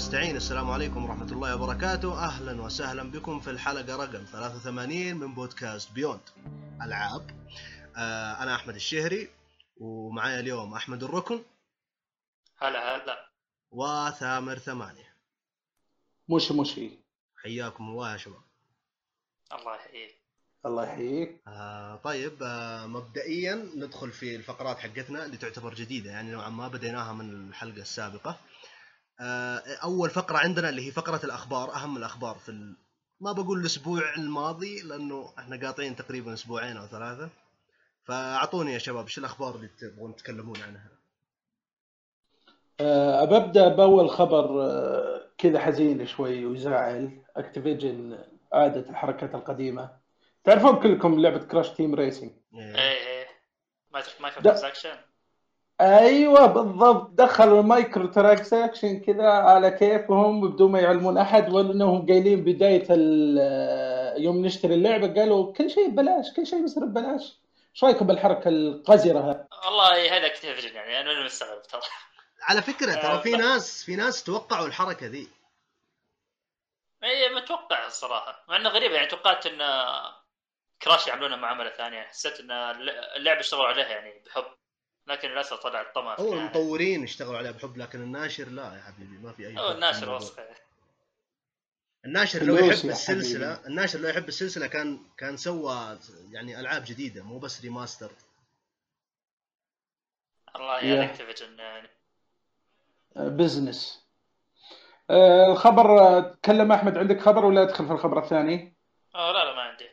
نستعين. 0.00 0.36
السلام 0.36 0.70
عليكم 0.70 1.04
ورحمة 1.04 1.32
الله 1.32 1.56
وبركاته. 1.56 2.24
أهلا 2.24 2.62
وسهلا 2.62 3.10
بكم 3.10 3.40
في 3.40 3.50
الحلقة 3.50 3.96
رقم 3.96 4.24
83 4.24 5.16
من 5.16 5.34
بودكاست 5.34 5.92
بيوند 5.92 6.20
ألعاب. 6.82 7.30
آه 7.96 8.42
أنا 8.42 8.54
أحمد 8.54 8.74
الشهري 8.74 9.28
ومعايا 9.76 10.40
اليوم 10.40 10.74
أحمد 10.74 11.02
الركن 11.02 11.42
هلا 12.58 12.96
هلا. 12.96 13.30
وثامر 13.70 14.58
ثمانية. 14.58 15.14
مش 16.28 16.52
مش 16.52 16.80
حياكم 17.42 17.84
الله 17.84 18.12
يا 18.12 18.16
شباب. 18.16 18.42
الله 19.52 19.74
يحييك. 19.76 20.14
الله 20.66 20.84
يحييك. 20.84 21.40
آه 21.46 21.96
طيب 21.96 22.42
آه 22.42 22.86
مبدئيا 22.86 23.54
ندخل 23.76 24.10
في 24.12 24.36
الفقرات 24.36 24.78
حقتنا 24.78 25.24
اللي 25.24 25.36
تعتبر 25.36 25.74
جديدة 25.74 26.10
يعني 26.10 26.30
نوعا 26.30 26.48
ما 26.48 26.68
بديناها 26.68 27.12
من 27.12 27.48
الحلقة 27.48 27.80
السابقة. 27.80 28.38
آه 29.20 29.62
أول 29.84 30.10
فقرة 30.10 30.38
عندنا 30.38 30.68
اللي 30.68 30.86
هي 30.86 30.90
فقرة 30.90 31.20
الأخبار 31.24 31.74
أهم 31.74 31.96
الأخبار 31.96 32.34
في 32.38 32.48
ال... 32.48 32.76
ما 33.20 33.32
بقول 33.32 33.60
الأسبوع 33.60 34.14
الماضي 34.18 34.82
لأنه 34.82 35.32
إحنا 35.38 35.66
قاطعين 35.66 35.96
تقريبا 35.96 36.32
أسبوعين 36.32 36.76
أو 36.76 36.86
ثلاثة. 36.86 37.28
فأعطوني 38.04 38.72
يا 38.72 38.78
شباب 38.78 39.04
إيش 39.04 39.18
الأخبار 39.18 39.54
اللي 39.54 39.68
تبغون 39.68 40.16
تتكلمون 40.16 40.62
عنها. 40.62 40.88
أه 42.80 43.24
ببدا 43.24 43.68
بأول 43.68 44.10
خبر 44.10 44.62
أه 44.62 45.26
كذا 45.38 45.60
حزين 45.60 46.06
شوي 46.06 46.44
ويزعل. 46.46 47.22
Activision 47.36 48.18
عادت 48.52 48.90
الحركات 48.90 49.34
القديمة. 49.34 49.90
تعرفون 50.44 50.76
كلكم 50.82 51.20
لعبة 51.20 51.38
Crash 51.38 51.68
Team 51.70 51.94
Racing 51.94 52.30
إيه. 52.54 52.74
إيه 52.74 53.06
إيه. 53.06 53.26
مايكرو 53.92 54.42
ده- 54.42 54.50
transaction 54.50 54.94
أيوه 55.80 56.46
بالضبط. 56.46 57.10
دخلوا 57.10 57.60
ال 57.60 57.68
micro 57.68 58.06
transaction 58.06 59.00
كذا 59.00 59.28
على 59.28 59.70
كيفهم 59.70 60.40
بدون 60.50 60.72
ما 60.72 60.80
يعلمون 60.80 61.18
أحد 61.18 61.48
وانهم 61.52 62.06
قايلين 62.06 62.44
بداية 62.44 62.86
ال- 62.90 64.22
يوم 64.22 64.46
نشتري 64.46 64.74
اللعبة 64.74 65.20
قالوا 65.20 65.52
كل 65.52 65.70
شيء 65.70 65.88
ببلاش 65.90 66.32
كل 66.36 66.46
شيء 66.46 66.62
بيصير 66.62 66.84
ببلاش. 66.84 67.38
إيش 67.74 67.84
رأيكم 67.84 68.06
بالحركة 68.06 68.48
القذرة 68.48 69.18
هذه؟ 69.30 69.46
والله 69.66 70.16
هذا 70.16 70.26
Activision 70.26 70.74
يعني 70.76 71.00
أنا 71.00 71.24
مستغرب 71.24 71.62
ترى. 71.62 71.80
على 72.42 72.62
فكرة 72.62 72.92
آه، 72.92 73.02
ترى 73.02 73.20
في 73.22 73.32
ب- 73.36 73.40
ناس 73.40 73.84
في 73.84 73.96
ناس 73.96 74.24
توقعوا 74.24 74.66
الحركة 74.66 75.06
ذي. 75.06 75.28
إي 77.04 77.34
متوقع 77.34 77.86
الصراحة. 77.86 78.44
مع 78.48 78.56
إنه 78.56 78.68
غريبه 78.68 78.94
يعني 78.94 79.06
توقعت 79.06 79.46
إن 79.46 79.58
Crash 80.82 81.06
يعملونها 81.06 81.36
معامله 81.36 81.70
ثانية. 81.70 82.02
حسيت 82.02 82.40
إن 82.40 82.50
اللعبة 83.16 83.40
اشتغلوا 83.40 83.66
عليها 83.66 83.88
يعني 83.88 84.22
بحب. 84.26 84.44
لكن 85.10 85.28
للأسف 85.28 85.56
طلع 85.56 85.80
الطمع 85.80 86.20
هو. 86.20 86.32
المطورين 86.32 87.02
اشتغلوا 87.02 87.38
عليها 87.38 87.50
بحب 87.52 87.76
لكن 87.76 88.02
الناشر 88.02 88.48
لا 88.48 88.74
يا 88.76 88.80
حبيبي 88.82 89.18
ما 89.18 89.32
في 89.32 89.46
أي 89.46 89.58
هو 89.58 89.70
الناشر. 89.70 90.14
وسخه 90.14 90.44
الناشر 92.04 92.42
لو 92.42 92.56
يحب 92.56 92.68
السلسلة 92.90 93.54
حبيبي. 93.54 93.68
الناشر 93.68 93.98
لو 93.98 94.08
يحب 94.08 94.28
السلسلة 94.28 94.66
كان 94.66 94.98
كان 95.18 95.36
سوى 95.36 95.98
يعني 96.30 96.60
ألعاب 96.60 96.84
جديدة 96.86 97.22
مو 97.22 97.38
بس 97.38 97.60
remaster 97.60 98.10
الله 100.56 100.80
يا. 100.84 101.04
Activision 101.04 101.58
يعني 101.58 101.88
business 103.16 104.06
الخبر 105.50 105.98
آه، 105.98 106.20
تكلم 106.20 106.72
أحمد 106.72 106.98
عندك 106.98 107.20
خبر 107.20 107.44
ولا 107.44 107.62
أدخل 107.62 107.86
في 107.86 107.92
الخبر 107.92 108.18
الثاني؟ 108.18 108.74
آه 109.14 109.32
لا 109.32 109.44
لا 109.44 109.54
ما 109.54 109.62
عندي 109.62 109.88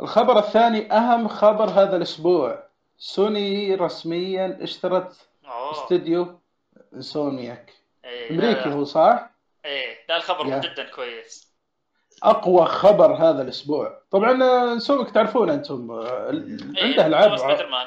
الخبر 0.00 0.38
الثاني 0.38 0.92
أهم 0.92 1.28
خبر 1.28 1.64
هذا 1.70 1.96
الأسبوع 1.96 2.71
سوني 3.02 3.74
رسميا 3.74 4.58
اشترت 4.60 5.16
استوديو 5.72 6.38
Insomniac 6.94 7.72
إيه 8.04 8.30
أمريكي 8.30 8.68
هو 8.68 8.84
صح؟ 8.84 9.30
إيه 9.64 9.96
لا 10.08 10.16
الخبر 10.16 10.46
يا. 10.46 10.58
جدا 10.58 10.90
كويس. 10.90 11.52
أقوى 12.22 12.66
خبر 12.66 13.14
هذا 13.14 13.42
الأسبوع. 13.42 13.98
طبعا 14.10 14.32
Insomniac 14.72 15.10
تعرفون 15.10 15.50
أنتم 15.50 15.92
عنده 16.78 17.06
ألعاب 17.06 17.36
سبايدر 17.36 17.68
مان 17.68 17.86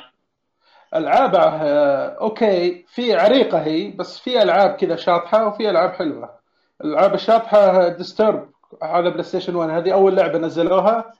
ألعاب 0.95 1.35
آه، 1.35 2.17
أوكي 2.21 2.85
في 2.87 3.13
عريقة 3.13 3.57
هي 3.63 3.91
بس 3.91 4.19
في 4.19 4.41
ألعاب 4.41 4.75
كذا 4.75 4.95
شاطحة 4.95 5.47
وفي 5.47 5.69
ألعاب 5.69 5.93
حلوة. 5.93 6.39
الألعاب 6.81 7.13
الشاطحة 7.13 7.87
Disruptor 7.87 8.49
على 8.81 9.09
بلاي 9.09 9.23
ستيشن 9.23 9.55
1 9.55 9.69
هذه 9.69 9.93
أول 9.93 10.15
لعبة 10.15 10.37
نزلوها. 10.39 11.13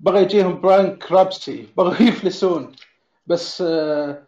بغى 0.00 0.22
يجيهم 0.22 0.60
bankruptcy 0.60 1.68
بغوا 1.76 2.02
يفلسون. 2.02 2.72
بس 3.26 3.62
آه، 3.66 4.26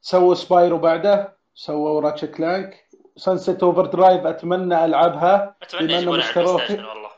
سووا 0.00 0.34
Spyro 0.34 0.78
بعده 0.78 1.36
سووا 1.54 2.00
Ratchet 2.00 2.24
Clank 2.24 2.88
Sunset 3.16 3.62
Overdrive 3.62 4.26
أتمنى 4.26 4.84
ألعبها 4.84 5.56
أتمنى 5.62 5.92
يجيبونها 5.92 6.32
على. 6.36 6.46
والله. 6.84 7.10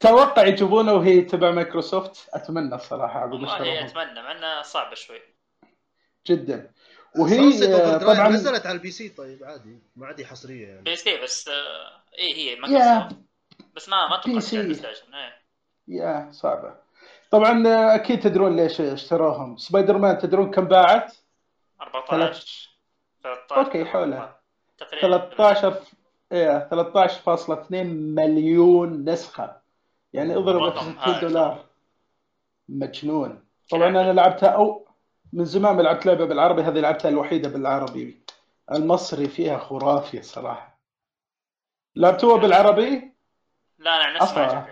توقع 0.00 0.46
يجيبونها 0.46 0.92
وهي 0.92 1.20
تبع 1.20 1.50
مايكروسوفت. 1.50 2.28
أتمنى 2.34 2.74
الصراحة 2.74 3.20
عقب 3.20 3.32
والله 3.32 3.52
اشتروها 3.52 3.84
أتمنى 3.84 4.22
مع 4.22 4.32
انها 4.32 4.62
صعبه 4.62 4.94
شوي. 4.94 5.20
جدا. 6.26 6.70
Sunset 6.70 7.20
وهي 7.20 7.74
آه، 7.74 7.98
Overdrive 7.98 8.02
طبعا 8.02 8.28
نزلت 8.28 8.66
على 8.66 8.76
ال 8.76 8.90
PC 8.90 9.08
طيب 9.08 9.44
عادي 9.44 9.78
ما 9.96 10.06
عادي 10.06 10.26
حصرية 10.26 10.68
يعني. 10.68 10.82
PC 10.82 11.22
بس 11.22 11.48
آه، 11.48 12.02
إيه 12.18 12.34
هي 12.34 12.60
مايكروسوفت. 12.60 13.24
بس 13.76 13.88
ما 13.88 14.08
ما 14.08 14.16
بي 14.16 14.22
توقعت 14.22 14.42
سي. 14.42 14.60
إيه. 14.60 15.44
يا 15.88 16.28
صعبة. 16.32 16.83
طبعا 17.34 17.68
آه، 17.68 17.94
أكيد 17.94 18.20
تدرون 18.20 18.56
ليش 18.56 18.80
اشتروهم. 18.80 19.56
سبايدر 19.56 19.98
مان 19.98 20.18
تدرون 20.18 20.50
كم 20.50 20.64
باعت؟ 20.64 21.16
14 21.80 22.70
13 23.22 23.56
أوكي 23.56 23.84
حولها 23.84 24.40
تقريبا. 24.78 25.18
13 25.18 25.82
إيه 26.32 26.68
13.2 26.70 27.72
مليون 28.14 29.04
نسخة. 29.10 29.60
يعني 30.12 30.36
اضرب 30.36 30.62
رقم 30.62 30.92
في 30.92 30.98
هائل 30.98 31.16
60 31.16 31.28
دولار. 31.28 31.64
مجنون. 32.68 33.44
طبعا 33.70 33.88
أنا 33.88 34.12
لعبتها 34.12 34.48
أو 34.48 34.88
من 35.32 35.44
زمان 35.44 35.76
ما 35.76 35.82
لعبت 35.82 36.06
لعبة 36.06 36.24
بالعربي 36.24 36.62
هذه 36.62 36.80
لعبتها 36.80 37.08
الوحيدة 37.08 37.48
بالعربي. 37.48 38.20
المصري 38.72 39.28
فيها 39.28 39.58
خرافي 39.58 40.22
صراحة. 40.22 40.78
لعبتوها 41.96 42.36
بالعربي؟ 42.36 43.12
لا 43.78 43.96
أنا 43.96 44.04
عن 44.04 44.14
نفسي 44.14 44.34
ما 44.34 44.66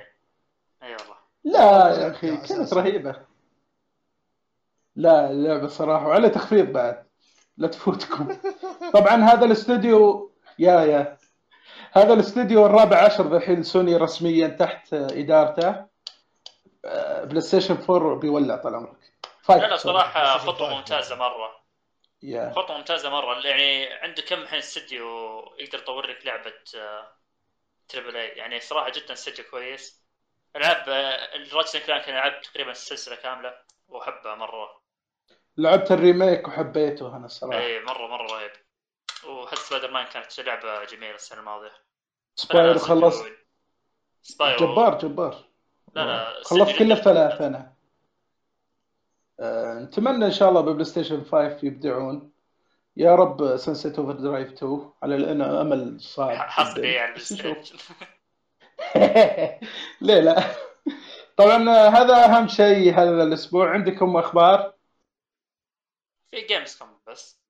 اي 0.83 0.93
والله. 0.93 1.12
لا 1.45 1.89
يا 2.01 2.11
أخي 2.11 2.37
كانت. 2.37 2.75
رهيبة. 2.75 3.17
لا 4.97 5.31
اللعبة 5.31 5.67
صراحة 5.67 6.07
وعلى 6.07 6.31
تخفيض 6.31 6.67
بعد. 6.73 7.07
لا 7.57 7.69
تفوتكم. 7.69 8.37
طبعا 8.95 9.17
هذا 9.17 9.45
الاستوديو 9.45 10.33
يا 10.59 10.81
يا. 10.81 11.19
هذا 11.93 12.13
الاستوديو 12.13 12.67
الرابع 12.67 13.05
عشر 13.05 13.29
ذا 13.29 13.37
الحين 13.37 13.63
سوني 13.63 13.97
رسميا 13.97 14.49
تحت 14.49 14.95
إدارته. 14.95 15.87
آه، 16.85 17.25
بلاي 17.25 17.41
ستيشن 17.41 17.79
4 17.91 18.15
بيولع 18.19 18.57
طال 18.57 18.75
عمرك. 18.75 19.13
فايت 19.43 19.63
لا. 19.63 19.77
صراحة 19.77 20.39
خطوة. 20.39 20.75
ممتازة 20.75 21.17
مرة. 21.17 21.63
يا. 22.23 22.53
خطوة 22.57 22.79
ممتازة 22.79 23.11
مرة. 23.11 23.47
يعني 23.47 23.93
عنده 23.93 24.23
كم 24.23 24.41
الحين 24.43 24.59
استديو 24.59 25.07
يقدر 25.59 25.79
يطور 25.79 26.07
لك 26.07 26.27
لعبة 26.27 26.53
triple 27.89 28.17
A 28.17 28.29
يعني 28.29 28.61
صراحة 28.61 28.91
جدا 28.91 29.13
استديو 29.13 29.45
كويس. 29.51 30.02
العاب 30.57 30.89
ال 31.35 31.40
Ratchet 31.40 31.79
Clank 31.79 32.09
أنا 32.09 32.17
لعبت 32.17 32.47
تقريبا 32.47 32.71
السلسله 32.71 33.17
كاملة 33.17 33.55
وأحبها 33.89 34.35
مرة. 34.35 34.83
لعبت 35.57 35.93
ال 35.93 36.01
remake 36.01 36.49
وحبيته 36.49 37.17
أنا 37.17 37.27
الصراحة. 37.27 37.59
اي 37.59 37.85
مرة 37.85 38.07
مرة 38.07 38.27
رهيب 38.27 38.51
وحتى 39.29 39.61
سبايدر 39.61 39.91
مان 39.91 40.07
كانت 40.07 40.41
لعبة 40.41 40.85
جميلة 40.85 41.15
السنة 41.15 41.41
الماضية. 41.41 41.73
Spyro 42.35 42.79
خلصت 42.79 43.27
Spyro 44.23 44.59
جبار 44.59 44.99
جبار. 44.99 45.45
لا 45.95 46.07
لا 46.07 46.43
خلصت 46.45 46.53
استديو 46.53 46.79
كله 46.79 46.95
جداً. 46.95 47.05
ثلاث 47.05 47.41
أنا. 47.41 47.73
آه، 49.41 49.75
نتمنى 49.75 50.27
إن 50.27 50.31
شاء 50.31 50.49
الله 50.49 50.61
ببلاي 50.61 50.85
ستيشن 50.85 51.25
5 51.25 51.65
يبدعون. 51.65 52.33
يا 52.97 53.15
رب 53.15 53.57
Sunset 53.57 53.99
Overdrive 53.99 54.53
2 54.53 54.93
على 55.03 55.17
الأنا 55.17 55.61
أمل 55.61 56.01
صعب 56.01 56.37
حصري 56.37 57.13
بس 57.13 57.33
بالستيشن. 57.33 57.51
نشوف. 57.51 57.93
ليه 60.01 60.21
لا؟ 60.21 60.43
طبعا 61.37 61.71
هذا 61.89 62.25
أهم 62.25 62.49
شيء 62.49 62.95
هذا 62.95 63.23
الأسبوع. 63.23 63.71
عندكم 63.71 64.17
أخبار؟ 64.17 64.75
في 66.31 66.41
Gamescom 66.47 66.89
بس 67.07 67.41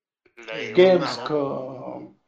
إيه. 0.49 0.75
Gamescom 0.75 2.19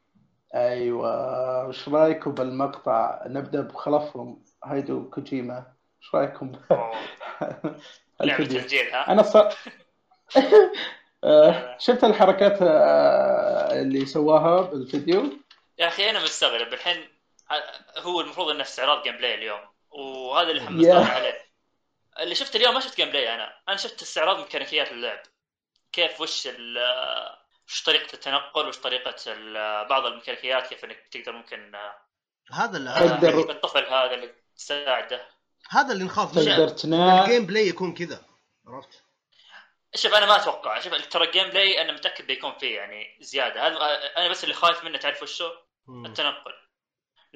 أيوه. 0.55 1.67
وش 1.67 1.89
رأيكم 1.89 2.31
بالمقطع؟ 2.31 3.23
نبدأ 3.27 3.61
بخلفهم. 3.61 4.43
هيديو 4.63 5.09
كوجيما 5.09 5.73
وش 6.01 6.15
رأيكم؟ 6.15 6.51
الفيديو. 8.21 8.61
تسجيل 8.61 8.87
ها؟ 8.89 9.11
أنا 9.11 9.23
صار 9.23 9.53
آه، 11.23 11.77
شفت 11.79 12.03
الحركات 12.03 12.57
آه، 12.61 13.81
اللي 13.81 14.05
سواها 14.05 14.61
بالفيديو؟ 14.61 15.23
يا 15.79 15.87
أخي 15.87 16.09
أنا 16.09 16.23
مستغرب. 16.23 16.73
الحين 16.73 17.14
هو 17.97 18.21
المفروض 18.21 18.49
إنه 18.49 18.61
استعراض 18.61 19.03
gameplay 19.03 19.33
اليوم 19.35 19.59
وهذا 19.89 20.49
اللي. 20.51 20.61
حمستني 20.61 20.93
عليه 21.11 21.45
اللي 22.19 22.35
شفت 22.35 22.55
اليوم 22.55 22.73
ما 22.73 22.79
شفت 22.79 22.95
gameplay 22.97 23.33
أنا 23.35 23.59
أنا 23.69 23.77
شفت 23.77 24.01
استعراض 24.01 24.37
ميكانيكيات 24.39 24.91
اللعب 24.91 25.23
كيف 25.91 26.21
وش 26.21 26.47
ال 26.47 26.77
وش 27.67 27.83
طريقة 27.83 28.13
التنقل 28.13 28.67
وش 28.67 28.77
طريقة 28.77 29.15
ال- 29.27 29.87
بعض 29.87 30.05
الميكانيكيات 30.05 30.67
كيف 30.67 30.85
إنك 30.85 31.07
تقدر 31.11 31.31
ممكن 31.31 31.75
آه، 31.75 31.95
هذا 32.51 32.77
اللي 32.77 32.91
تقدر- 33.21 33.51
الطفل 33.51 33.85
هذا 33.85 34.13
اللي 34.13 34.33
تساعده 34.57 35.27
هذا 35.69 35.93
اللي 35.93 36.03
نخاف 36.03 36.37
منه 36.37 36.45
تقدر 36.57 36.67
تنام 36.69 37.23
ال 37.23 37.45
gameplay 37.45 37.67
يكون 37.67 37.93
كذا 37.93 38.21
عرفت؟ 38.67 39.03
شوف 39.95 40.13
أنا 40.13 40.25
ما 40.25 40.35
أتوقع 40.35 40.79
شوف 40.79 40.93
ترى 41.07 41.25
ال 41.25 41.49
gameplay 41.49 41.81
أنا 41.81 41.91
متأكد 41.93 42.27
بيكون 42.27 42.53
فيه 42.59 42.75
يعني 42.77 43.17
زيادة 43.21 43.67
هذا 43.67 43.77
أنا 44.17 44.27
بس 44.29 44.43
اللي 44.43 44.55
خايف 44.55 44.83
منه 44.83 44.97
تعرف 44.97 45.23
وشو؟ 45.23 45.49
مم. 45.87 46.05
التنقل 46.05 46.53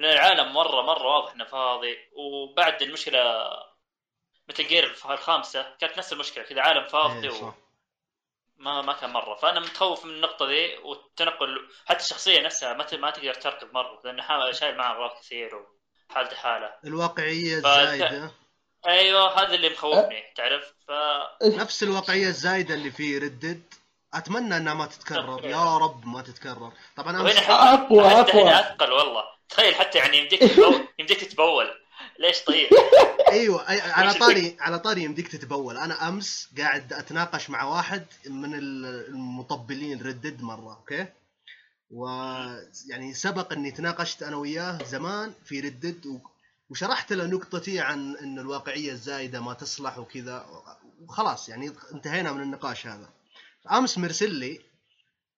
لأن 0.00 0.12
العالم 0.12 0.52
مره 0.52 0.82
مرة 0.82 1.06
واضح 1.06 1.32
إنه 1.32 1.44
فاضي. 1.44 1.96
وبعد 2.16 2.82
المشكلة 2.82 3.44
مثل 4.48 4.66
جير 4.68 4.96
الخامسة 5.10 5.76
كانت 5.80 5.98
نفس 5.98 6.12
المشكلة 6.12 6.44
كذا 6.44 6.60
عالم 6.62 6.86
فاضي 6.86 7.28
إيه، 7.28 7.34
صح. 7.34 7.54
وما 8.60 8.82
ما 8.82 8.92
كان 8.92 9.10
مرة. 9.10 9.34
فأنا 9.34 9.60
متخوف 9.60 10.04
من 10.04 10.10
النقطة 10.10 10.46
ذي 10.48 10.76
والتنقل 10.78 11.68
حتى 11.86 12.00
الشخصية 12.04 12.40
نفسها 12.40 12.72
ما 12.72 12.84
ت- 12.84 12.94
ما 12.94 13.10
تقدر 13.10 13.34
تركض 13.34 13.72
مرة 13.72 14.00
لأنه 14.04 14.22
حا- 14.22 14.52
شايل 14.52 14.76
معه 14.76 14.92
أغراض 14.92 15.10
كثير 15.20 15.50
وحالته 16.10 16.36
حالة. 16.36 16.74
الواقعية 16.84 17.54
الزايدة. 17.56 18.30
أيوه 18.86 19.42
هذا 19.42 19.54
اللي 19.54 19.68
مخوفني 19.70 20.22
تعرف؟ 20.36 20.74
ف 20.88 20.90
نفس 21.60 21.82
الواقعية 21.82 22.26
الزايدة 22.28 22.74
اللي 22.74 22.90
في 22.90 23.18
ردد 23.18 23.62
أتمنى 24.14 24.56
إنها 24.56 24.74
ما 24.74 24.86
تتكرر. 24.86 25.44
يا 25.44 25.76
رب 25.78 26.06
ما 26.06 26.22
تتكرر. 26.22 26.72
طبعا 26.96 27.20
أمس 27.20 27.36
حتى 27.36 27.52
أقوى. 27.52 28.02
هنا 28.42 28.60
أثقل 28.60 28.92
والله. 28.92 29.39
تخيل 29.50 29.74
حتى 29.74 29.98
يعني 29.98 30.18
يمديك 30.18 30.40
تتبول 30.50 30.88
يمديك 30.98 31.20
تتبول. 31.20 31.66
ليش 32.18 32.38
طيب؟ 32.40 32.68
أيوه 33.32 33.64
على 33.92 34.14
طاري 34.14 34.56
على 34.60 34.78
طاري 34.78 35.02
يمديك 35.02 35.28
تتبول. 35.28 35.76
أنا 35.76 36.08
أمس 36.08 36.48
قاعد 36.58 36.92
أتناقش 36.92 37.50
مع 37.50 37.64
واحد 37.64 38.06
من 38.26 38.54
ال- 38.54 39.06
المطبلين 39.08 40.02
Red 40.02 40.19
Dead 40.19 40.42
مرة 40.42 40.76
أوكي؟ 40.76 41.06
ويعني 41.90 43.14
سبق 43.14 43.52
إني 43.52 43.70
تناقشت 43.70 44.22
أنا 44.22 44.36
وياه 44.36 44.78
زمان 44.84 45.32
في 45.44 45.60
Red 45.60 45.80
Dead 45.80 46.06
و... 46.06 46.18
وشرحت 46.70 47.12
له 47.12 47.26
نقطتي 47.26 47.80
عن 47.80 48.16
إن 48.16 48.38
الواقعية 48.38 48.92
الزايدة 48.92 49.40
ما 49.40 49.54
تصلح 49.54 49.98
وكذا. 49.98 50.46
وخلاص 51.00 51.48
يعني 51.48 51.72
انتهينا 51.94 52.32
من 52.32 52.40
النقاش 52.42 52.86
هذا. 52.86 53.08
امس 53.72 53.98
مرسل 53.98 54.34
لي 54.34 54.60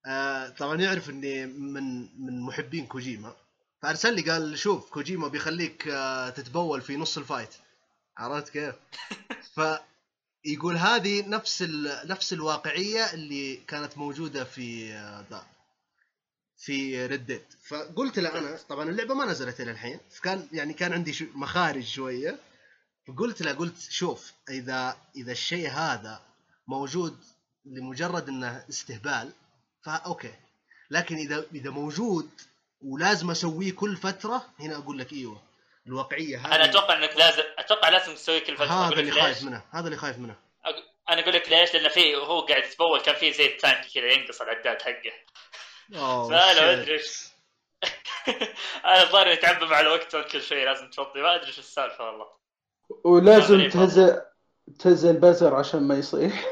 آه 0.06 0.48
طبعا 0.48 0.76
يعرف 0.80 1.10
إني 1.10 1.46
من 1.46 2.00
من 2.26 2.40
محبين 2.40 2.86
كوجيما. 2.86 3.32
فأرسل 3.82 4.14
لي 4.14 4.30
قال 4.30 4.58
شوف 4.58 4.90
كوجيما 4.90 5.28
بيخليك 5.28 5.88
آه 5.88 6.30
تتبول 6.30 6.80
في 6.80 6.96
نص 6.96 7.18
ال 7.18 7.23
fight. 7.23 7.54
عرفت 8.18 8.48
كيف؟ 8.48 8.74
فيقول 9.54 10.76
هذه 10.76 11.28
نفس 11.28 11.62
ال... 11.62 12.08
نفس 12.08 12.32
الواقعية 12.32 13.12
اللي 13.12 13.56
كانت 13.56 13.98
موجودة 13.98 14.44
في 14.44 14.92
آه، 14.92 15.24
ذا 15.30 15.46
في 16.56 17.06
Red 17.06 17.22
Dead 17.22 17.42
فقلت 17.68 18.18
له 18.18 18.38
أنا 18.38 18.58
طبعا 18.68 18.90
اللعبة 18.90 19.14
ما 19.14 19.24
نزلت 19.24 19.60
إلى 19.60 19.70
الحين 19.70 20.00
فكان 20.10 20.48
يعني 20.52 20.72
كان 20.72 20.92
عندي 20.92 21.12
شو 21.12 21.24
مخارج 21.34 21.84
شوية. 21.84 22.38
فقلت 23.08 23.42
له 23.42 23.52
قلت 23.52 23.78
شوف 23.90 24.32
إذا 24.48 24.96
إذا 25.16 25.32
الشيء 25.32 25.70
هذا 25.70 26.22
موجود 26.66 27.18
لمجرد 27.64 28.28
إنه 28.28 28.64
استهبال 28.68 29.32
فأوكي. 29.84 30.34
لكن 30.90 31.16
إذا 31.16 31.46
إذا 31.54 31.70
موجود 31.70 32.30
ولازم 32.84 33.30
أسويه 33.30 33.72
كل 33.72 33.96
فترة. 33.96 34.42
هنا 34.60 34.76
أقول 34.76 34.98
لك 34.98 35.12
إيوه 35.12 35.42
الواقعية 35.86 36.38
هذه. 36.38 36.54
أنا 36.54 36.64
أتوقع 36.64 36.96
إنك 36.96 37.16
لازم 37.16 37.42
أتوقع 37.58 37.88
لازم 37.88 38.14
تسوي 38.14 38.40
كل 38.40 38.56
فترة. 38.56 38.66
هذا 38.66 39.00
اللي؟ 39.00 39.10
خايف 39.10 39.42
منه 39.42 39.62
هذا 39.70 39.86
اللي 39.86 39.96
خايف 39.96 40.18
منه. 40.18 40.34
أق- 40.66 41.10
أنا 41.10 41.20
أقول 41.20 41.34
لك 41.34 41.48
ليش؟ 41.48 41.74
لأن 41.74 41.88
في 41.88 42.16
هو 42.16 42.40
قاعد 42.40 42.64
يتبول 42.64 43.00
كان 43.00 43.14
في 43.14 43.32
زي 43.32 43.46
التانك 43.46 43.86
كذا 43.94 44.12
ينقص 44.12 44.40
العداد 44.40 44.82
حقه. 44.82 45.12
فانا 46.28 46.60
ما. 46.60 46.72
أدري 46.72 46.92
إيش. 46.92 47.22
أنا 48.84 49.02
الظاهر 49.02 49.26
يتعبى 49.26 49.66
مع 49.66 49.80
الوقت 49.80 50.16
كل 50.16 50.42
شوي 50.42 50.64
لازم 50.64 50.90
تفضي. 50.90 51.22
ما 51.22 51.34
أدري 51.34 51.46
إيش 51.46 51.58
السالفة 51.58 52.04
والله. 52.04 52.26
ولازم 53.04 53.68
تهز 53.68 54.18
تهز 54.78 55.04
البزر 55.04 55.54
عشان 55.54 55.82
ما 55.88 55.94
يصيح. 55.94 56.44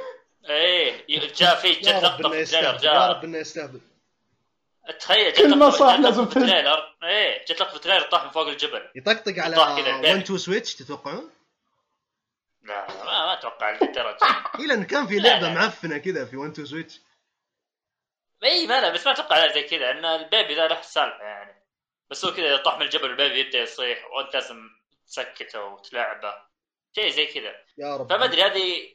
إيه 0.48 1.06
جاء 1.34 1.54
في 1.56 1.72
جت 1.72 1.88
لقطه 1.88 2.08
في 2.16 2.16
التريلر 2.16 2.36
يستهبل 2.40 2.66
يا 2.66 2.78
جاء 2.78 3.10
رب 3.10 3.24
إنه 3.24 3.38
يستهبل. 3.38 3.80
تخيل 5.00 5.32
جت 5.32 5.38
كل 5.42 5.58
ما 5.58 5.70
صح 5.70 5.96
جت 5.96 6.00
لازم 6.00 6.26
في. 6.26 6.36
ال 6.37 6.44
trailer 6.44 6.96
إيه 7.02 7.44
جت 7.44 7.50
لقطة 7.60 7.70
في 7.70 7.76
ال 7.76 7.80
trailer 7.80 8.02
طاح 8.02 8.24
من 8.24 8.30
فوق 8.30 8.46
الجبل. 8.48 8.90
يطقطق 8.94 9.38
على 9.38 9.52
يطاح 9.52 9.68
كذا 9.80 9.88
1 9.88 10.04
ال 10.04 10.07
baby. 10.07 10.19
2 10.24 10.38
Switch 10.38 10.75
تتوقعون؟ 10.74 11.30
لا 12.62 12.86
ما 12.88 13.04
ما 13.04 13.32
أتوقع 13.32 13.70
لهالدرجه 13.70 14.18
اي 14.60 14.66
لأن 14.66 14.84
كان 14.84 15.06
في 15.06 15.18
لعبة 15.18 15.48
لا. 15.48 15.54
معفنة 15.54 15.98
كذا 15.98 16.24
في 16.24 16.36
1 16.36 16.50
2 16.52 16.66
Switch 16.66 17.00
إي 18.44 18.66
ما 18.66 18.80
لا 18.80 18.90
بس 18.90 19.06
ما 19.06 19.12
أتوقع 19.12 19.48
زي 19.52 19.62
كذا 19.62 19.90
إن 19.90 20.04
ال 20.04 20.14
baby 20.14 20.54
ذا 20.54 20.68
له 20.68 20.80
سالفة 20.82 21.24
يعني. 21.24 21.62
بس 22.10 22.24
هو 22.24 22.32
كذا 22.32 22.46
إذا 22.46 22.56
طاح 22.56 22.76
من 22.76 22.82
الجبل 22.82 23.10
ال 23.10 23.16
baby 23.16 23.40
يبدأ 23.40 23.58
يصيح 23.58 24.06
وأنت 24.10 24.34
لازم 24.34 24.70
تسكته 25.06 25.64
وتلعبه 25.64 26.34
شيء 26.94 27.08
زي 27.10 27.26
كذا. 27.26 27.54
يا 27.78 27.96
رب. 27.96 28.08
فما 28.12 28.25
أدري 28.25 28.42
هذه 28.42 28.94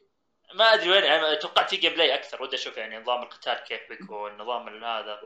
ما 0.54 0.74
أدري 0.74 0.90
وين 0.90 1.04
يعني 1.04 1.36
توقعت 1.36 1.70
في 1.70 1.76
gameplay 1.76 2.14
أكثر. 2.14 2.42
ودي 2.42 2.56
أشوف 2.56 2.76
يعني 2.76 2.98
نظام 2.98 3.22
القتال 3.22 3.54
كيف 3.54 3.80
بيكون 3.88 4.36
نظام 4.38 4.68
ال- 4.68 4.84
هذا. 4.84 5.20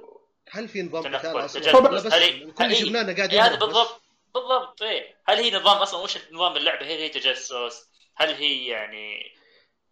هل 0.51 0.69
في 0.69 0.83
نظام 0.83 1.17
قتال 1.17 1.45
أصلا؟ 1.45 1.63
تجسس. 1.63 1.75
لا 1.75 1.91
بس 1.91 2.07
هل- 2.07 2.53
كل 2.53 2.77
شفناه 2.77 3.01
انه 3.01 3.17
قاعد 3.17 3.35
هذا. 3.35 3.57
بالضبط 3.57 4.01
بالضبط 4.35 4.83
إيه 4.83 5.15
هل 5.29 5.37
هي 5.37 5.51
نظام 5.51 5.77
أصلا 5.77 6.01
وش 6.01 6.19
نظام 6.33 6.57
اللعبة 6.57 6.81
هل 6.87 6.91
هي 6.91 7.09
تجسس؟ 7.09 7.89
هل 8.17 8.35
هي 8.35 8.67
يعني 8.67 9.33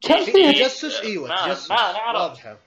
كان 0.00 0.24
في 0.24 0.32
في 0.32 0.52
تجسس 0.52 1.00
إيوه 1.00 1.28
ما- 1.28 1.46
تجسس 1.46 1.70
ما 1.70 1.76
نعرف. 1.92 2.20
واضحة 2.20 2.58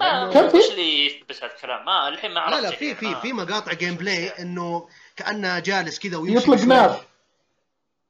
ما 0.00 0.32
كان 0.32 0.48
في- 0.48 0.56
وش 0.56 0.70
اللي 0.70 1.06
يثبت 1.06 1.44
هذا 1.44 1.54
الكلام؟ 1.54 1.84
ما 1.84 2.08
الحين 2.08 2.30
ما 2.30 2.34
لا 2.34 2.40
عرفت 2.40 2.62
لا 2.62 2.70
شيء 2.70 2.94
في 2.94 3.04
يعني، 3.06 3.16
في 3.16 3.20
في 3.22 3.32
مقاطع 3.32 3.72
gameplay 3.72 4.28
إنه 4.28 4.88
كأنه 5.16 5.58
جالس 5.58 5.98
كذا 5.98 6.18
يطلق 6.24 6.42
بشويش. 6.54 6.60
نار. 6.60 7.04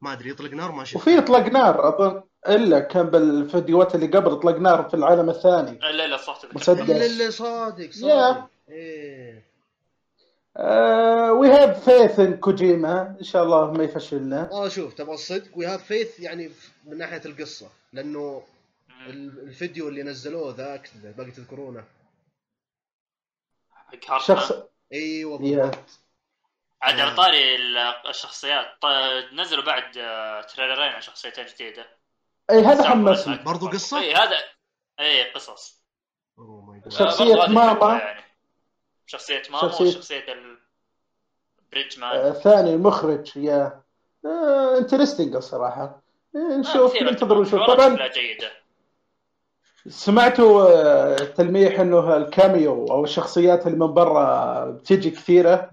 ما 0.01 0.13
أدري 0.13 0.31
يطلق 0.31 0.51
نار 0.51 0.73
ما 0.73 0.85
شفت 0.85 0.97
وفي 0.97 1.19
اطلاق 1.19 1.41
نار 1.47 1.89
أظن 1.89 2.23
إلا 2.49 2.81
كان 2.81 3.07
بالفيديوهات 3.07 3.95
اللي 3.95 4.07
قبل 4.07 4.31
اطلاق 4.33 4.57
نار 4.57 4.89
في 4.89 4.95
العالم 4.95 5.31
الثاني. 5.31 5.79
لا 5.79 6.07
لا 6.07 6.17
صح 6.17 6.41
مسدس. 6.53 6.81
اللي 6.81 7.07
اللي 7.07 7.31
صادق. 7.31 7.91
صادق. 7.91 8.49
إيه. 8.69 9.47
we 11.31 11.49
have 11.49 11.91
faith 11.91 12.21
in 12.21 12.37
كوجيما 12.37 13.17
إن 13.19 13.25
شاء 13.25 13.43
الله 13.43 13.73
ما 13.73 13.85
يفشلنا. 13.85 14.49
والله 14.53 14.69
شوف 14.69 14.95
تبغى 14.95 15.15
الصدق؟ 15.15 15.59
we 15.59 15.67
have 15.67 15.85
faith 15.85 16.21
يعني 16.21 16.51
من 16.85 16.99
ناحية 16.99 17.23
القصة 17.27 17.69
لأنه 17.93 18.43
الفيديو 19.09 19.89
اللي 19.89 20.03
نزلوه 20.03 20.55
ذاك 20.57 20.91
باقي 21.17 21.31
تذكرونه. 21.31 21.85
شخص. 24.19 24.53
أيوه 24.93 25.39
بالضبط 25.39 25.79
عاد 26.83 27.01
على 27.01 27.11
آه. 27.11 27.15
طاري 27.15 27.57
ال- 27.57 28.09
الشخصيات. 28.09 28.67
ط- 28.81 29.35
نزلوا 29.35 29.65
بعد 29.65 29.97
آه، 29.99 30.41
trailer 30.41 30.78
ين 30.78 30.89
عن 30.93 31.01
شخصيتين 31.01 31.47
جديدة. 31.47 31.87
اي 32.51 32.61
هذا 32.61 32.89
حمسني 32.89 33.39
برضو 33.43 33.69
قصة؟ 33.69 34.01
اي 34.01 34.15
هذا 34.15 34.37
اي 35.01 35.33
قصص. 35.33 35.83
oh 36.39 36.61
my 36.65 36.81
god 36.81 36.93
شخصية 36.93 37.35
ماما. 37.35 37.99
يعني. 37.99 38.21
شخصية 39.07 39.43
ماما 39.51 39.73
شخصية- 39.73 39.81
وشخصية 39.81 40.25
ال 40.33 40.56
Bridge 40.56 41.99
Man 41.99 42.17
آه، 42.17 42.31
ثاني 42.33 42.75
المخرج 42.75 43.37
يا 43.37 43.83
interesting 44.79 45.37
آه، 46.37 46.39
ما 46.39 46.57
نشوف 46.57 46.91
مثيرة 46.95 47.11
ننتظر 47.11 47.39
ونشوف. 47.39 47.61
طبعا 47.63 48.09
جيدة. 48.09 48.51
سمعتوا 49.89 50.69
آه، 50.71 51.17
تلميح 51.17 51.81
إنه 51.81 52.17
ال 52.17 52.28
cameo 52.28 52.87
أو 52.87 53.05
الشخصيات 53.05 53.67
اللي 53.67 53.79
من 53.79 53.95
برا 53.95 54.65
بتجي 54.71 55.11
كثيرة؟ 55.11 55.71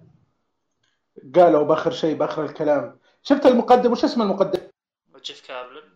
قالوا 1.36 1.64
بآخر 1.64 1.92
شيء 1.92 2.16
بآخر 2.16 2.46
الكلام. 2.46 3.00
شفت 3.24 3.46
المقدم؟ 3.46 3.92
وش 3.92 4.04
اسم 4.04 4.22
المقدم؟ 4.22 4.60
وجيف 5.16 5.48
كابلن. 5.48 5.93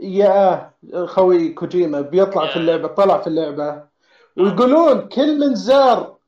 يا 0.00 0.72
خوي 1.06 1.52
كوجيما 1.52 2.00
بيطلع. 2.00 2.46
في 2.46 2.56
اللعبة 2.56 2.88
طلع 2.88 3.18
في 3.18 3.26
اللعبة. 3.26 3.88
ويقولون 4.36 5.08
كل 5.08 5.38
من 5.38 5.54
زار 5.54 6.18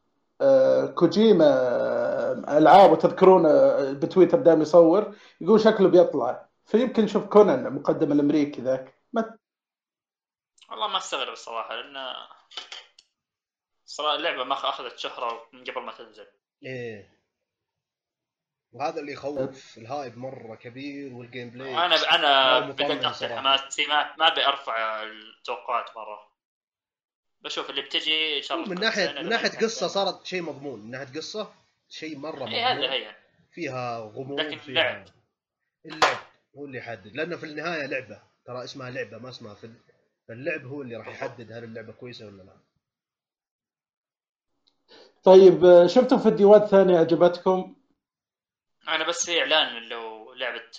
آه، 0.41 0.87
كوجيما 0.87 1.47
آه، 1.47 2.59
ألعاب 2.59 2.93
وتذكرون 2.93 3.47
آه، 3.47 3.93
بتويتر 3.93 4.39
دائما 4.39 4.63
يصور 4.63 5.15
يقول 5.41 5.61
شكله 5.61 5.89
بيطلع. 5.89 6.49
فيمكن 6.67 7.05
نشوف 7.05 7.25
كونان 7.25 7.75
مقدم 7.75 8.13
الأمريكي 8.13 8.63
ذاك. 8.63 8.95
ما 9.13 9.37
والله 10.71 10.87
ما 10.87 10.99
استغرب 10.99 11.33
الصراحه 11.33 11.75
لأن 11.75 11.97
صراحة 13.85 14.17
اللعبة 14.17 14.45
ما 14.45 14.55
أخذت 14.55 14.99
شهرة 14.99 15.43
من 15.53 15.65
قبل 15.65 15.83
ما 15.83 15.93
تنزل. 15.93 16.27
إيه. 16.65 17.20
وهذا 18.73 19.01
اللي 19.01 19.13
يخوف 19.13 19.79
ال 19.79 19.87
hype 19.87 20.19
مرة 20.19 20.55
كبير 20.55 21.15
وال 21.15 21.51
gameplay. 21.51 21.75
أنا 21.75 22.15
أنا 22.15 22.71
اخذ 22.71 23.13
صراحة. 23.13 23.37
حماسي 23.37 23.87
ما 23.87 24.17
ما 24.17 24.33
أبي 24.33 24.47
أرفع 24.47 25.03
التوقعات 25.03 25.97
مرة. 25.97 26.31
بشوف 27.41 27.71
اللي 27.71 27.83
بتجي 27.83 28.37
إن 28.37 28.43
شاء 28.43 28.59
الله 28.59 28.69
من 28.69 28.81
ناحيه 28.81 29.13
من 29.13 29.29
ناحية 29.29 29.49
قصة. 29.49 29.87
صارت 29.87 30.27
شيء 30.27 30.43
مضمون. 30.43 30.81
من 30.81 30.91
ناحية 30.91 31.15
قصة 31.17 31.53
شيء 31.89 32.19
مرة 32.19 32.49
إي 32.49 32.63
هذا 32.63 32.75
مضمون. 32.75 32.91
هي. 32.91 33.15
فيها 33.53 33.99
غموض 33.99 34.41
لكن 34.41 34.59
فيها 34.59 34.71
اللعب. 34.73 35.05
اللعب 35.87 36.19
هو 36.57 36.65
اللي 36.65 36.79
يحدد. 36.79 37.17
لأنه 37.17 37.37
في 37.37 37.47
النهاية 37.47 37.87
لعبة. 37.87 38.23
ترى 38.47 38.65
اسمها 38.65 38.91
لعبة 38.91 39.19
ما 39.19 39.29
اسمها 39.29 39.55
فيلم 39.55 39.81
فاللعب 40.29 40.67
هو 40.67 40.83
اللي 40.83 40.97
راح 40.97 41.09
يحدد 41.09 41.53
هل 41.53 41.65
اللعبة 41.65 41.93
كويسة 41.93 42.27
ولا 42.27 42.43
لا. 42.43 42.57
طيب 45.25 45.65
آه، 45.65 45.87
شفتوا 45.87 46.19
فيديوهات 46.19 46.67
ثانية 46.67 46.99
عجبتكم؟ 46.99 47.75
أنا 48.89 49.05
بس 49.05 49.27
في 49.27 49.41
إعلان 49.41 49.77
اللي 49.77 49.95
هو 49.95 50.33
لعبة 50.33 50.71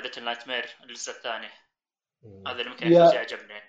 Little 0.00 0.24
Nightmares 0.24 0.66
الجزء 0.84 1.12
الثاني. 1.12 1.48
هذا 2.46 2.58
اللي 2.58 2.70
ممكن 2.70 2.92
يفوز 2.92 3.14
يعجبني. 3.14 3.62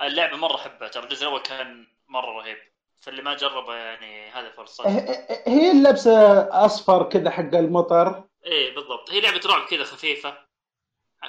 اللعبة 0.00 0.36
مرة 0.36 0.56
أحبها 0.56 0.88
ترى 0.88 1.04
الجزء 1.04 1.22
الأول 1.22 1.40
كان 1.40 1.86
مرة 2.08 2.30
رهيب. 2.30 2.58
فاللي 3.00 3.22
ما 3.22 3.34
جربه 3.34 3.74
يعني 3.74 4.30
هذا 4.30 4.50
فرصة. 4.50 4.88
هي 5.46 5.70
اللبسة 5.70 6.40
أصفر 6.64 7.08
كذا 7.08 7.30
حق 7.30 7.54
المطر. 7.54 8.24
إيه 8.44 8.74
بالضبط. 8.74 9.10
هي 9.10 9.20
لعبة 9.20 9.40
رعب 9.46 9.68
كذا 9.68 9.84
خفيفة. 9.84 10.38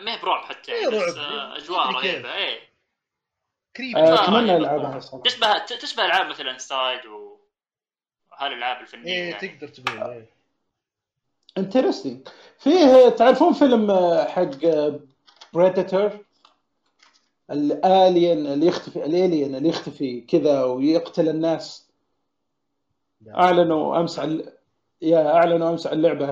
ما 0.01 0.13
هي 0.13 0.21
برعب 0.21 0.43
حتى 0.45 0.71
يعني 0.71 0.83
إيه 0.83 1.07
بس. 1.07 1.17
آه، 1.17 1.57
أجواء. 1.57 1.91
رهيبة. 1.91 2.33
إيه. 2.35 2.69
creepy 3.75 3.99
آه، 3.99 4.23
أتمنى 4.23 4.51
رهيبة. 4.51 4.57
ألعبها 4.57 4.99
صراحة. 4.99 5.23
تشبه 5.23 5.57
تشبه 5.57 6.05
ألعاب 6.05 6.27
مثلا 6.27 6.57
Inside 6.57 7.05
و 7.05 7.39
هالالعاب 8.33 8.81
الفنية. 8.81 9.13
إيه 9.13 9.29
يعني. 9.31 9.47
تقدر 9.47 9.67
تقول 9.67 10.11
إيه. 10.11 10.38
interesting 11.57 12.27
فيه 12.57 13.09
تعرفون 13.09 13.53
فيلم 13.53 13.91
آه، 13.91 14.25
حق 14.25 14.49
Predator 15.53 16.25
ال 17.51 17.67
alien 17.67 18.47
اللي 18.47 18.65
يختفي 18.65 19.05
ال 19.05 19.14
alien 19.14 19.55
اللي 19.55 19.69
يختفي 19.69 20.21
كذا 20.21 20.63
ويقتل 20.63 21.29
الناس. 21.29 21.89
أعلنوا 23.29 23.99
أمس 23.99 24.19
عن 24.19 24.43
يا 25.01 25.33
أعلنوا 25.33 25.69
أمس 25.69 25.87
عن 25.87 26.01
لعبة 26.01 26.27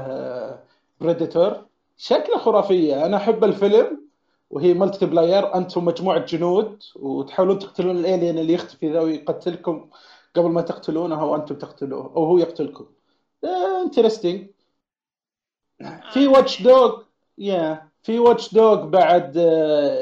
Predator 1.01 1.65
شكلها 1.97 2.38
خرافية. 2.38 3.05
أنا 3.05 3.17
أحب 3.17 3.43
الفيلم 3.43 4.07
وهي 4.50 4.74
multiplayer 4.74 5.56
أنتم 5.55 5.86
مجموعة 5.86 6.25
جنود 6.25 6.83
وتحاولون 6.95 7.59
تقتلون 7.59 7.97
ال 7.98 8.04
alien 8.04 8.38
اللي 8.39 8.53
يختفي 8.53 8.91
ذا 8.93 9.01
ويقتلكم 9.01 9.89
قبل 10.36 10.50
ما 10.50 10.62
تقتلونه 10.62 11.21
أو 11.21 11.36
أنتم 11.36 11.55
تقتلوه 11.55 12.13
أو 12.15 12.25
هو 12.25 12.38
يقتلكم. 12.38 12.86
interesting 13.84 14.48
في 16.13 16.27
Watch 16.27 16.62
Dogs 16.62 17.03
يا 17.38 17.88
في 18.03 18.19
Watch 18.20 18.53
Dogs 18.53 18.86
بعد 18.86 19.38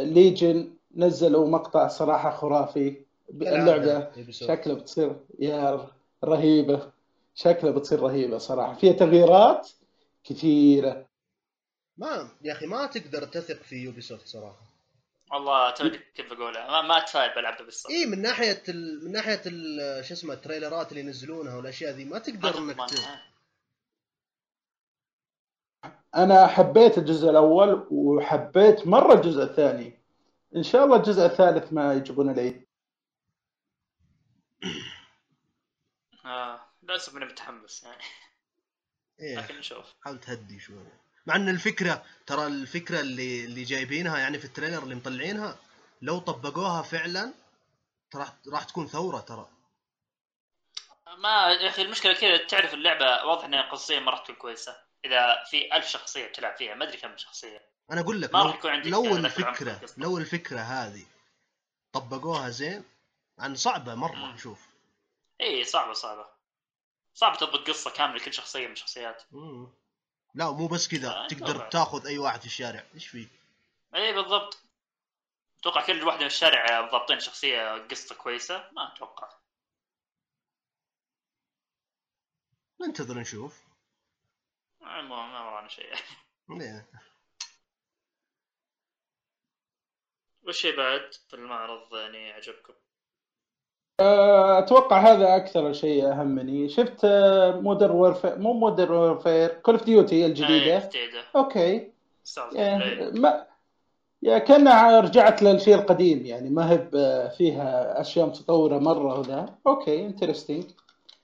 Legion 0.01 0.73
نزلوا 0.95 1.47
مقطع 1.47 1.87
صراحة 1.87 2.31
خرافي 2.31 3.01
اللعبة. 3.29 4.11
شكلها 4.29 4.75
بتصير 4.75 5.15
يا 5.39 5.87
رهيبة. 6.23 6.91
شكلها 7.35 7.71
بتصير 7.71 7.99
رهيبة 7.99 8.37
صراحة. 8.37 8.73
فيها 8.73 8.93
تغييرات 8.93 9.69
كثيرة. 10.23 11.05
ما 11.97 12.29
يا 12.41 12.51
أخي 12.51 12.65
ما 12.65 12.85
تقدر 12.85 13.23
تثق 13.23 13.63
في 13.63 13.75
Ubisoft 13.75 14.27
صراحة. 14.27 14.65
والله 15.31 15.71
توني 15.71 15.99
كيف 16.15 16.33
بقولها 16.33 16.67
ما, 16.67 16.81
ما 16.81 16.97
اتفائل 16.97 17.35
بلعبها 17.35 17.65
بالصدق 17.65 17.91
اي 17.91 18.05
من 18.05 18.21
ناحية 18.21 18.63
ال... 18.69 19.05
من 19.05 19.11
ناحية 19.11 19.41
ال... 19.45 20.05
شو 20.05 20.13
اسمه 20.13 20.33
ال 20.33 20.40
trailer 20.40 20.85
ات 20.85 20.91
اللي 20.91 21.01
ينزلونها 21.01 21.55
والأشياء 21.55 21.91
ذي 21.91 22.05
ما 22.05 22.19
تقدر 22.19 22.57
إنك 22.57 22.77
ت... 26.15 26.17
أنا 26.17 26.47
حبيت 26.47 26.97
الجزء 26.97 27.29
الأول 27.29 27.87
وحبيت 27.91 28.87
مرة 28.87 29.13
الجزء 29.13 29.43
الثاني. 29.43 29.99
إن 30.55 30.63
شاء 30.63 30.85
الله 30.85 30.95
الجزء 30.95 31.25
الثالث 31.25 31.73
ما 31.73 31.93
يجيبون 31.93 32.29
العيد 32.29 32.65
آه. 36.25 36.59
للاسف 36.83 37.13
ماني 37.13 37.25
متحمس 37.25 37.83
يعني. 37.83 38.03
إيه. 39.19 39.37
لكن 39.37 39.57
نشوف. 39.57 39.93
حاول 40.01 40.19
تهدي 40.19 40.59
شوي 40.59 40.83
مع 41.25 41.35
إن 41.35 41.49
الفكرة 41.49 42.03
ترى 42.25 42.47
الفكرة 42.47 42.99
اللي 42.99 43.45
اللي 43.45 43.63
جايبينها 43.63 44.17
يعني 44.17 44.39
في 44.39 44.45
التريلر 44.45 44.83
اللي 44.83 44.95
مطلعينها 44.95 45.57
لو 46.01 46.19
طبقوها 46.19 46.81
فعلا 46.81 47.33
ترى 48.11 48.27
راح 48.53 48.63
تكون 48.63 48.87
ثورة 48.87 49.19
ترى. 49.19 49.49
ما 51.17 51.51
يا 51.61 51.69
أخي 51.69 51.81
المشكلة 51.81 52.13
كذا 52.13 52.37
تعرف 52.37 52.73
اللعبة 52.73 53.05
واضح 53.05 53.45
إنها 53.45 53.71
قصصيا 53.71 53.99
ما 53.99 54.11
راح 54.11 54.19
تكون 54.19 54.35
كويسة. 54.35 54.84
إذا 55.05 55.43
في 55.43 55.75
ألف 55.75 55.87
شخصية 55.87 56.27
بتلعب 56.27 56.55
فيها 56.55 56.75
ما 56.75 56.85
أدري 56.85 56.97
كم 56.97 57.17
شخصية. 57.17 57.61
أنا 57.91 58.01
أقول 58.01 58.21
لك 58.21 58.33
ما 58.33 58.39
لو, 58.39 58.45
راح 58.45 58.55
يكون 58.55 58.71
عندك 58.71 58.87
لو 58.87 59.15
الفكرة. 59.15 59.81
لو 59.97 60.17
الفكرة 60.17 60.59
هذه 60.59 61.05
طبقوها 61.93 62.49
زين 62.49 62.83
عن 63.39 63.55
صعبة 63.55 63.95
مرة 63.95 64.15
مم. 64.15 64.37
شوف. 64.37 64.67
إي 65.41 65.63
صعبة 65.63 65.93
صعبة. 65.93 66.25
صعب 67.13 67.37
تضبط 67.37 67.67
قصة 67.67 67.91
كاملة 67.91 68.15
لكل 68.15 68.33
شخصية 68.33 68.67
من 68.67 68.73
الشخصيات. 68.73 69.23
لا 70.35 70.51
مو 70.51 70.67
بس 70.67 70.87
كذا. 70.87 71.09
آه، 71.09 71.27
تقدر 71.27 71.51
أتوقع. 71.51 71.69
تاخذ 71.69 72.07
أي 72.07 72.17
واحد 72.17 72.39
في 72.39 72.45
الشارع. 72.45 72.83
إيش 72.95 73.07
في 73.07 73.27
إي 73.95 74.13
بالضبط. 74.13 74.57
أتوقع 75.59 75.85
كل 75.85 76.03
واحدة 76.03 76.19
من 76.21 76.27
الشارع 76.27 76.81
ضابطين 76.81 77.19
شخصية 77.19 77.87
قصة 77.87 78.15
كويسة 78.15 78.71
ما 78.71 78.93
أتوقع. 78.93 79.29
ننتظر 82.81 83.17
نشوف. 83.19 83.64
ما 84.85 85.01
ما 85.01 85.45
ورانا 85.45 85.67
شيء. 85.67 85.93
إيه. 86.61 86.89
وش 90.47 90.67
بعد 90.67 91.13
في 91.27 91.33
المعرض؟ 91.33 91.93
يعني 91.93 92.31
عجبكم؟ 92.31 92.73
أه، 93.99 94.59
أتوقع 94.59 94.99
هذا 94.99 95.35
أكثر 95.35 95.73
شيء 95.73 96.11
أهمني. 96.11 96.69
شفت 96.69 97.05
Modern 97.61 97.91
Warfare؟ 97.91 98.39
مو 98.39 98.53
Modern 98.53 98.91
Warfare 98.91 99.47
Call 99.47 99.75
of 99.75 99.83
Duty 99.83 100.15
إيه، 100.15 100.25
الجديدة 100.25 100.89
جديدة. 100.89 101.23
okay. 101.35 101.91
ستارز 102.23 102.55
يعني. 102.55 103.19
ما 103.19 103.47
يا 104.21 104.37
كأنها 104.37 104.99
رجعت 104.99 105.41
للشيء 105.41 105.75
القديم 105.75 106.25
يعني 106.25 106.49
ما 106.49 106.71
هي 106.71 106.77
فيها 107.37 108.01
أشياء 108.01 108.27
متطورة 108.27 108.79
مرة 108.79 109.19
وذا. 109.19 109.57
okay 109.67 110.05
interesting 110.05 110.63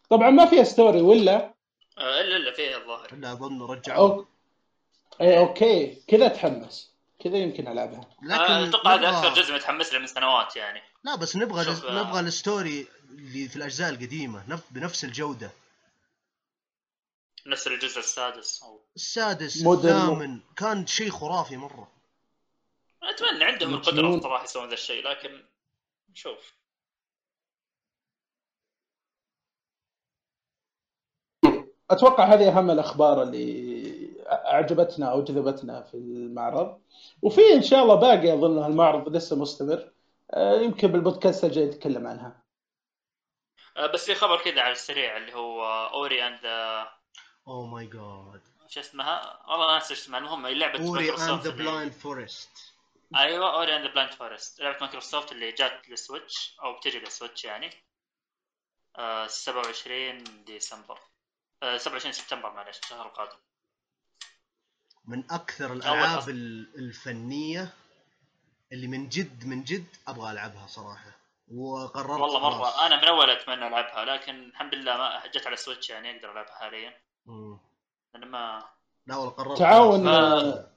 طبعا 0.09 0.29
ما 0.29 0.45
فيها 0.45 0.63
story 0.63 1.01
ولا؟ 1.01 1.53
آه، 1.97 2.21
إلا 2.21 2.37
إلا 2.37 2.51
فيها 2.51 2.77
الظاهر. 2.77 3.13
إلا 3.13 3.31
أظن 3.31 3.61
رجعوا. 3.61 4.09
أو... 4.09 4.25
إي 5.21 5.37
okay. 5.39 6.01
كذا 6.07 6.25
اتحمس 6.25 6.91
كذا 7.23 7.37
يمكن 7.37 7.67
ألعبها. 7.67 8.09
آه، 8.31 8.69
أتوقع 8.69 8.93
هذا 8.93 9.11
نبغى- 9.11 9.15
أكثر 9.15 9.41
جزء 9.41 9.53
متحمس 9.53 9.93
له 9.93 9.99
من 9.99 10.07
سنوات 10.07 10.55
يعني. 10.55 10.81
لا 11.03 11.15
بس 11.15 11.35
نبغى 11.35 11.65
شوف، 11.65 11.85
آه. 11.85 12.03
نبغى 12.03 12.19
ال 12.19 12.30
story 12.30 12.87
اللي 13.09 13.47
في 13.47 13.55
الأجزاء 13.55 13.89
القديمة 13.89 14.43
نف... 14.49 14.61
بنفس 14.71 15.03
الجودة. 15.03 15.51
نفس 17.45 17.67
الجزء 17.67 17.99
السادس 17.99 18.63
أو 18.63 18.79
السادس 18.95 19.67
الثامن. 19.67 20.39
كان 20.57 20.87
شيء 20.87 21.09
خرافي 21.09 21.57
مرة. 21.57 21.91
أتمنى 23.03 23.43
عندهم 23.43 23.73
القدرة. 23.73 24.19
صراحة 24.19 24.43
يسوون 24.43 24.67
ذا 24.67 24.73
الشيء 24.73 25.07
لكن 25.07 25.43
نشوف 26.11 26.53
أتوقع 31.91 32.23
هذه 32.23 32.57
أهم 32.57 32.71
الأخبار 32.71 33.23
اللي 33.23 33.91
أعجبتنا 34.27 35.05
أو 35.11 35.23
جذبتنا 35.23 35.81
في 35.81 35.93
المعرض. 35.93 36.81
وفي 37.21 37.41
إن 37.53 37.61
شاء 37.61 37.83
الله 37.83 37.95
باقي 37.95 38.33
أظن 38.33 38.65
المعرض 38.65 39.15
لسه 39.15 39.35
مستمر. 39.35 39.91
آه، 40.33 40.61
يمكن 40.61 40.87
بالبودكاست 40.87 41.43
الجاي 41.43 41.65
نتكلم 41.65 42.07
عنها. 42.07 42.43
آه، 43.77 43.87
بس 43.87 44.05
في 44.05 44.15
خبر 44.15 44.37
كذا 44.37 44.61
على 44.61 44.71
السريع 44.71 45.17
اللي 45.17 45.33
هو 45.33 45.65
أوري 45.93 46.27
اند 46.27 46.45
oh 47.47 47.65
my 47.65 47.85
God 47.85 48.41
شو 48.67 48.79
اسمها؟ 48.79 49.43
والله 49.47 49.73
ناسي 49.73 49.93
اسمها. 49.93 50.19
المهم 50.19 50.45
هي 50.45 50.53
لعبة 50.53 50.87
Ori 50.87 51.11
and 51.11 51.41
the 51.41 51.49
Blind 51.49 51.91
Forest 51.91 52.49
أيوه 53.15 53.55
Ori 53.55 53.75
and 53.75 53.91
Blind 53.91 54.11
Forest 54.11 54.61
لعبة 54.61 54.77
مايكروسوفت 54.81 55.31
اللي 55.31 55.51
جات 55.51 55.89
لل 55.89 56.06
Switch 56.06 56.57
أو 56.63 56.77
بتجي 56.77 56.99
لل 56.99 57.11
Switch 57.11 57.45
يعني. 57.45 57.69
آه 58.97 59.27
27 59.27 60.23
ديسمبر. 60.45 60.95
آه 60.95 61.10
27 61.61 62.11
سبتمبر 62.11 62.51
معلش 62.51 62.79
الشهر 62.79 63.05
القادم. 63.05 63.37
من 65.05 65.23
أكثر 65.31 65.73
الألعاب 65.73 66.29
الفنية 66.29 67.73
اللي 68.71 68.87
من 68.87 69.09
جد 69.09 69.45
من 69.45 69.63
جد 69.63 69.85
أبغى 70.07 70.31
ألعبها 70.31 70.67
صراحة. 70.67 71.11
وقررت 71.53 72.19
والله 72.21 72.39
مرة 72.39 72.53
خلاص. 72.53 72.79
أنا 72.79 73.01
من 73.01 73.07
أول 73.07 73.29
أتمنى 73.29 73.67
ألعبها 73.67 74.05
لكن 74.05 74.43
الحمد 74.43 74.75
لله 74.75 74.97
ما 74.97 75.23
جت 75.33 75.45
على 75.45 75.53
ال 75.53 75.58
Switch 75.58 75.89
يعني 75.89 76.15
أقدر 76.15 76.31
ألعبها 76.31 76.55
حاليا. 76.55 77.01
لأن 78.13 78.25
ما 78.27 78.63
لا 79.07 79.15
والله 79.15 79.31
قررت 79.31 79.59
تعاون 79.59 80.07
آه، 80.07 80.67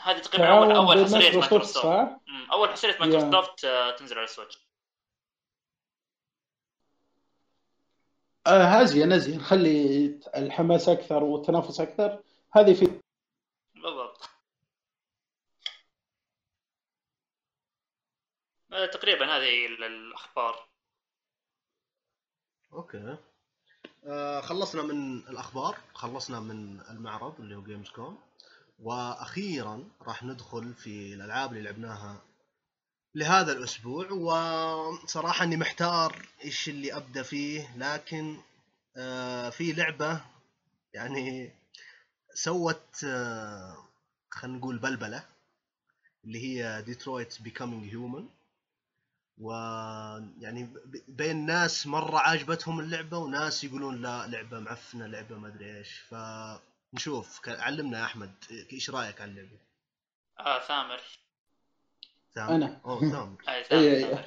هذه 0.00 0.18
تقريبا 0.18 0.48
اول 0.58 0.72
أول 0.76 1.04
حصرية 1.04 1.38
مايكروسوفت. 1.38 1.86
أول 2.52 2.70
حصرية 2.70 2.98
مايكروسوفت 3.00 3.66
تنزل 3.98 4.16
على 4.16 4.24
ال 4.24 4.28
Switch. 4.28 4.58
آه 8.46 8.64
هذه 8.64 9.04
نزي 9.04 9.36
نخلي 9.36 10.06
الحماس 10.36 10.88
أكثر 10.88 11.24
والتنافس 11.24 11.80
أكثر. 11.80 12.22
هذه 12.56 12.74
في 12.74 13.00
بالضبط. 13.74 14.30
آه، 18.72 18.86
تقريبا 18.86 19.24
هذه 19.36 19.66
ال- 19.66 19.84
الأخبار. 19.84 20.68
okay. 22.72 23.16
آه 24.06 24.40
خلصنا 24.40 24.82
من 24.82 25.18
الأخبار 25.18 25.78
خلصنا 25.94 26.40
من 26.40 26.80
المعرض 26.90 27.40
اللي 27.40 27.54
هو 27.54 27.62
Gamescom 27.62 28.18
وأخيرا 28.82 29.88
راح 30.02 30.22
ندخل 30.24 30.74
في 30.74 31.14
الألعاب 31.14 31.50
اللي 31.52 31.62
لعبناها 31.62 32.22
لهذا 33.14 33.52
الأسبوع 33.52 34.10
وصراحة 34.10 35.44
إني 35.44 35.56
محتار 35.56 36.26
إيش 36.44 36.68
اللي 36.68 36.96
أبدأ 36.96 37.22
فيه 37.22 37.76
لكن 37.76 38.40
آه 38.96 39.50
في 39.50 39.72
لعبة 39.72 40.20
يعني 40.92 41.52
سوت 42.34 43.04
آه 43.04 43.88
خلينا 44.30 44.58
نقول 44.58 44.78
بلبلة 44.78 45.24
اللي 46.24 46.38
هي 46.38 46.82
Detroit 46.82 47.42
Becoming 47.42 47.90
Human 47.90 48.28
ويعني 49.38 50.68
بين 51.08 51.46
ناس 51.46 51.86
مرة 51.86 52.18
عاجبتهم 52.18 52.80
اللعبة 52.80 53.18
وناس 53.18 53.64
يقولون 53.64 54.02
لا 54.02 54.26
لعبة 54.26 54.60
معفنة 54.60 55.06
لعبة 55.06 55.38
ما 55.38 55.48
أدري 55.48 55.78
إيش. 55.78 55.98
فنشوف 55.98 57.48
علمنا 57.48 57.98
يا 57.98 58.04
أحمد 58.04 58.34
إيش 58.72 58.90
رأيك 58.90 59.20
عن 59.20 59.28
اللعبة؟ 59.28 59.58
آه 60.40 60.66
ثامر 60.66 61.00
أوه 62.86 63.36
إيه. 63.72 64.24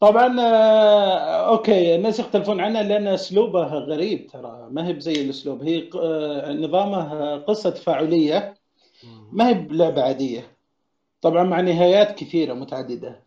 طبعا 0.00 0.40
آه، 0.40 1.48
أوكي 1.48 1.94
الناس 1.94 2.20
يختلفون 2.20 2.60
عنها 2.60 2.82
لأن 2.82 3.06
أسلوبه 3.06 3.64
غريب 3.66 4.26
ترى. 4.26 4.68
ما 4.70 4.86
هي 4.86 4.92
بزي 4.92 5.12
الأسلوب. 5.12 5.62
هي 5.62 5.90
آه، 5.94 6.52
نظامه 6.52 7.36
قصة 7.36 7.70
تفاعليه. 7.70 8.54
ما 9.32 9.48
هي 9.48 9.54
بلعبة 9.54 10.02
عادية. 10.02 10.56
طبعا 11.22 11.44
مع 11.44 11.60
نهايات 11.60 12.18
كثيرة 12.18 12.54
متعددة. 12.54 13.22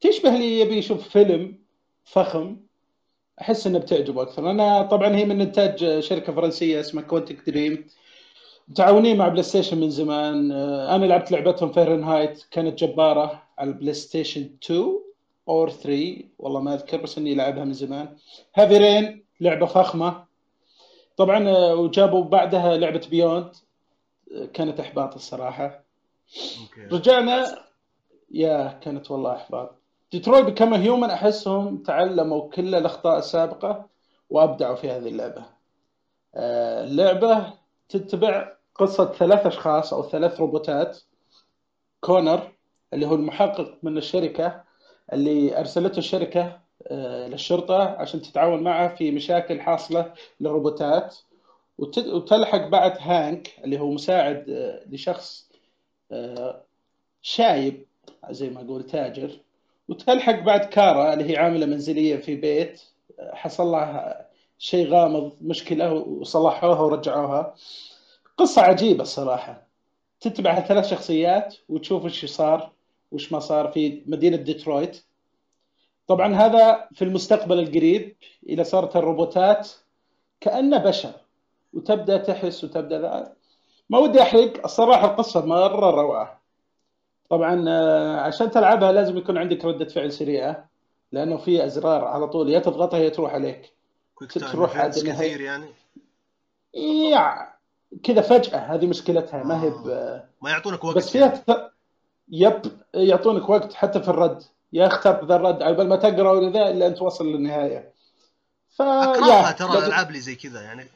تشبه 0.00 0.30
لي 0.30 0.60
يبي 0.60 0.76
يشوف 0.76 1.08
فيلم 1.08 1.58
فخم. 2.04 2.56
أحس 3.40 3.66
إنه 3.66 3.78
بتعجبه 3.78 4.22
أكثر. 4.22 4.50
أنا 4.50 4.82
طبعا 4.82 5.16
هي 5.16 5.24
من 5.24 5.40
إنتاج 5.40 6.00
شركة 6.00 6.32
فرنسية 6.32 6.80
اسمها 6.80 7.04
Quantic 7.04 7.50
Dream 7.50 7.86
متعاونين 8.68 9.16
مع 9.16 9.28
PlayStation 9.28 9.80
من 9.80 9.90
زمان. 9.90 10.52
آه، 10.52 10.94
أنا 10.96 11.04
لعبت 11.06 11.30
لعبتهم 11.32 11.72
Fahrenheit 11.72 12.48
كانت 12.50 12.78
جبارة 12.84 13.42
على 13.58 13.70
ال 13.70 13.94
PlayStation 13.94 14.50
2 14.64 14.98
or 15.48 15.70
3 15.70 16.24
والله 16.38 16.60
ما 16.60 16.74
أذكر 16.74 16.96
بس 17.02 17.18
إني 17.18 17.34
لعبها 17.34 17.64
من 17.64 17.72
زمان. 17.72 18.16
Heavy 18.54 18.78
Rain 18.78 19.24
لعبة 19.40 19.66
فخمة. 19.66 20.24
طبعا 21.16 21.48
آه، 21.48 21.74
وجابوا 21.74 22.24
بعدها 22.24 22.76
لعبة 22.76 23.06
Beyond 23.10 23.52
كانت 24.54 24.80
إحباط 24.80 25.14
الصراحة. 25.14 25.84
okay. 26.60 26.96
رجعنا. 26.96 27.58
يا 28.30 28.78
كانت 28.82 29.10
والله 29.10 29.36
إحباط. 29.36 29.74
Detroit 30.12 30.44
Become 30.44 30.74
Human 30.74 31.10
أحسهم 31.10 31.76
تعلموا 31.78 32.50
كل 32.50 32.74
الأخطاء 32.74 33.18
السابقة 33.18 33.86
وأبدعوا 34.30 34.74
في 34.74 34.90
هذه 34.90 35.08
اللعبة. 35.08 35.44
آه، 36.34 36.84
اللعبه 36.84 37.52
تتبع 37.88 38.52
قصة 38.74 39.12
ثلاث 39.12 39.46
أشخاص 39.46 39.92
أو 39.94 40.02
ثلاث 40.02 40.40
روبوتات 40.40 40.98
Connor 42.00 42.52
اللي 42.92 43.06
هو 43.06 43.14
المحقق 43.14 43.78
من 43.82 43.98
الشركة 43.98 44.64
اللي 45.12 45.58
أرسلته 45.60 45.98
الشركة 45.98 46.60
آه، 46.86 47.28
للشرطة 47.28 47.82
عشان 47.84 48.22
تتعاون 48.22 48.62
معه 48.62 48.94
في 48.94 49.10
مشاكل 49.10 49.60
حاصلة 49.60 50.14
للروبوتات. 50.40 51.16
وت- 51.78 51.98
وتلحق 51.98 52.66
بعد 52.68 52.96
هانك 53.00 53.50
اللي 53.64 53.80
هو 53.80 53.90
مساعد 53.90 54.50
آه، 54.50 54.84
لشخص 54.90 55.50
آه، 56.12 56.62
شايب 57.22 57.86
زي 58.30 58.50
ما 58.50 58.60
أقول 58.62 58.82
تاجر. 58.86 59.30
وتلحق 59.88 60.40
بعد 60.40 60.60
كارا 60.64 61.12
اللي 61.14 61.30
هي 61.32 61.36
عاملة 61.36 61.66
منزلية 61.66 62.16
في 62.16 62.36
بيت 62.36 62.82
حصل 63.32 63.66
لها 63.66 64.26
شيء 64.58 64.88
غامض 64.88 65.32
مشكلة 65.42 65.92
وصلحوها 65.92 66.80
ورجعوها. 66.80 67.54
قصة 68.38 68.62
عجيبة 68.62 69.02
الصراحة. 69.02 69.66
تتبع 70.20 70.60
ثلاث 70.60 70.86
شخصيات 70.86 71.56
وتشوف 71.68 72.04
إيش 72.04 72.24
صار 72.24 72.72
وش 73.12 73.32
ما 73.32 73.38
صار 73.38 73.68
في 73.68 74.02
مدينة 74.06 74.36
ديترويت. 74.36 75.04
طبعا 76.06 76.34
هذا 76.34 76.88
في 76.94 77.02
المستقبل 77.04 77.58
القريب 77.58 78.16
اذا 78.48 78.62
صارت 78.62 78.96
الروبوتات 78.96 79.70
كأنه 80.40 80.78
بشر. 80.78 81.12
وتبدأ 81.72 82.16
تحس 82.16 82.64
وتبدأ 82.64 83.00
ذا 83.00 83.32
ما 83.90 83.98
ودي 83.98 84.22
أحرق 84.22 84.64
الصراحة 84.64 85.10
القصة 85.10 85.46
مرة 85.46 85.90
روعة. 85.90 86.42
طبعا 87.30 87.64
آه، 87.68 88.20
عشان 88.20 88.50
تلعبها 88.50 88.92
لازم 88.92 89.18
يكون 89.18 89.38
عندك 89.38 89.64
ردة 89.64 89.84
فعل 89.84 90.12
سريعة 90.12 90.68
لأنه 91.12 91.36
في 91.36 91.64
أزرار 91.64 92.04
على 92.04 92.28
طول. 92.28 92.50
يا 92.50 92.58
تضغطها 92.58 92.98
يا 92.98 93.08
تروح 93.08 93.34
عليك. 93.34 93.72
تروح. 94.52 94.86
كثير 94.86 95.40
يعني. 95.40 95.66
يع 96.74 97.51
كذا 98.04 98.20
فجأة 98.22 98.58
هذه 98.58 98.86
مشكلتها 98.86 99.42
ما 99.44 99.62
هي 99.62 99.70
ب... 99.70 99.86
ما 100.42 100.50
يعطونك 100.50 100.84
وقت 100.84 100.96
بس 100.96 101.10
فيها 101.10 101.28
ت... 101.28 101.72
yep 102.28 102.62
يعطونك 102.94 103.48
وقت 103.48 103.74
حتى 103.74 104.02
في 104.02 104.08
الرد. 104.08 104.42
يا 104.72 104.86
اختار 104.86 105.24
ذا 105.26 105.36
الرد 105.36 105.62
على 105.62 105.74
بال 105.74 105.88
ما 105.88 105.96
تقرأ 105.96 106.30
ولا 106.30 106.50
ذا 106.50 106.68
إلا 106.70 106.86
ان 106.86 106.94
توصل 106.94 107.26
للنهاية. 107.32 107.92
ف 108.76 108.82
أكرهها 108.82 109.46
يا 109.46 109.52
ترى 109.52 109.68
لازم- 109.68 109.78
الألعاب 109.78 110.08
اللي 110.08 110.20
زي 110.20 110.34
كذا 110.34 110.62
يعني. 110.62 110.86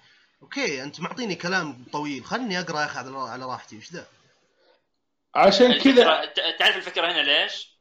okay 0.42 0.83
أنت 0.83 1.01
معطيني 1.01 1.35
كلام 1.35 1.85
طويل. 1.93 2.25
خلني 2.25 2.61
أقرأ 2.61 2.81
يا 2.81 2.85
أخي 2.85 2.99
على 2.99 3.19
على 3.19 3.45
راحتي 3.45 3.77
إيش 3.77 3.93
ذا؟ 3.93 4.05
عشان 5.35 5.79
كذا 5.79 6.25
تعرف 6.59 6.77
الفكرة 6.77 7.13
هنا 7.13 7.21
ليش؟ 7.21 7.76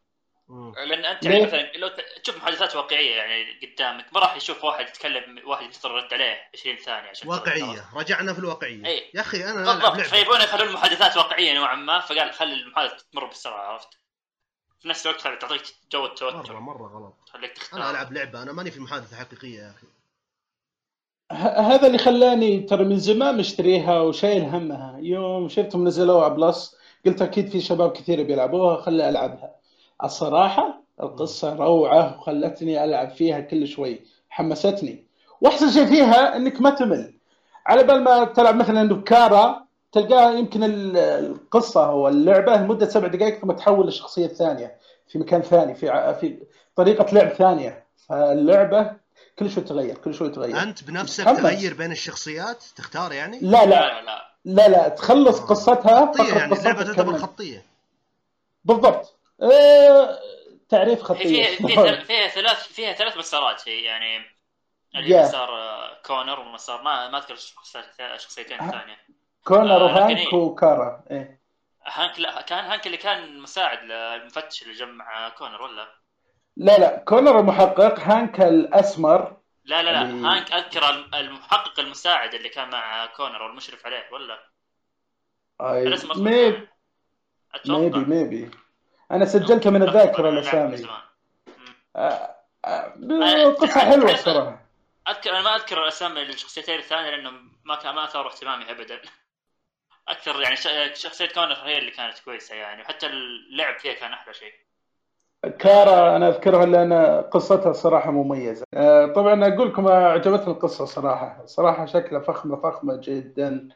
لأن 0.49 1.05
أنت؟ 1.05 1.25
يعني 1.25 1.45
مثلا 1.45 1.71
لو 1.77 1.89
تشوف 2.23 2.37
محادثات 2.37 2.75
واقعية 2.75 3.15
يعني 3.15 3.45
قدامك 3.75 4.05
ما 4.13 4.19
راح 4.19 4.35
يشوف 4.35 4.63
واحد 4.63 4.87
يتكلم 4.87 5.41
واحد 5.45 5.63
ينتظر 5.65 5.91
رد 5.91 6.13
عليه 6.13 6.37
20 6.53 6.77
ثانية 6.77 7.09
عشان. 7.09 7.27
واقعية 7.29 7.85
رجعنا 7.95 8.33
في 8.33 8.39
الواقعية. 8.39 8.85
إيه. 8.85 9.03
يا 9.15 9.21
أخي 9.21 9.43
أنا 9.43 9.73
بالضبط. 9.73 9.99
فيبون 10.01 10.41
يخلون 10.41 10.67
المحادثات 10.67 11.17
واقعية 11.17 11.53
نوعا 11.53 11.75
ما 11.75 11.99
فقال 11.99 12.33
خلي 12.33 12.53
المحادثة 12.53 13.05
تمر 13.13 13.25
بسرعة 13.25 13.59
عرفت؟ 13.71 13.87
في 14.79 14.87
نفس 14.89 15.07
الوقت 15.07 15.21
خلي 15.21 15.35
تعطيك 15.35 15.61
جو 15.91 15.99
مره 16.01 16.07
التوتر. 16.07 16.59
مرة 16.59 16.87
غلط. 16.87 17.13
خليك 17.29 17.51
تختار. 17.53 17.79
أنا 17.81 17.89
ألعب 17.91 18.13
لعبة 18.13 18.43
أنا 18.43 18.51
ماني 18.53 18.71
في 18.71 18.79
محادثه 18.79 19.17
حقيقية 19.17 19.59
يا 19.59 19.71
أخي. 19.71 19.87
ه- 21.31 21.59
هذا 21.75 21.87
اللي 21.87 21.97
خلاني 21.97 22.59
ترى 22.59 22.83
من 22.83 22.99
زمان 22.99 23.37
مشتريها 23.37 24.01
وشايل 24.01 24.41
همها. 24.43 24.97
يوم 25.01 25.49
شفتهم 25.49 25.87
نزلوها 25.87 26.25
على 26.25 26.33
Plus 26.33 26.75
قلت 27.05 27.21
أكيد 27.21 27.49
في 27.49 27.61
شباب 27.61 27.91
كثير 27.93 28.23
بيلعبوها 28.23 28.81
خلي 28.81 29.09
ألعبها. 29.09 29.55
الصراحة 30.03 30.81
القصة 31.03 31.55
روعة 31.55 32.17
وخلتني 32.17 32.83
ألعب 32.83 33.09
فيها 33.09 33.39
كل 33.39 33.67
شوي. 33.67 34.01
حمستني. 34.29 35.05
وأحسن 35.41 35.71
شيء 35.71 35.85
فيها 35.85 36.35
إنك 36.35 36.61
ما 36.61 36.69
تمل. 36.69 37.13
على 37.65 37.83
بال 37.83 38.03
ما 38.03 38.23
تلعب 38.23 38.55
مثلا 38.55 38.89
بكارا 38.89 39.65
تلقاها 39.91 40.31
يمكن 40.31 40.63
ال- 40.63 40.97
القصة 40.97 41.85
أو 41.89 42.07
اللعبة 42.07 42.55
لمدة 42.55 42.89
سبع 42.89 43.07
دقائق 43.07 43.39
ثم 43.41 43.51
تحول 43.51 43.85
للشخصيه 43.85 44.25
الثانية 44.25 44.75
في 45.07 45.19
مكان 45.19 45.41
ثاني 45.41 45.75
في 45.75 46.15
في 46.19 46.37
طريقة 46.75 47.13
لعب 47.13 47.29
ثانية. 47.29 47.85
فاللعبة 48.09 48.91
كل 49.39 49.49
شوي 49.49 49.63
تغير 49.63 49.97
كل 49.97 50.13
شوي 50.13 50.29
تغير. 50.29 50.63
أنت 50.63 50.83
بنفسك. 50.83 51.23
تغير 51.23 51.73
بين 51.73 51.91
الشخصيات؟ 51.91 52.63
تختار 52.75 53.13
يعني؟ 53.13 53.39
لا 53.41 53.65
لا 53.65 54.01
لا 54.01 54.01
لا. 54.45 54.67
لا 54.69 54.89
تخلص 54.89 55.39
آه. 55.41 55.45
قصتها 55.45 56.05
فقط 56.05 56.19
يعني 56.29 56.53
اللعبة 56.53 56.83
تعتبر. 56.83 57.17
خطية. 57.17 57.65
بالضبط. 58.65 59.14
آه، 59.41 60.19
تعريف 60.69 60.99
هي 60.99 61.03
خطيه 61.03 61.43
فيها 61.57 62.01
فيها 62.05 62.27
ثلاث 62.27 62.67
فيها 62.67 62.93
ثلاث 62.93 63.17
مسارات 63.17 63.69
هي 63.69 63.83
يعني 63.83 64.25
اللي 64.95 65.09
Yeah. 65.23 65.27
مسار 65.27 65.49
آه، 65.49 66.01
كونر 66.05 66.39
ومسار 66.39 66.81
ما 66.81 67.09
ما 67.09 67.17
أذكر 67.17 67.33
الشخصيتين 67.33 68.05
الشخصيتين 68.05 68.59
ها. 68.59 68.65
الثانية 68.65 68.97
كونر 69.43 69.81
آه، 69.81 69.83
وهانك. 69.83 70.33
وكارا 70.33 71.03
إيه. 71.11 71.41
هانك 71.85 72.19
لا 72.19 72.41
كان 72.41 72.65
هانك 72.65 72.85
اللي 72.85 72.97
كان 72.97 73.39
مساعد 73.39 73.83
للمفتش 73.83 74.61
اللي 74.63 74.73
جمع 74.73 75.29
كونر 75.29 75.61
ولا؟ 75.61 75.87
لا 76.57 76.77
لا 76.77 76.97
كونر 77.07 77.39
المحقق 77.39 77.99
هانك 77.99 78.41
الأسمر 78.41 79.37
لا 79.65 79.83
لا 79.83 79.91
لا 79.91 80.01
اللي- 80.01 80.27
هانك 80.27 80.51
أذكر 80.53 80.89
الم- 80.89 81.15
المحقق 81.15 81.79
المساعد 81.79 82.33
اللي 82.33 82.49
كان 82.49 82.69
مع 82.69 83.05
كونر 83.05 83.41
أو 83.45 83.49
المشرف 83.49 83.85
عليه 83.85 84.03
ولا؟ 84.11 84.39
أصلاً 85.59 86.17
maybe 86.23 86.67
maybe 87.67 87.99
maybe 87.99 88.51
أنا 89.11 89.25
سجلتها 89.25 89.69
من 89.69 89.83
الذاكرة 89.83 90.29
الاسامي. 90.29 90.87
آه، 91.95 92.35
آه، 92.65 93.49
قصة 93.49 93.79
حلوة 93.79 94.11
الصراحة. 94.11 94.65
اذكر 95.07 95.29
أنا 95.29 95.41
ما 95.41 95.55
أذكر 95.55 95.83
الأسامي 95.83 96.21
الشخصيتين 96.21 96.79
الثانية 96.79 97.09
لأنه 97.09 97.31
ما 97.65 97.75
كان 97.75 97.95
ما 97.95 98.03
اثاروا 98.03 98.31
اهتمامي 98.31 98.71
ابدا. 98.71 99.01
أكثر 100.07 100.41
يعني 100.41 100.55
شخصية 100.95 101.27
Connor 101.27 101.53
هي 101.53 101.77
اللي 101.77 101.91
كانت 101.91 102.19
كويسة 102.25 102.55
يعني 102.55 102.81
وحتى 102.81 103.05
اللعب 103.05 103.79
فيها 103.79 103.93
كان 103.93 104.13
أحلى 104.13 104.33
شيء. 104.33 104.53
Kara 105.59 106.15
أنا 106.15 106.27
أذكرها 106.27 106.65
لأن 106.65 106.93
قصتها 107.21 107.73
صراحة 107.73 108.11
مميزة. 108.11 108.65
آه، 108.73 109.05
طبعا 109.05 109.47
أقول 109.47 109.67
لكم 109.67 109.87
عجبتني 109.87 110.53
القصة 110.53 110.85
صراحة. 110.85 111.45
صراحة 111.45 111.85
شكلها 111.85 112.21
فخمة 112.21 112.55
فخمة 112.55 112.99
جدا. 113.03 113.69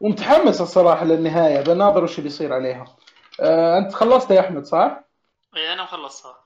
ومتحمس 0.00 0.60
الصراحة 0.60 1.04
للنهاية 1.04 1.60
بناظر 1.60 2.04
وش 2.04 2.20
بيصير 2.20 2.52
عليها. 2.52 2.84
آه، 3.40 3.78
أنت 3.78 3.94
خلصت 3.94 4.30
يا 4.30 4.40
أحمد 4.40 4.64
صح؟ 4.64 5.04
اي 5.56 5.72
أنا 5.72 5.82
مخلصها. 5.82 6.44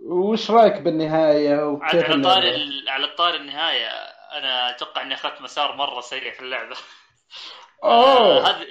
وش 0.00 0.50
رأيك 0.50 0.80
بالنهاية؟ 0.80 1.66
وكيف 1.66 1.94
على 1.94 2.14
اللعبة؟ 2.14 2.22
طاري 2.34 2.54
ال- 2.54 2.88
على 2.88 3.06
طاري 3.06 3.36
النهاية 3.36 3.88
أنا 4.32 4.70
أتوقع 4.70 5.02
إني 5.02 5.14
أخذت 5.14 5.40
مسار 5.42 5.76
مرة 5.76 6.00
سيء 6.00 6.32
في 6.32 6.40
اللعبة. 6.40 6.76
آه، 7.84 8.38
اوه 8.38 8.50
هذه 8.50 8.66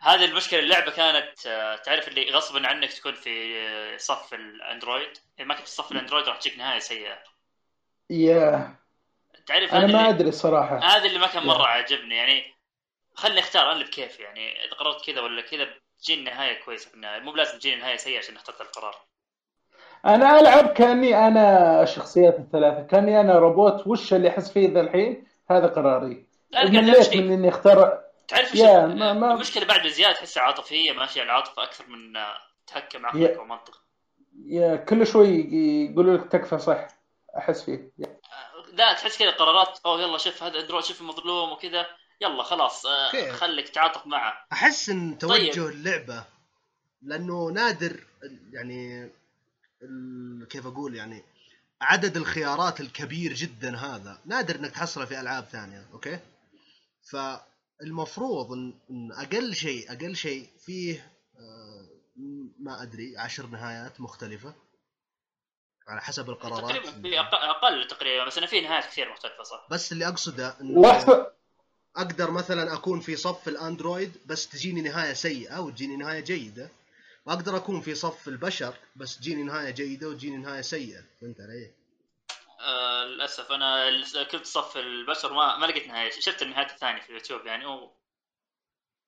هذه 0.00 0.24
المشكلة 0.24 0.60
اللعبة 0.60 0.90
كانت 0.90 1.46
آه، 1.46 1.76
تعرف 1.76 2.08
اللي 2.08 2.30
غصبا 2.30 2.66
عنك 2.68 2.92
تكون 2.92 3.14
في 3.14 3.58
آه، 3.68 3.96
صف 3.96 4.34
الأندرويد. 4.34 5.18
اذا 5.38 5.46
ما 5.46 5.54
كنت 5.54 5.68
في 5.68 5.74
صف 5.74 5.92
الأندرويد 5.92 6.28
راح 6.28 6.36
تجيك 6.38 6.58
نهاية 6.58 6.78
سيئة. 6.78 7.18
يا 8.10 8.76
تعرف 9.46 9.74
أنا 9.74 9.86
ما 9.86 10.08
أدري 10.08 10.32
صراحة. 10.32 10.78
هذا 10.78 11.04
اللي 11.04 11.18
ما 11.18 11.26
كان 11.26 11.46
مرة. 11.46 11.66
عاجبني 11.66 12.16
يعني 12.16 12.54
خلني 13.14 13.40
أختار 13.40 13.72
أنا 13.72 13.84
بكيف 13.84 14.20
يعني 14.20 14.64
إذا 14.64 14.74
قررت 14.74 15.06
كذا 15.06 15.20
ولا 15.20 15.42
كذا 15.42 15.68
تجيني 16.02 16.22
نهاية 16.30 16.62
كويسة 16.64 16.88
في 16.88 16.94
النهايه 16.94 17.20
مو 17.20 17.32
بلازم 17.32 17.58
تجيني 17.58 17.80
نهاية 17.80 17.96
سيئة 17.96 18.18
عشان 18.18 18.36
اخترت 18.36 18.60
القرار 18.60 18.96
أنا 20.06 20.40
ألعب 20.40 20.68
كأني 20.68 21.28
أنا 21.28 21.82
الشخصيات 21.82 22.38
الثلاثة 22.38 22.82
كأني 22.82 23.20
أنا 23.20 23.38
روبوت 23.38 23.86
وش 23.86 24.14
اللي 24.14 24.28
أحس 24.28 24.52
فيه 24.52 24.72
ذا 24.72 24.80
الحين؟ 24.80 25.26
هذا 25.50 25.66
قراري. 25.66 26.26
مليت 26.54 27.16
من 27.16 27.32
إني 27.32 27.48
اختار 27.48 28.00
تعرف 28.28 28.54
يا، 28.54 28.86
ما- 28.86 29.12
ما- 29.12 29.34
المشكلة 29.34 29.64
بعد 29.66 29.82
بزياده 29.86 30.12
تحسها 30.14 30.42
عاطفية 30.42 30.92
ماشيه 30.92 31.20
على 31.20 31.30
العاطفة 31.30 31.62
أكثر 31.62 31.86
من 31.86 32.16
آه، 32.16 32.36
يا. 32.94 33.06
عقلك 33.06 33.40
ومنطق 33.40 33.82
يا 34.46 34.76
كل 34.76 35.06
شوي 35.06 35.28
يقولوا 35.90 36.16
لك 36.16 36.32
تكفى 36.32 36.58
صح 36.58 36.86
أحس 37.38 37.62
فيه. 37.64 37.92
يا. 37.98 38.16
لا 38.72 38.92
تحس 38.92 39.18
كذا 39.18 39.30
قرارات 39.30 39.78
oh 39.86 40.02
يلا 40.02 40.18
شوف 40.18 40.42
هذا 40.42 40.60
android 40.60 40.84
شوف 40.84 41.00
المظلوم 41.00 41.52
وكذا. 41.52 41.86
يلا 42.22 42.42
خلاص 42.42 42.86
آه،. 42.86 43.32
خليك 43.32 43.68
تعاطف 43.68 44.06
معه. 44.06 44.46
أحس 44.52 44.88
إن 44.88 45.18
توجه 45.18 45.52
طيب. 45.52 45.66
اللعبة 45.66 46.24
لأنه 47.02 47.50
نادر 47.50 48.04
يعني 48.52 49.10
كيف 50.50 50.66
أقول 50.66 50.96
يعني 50.96 51.22
عدد 51.80 52.16
الخيارات 52.16 52.80
الكبير 52.80 53.32
جدا 53.32 53.76
هذا. 53.76 54.20
نادر 54.26 54.56
إنك 54.56 54.70
تحصله 54.70 55.04
في 55.04 55.20
ألعاب 55.20 55.44
ثانية 55.44 55.86
okay؟ 55.92 56.18
فالمفروض 57.10 58.52
إن 58.52 58.74
إن 58.90 59.12
أقل 59.12 59.54
شيء 59.54 59.92
أقل 59.92 60.16
شيء 60.16 60.48
فيه 60.58 61.12
آه، 61.36 61.88
ما 62.58 62.82
أدري 62.82 63.18
عشر 63.18 63.46
نهايات 63.46 64.00
مختلفة 64.00 64.54
على 65.88 66.00
حسب 66.00 66.30
القرارات. 66.30 66.86
تقريبا 66.86 67.20
أقل 67.20 67.86
تقريبا 67.86 68.24
بس 68.24 68.38
إنه 68.38 68.46
في 68.46 68.60
نهايات 68.60 68.84
كثير 68.84 69.12
مختلفة 69.12 69.42
صح. 69.42 69.66
بس 69.70 69.92
اللي 69.92 70.08
أقصده 70.08 70.60
انه 70.60 71.32
أقدر 71.96 72.30
مثلا 72.30 72.74
أكون 72.74 73.00
في 73.00 73.16
صف 73.16 73.48
الأندرويد 73.48 74.16
بس 74.26 74.48
تجيني 74.48 74.80
نهاية 74.80 75.12
سيئة 75.12 75.58
وتجيني 75.58 75.96
نهاية 75.96 76.20
جيدة 76.20 76.68
وأقدر 77.26 77.56
أكون 77.56 77.80
في 77.80 77.94
صف 77.94 78.28
البشر 78.28 78.74
بس 78.96 79.18
تجيني 79.18 79.42
نهاية 79.42 79.70
جيدة 79.70 80.08
وتجيني 80.08 80.36
نهاية 80.36 80.60
سيئة. 80.60 81.04
فهمت 81.20 81.40
علي؟ 81.40 81.70
آه 82.60 83.04
للأسف 83.04 83.52
أنا 83.52 84.24
كنت 84.24 84.46
صف 84.46 84.76
البشر 84.76 85.32
ما 85.32 85.56
ما 85.56 85.66
لقيت 85.66 85.86
نهاية 85.86 86.10
شفت 86.10 86.42
النهايات 86.42 86.70
الثانية 86.70 87.00
في 87.00 87.08
اليوتيوب 87.08 87.46
يعني 87.46 87.66
و... 87.66 87.90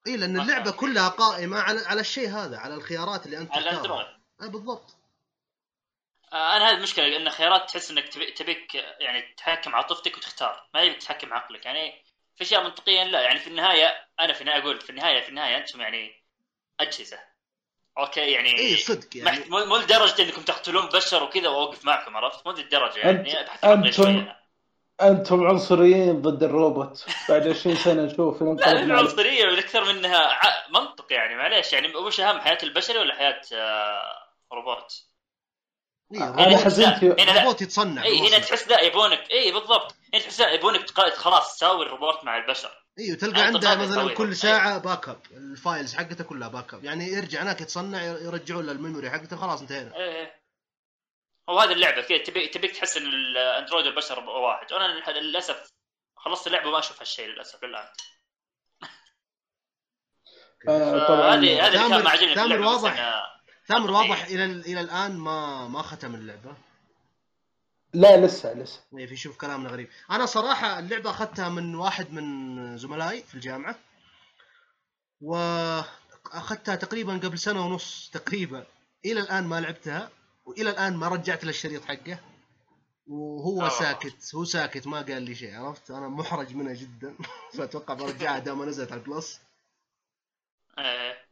إي 0.07 0.17
لأن 0.17 0.41
اللعبة. 0.41 0.71
كلها 0.71 1.09
قائمة 1.09 1.61
على 1.61 1.81
على 1.81 2.01
الشيء 2.01 2.29
هذا 2.29 2.59
على 2.59 2.75
الخيارات 2.75 3.27
اللي 3.27 3.39
أنت 3.39 3.53
على 3.53 3.71
ال 3.71 3.75
android. 3.75 4.07
إي 4.43 4.49
بالضبط. 4.49 4.97
آه 6.33 6.57
أنا 6.57 6.69
هذه 6.69 6.77
المشكلة 6.77 7.17
إن 7.17 7.31
خيارات 7.31 7.71
تحس 7.71 7.91
إنك 7.91 8.09
تبي 8.09 8.31
تبيك 8.31 8.75
يعني 8.75 9.35
تحكم 9.37 9.75
عاطفتك 9.75 10.17
وتختار 10.17 10.69
ما 10.75 10.83
يبيك 10.83 11.03
تحكم 11.03 11.33
عقلك 11.33 11.67
يعني. 11.67 12.05
في 12.37 12.43
أشياء 12.43 12.65
منطقيا 12.65 13.05
لا. 13.05 13.21
يعني 13.21 13.39
في 13.39 13.47
النهاية 13.47 13.95
أنا 14.21 14.33
في 14.33 14.41
النهاية 14.41 14.63
أقول 14.63 14.81
في 14.81 14.91
النهاية 14.91 15.21
في 15.23 15.29
النهاية 15.29 15.57
أنتم 15.57 15.81
يعني 15.81 16.13
أجهزة. 16.81 17.19
okay؟ 17.99 18.21
يعني 18.33 18.59
إي 18.59 18.77
صدق 18.77 19.17
يعني. 19.17 19.45
مو 19.49 19.65
مو 19.65 19.77
لدرجة 19.77 20.23
إنكم 20.23 20.43
تقتلون 20.43 20.87
بشر 20.87 21.23
وكذا 21.23 21.49
وأوقف 21.49 21.85
معكم 21.85 22.17
عرفت؟ 22.17 22.47
مو 22.47 22.53
ذي 22.53 22.63
الدرجه 22.63 22.99
يعني. 22.99 23.33
أنت- 23.65 23.91
شوية. 23.91 24.41
أنتم 25.03 25.47
عنصريين 25.47 26.23
ضد 26.23 26.43
الروبوت. 26.43 27.07
بعد 27.29 27.49
20 27.49 27.77
سنة 27.77 28.03
نشوف 28.03 28.43
لا 28.43 28.49
من 28.53 28.59
على- 28.97 28.99
عنصرية 28.99 29.45
والأكثر 29.45 29.85
منها 29.93 30.19
ع- 30.19 30.69
منطق 30.71 31.13
يعني. 31.13 31.35
معليش 31.37 31.73
يعني 31.73 31.97
وش 31.97 32.21
اهم 32.21 32.41
حياة 32.41 32.59
البشري 32.63 32.99
ولا 32.99 33.15
حياة 33.15 33.41
آه، 33.53 34.19
روبوت؟ 34.53 34.93
إيه، 36.13 36.19
أنا 36.25 36.31
الروبوت- 36.45 36.65
حزنت 36.65 37.05
هنا 37.05 37.15
لا 37.15 37.33
الروبوت 37.33 37.63
يتصنع 37.63 38.05
اي 38.05 38.29
هنا. 38.29 38.39
تحس 38.39 38.69
لا 38.69 38.81
يبونك 38.81 39.31
اي 39.31 39.53
بالضبط 39.53 39.95
هنا 40.15 40.23
تحس 40.23 40.41
لا 40.41 40.51
يبونك 40.53 40.91
خلاص 41.15 41.57
تساوي 41.57 41.87
الروبوت 41.87 42.25
مع 42.25 42.37
البشر 42.37 42.85
اي 42.99 43.13
وتلقى 43.13 43.41
عنده 43.43 43.75
مثلا. 43.77 44.15
كل 44.15 44.27
إيه. 44.29 44.35
ساعة 44.35 44.79
back 44.79 45.09
up 45.09 45.21
ال 45.31 45.42
files 45.42 45.95
حقته 45.95 46.25
كلها 46.25 46.49
back 46.49 46.75
up 46.75 46.85
يعني 46.85 47.05
يرجع 47.09 47.43
هناك 47.43 47.61
يتصنع 47.61 48.03
يرجعوا 48.03 48.63
له 48.63 48.73
ال 48.73 48.78
memory 48.78 49.11
حقته 49.11 49.37
خلاص 49.37 49.61
انتهينا 49.61 49.97
إيه 49.97 50.13
إيه. 50.21 50.41
هو 51.51 51.59
هذه 51.61 51.73
اللعبة 51.73 52.03
كذا 52.03 52.19
تبي 52.19 52.47
تبيك 52.49 52.77
تحس 52.77 52.97
إن 52.97 53.07
ال 53.07 53.17
android 53.17 53.87
والبشر 53.87 54.21
واحد 54.21 54.73
وأنا 54.73 55.11
للأسف 55.21 55.71
خلصت 56.17 56.47
اللعبة 56.47 56.69
وما 56.69 56.79
أشوف 56.79 57.01
هالشيء 57.01 57.27
للأسف 57.27 57.65
للآن 57.65 57.89
آه، 60.69 61.35
هذه 61.35 61.57
كان 61.57 61.73
ثامر- 61.73 62.03
ما 62.03 62.11
عجبني 62.11 62.29
في 62.29 62.35
ثامر 62.35 62.55
اللعبة 62.55 62.77
بس 62.77 62.83
واضح. 62.83 63.34
ثامر. 63.69 63.91
واضح 63.91 64.25
إلى 64.25 64.45
إلى 64.45 64.81
الآن 64.81 65.17
ما 65.17 65.69
ما 65.69 65.83
ختم 65.83 66.15
اللعبة. 66.15 66.57
لا 67.95 68.27
لسه 68.27 68.53
لسه. 68.53 68.81
إيه، 68.99 69.07
في 69.07 69.17
شوف 69.17 69.37
كلامنا 69.37 69.69
غريب. 69.69 69.89
أنا 70.11 70.27
صراحة 70.27 70.79
اللعبة 70.79 71.11
أخذتها 71.11 71.49
من 71.49 71.75
واحد 71.75 72.13
من 72.13 72.79
زملائي 72.79 73.23
في 73.23 73.35
الجامعة 73.35 73.79
واخذتها 75.21 76.75
تقريبا 76.75 77.13
قبل 77.13 77.39
سنة 77.39 77.67
ونص 77.67 78.11
تقريبا. 78.13 78.67
إلى 79.05 79.21
الآن 79.21 79.45
ما 79.45 79.61
لعبتها 79.61 80.11
وإلى 80.45 80.71
الآن 80.71 80.97
ما 80.97 81.09
رجعت 81.09 81.45
له 81.45 81.51
الشريط 81.51 81.85
حقه. 81.85 82.19
وهو 83.07 83.67
آه. 83.67 83.69
ساكت 83.69 84.35
هو 84.35 84.45
ساكت 84.45 84.87
ما 84.87 85.03
قال 85.03 85.23
لي 85.23 85.35
شيء 85.35 85.55
عرفت؟ 85.55 85.91
أنا 85.91 86.09
محرج 86.09 86.55
منه 86.55 86.73
جدا. 86.75 87.15
فأتوقع 87.59 87.95
برجعها 87.95 88.39
دام 88.39 88.59
ما 88.59 88.65
نزلت 88.65 88.93
على 88.93 89.01
البلس. 89.01 89.41
إيه. 90.79 91.24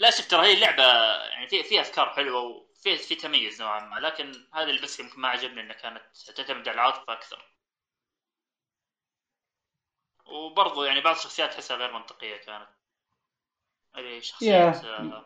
لا 0.00 0.10
شوف 0.10 0.28
ترى 0.28 0.46
هي 0.46 0.54
اللعبه 0.54 0.82
يعني 1.28 1.48
في 1.48 1.62
فيها 1.62 1.80
أفكار 1.80 2.10
حلوة 2.10 2.40
وفي 2.42 2.96
في 2.98 3.14
تميز 3.14 3.62
نوعا 3.62 3.80
ما 3.80 4.00
لكن 4.00 4.46
هذا 4.54 4.70
اللي 4.70 4.82
بس 4.82 5.00
يمكن 5.00 5.20
ما 5.20 5.28
عجبني 5.28 5.60
إنها 5.60 5.74
كانت 5.74 6.02
تعتمد 6.36 6.68
على 6.68 6.74
العاطفة 6.74 7.12
أكثر. 7.12 7.50
وبرضه 10.26 10.86
يعني 10.86 11.00
بعض 11.00 11.16
الشخصيات 11.16 11.50
تحسها 11.52 11.76
غير 11.76 11.92
منطقية 11.92 12.36
كانت. 12.36 12.68
اللي 13.96 14.22
شخصية 14.22 14.72
Yeah. 14.72 14.84
آه، 14.84 15.24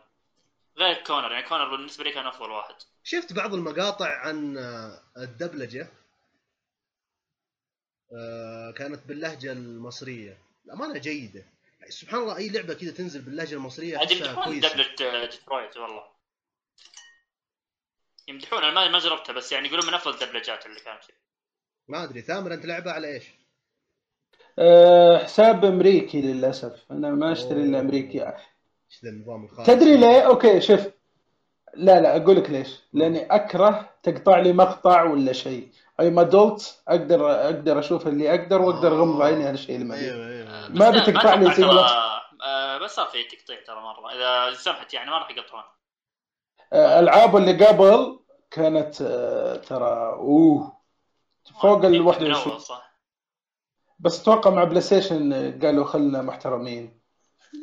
غير 0.77 1.03
كونر. 1.03 1.31
يعني 1.31 1.47
كونر 1.47 1.75
بالنسبة 1.75 2.03
لي 2.03 2.11
كان 2.11 2.27
أفضل 2.27 2.51
واحد. 2.51 2.75
شفت 3.03 3.33
بعض 3.33 3.53
المقاطع 3.53 4.19
عن 4.19 4.57
آه، 4.57 5.03
الدبلجة؟ 5.17 5.87
آه، 8.13 8.71
كانت 8.77 9.05
باللهجة 9.07 9.51
المصرية. 9.51 10.37
الأمانة 10.65 10.99
جيدة. 10.99 11.45
سبحان 11.89 12.21
الله 12.21 12.37
أي 12.37 12.49
لعبة 12.49 12.73
كذا 12.73 12.91
تنزل 12.91 13.21
باللهجة 13.21 13.55
المصرية 13.55 13.97
عاد 13.97 14.11
احسها 14.11 14.27
يمدحون 14.27 14.43
كويسة. 14.43 14.69
دبلجة 14.69 15.25
ديترويت 15.25 15.77
والله. 15.77 16.03
يمدحون 18.27 18.63
أنا 18.63 18.73
ما 18.73 18.87
ما 18.87 18.99
جربتها 18.99 19.33
بس 19.33 19.51
يعني 19.51 19.67
يقولون 19.67 19.87
من 19.87 19.93
أفضل 19.93 20.13
الدبلجات 20.13 20.65
اللي 20.65 20.79
كانت 20.79 21.03
فيه 21.03 21.13
ما 21.87 22.03
أدري 22.03 22.21
ثامر 22.21 22.53
أنت 22.53 22.65
لعبه 22.65 22.91
على 22.91 23.07
إيش؟ 23.07 23.23
أه 24.59 25.17
حساب 25.23 25.65
أمريكي 25.65 26.21
للأسف 26.21 26.91
أنا 26.91 27.09
ما 27.09 27.31
أشتري 27.31 27.63
إلا 27.63 27.79
أمريكي. 27.79 28.33
النظام 29.03 29.45
الخاص؟ 29.45 29.67
تدري 29.67 29.97
ليه؟ 29.97 30.21
أوكي 30.21 30.61
شوف. 30.61 30.87
لا 31.73 32.01
لا 32.01 32.17
أقول 32.17 32.35
لك 32.35 32.49
ليش. 32.49 32.79
لأني 32.93 33.25
أكره 33.25 33.93
تقطع 34.03 34.39
لي 34.39 34.53
مقطع 34.53 35.03
ولا 35.03 35.33
شيء. 35.33 35.69
أي 35.99 36.09
ما 36.09 36.21
ادولت 36.21 36.81
أقدر 36.87 37.31
أقدر 37.31 37.79
أشوف 37.79 38.07
اللي 38.07 38.29
أقدر 38.35 38.61
وأقدر 38.61 38.87
أغمض 38.95 39.21
عيني 39.21 39.43
على 39.43 39.53
الشيء 39.53 39.75
اللي 39.75 39.85
ما. 39.85 39.95
أيوه 39.95 40.27
أيوه. 40.27 40.69
ما 40.69 40.89
بس 40.89 41.09
بتقطع 41.09 41.33
لي 41.33 41.55
ترى، 41.55 41.65
ولا- 41.65 42.15
آه، 42.45 42.77
بس 42.77 42.95
صار 42.95 43.05
في 43.05 43.23
تقطيع 43.23 43.63
ترى 43.67 43.75
مرة. 43.75 44.11
إذا 44.13 44.53
سمحت 44.57 44.93
يعني 44.93 45.11
ما 45.11 45.17
راح 45.17 45.31
يقطعون. 45.31 45.63
آه، 46.73 46.99
العاب 46.99 47.35
اللي 47.37 47.65
قبل 47.65 48.19
كانت 48.51 49.01
آه، 49.01 49.55
ترى 49.55 50.09
أوه 50.13 50.77
فوق 51.61 51.85
ال 51.85 51.93
يمكن 51.95 51.99
من 51.99 52.07
21 52.07 52.51
أول، 52.51 52.61
صح. 52.61 52.95
بس 53.99 54.21
أتوقع 54.21 54.51
مع 54.51 54.63
بلاي 54.63 54.81
ستيشن 54.81 55.33
قالوا 55.63 55.85
خلنا 55.85 56.21
محترمين. 56.21 57.01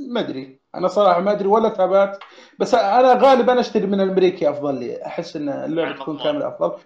ما 0.08 0.20
أدري. 0.20 0.60
أنا 0.74 0.88
صراحة 0.88 1.20
ما 1.20 1.32
أدري 1.32 1.48
ولا 1.48 1.68
تابعت 1.68 2.18
بس 2.58 2.74
أنا 2.74 3.12
غالبا 3.14 3.60
أشتري 3.60 3.86
من 3.86 4.00
الامريكي 4.00 4.50
أفضل 4.50 4.74
لي. 4.80 5.06
أحس 5.06 5.36
إن 5.36 5.48
اللعبة 5.48 5.98
تكون. 5.98 6.18
كاملة 6.18 6.48
أفضل. 6.48 6.78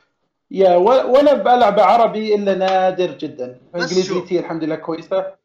يا 0.51 0.77
و- 0.77 1.13
ولا 1.17 1.35
بلعب 1.35 1.81
عربي 1.81 2.35
إلا 2.35 2.55
نادر 2.55 3.19
جدا. 3.19 3.61
انجليزيتي 3.75 4.39
الحمد 4.39 4.65
لله 4.65 4.77
كويسة. 4.77 5.37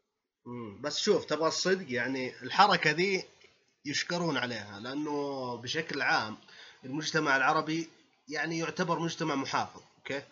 بس 0.80 0.98
شوف 0.98 1.24
تبغى 1.24 1.48
الصدق 1.48 1.92
يعني 1.92 2.32
الحركة 2.42 2.90
ذي 2.90 3.24
يشكرون 3.84 4.36
عليها 4.36 4.80
لأنه 4.80 5.54
بشكل 5.56 6.02
عام 6.02 6.36
المجتمع 6.84 7.36
العربي 7.36 7.88
يعني 8.28 8.58
يعتبر 8.58 8.98
مجتمع 8.98 9.34
محافظ 9.34 9.80
أوكي؟ 9.98 10.22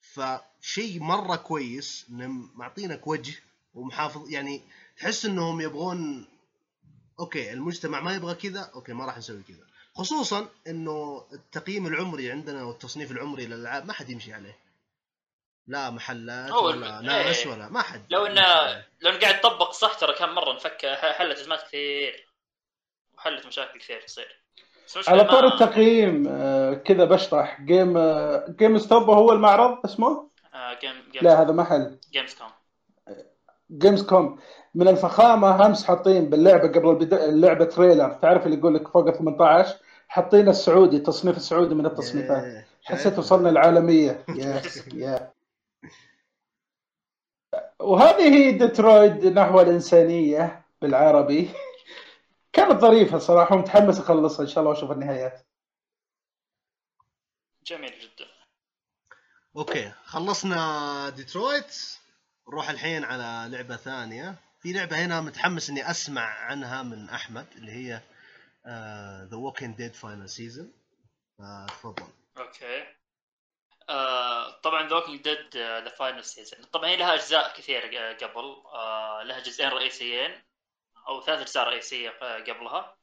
فشيء 0.00 1.00
مرة 1.02 1.36
كويس 1.36 2.06
إنهم 2.10 2.50
معطينك 2.54 3.06
وجه 3.06 3.34
ومحافظ 3.74 4.30
يعني 4.30 4.60
تحس 4.96 5.24
إنهم 5.26 5.60
يبغون 5.60 6.26
okay 7.20 7.52
المجتمع 7.52 8.00
ما 8.00 8.14
يبغى 8.14 8.34
كذا 8.34 8.70
okay 8.74 8.92
ما 8.92 9.04
راح 9.04 9.18
نسوي 9.18 9.42
كذا. 9.48 9.64
خصوصا 9.96 10.46
إنه 10.66 11.24
التقييم 11.32 11.86
العمري 11.86 12.30
عندنا 12.30 12.64
والتصنيف 12.64 13.10
العمري 13.12 13.46
للألعاب 13.46 13.86
ما 13.86 13.92
حد 13.92 14.10
يمشي 14.10 14.32
عليه. 14.32 14.56
لا 15.66 15.90
محلات 15.90 16.52
ولا 16.52 17.00
ناس 17.00 17.46
إيه. 17.46 17.52
ولا 17.52 17.68
ما 17.68 17.82
حد 17.82 18.02
لو 18.10 18.26
انه. 18.26 18.42
لو 19.00 19.10
انه 19.10 19.18
قاعد 19.20 19.40
تطبق 19.40 19.70
صح 19.72 19.94
ترى 19.94 20.14
كم 20.14 20.28
مرة 20.34 20.52
تفك 20.52 20.86
حلت 21.16 21.38
أزمات 21.38 21.62
كثير. 21.62 22.26
وحلت 23.18 23.46
مشاكل 23.46 23.78
كثير 23.78 24.00
تصير. 24.00 24.28
على 25.08 25.22
ما- 25.24 25.30
طور 25.30 25.44
التقييم 25.46 26.26
آه، 26.28 26.74
كذا 26.74 27.04
بشطح. 27.04 27.60
جيم 27.60 27.96
آه، 27.96 28.46
جيم 28.58 28.78
ستوب 28.78 29.10
هو 29.10 29.32
المعرض 29.32 29.78
اسمه؟ 29.84 30.30
آه، 30.54 30.78
جيم 30.80 30.94
جيم 31.12 31.22
لا 31.22 31.42
هذا 31.42 31.52
محل. 31.52 31.98
جيمز 32.12 32.34
كوم 32.34 32.48
جيمز 33.70 34.02
كوم 34.06 34.38
من 34.74 34.88
الفخامة 34.88 35.66
أمس 35.66 35.84
حاطين 35.84 36.30
باللعبة 36.30 36.68
قبل 36.68 36.88
البدا... 36.90 37.24
اللعبة 37.24 37.64
تريلر 37.64 38.12
تعرف 38.22 38.46
اللي 38.46 38.56
يقول 38.58 38.74
لك 38.74 38.88
فوق 38.88 39.06
ال 39.08 39.18
18 39.18 39.76
حاطين 40.08 40.48
السعودي 40.48 40.96
التصنيف 40.96 41.36
السعودي 41.36 41.74
من 41.74 41.86
التصنيفات. 41.86 42.64
حسيت؟ 42.84 43.18
وصلنا 43.18 43.50
العالمية. 43.50 44.24
يا 44.28 44.62
يا. 44.94 45.32
وهذه 47.78 48.34
هي 48.34 48.52
ديترويد 48.52 49.26
نحو 49.26 49.60
الإنسانية 49.60 50.64
بالعربي. 50.82 51.50
كانت 52.52 52.80
ظريفة 52.80 53.18
صراحة 53.18 53.54
ومتحمس 53.54 53.98
أخلصها 53.98 54.42
إن 54.42 54.48
شاء 54.48 54.58
الله 54.58 54.70
وأشوف 54.70 54.90
النهايات. 54.90 55.46
جميل 57.66 57.92
جدا. 58.00 58.30
okay 59.56 59.92
خلصنا 60.04 61.10
ديترويت. 61.10 61.98
نروح 62.48 62.70
الحين 62.70 63.04
على 63.04 63.56
لعبة 63.56 63.76
ثانية. 63.76 64.34
في 64.60 64.72
لعبة 64.72 65.04
هنا 65.04 65.20
متحمس 65.20 65.70
إني 65.70 65.90
أسمع 65.90 66.22
عنها 66.22 66.82
من 66.82 67.10
أحمد 67.10 67.46
اللي 67.56 67.72
هي 67.72 68.00
The 69.30 69.36
Walking 69.36 69.76
Dead 69.76 69.94
Final 69.94 70.28
Season 70.28 70.72
تفضل. 71.68 72.06
okay. 72.38 72.86
آه 73.88 74.50
طبعا 74.50 74.88
The 74.88 74.94
Walking 74.96 75.22
Dead 75.22 75.56
The 75.56 75.88
Final 75.88 76.24
Season 76.24 76.64
طبعا 76.64 76.88
هي 76.88 76.96
لها 76.96 77.14
أجزاء 77.14 77.56
كثير 77.56 77.98
آه، 77.98 78.12
قبل. 78.12 78.62
آه 78.74 79.22
لها 79.22 79.40
جزئين 79.40 79.68
رئيسيين 79.68 80.42
أو 81.08 81.20
ثلاث 81.22 81.40
أجزاء 81.40 81.68
رئيسية 81.68 82.10
آه، 82.22 82.38
قبلها. 82.38 82.96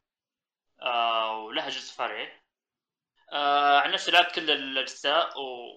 آه 0.82 1.38
ولها 1.38 1.70
جزء 1.70 1.94
فرعي 1.94 2.42
آه 3.32 3.80
عن 3.80 3.92
نفسي 3.92 4.12
لعبت 4.12 4.36
كل 4.36 4.52
الأجزاء 4.52 5.40
و... 5.40 5.74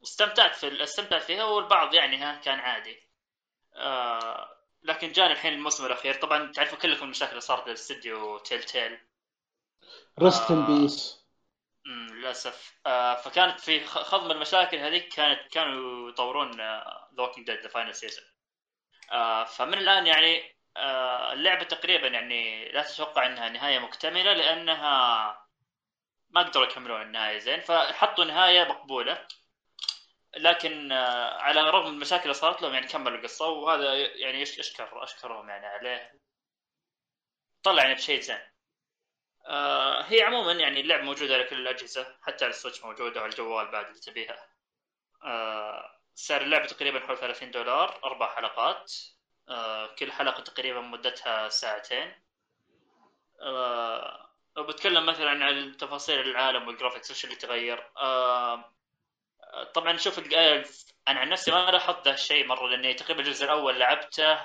واستمتعت 0.00 0.54
في 0.54 0.82
استمتعت 0.82 1.22
فيها 1.22 1.44
والبعض 1.44 1.94
يعني 1.94 2.16
ها 2.16 2.40
كان 2.40 2.58
عادي. 2.58 2.96
آه 3.74 4.58
لكن 4.82 5.12
جاني 5.12 5.32
الحين 5.32 5.52
الموسم 5.52 5.86
الأخير. 5.86 6.14
طبعا 6.14 6.52
تعرفوا 6.52 6.78
كلكم 6.78 7.04
المشاكل 7.04 7.30
اللي 7.30 7.40
صارت 7.40 7.66
باستديو 7.66 8.38
Telltale 8.38 8.98
rest 10.20 10.50
in. 10.50 10.66
peace 10.66 11.22
للأسف. 11.86 12.80
آه 12.86 13.14
فكانت 13.14 13.60
في 13.60 13.84
خضم 13.86 14.30
المشاكل 14.30 14.76
هذيك 14.76 15.08
كانت 15.08 15.52
كانوا 15.52 16.10
يطورون 16.10 16.56
The 16.56 17.04
Walking 17.18 17.46
Dead 17.46 17.60
The 17.60 17.68
Final 17.68 17.94
Season 17.94 18.24
فمن 19.46 19.74
الآن 19.74 20.06
يعني 20.06 20.56
آه 20.76 21.32
اللعبة 21.32 21.64
تقريبا 21.64 22.08
يعني 22.08 22.68
لا 22.72 22.82
تتوقع 22.82 23.26
إنها 23.26 23.48
نهاية 23.48 23.78
مكتملة 23.78 24.32
لأنها 24.32 25.46
ما 26.30 26.42
قدروا 26.42 26.66
يكملون 26.66 27.02
النهاية 27.02 27.38
زين 27.38 27.60
فحطوا 27.60 28.24
نهاية 28.24 28.64
مقبولة. 28.64 29.26
لكن 30.36 30.92
آه 30.92 31.38
على 31.38 31.60
الرغم 31.60 31.88
من 31.88 31.94
المشاكل 31.94 32.22
اللي 32.22 32.34
صارت 32.34 32.62
لهم 32.62 32.74
يعني 32.74 32.86
كملوا 32.86 33.18
القصة 33.18 33.48
وهذا 33.48 33.94
يعني 33.94 34.42
اشكر 34.42 35.02
أشكرهم 35.02 35.48
يعني 35.48 35.66
عليه. 35.66 36.20
طلع 37.62 37.82
يعني 37.82 37.94
بشيء 37.94 38.20
زين. 38.20 38.51
آه 39.46 40.02
هي 40.02 40.22
عموما 40.22 40.52
يعني 40.52 40.80
اللعبه 40.80 41.02
موجودة 41.02 41.34
على 41.34 41.44
كل 41.44 41.56
الأجهزة 41.60 42.16
حتى 42.22 42.44
على 42.44 42.54
السويتش 42.54 42.84
موجودة 42.84 43.20
وعلى 43.20 43.32
الجوال 43.32 43.70
بعد 43.70 43.86
اللي 43.86 44.00
تبيها. 44.00 44.46
آه 45.24 45.98
سعر 46.14 46.40
اللعبه 46.42 46.66
تقريبا 46.66 47.00
حول 47.00 47.18
30 47.18 47.50
دولار 47.50 48.00
أربع 48.04 48.34
حلقات. 48.34 48.92
آه 49.48 49.86
كل 49.86 50.12
حلقة 50.12 50.42
تقريبا 50.42 50.80
مدتها 50.80 51.48
ساعتين. 51.48 52.22
لو 54.56 54.64
بتكلم 54.64 55.06
مثلا 55.06 55.44
عن 55.44 55.76
تفاصيل 55.76 56.20
العالم 56.20 56.68
وال 56.68 56.76
graphics 56.76 57.10
وش 57.10 57.24
اللي 57.24 57.36
تغير؟ 57.36 57.90
طبعا 59.74 59.96
شوف 59.96 60.18
أنا 61.08 61.20
عن 61.20 61.28
نفسي 61.28 61.50
ما 61.50 61.70
لاحظت 61.70 62.04
ذا 62.04 62.14
الشيء 62.14 62.46
مرة 62.46 62.68
لأني 62.68 62.94
تقريبا 62.94 63.20
الجزء 63.20 63.44
الأول 63.44 63.78
لعبته 63.78 64.38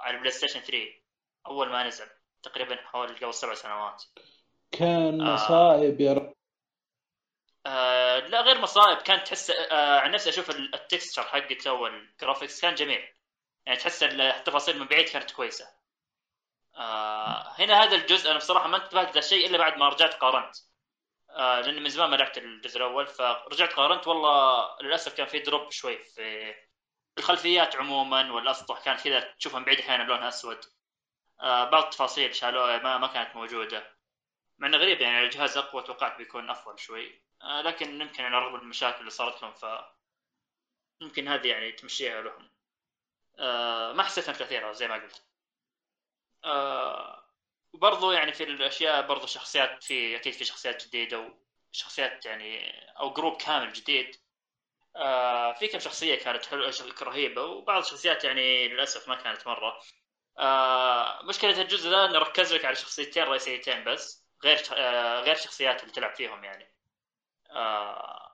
على 0.00 0.16
ال 0.16 0.30
PlayStation 0.30 0.60
3 0.60 0.94
أول 1.46 1.68
ما 1.68 1.86
نزل. 1.86 2.06
تقريبا 2.48 2.76
حوالي 2.76 3.14
قبل 3.14 3.34
سبع 3.34 3.54
سنوات. 3.54 4.02
كان 4.72 5.20
آه. 5.20 5.34
مصائب 5.34 6.00
يا 6.00 6.12
رب. 6.12 6.34
آه 7.66 8.18
لا 8.18 8.40
غير 8.40 8.60
مصائب 8.60 8.98
كانت 8.98 9.26
تحس 9.26 9.50
آه 9.50 10.00
عن 10.00 10.10
نفسي 10.10 10.30
أشوف 10.30 10.50
ال- 10.50 10.74
ال 10.74 10.80
texture 10.80 11.22
حقته 11.22 11.72
وال 11.72 11.90
graphics 11.90 12.60
كان 12.60 12.74
جميل. 12.74 13.08
يعني 13.66 13.78
تحس 13.78 14.02
ال- 14.02 14.20
التفاصيل 14.20 14.78
من 14.78 14.86
بعيد 14.86 15.08
كانت 15.08 15.30
كويسة. 15.30 15.66
آه 16.76 17.52
هنا 17.58 17.82
هذا 17.82 17.96
الجزء 17.96 18.30
أنا 18.30 18.38
بصراحة 18.38 18.68
ما 18.68 18.76
انتبهت 18.76 19.06
لهذا 19.06 19.18
الشيء 19.18 19.46
إلا 19.46 19.58
بعد 19.58 19.78
ما 19.78 19.88
رجعت 19.88 20.14
قارنت. 20.14 20.54
آه 21.30 21.60
لاني 21.60 21.80
من 21.80 21.88
زمان 21.88 22.10
ما 22.10 22.16
لعبت 22.16 22.38
الجزء 22.38 22.76
الأول 22.76 23.06
فرجعت 23.06 23.72
قارنت 23.72 24.06
والله 24.06 24.68
للأسف 24.82 25.14
كان 25.16 25.26
في 25.26 25.38
drop 25.38 25.70
شوي 25.70 25.98
في 26.04 26.54
الخلفيات 27.18 27.76
عموما 27.76 28.32
والأسطح 28.32 28.84
كانت 28.84 29.00
كذا 29.00 29.20
تشوفها 29.38 29.58
من 29.58 29.64
بعيد 29.64 29.80
أحيانا 29.80 30.02
لونها 30.02 30.28
أسود. 30.28 30.58
بعض 31.42 31.84
التفاصيل 31.84 32.34
شالوها 32.34 32.78
ما, 32.78 32.98
ما 32.98 33.06
كانت 33.06 33.36
موجودة. 33.36 33.96
مع 34.58 34.68
انه 34.68 34.78
غريب 34.78 35.00
يعني 35.00 35.24
الجهاز 35.24 35.56
أقوى 35.56 35.82
توقعت 35.82 36.18
بيكون 36.18 36.50
أفضل 36.50 36.78
شوي. 36.78 37.22
آه 37.42 37.62
لكن 37.62 38.00
يمكن 38.00 38.24
على 38.24 38.50
من 38.50 38.60
المشاكل 38.60 39.00
اللي 39.00 39.10
صارت 39.10 39.42
لهم 39.42 39.52
ف 39.52 39.66
يمكن 41.00 41.28
هذه 41.28 41.48
يعني 41.48 41.72
تمشيها 41.72 42.22
لهم. 42.22 42.50
آه 43.38 43.92
ما 43.92 44.02
حسيت 44.02 44.28
انها 44.28 44.38
تاثيرها 44.38 44.72
زي 44.72 44.88
ما 44.88 44.94
قلت. 44.94 45.22
آه 46.44 47.26
وبرضو 47.72 48.12
يعني 48.12 48.32
في 48.32 48.44
الأشياء 48.44 49.06
برضو 49.06 49.26
شخصيات 49.26 49.84
في 49.84 50.16
أكيد 50.16 50.32
في 50.32 50.44
شخصيات 50.44 50.86
جديدة 50.86 51.32
وشخصيات 51.72 52.26
يعني 52.26 52.70
أو 53.00 53.12
جروب 53.12 53.36
كامل 53.36 53.72
جديد. 53.72 54.16
آه 54.96 55.52
في 55.52 55.68
كم 55.68 55.78
شخصية 55.78 56.14
كانت 56.14 56.46
حلوة 56.46 56.72
رهيبة 57.02 57.42
وبعض 57.44 57.82
الشخصيات 57.84 58.24
يعني 58.24 58.68
للأسف 58.68 59.08
ما 59.08 59.14
كانت 59.14 59.46
مرة. 59.46 59.80
آه 60.38 61.22
مشكلة 61.24 61.60
الجزء 61.62 61.90
ذا 61.90 62.04
إنه 62.04 62.18
ركز 62.18 62.54
لك 62.54 62.64
على 62.64 62.76
شخصيتين 62.76 63.22
رئيسيتين 63.24 63.84
بس 63.84 64.24
غير 64.44 64.58
آه 64.72 65.20
غير 65.20 65.36
شخصيات 65.36 65.82
اللي 65.82 65.92
تلعب 65.92 66.14
فيهم 66.14 66.44
يعني. 66.44 66.74
آه 67.50 68.32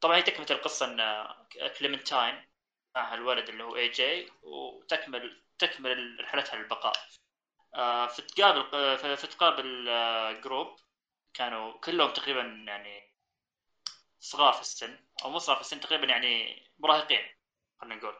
طبعا 0.00 0.16
هي 0.16 0.22
تكملة 0.22 0.50
القصة 0.50 0.86
إن 0.86 1.26
كليمنتاين 1.78 2.48
معها 2.94 3.14
الولد 3.14 3.48
اللي 3.48 3.64
هو 3.64 3.76
AJ 3.76 4.32
وتكمل 4.42 5.42
تكمل 5.58 6.20
رحلتها 6.20 6.56
للبقاء. 6.56 6.92
آه 7.74 8.06
فتقابل 8.06 8.70
آه 8.74 8.96
فتقابل 9.16 9.88
آه 9.88 10.32
group 10.32 10.76
كانوا 11.34 11.72
كلهم 11.80 12.12
تقريبا 12.12 12.42
يعني 12.68 13.12
صغار 14.20 14.52
في 14.52 14.60
السن 14.60 14.98
أو 15.24 15.30
مو 15.30 15.38
صغار 15.38 15.56
في 15.56 15.62
السن 15.62 15.80
تقريبا 15.80 16.06
يعني 16.06 16.62
مراهقين 16.78 17.22
خلينا 17.80 17.94
نقول. 17.96 18.14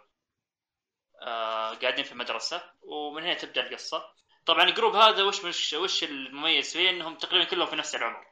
آه 1.23 1.75
قاعدين 1.75 2.05
في 2.05 2.15
مدرسه 2.15 2.63
ومن 2.83 3.23
هنا 3.23 3.35
تبدأ 3.35 3.67
القصة. 3.67 4.05
طبعا 4.47 4.65
ال 4.65 4.70
group 4.70 4.97
هذا 4.97 5.23
وش 5.23 5.45
وش 5.45 5.73
وش 5.75 6.05
المميز 6.05 6.73
فيه؟ 6.73 6.91
إنهم 6.91 7.15
تقريبا 7.17 7.45
كلهم 7.45 7.67
في 7.67 7.77
نفس 7.77 7.95
العمر. 7.95 8.27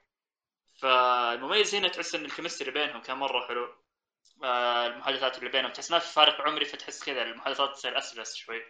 فالمميز 0.81 1.75
هنا 1.75 1.89
تحس 1.89 2.15
إن 2.15 2.25
ال 2.25 2.29
chemistry 2.29 2.71
بينهم 2.71 3.03
كان 3.03 3.17
مرة 3.17 3.47
حلو. 3.49 3.75
آه 4.45 4.87
المحادثات 4.87 5.39
اللي 5.39 5.51
بينهم. 5.51 5.73
تحس 5.73 5.91
ما 5.91 5.99
في 5.99 6.13
فارق 6.13 6.41
عمري 6.41 6.65
فتحس 6.65 7.05
كذا 7.05 7.23
المحادثات 7.23 7.73
تصير 7.75 7.99
أسلس 7.99 8.35
شوي. 8.37 8.63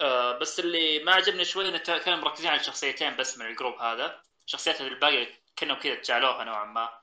آه 0.00 0.38
بس 0.38 0.60
اللي 0.60 1.04
ما 1.04 1.12
عجبني 1.12 1.44
شوي 1.44 1.68
انه 1.68 1.78
كانوا 1.78 2.18
مركزين 2.18 2.50
على 2.50 2.62
شخصيتين 2.64 3.16
بس 3.16 3.38
من 3.38 3.46
ال 3.46 3.51
group 3.51 3.74
هذا. 3.74 4.22
الشخصيات 4.46 4.80
الباقيه 4.80 5.42
كانوا 5.56 5.76
كذا 5.76 5.94
تجاهلوها 5.94 6.44
نوعا 6.44 6.64
ما. 6.64 7.00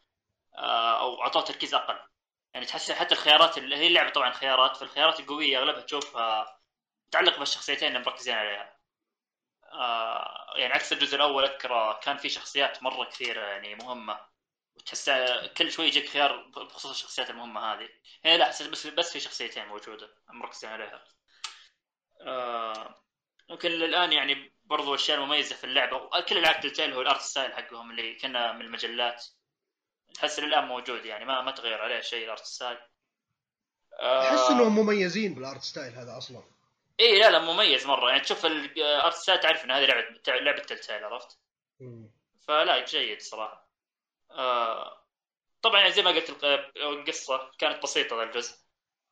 آه 0.57 0.99
أو 1.01 1.21
اعطوه 1.23 1.41
تركيز 1.41 1.73
أقل. 1.73 1.99
يعني 2.53 2.65
تحس 2.65 2.91
حتى 2.91 3.13
الخيارات 3.15 3.57
اللي 3.57 3.75
هي 3.75 3.87
اللعبة 3.87 4.09
طبعا 4.09 4.31
خيارات 4.31 4.77
فالخيارات 4.77 5.19
القوية 5.19 5.57
أغلبها 5.57 5.81
تشوفها 5.81 6.59
متعلق 7.07 7.39
بالشخصيتين 7.39 7.87
اللي 7.87 7.99
مركزين 7.99 8.35
عليها. 8.35 8.77
آه 9.73 10.53
يعني 10.57 10.73
عكس 10.73 10.93
الجزء 10.93 11.15
الأول 11.15 11.43
اذكر 11.45 11.99
كان 12.03 12.17
في 12.17 12.29
شخصيات 12.29 12.83
مرة 12.83 13.05
كثيرة 13.05 13.41
يعني 13.41 13.75
مهمة. 13.75 14.19
وتحس 14.75 15.09
كل 15.57 15.71
شوي 15.71 15.87
يجيك 15.87 16.09
خيار 16.09 16.37
بخصوص 16.55 16.91
الشخصيات 16.91 17.29
المهمة 17.29 17.73
هذه. 17.73 17.89
هنا 18.25 18.37
لا 18.37 18.49
بس 18.49 18.87
بس 18.87 19.13
في 19.13 19.19
شخصيتين 19.19 19.67
موجودة 19.67 20.09
مركزين 20.29 20.69
عليها. 20.69 21.03
آه 22.21 22.95
ممكن 23.49 23.71
الان 23.71 24.13
يعني 24.13 24.55
برضو 24.63 24.89
الاشياء 24.93 25.17
المميزه 25.17 25.55
في 25.55 25.63
اللعبة 25.63 26.21
كل 26.21 26.37
العاب 26.37 26.61
تلتيل 26.61 26.93
هو 26.93 27.01
الأرت 27.01 27.21
ستايل 27.21 27.53
حقهم 27.53 27.91
اللي 27.91 28.15
كنا 28.15 28.51
من 28.53 28.61
المجلات. 28.61 29.25
تحس 30.13 30.39
الآن 30.39 30.63
موجود 30.63 31.05
يعني 31.05 31.25
ما 31.25 31.41
ما 31.41 31.51
تغير 31.51 31.81
عليه 31.81 32.01
شيء 32.01 32.25
ال 32.25 32.30
art 32.30 32.45
style. 32.45 32.77
احس 33.93 34.51
إنهم 34.51 34.75
مميزين 34.79 35.33
بال 35.33 35.44
art 35.44 35.61
style 35.61 35.93
هذا 35.93 36.17
أصلا. 36.17 36.43
إي 36.99 37.19
لا 37.19 37.31
لا 37.31 37.39
مميز 37.39 37.85
مرة. 37.85 38.09
يعني 38.09 38.21
تشوف 38.21 38.45
ال 38.45 38.62
art 38.62 39.13
style 39.13 39.39
تعرف 39.39 39.65
إن 39.65 39.71
هذه 39.71 39.85
لعبه 39.85 40.19
لعبة 40.27 40.61
Telltale 40.61 41.03
عرفت؟ 41.03 41.37
فلا 42.47 42.85
جيد 42.85 43.21
صراحة. 43.21 43.67
آه 44.31 45.03
طبعا 45.61 45.79
يعني 45.79 45.91
زي 45.91 46.01
ما 46.01 46.11
قلت 46.11 46.43
القصة 46.77 47.51
كانت 47.57 47.83
بسيطة 47.83 48.15
ذا 48.15 48.23
الجزء. 48.23 48.63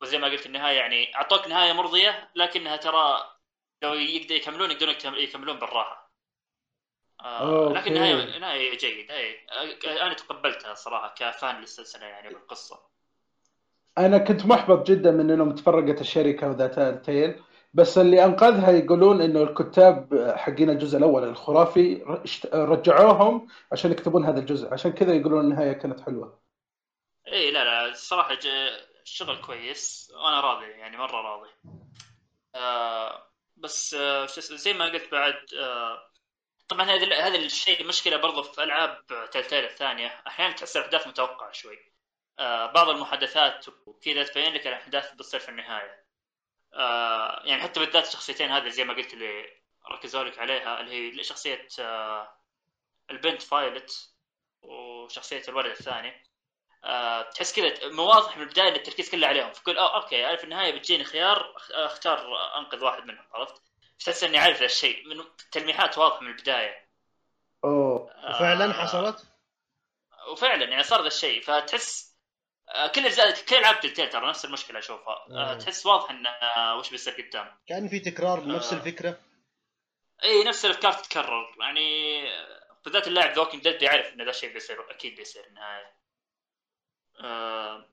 وزي 0.02 0.18
ما 0.18 0.28
قلت 0.28 0.46
النهاية 0.46 0.76
يعني 0.76 1.16
أعطوك 1.16 1.46
نهاية 1.46 1.72
مرضية 1.72 2.30
لكنها 2.34 2.76
ترى 2.76 3.36
لو 3.82 3.94
يقدر 3.94 4.34
يكملون 4.34 4.70
يقدرون 4.70 4.94
يكملون 5.04 5.58
بالراحة. 5.58 6.01
آه 7.24 7.72
لكن 7.72 7.94
نهايه 7.94 8.38
نهاية 8.38 8.78
جيده 8.78 9.14
اي 9.16 9.36
أنا 10.02 10.14
تقبلتها 10.14 10.74
صراحة 10.74 11.14
كفان 11.18 11.60
للسلسلة 11.60 12.06
يعني 12.06 12.28
بالقصة. 12.28 12.80
أنا 13.98 14.18
كنت 14.18 14.46
محبط 14.46 14.86
جدا 14.86 15.10
من 15.10 15.30
إنهم 15.30 15.54
تفرقت 15.54 16.00
الشركة 16.00 16.48
وذات 16.48 16.78
التيل 16.78 17.42
بس 17.74 17.98
اللي 17.98 18.24
أنقذها 18.24 18.70
يقولون 18.70 19.20
إنه 19.20 19.42
الكتاب 19.42 20.32
حقين 20.36 20.70
الجزء 20.70 20.98
الأول 20.98 21.24
الخرافي 21.24 22.04
رجعوهم 22.54 23.48
عشان 23.72 23.92
يكتبون 23.92 24.24
هذا 24.24 24.40
الجزء. 24.40 24.72
عشان 24.72 24.92
كذا 24.92 25.14
يقولون 25.14 25.40
النهاية 25.40 25.72
كانت 25.72 26.00
حلوة. 26.00 26.38
اي 27.32 27.50
لا 27.50 27.64
لا 27.64 27.88
الصراحه 27.88 28.38
الشغل 29.02 29.40
كويس. 29.40 30.12
وأنا 30.14 30.40
راضي 30.40 30.66
يعني 30.66 30.96
مرة 30.96 31.20
راضي. 31.20 31.50
آه 32.54 33.22
بس 33.56 33.94
آه 33.94 34.26
زي 34.40 34.72
ما 34.72 34.84
قلت 34.84 35.12
بعد 35.12 35.34
آه 35.58 36.11
طبعا 36.72 36.86
هذا 36.90 37.26
هذا 37.26 37.36
الشيء 37.38 37.86
مشكلة 37.86 38.16
برضه 38.16 38.42
في 38.42 38.62
ألعاب 38.62 39.06
Telltale 39.32 39.64
الثانية. 39.64 40.22
أحيانا 40.26 40.54
تحس 40.54 40.76
الاحداث 40.76 41.06
متوقعة 41.06 41.52
شوي. 41.52 41.78
آه 42.38 42.66
بعض 42.66 42.88
المحادثات 42.88 43.66
وكذا 43.86 44.22
تبين 44.22 44.54
لك 44.54 44.66
الأحداث 44.66 45.12
بتصير 45.12 45.40
في 45.40 45.48
النهاية. 45.48 46.06
آه 46.74 47.42
يعني 47.44 47.62
حتى 47.62 47.80
بالذات 47.80 48.06
الشخصيتين 48.06 48.50
هذه 48.50 48.68
زي 48.68 48.84
ما 48.84 48.94
قلت 48.94 49.14
اللي 49.14 49.62
ركزوا 49.90 50.24
لك 50.24 50.38
عليها 50.38 50.80
اللي 50.80 51.18
هي 51.18 51.24
شخصية 51.24 51.68
آه 51.80 52.38
البنت 53.10 53.42
فايلت 53.42 54.14
وشخصية 54.62 55.42
الولد 55.48 55.70
الثاني. 55.70 56.24
آه 56.84 57.22
تحس 57.22 57.56
كذا 57.56 58.00
واضح 58.00 58.36
من 58.36 58.42
البداية 58.42 58.76
التركيز 58.76 59.10
كله 59.10 59.26
عليهم. 59.26 59.52
فكل 59.52 59.78
أوكي 59.78 60.24
عارف 60.24 60.44
النهاية 60.44 60.72
بتجيني 60.78 61.04
خيار 61.04 61.54
أختار 61.70 62.18
أنقذ 62.58 62.84
واحد 62.84 63.04
منهم 63.06 63.26
عرفت؟ 63.34 63.71
تحس 64.04 64.24
إني 64.24 64.38
عارف 64.38 64.62
الشيء. 64.62 65.08
من 65.08 65.24
تلميحات 65.52 65.98
واضحه 65.98 66.20
من 66.20 66.30
البداية. 66.30 66.88
أوه. 67.64 68.10
آه. 68.10 68.36
وفعلا 68.36 68.72
حصلت؟ 68.72 69.26
وفعلا 70.32 70.64
يعني 70.64 70.82
صار 70.82 71.00
ذا 71.00 71.06
الشيء. 71.06 71.42
فتحس 71.42 72.16
آه 72.68 72.86
كل 72.86 73.06
أجزاء 73.06 73.44
كل 73.44 73.56
ألعاب 73.56 73.80
Telltale 73.80 74.10
ترى 74.10 74.28
نفس 74.28 74.44
المشكلة 74.44 74.78
أشوفها. 74.78 75.26
آه 75.30 75.54
تحس 75.54 75.86
واضح 75.86 76.10
إن 76.10 76.26
آه 76.26 76.76
وش 76.76 76.90
بيصير 76.90 77.12
قدام. 77.12 77.58
كان 77.66 77.88
في 77.88 78.00
تكرار 78.00 78.46
نفس 78.46 78.72
الفكرة؟ 78.72 79.18
إي 80.24 80.44
نفس 80.44 80.64
الأفكار 80.64 80.92
تتكرر. 80.92 81.56
يعني 81.60 82.22
بالذات 82.84 83.08
اللاعب 83.08 83.32
The 83.32 83.41
Walking 83.41 83.62
Dead 83.62 83.82
يعرف 83.82 84.12
إن 84.12 84.24
ذا 84.24 84.30
الشيء 84.30 84.52
بيصير 84.52 84.90
أكيد 84.90 85.16
بيصير 85.16 85.46
النهاية. 85.46 85.94
آه 87.20 87.88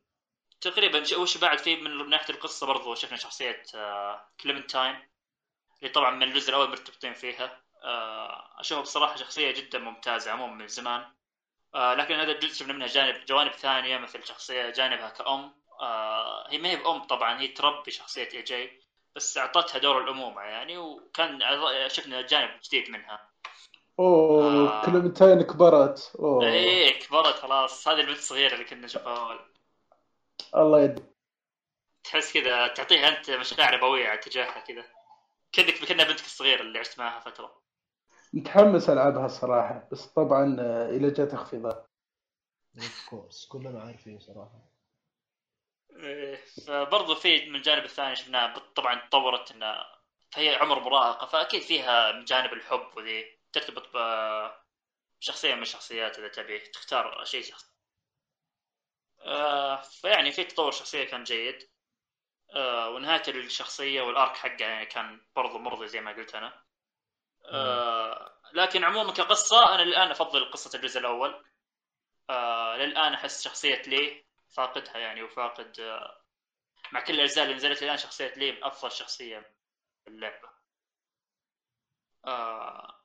تقريبا 0.62 1.18
وش 1.18 1.38
بعد 1.38 1.58
في 1.58 1.76
من 1.76 2.10
ناحية 2.10 2.34
القصة 2.34 2.68
برضو 2.68 2.96
شفنا 2.96 3.18
شخصية 3.18 3.64
آه 3.76 4.30
كليمنتاين 4.44 5.09
اللي 5.82 5.94
طبعا 5.94 6.12
من 6.12 6.24
الجزء 6.24 6.50
الأول 6.50 6.70
مرتبطين 6.70 7.14
فيها. 7.14 7.62
آه 7.84 8.60
أشوفها 8.60 8.82
بصراحة 8.82 9.16
شخصية 9.16 9.52
جدا 9.52 9.80
ممتازة 9.80 10.32
عموما 10.32 10.54
من 10.54 10.68
زمان. 10.68 11.06
آه 11.76 11.94
لكن 11.94 12.16
هذا 12.16 12.32
الجزء 12.32 12.54
شفنا 12.54 12.74
منها 12.74 12.88
جانب 12.88 13.26
جوانب 13.26 13.52
ثانية 13.52 13.98
مثل 13.98 14.26
شخصية 14.26 14.70
جانبها 14.70 15.10
كأم. 15.10 15.54
آه 15.82 16.50
هي 16.50 16.58
ما 16.58 16.70
هي 16.70 16.76
بأم 16.76 17.04
طبعا 17.04 17.42
هي 17.42 17.48
تربي 17.48 17.92
شخصية 17.92 18.30
اي 18.34 18.42
جي 18.42 18.82
بس 19.16 19.38
أعطتها 19.38 19.80
دور 19.80 20.04
الامومه 20.04 20.42
يعني 20.42 20.78
وكان 20.78 21.40
شفنا 21.88 22.22
جانب 22.22 22.52
جديد 22.64 22.90
منها. 22.90 23.30
أوه 24.00 24.70
آه. 24.70 24.86
كليمنتاين 24.86 25.42
كبرت. 25.42 26.12
أوه. 26.20 26.46
إيه 26.46 27.00
كبرت 27.00 27.36
خلاص. 27.40 27.88
هذه 27.88 28.00
البنت 28.00 28.18
الصغيرة 28.18 28.54
اللي 28.54 28.66
كنا 28.66 28.86
نشوفها 28.86 29.18
أول. 29.18 29.40
الله 30.56 30.82
يد 30.82 31.06
تحس 32.04 32.34
كذا 32.34 32.68
تعطيها 32.68 33.18
أنت 33.18 33.32
مشاعر 33.32 33.76
ابويه 33.76 34.16
تجاهها 34.16 34.60
كذا. 34.60 34.86
كأنك 35.52 35.86
كأنها 35.86 36.06
بنتك 36.06 36.26
الصغيرة 36.26 36.62
اللي 36.62 36.80
عشت 36.80 37.00
معها 37.00 37.20
فترة. 37.20 37.62
متحمس 38.34 38.90
ألعبها 38.90 39.26
الصراحة 39.26 39.88
بس 39.92 40.06
طبعا 40.06 40.56
إلى 40.90 41.12
جاء 41.12 41.28
تخفيضات 41.28 41.90
اوف 42.78 43.10
كورس 43.10 43.48
كلنا 43.48 43.82
عارفين 43.82 44.20
صراحة. 44.20 44.70
إيه 45.92 46.36
فبرضه 46.68 47.16
في 47.16 47.50
من 47.50 47.56
الجانب 47.56 47.84
الثاني 47.84 48.16
شفناه 48.16 48.58
طبعا 48.76 49.08
تطورت 49.08 49.52
انه 49.52 49.86
فهي 50.32 50.56
عمر 50.56 50.80
مراهقة 50.80 51.28
فأكيد 51.28 51.62
فيها 51.62 52.12
من 52.12 52.26
جانب 52.26 52.54
الحب 52.54 52.98
وذي. 52.98 53.40
ترتبط 53.54 53.88
بشخصيه 55.20 55.56
من 55.56 55.62
الشخصيات 55.62 56.20
إذا 56.20 56.28
تبي 56.28 56.60
تختار 56.60 57.26
شيء 57.26 57.44
شخصي 57.44 57.74
آه 59.22 59.82
فيعني 59.82 60.32
في 60.32 60.44
تطور 60.44 60.72
شخصية 60.72 61.04
كان 61.04 61.24
جيد. 61.24 61.70
آه 62.56 62.90
ونهايه 62.90 63.22
الشخصيه 63.28 64.02
والارك 64.02 64.36
حقه 64.38 64.66
يعني 64.66 64.86
كان 64.86 65.22
برضو 65.36 65.58
مرضي 65.60 65.88
زي 65.88 66.02
ما 66.02 66.12
قلت 66.12 66.36
أنا. 66.36 66.64
آه 67.46 68.34
لكن 68.54 68.84
عموما 68.84 69.14
كقصة 69.14 69.76
أنا 69.76 69.84
الان 69.84 70.12
أفضل 70.12 70.52
قصة 70.52 70.78
الجزء 70.80 71.00
الأول. 71.00 71.46
آه 72.30 72.78
للآن 72.78 73.14
أحس 73.14 73.44
شخصية 73.44 73.82
لي 73.82 74.26
فاقدها 74.56 74.98
يعني 74.98 75.24
وفاقد 75.24 75.80
آه 75.80 76.22
مع 76.92 77.02
كل 77.02 77.14
الأجزاء 77.14 77.44
اللي 77.46 77.56
نزلت 77.56 77.84
الآن 77.84 77.98
شخصية 77.98 78.34
لي 78.38 78.60
أفضل 78.68 78.92
شخصية 78.92 79.40
في 80.04 80.10
اللعبة. 80.10 80.50
آه 82.26 82.96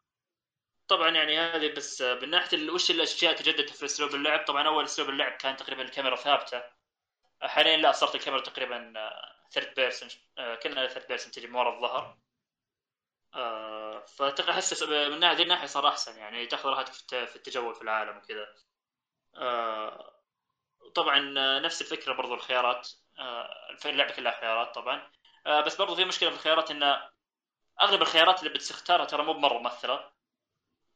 طبعا 0.88 1.10
يعني 1.10 1.38
هذه 1.38 1.74
بس 1.74 2.02
من 2.02 2.30
ناحية 2.30 2.70
وش 2.70 2.90
الأشياء 2.90 3.34
تجددت 3.36 3.70
في 3.70 3.84
أسلوب 3.84 4.14
اللعب؟ 4.14 4.44
طبعا 4.44 4.66
أول 4.68 4.84
أسلوب 4.84 5.08
اللعب 5.08 5.32
كان 5.32 5.56
تقريبا 5.56 5.82
الكاميرا 5.82 6.16
ثابتة. 6.16 6.62
حاليا 7.42 7.76
لا 7.76 7.92
صارت 7.92 8.14
الكاميرا 8.14 8.42
تقريبا 8.42 8.92
third 9.54 9.74
person 9.74 10.08
كنا 10.36 10.86
third 10.86 11.06
person 11.06 11.32
تجي 11.32 11.46
من 11.46 11.54
ورا 11.54 11.76
الظهر. 11.76 12.18
فاحس 14.16 14.82
من 14.82 15.24
هذه 15.24 15.42
الناحية 15.42 15.66
صار 15.66 15.88
أحسن 15.88 16.18
يعني 16.18 16.46
تاخذ 16.46 16.68
راحتك 16.68 16.92
في 16.92 17.36
التجول 17.36 17.74
في 17.74 17.82
العالم 17.82 18.16
وكذا. 18.16 18.54
طبعا 20.94 21.20
نفس 21.60 21.82
الفكرة 21.82 22.12
برضو 22.12 22.34
الخيارات. 22.34 22.90
اللعبة 23.86 24.12
كلها 24.14 24.40
خيارات 24.40 24.74
طبعا. 24.74 25.10
بس 25.66 25.76
برضو 25.76 25.94
في 25.94 26.04
مشكلة 26.04 26.30
في 26.30 26.36
الخيارات 26.36 26.70
ان 26.70 27.10
أغلب 27.80 28.02
الخيارات 28.02 28.38
اللي 28.38 28.54
بتختارها 28.54 29.04
ترى 29.04 29.22
مو 29.22 29.32
بمرة 29.32 29.58
مؤثرة. 29.58 30.14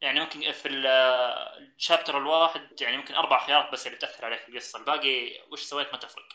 يعني 0.00 0.20
ممكن 0.20 0.52
في 0.52 0.68
الشابتر 0.68 2.18
الواحد 2.18 2.80
يعني 2.80 2.96
ممكن 2.96 3.14
أربع 3.14 3.46
خيارات 3.46 3.72
بس 3.72 3.86
اللي 3.86 3.98
تاثر 3.98 4.24
عليك 4.24 4.40
في 4.40 4.48
القصة. 4.48 4.78
الباقي 4.78 5.42
وش 5.52 5.62
سويت 5.62 5.92
ما 5.92 5.98
تفرق. 5.98 6.28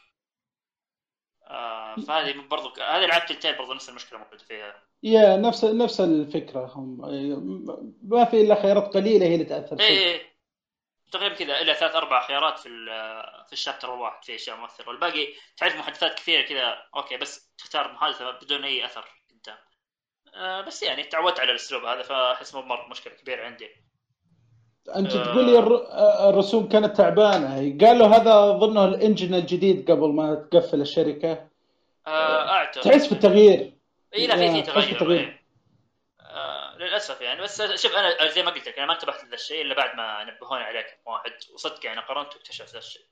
آه 1.48 1.96
فهذه 1.96 2.42
برضو 2.50 2.70
هذه 2.70 3.06
العاب 3.06 3.26
تلتيل 3.26 3.56
برضو 3.56 3.74
نفس 3.74 3.90
المشكلة 3.90 4.20
موجودة 4.20 4.44
فيها. 4.44 4.84
يا 5.04 5.38
نفس 5.38 5.66
نفس 5.66 6.02
الفكرة 6.02 6.66
هم. 6.66 7.02
ما 8.04 8.26
في 8.26 8.42
إلا 8.42 8.62
خيارات 8.62 8.94
قليلة 8.94 9.26
هي 9.26 9.34
اللي 9.34 9.46
تأثر 9.46 9.80
اي 9.80 9.88
إيه. 9.88 10.34
تقريبا 11.12 11.36
كذا 11.36 11.62
الا 11.62 11.74
ثلاث 11.74 11.96
أربع 11.96 12.28
خيارات 12.28 12.60
في 12.60 12.70
في 13.48 13.54
ال 13.54 13.59
chapter 13.59 13.94
الواحد 13.94 14.24
في 14.24 14.36
أشياء 14.36 14.58
مؤثرة. 14.58 14.90
والباقي 14.90 15.28
تعرف 15.58 15.76
محادثات 15.76 16.14
كثيرة 16.14 16.42
كذا. 16.42 16.78
okay 16.96 17.18
بس 17.18 17.54
تختار 17.58 17.92
محادثة 17.94 18.32
بدون 18.32 18.64
أي 18.64 18.86
أثر 18.86 19.06
قدام. 19.30 19.58
آه 20.36 20.62
بس 20.62 20.84
يعني 20.84 21.04
تعودت 21.04 21.40
على 21.40 21.52
الأسلوب 21.52 21.86
هذا 21.86 22.02
فأحس 22.02 22.56
مو 22.56 22.62
مرة 22.62 22.88
مشكلة 22.88 23.14
كبيرة 23.14 23.46
عندي. 23.46 23.70
انت 24.90 25.16
آه. 25.16 25.24
تقول 25.24 25.46
لي 25.46 25.60
الرسوم 26.30 26.70
كانت 26.70 26.98
تعبانة. 26.98 27.78
قالوا 27.82 28.08
هذا 28.08 28.34
اظنه 28.34 28.86
ال 28.86 28.93
engine 28.93 29.34
الجديد 29.34 29.92
قبل 29.92 30.10
ما 30.10 30.36
تقفل 30.36 30.82
الشركة. 30.82 31.50
آه 32.08 32.50
أعتقد. 32.50 32.84
تحس 32.84 33.06
في 33.08 33.12
التغيير. 33.12 33.74
إي 34.16 34.28
لا 34.28 34.36
في 34.36 34.54
في 34.54 34.62
تغير, 34.62 35.00
تغيير. 35.00 35.44
آه 36.22 36.78
للأسف 36.78 37.22
يعني. 37.22 37.42
بس 37.42 37.62
شوف 37.62 37.96
أنا 37.96 38.28
زي 38.28 38.44
ما 38.44 38.52
قلت 38.52 38.68
لك 38.68 38.78
أنا 38.78 38.88
ما 38.88 38.94
انتبهت 38.94 39.24
لهذا 39.24 39.34
الشيء 39.34 39.62
إلا 39.62 39.76
بعد 39.76 39.98
ما 39.98 40.24
نبهوني 40.24 40.64
عليه 40.64 40.82
كم 40.82 41.12
واحد. 41.12 41.32
وصدق 41.54 41.86
يعني 41.86 42.02
قرنت 42.02 42.36
واكتشفت 42.36 42.74
ذا 42.74 42.78
الشيء. 42.78 43.06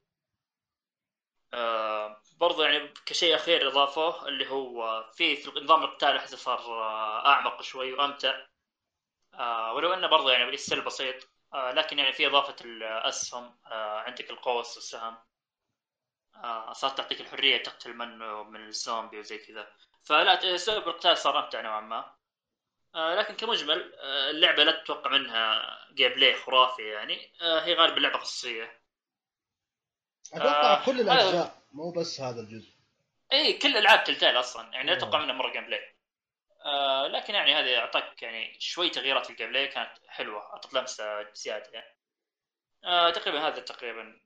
آه 1.53 2.17
برضو 2.39 2.63
يعني 2.63 2.93
كشيء 3.05 3.35
أخير 3.35 3.67
اضافوه 3.67 4.27
اللي 4.27 4.49
هو 4.49 5.03
في 5.13 5.37
نظام 5.63 5.83
القتال 5.83 6.29
صار 6.29 6.59
أعمق 7.25 7.61
شوي 7.61 7.93
وأمتع. 7.93 8.33
آه 9.33 9.73
ولو 9.73 9.93
إنه 9.93 10.07
برضه 10.07 10.31
يعني 10.31 10.51
بال 10.51 10.60
still 10.60 10.81
بسيط 10.81 11.15
آه 11.15 11.30
لكن 11.53 11.99
يعني 11.99 12.13
في 12.13 12.27
إضافة 12.27 12.55
الأسهم 12.65 13.57
آه 13.65 13.99
عندك 13.99 14.29
القوس 14.29 14.75
والسهم. 14.75 15.17
آه 16.35 16.73
صارت 16.73 16.97
تعطيك 16.97 17.21
الحرية 17.21 17.63
تقتل 17.63 17.93
منه 17.93 18.43
من 18.43 18.67
الزومبي 18.67 19.19
وزي 19.19 19.37
كذا. 19.37 19.67
فلا 20.03 20.55
اسلوب 20.55 20.87
القتال 20.87 21.17
صار 21.17 21.45
أمتع 21.45 21.61
نوعا 21.61 21.81
ما. 21.81 22.15
آه 22.95 23.15
لكن 23.15 23.35
كمجمل 23.35 23.93
آه 23.95 24.29
اللعبة 24.29 24.63
لا 24.63 24.83
تتوقع 24.83 25.11
منها 25.11 25.61
gameplay 25.93 26.33
خرافي 26.35 26.87
يعني. 26.87 27.31
آه 27.41 27.59
هي 27.59 27.73
غالبا 27.73 27.99
لعبة 27.99 28.19
قصصيه 28.19 28.81
أتوقع 30.33 30.81
آه، 30.81 30.85
كل 30.85 31.01
الأجزاء 31.01 31.61
مو 31.71 31.91
بس 31.91 32.21
هذا 32.21 32.41
الجزء. 32.41 32.71
اي 33.33 33.53
كل 33.53 33.77
العاب 33.77 34.03
Telltale 34.03 34.39
أصلا. 34.39 34.73
يعني 34.73 34.87
لا 34.87 34.93
آه. 34.93 34.97
أتوقع 34.97 35.19
منها 35.19 35.33
مرة 35.35 35.51
gameplay 35.51 35.90
آه 36.65 37.07
لكن 37.07 37.33
يعني 37.33 37.53
هذه 37.53 37.77
أعطاك 37.77 38.21
يعني 38.21 38.59
شوي 38.59 38.89
تغييرات 38.89 39.25
في 39.25 39.29
ال 39.31 39.39
game 39.39 39.69
كانت 39.69 39.91
حلوة. 40.07 40.41
اعطت 40.41 40.73
لمسة 40.73 41.33
زيادة 41.33 41.69
يعني. 41.73 41.95
آه 42.83 43.09
تقريبا 43.11 43.47
هذا 43.47 43.59
تقريبا 43.59 44.19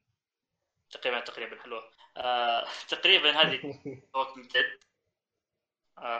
تقريبا 0.91 1.19
تقريبا 1.19 1.61
حلوة. 1.63 1.91
آه 2.17 2.67
تقريبا 2.89 3.31
هذه 3.41 3.79
Walking 4.15 4.51
Dead 4.51 4.83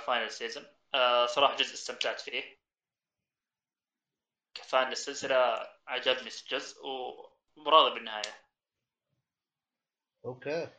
Final 0.06 0.32
Season 0.32 0.66
صراحة 1.26 1.56
جزء 1.56 1.74
استمتعت 1.74 2.22
فيه. 2.22 2.58
ك 4.54 4.63
fan 4.63 4.90
للسلسله 4.90 5.70
عجبني 5.88 6.28
الجزء 6.28 6.86
وراضي 7.56 7.94
بالنهاية. 7.94 8.46
okay. 10.26 10.70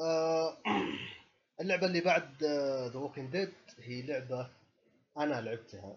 آه 0.00 0.62
اللعبة 1.60 1.86
اللي 1.86 2.00
بعد 2.00 2.44
ذا 2.92 2.98
Walking 2.98 3.32
Dead 3.32 3.54
هي 3.80 4.02
لعبة 4.02 4.50
أنا 5.18 5.40
لعبتها. 5.40 5.96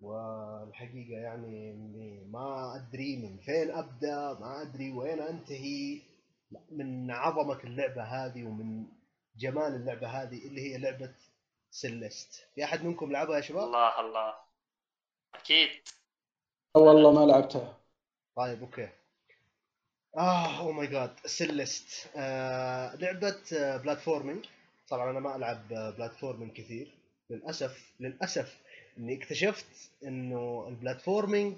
والحقيقة 0.00 1.18
يعني 1.20 1.70
إني 1.70 2.24
ما 2.24 2.76
أدري 2.76 3.16
من 3.16 3.36
فين 3.38 3.70
أبدأ 3.70 4.32
ما 4.40 4.62
أدري 4.62 4.92
وين 4.92 5.20
أنتهي. 5.20 6.00
من 6.70 7.10
عظمة 7.10 7.60
اللعبة 7.64 8.02
هذه 8.02 8.44
ومن 8.44 8.86
جمال 9.36 9.74
اللعبة 9.74 10.08
هذه 10.08 10.46
اللي 10.46 10.60
هي 10.60 10.78
لعبة 10.78 11.14
Celeste 11.70 12.46
في 12.54 12.64
أحد 12.64 12.84
منكم 12.84 13.12
لعبها 13.12 13.36
يا 13.36 13.40
شباب؟ 13.40 13.62
الله 13.64 14.00
الله. 14.00 14.34
أكيد. 15.34 15.70
والله 16.74 17.12
ما 17.12 17.32
لعبتها. 17.32 17.76
طيب 18.36 18.60
okay. 18.62 18.88
آه 20.16 20.58
oh 20.58 20.72
my 20.72 20.86
God 20.86 21.14
Celeste 21.26 22.10
آه 22.16 22.96
لعبة 22.96 23.42
آه 23.56 23.76
platforming 23.76 24.46
طبعا 24.92 25.10
أنا 25.10 25.20
ما 25.20 25.36
ألعب 25.36 25.68
platforming 25.68 26.52
كثير. 26.52 26.94
للأسف 27.30 27.92
للأسف 28.00 28.58
إني 28.98 29.16
اكتشفت 29.22 29.90
إنه 30.04 30.68
ال 30.68 30.75
platforming 30.75 31.56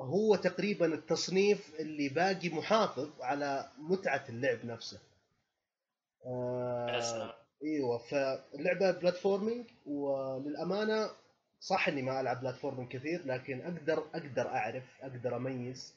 هو 0.00 0.36
تقريبا 0.36 0.94
التصنيف 0.94 1.74
اللي 1.80 2.08
باقي 2.08 2.48
محافظ 2.48 3.10
على 3.20 3.68
متعة 3.78 4.24
اللعب 4.28 4.64
نفسه. 4.66 4.98
آه 6.26 7.34
إيوه 7.64 7.98
فاللعبه 7.98 8.90
platforming 8.90 9.66
وللأمانة 9.86 11.10
صح 11.60 11.88
إني 11.88 12.02
ما 12.02 12.20
ألعب 12.20 12.40
platforming 12.40 12.88
كثير 12.92 13.26
لكن 13.26 13.60
أقدر 13.60 13.98
أقدر 14.14 14.48
أعرف 14.48 14.84
أقدر 15.02 15.36
أميز 15.36 15.94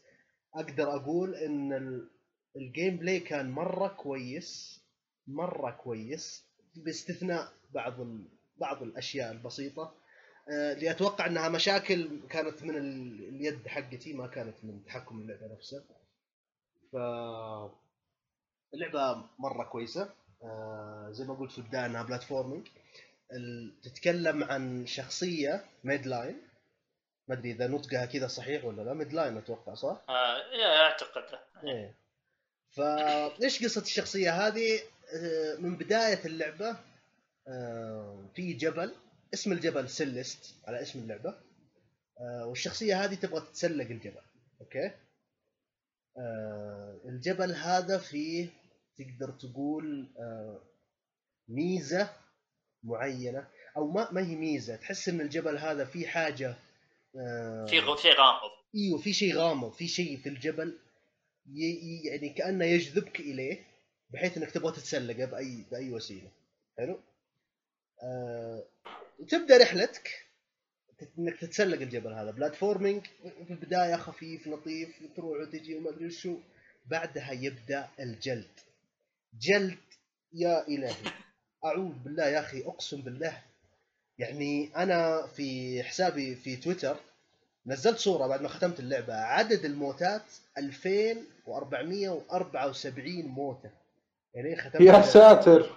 أقدر 0.55 0.95
أقول 0.95 1.35
إن 1.35 1.73
ال- 1.73 2.07
ال 2.55 2.97
gameplay 2.97 3.19
كان 3.19 3.51
مرة 3.51 3.87
كويس. 3.87 4.76
مرة 5.27 5.71
كويس 5.71 6.43
باستثناء 6.75 7.51
بعض 7.73 8.01
ال... 8.01 8.25
بعض 8.57 8.83
الأشياء 8.83 9.31
البسيطة. 9.31 9.93
آه، 10.49 10.73
اللي 10.73 10.91
أتوقع 10.91 11.25
إنها 11.25 11.49
مشاكل 11.49 12.19
كانت 12.29 12.63
من 12.63 12.77
ال- 12.77 13.27
اليد 13.29 13.67
حقتي 13.67 14.13
ما 14.13 14.27
كانت 14.27 14.55
من 14.63 14.85
تحكم 14.85 15.19
اللعبة 15.21 15.53
نفسها. 15.53 15.83
ف 16.91 16.95
اللعبة 18.73 19.25
مرة 19.39 19.63
كويسة. 19.63 20.09
آه، 20.43 21.09
زي 21.11 21.25
ما 21.25 21.33
قلت 21.33 21.51
في 21.51 21.57
البداية 21.57 21.85
إنها 21.85 22.03
platforming 22.03 22.67
تتكلم 23.83 24.43
عن 24.43 24.85
شخصية 24.85 25.65
Madeline 25.83 26.41
ما 27.27 27.35
أدري 27.35 27.51
إذا 27.51 27.67
نطقها 27.67 28.05
كذا 28.05 28.27
صحيح 28.27 28.65
ولا 28.65 28.81
لا 28.81 28.93
Madeline 28.93 29.37
أتوقع 29.37 29.73
صح؟ 29.73 30.01
آه 30.09 30.37
yeah 30.37 30.81
أعتقد. 30.81 31.39
إيه. 31.63 31.93
فايش 32.71 33.63
قصة 33.63 33.81
الشخصية 33.81 34.31
هذه؟ 34.47 34.79
آه، 35.15 35.55
من 35.55 35.77
بداية 35.77 36.25
اللعبة 36.25 36.77
آه، 37.47 38.29
في 38.35 38.53
جبل 38.53 38.95
اسم 39.33 39.51
الجبل 39.51 39.89
Celeste 39.89 40.55
على 40.67 40.81
اسم 40.81 40.99
اللعبة. 40.99 41.35
آه، 42.19 42.45
والشخصية 42.45 43.03
هذه 43.05 43.15
تبغى 43.15 43.41
تتسلق 43.41 43.85
الجبل 43.85 44.21
okay؟ 44.61 44.91
الجبل 47.05 47.51
هذا 47.51 47.97
فيه 47.97 48.49
تقدر 48.97 49.31
تقول 49.31 50.07
ميزة 51.49 52.09
معينة 52.83 53.47
أو 53.77 53.91
ما 53.91 54.11
ما 54.11 54.27
هي 54.27 54.35
ميزة 54.35 54.75
تحس 54.75 55.09
إن 55.09 55.21
الجبل 55.21 55.57
هذا 55.57 55.85
فيه 55.85 56.07
حاجة 56.07 56.55
آه، 57.15 57.65
في 57.65 57.81
في 57.81 58.11
غامض. 58.11 58.51
إيوه 58.75 58.97
في 58.97 59.13
شيء 59.13 59.35
غامض 59.35 59.71
في 59.71 59.87
شيء 59.87 60.17
في 60.17 60.29
الجبل 60.29 60.77
يعني 61.55 62.29
كأنه 62.29 62.65
يجذبك 62.65 63.19
إليه. 63.19 63.66
بحيث 64.09 64.37
إنك 64.37 64.51
تبغى 64.51 64.71
تتسلقه 64.71 65.25
باي 65.25 65.65
بأي 65.71 65.91
وسيلة. 65.91 66.31
حلو؟ 66.77 66.99
آه... 68.03 68.63
تبدأ 69.29 69.57
رحلتك 69.57 70.25
إنك 71.19 71.37
تتسلق 71.37 71.81
الجبل 71.81 72.13
هذا. 72.13 72.31
بلاتفورمينج 72.31 73.05
في 73.47 73.53
البداية 73.53 73.95
خفيف 73.95 74.47
لطيف 74.47 74.89
تروح 75.15 75.41
وتجي 75.41 75.75
وما 75.75 75.89
أدري 75.89 76.11
شو. 76.11 76.37
بعدها 76.85 77.31
يبدأ 77.31 77.89
الجلد. 77.99 78.59
جلد 79.39 79.77
يا 80.33 80.67
إلهي. 80.67 81.11
أعوذ 81.65 81.93
بالله 81.93 82.27
يا 82.27 82.39
أخي 82.39 82.63
أقسم 82.65 83.01
بالله. 83.01 83.41
يعني 84.17 84.69
أنا 84.75 85.27
في 85.27 85.83
حسابي 85.83 86.35
في 86.35 86.55
تويتر 86.55 86.97
نزلت 87.65 87.97
صورة 87.97 88.27
بعد 88.27 88.41
ما 88.41 88.47
ختمت 88.47 88.79
اللعبة. 88.79 89.13
عدد 89.13 89.65
الموتات 89.65 90.23
2474 90.57 93.25
موتة. 93.25 93.71
يعني 94.33 94.55
ختمت 94.61 94.75
يا 94.75 94.79
اللعبة. 94.79 95.01
ساتر. 95.05 95.69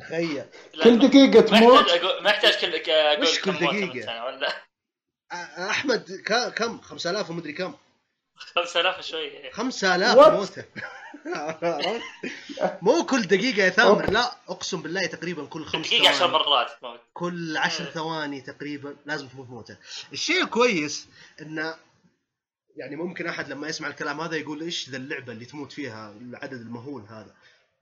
تخيل. 0.00 0.44
كل 0.84 1.08
دقيقة 1.08 1.40
تموت 1.40 1.84
ما 2.22 2.30
يحتاج 2.30 2.52
كل 2.60 2.90
أقول 2.92 3.22
وش 3.22 3.40
كل 3.40 3.52
دقيقة؟ 3.52 4.24
ولا؟ 4.24 4.48
أحمد 5.70 6.22
كا- 6.26 6.48
كم؟ 6.48 6.80
5000 6.80 7.30
ومدري 7.30 7.52
كم. 7.52 7.74
5000 8.36 9.00
شوي 9.06 9.50
5000 9.52 10.16
What? 10.18 10.28
موتة. 10.28 10.64
عرفت؟ 11.26 12.00
مو 12.82 13.06
كل 13.06 13.22
دقيقة 13.22 13.62
يا 13.64 13.70
ثامر 13.70 14.10
لا 14.10 14.32
أقسم 14.48 14.82
بالله 14.82 15.06
تقريبا 15.06 15.46
كل 15.46 15.64
خمس 15.64 15.86
دقيقة 15.86 16.08
10 16.08 16.18
ثواني. 16.18 16.32
مرات 16.32 16.70
كل 17.14 17.56
عشر 17.56 17.84
ثواني 17.84 18.40
تقريبا 18.40 18.96
لازم 19.06 19.28
تموت 19.28 19.48
موتة. 19.50 19.76
الشيء 20.12 20.42
الكويس 20.42 21.08
انه 21.42 21.74
يعني 22.76 22.96
ممكن 22.96 23.26
أحد 23.26 23.48
لما 23.48 23.68
يسمع 23.68 23.88
الكلام 23.88 24.20
هذا 24.20 24.36
يقول 24.36 24.60
إيش 24.62 24.88
ذا 24.88 24.96
اللعبة 24.96 25.32
اللي 25.32 25.44
تموت 25.44 25.72
فيها 25.72 26.10
العدد 26.20 26.60
المهول 26.60 27.02
هذا. 27.02 27.34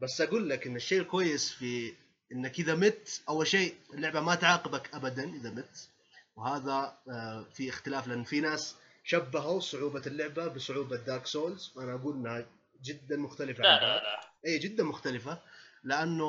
بس 0.05 0.21
أقول 0.21 0.51
لك 0.51 0.67
إن 0.67 0.77
الشيء 0.77 1.01
الكويس 1.01 1.51
في 1.53 1.95
إنك 2.33 2.59
إذا 2.61 2.75
مت 2.75 3.23
أول 3.29 3.47
شيء 3.47 3.75
اللعبة 3.95 4.21
ما 4.21 4.35
تعاقبك 4.35 4.95
ابدا 4.95 5.25
إذا 5.35 5.51
مت. 5.51 5.89
وهذا 6.37 6.99
آه، 7.09 7.47
في 7.55 7.69
اختلاف 7.69 8.09
لأن 8.09 8.25
في 8.25 8.41
ناس 8.41 8.77
شبهوا 9.05 9.61
صعوبة 9.61 10.03
اللعبة 10.07 10.47
بصعوبة 10.47 10.97
Dark 10.97 11.27
Souls 11.27 11.73
وأنا 11.77 11.95
أقول 11.95 12.17
إنها 12.17 12.47
جدا 12.83 13.17
مختلفة 13.17 13.63
لا 13.63 13.81
لا. 13.81 14.03
لا. 14.03 14.21
اي 14.47 14.59
جدا 14.59 14.85
مختلفة. 14.85 15.39
لأنه 15.85 16.25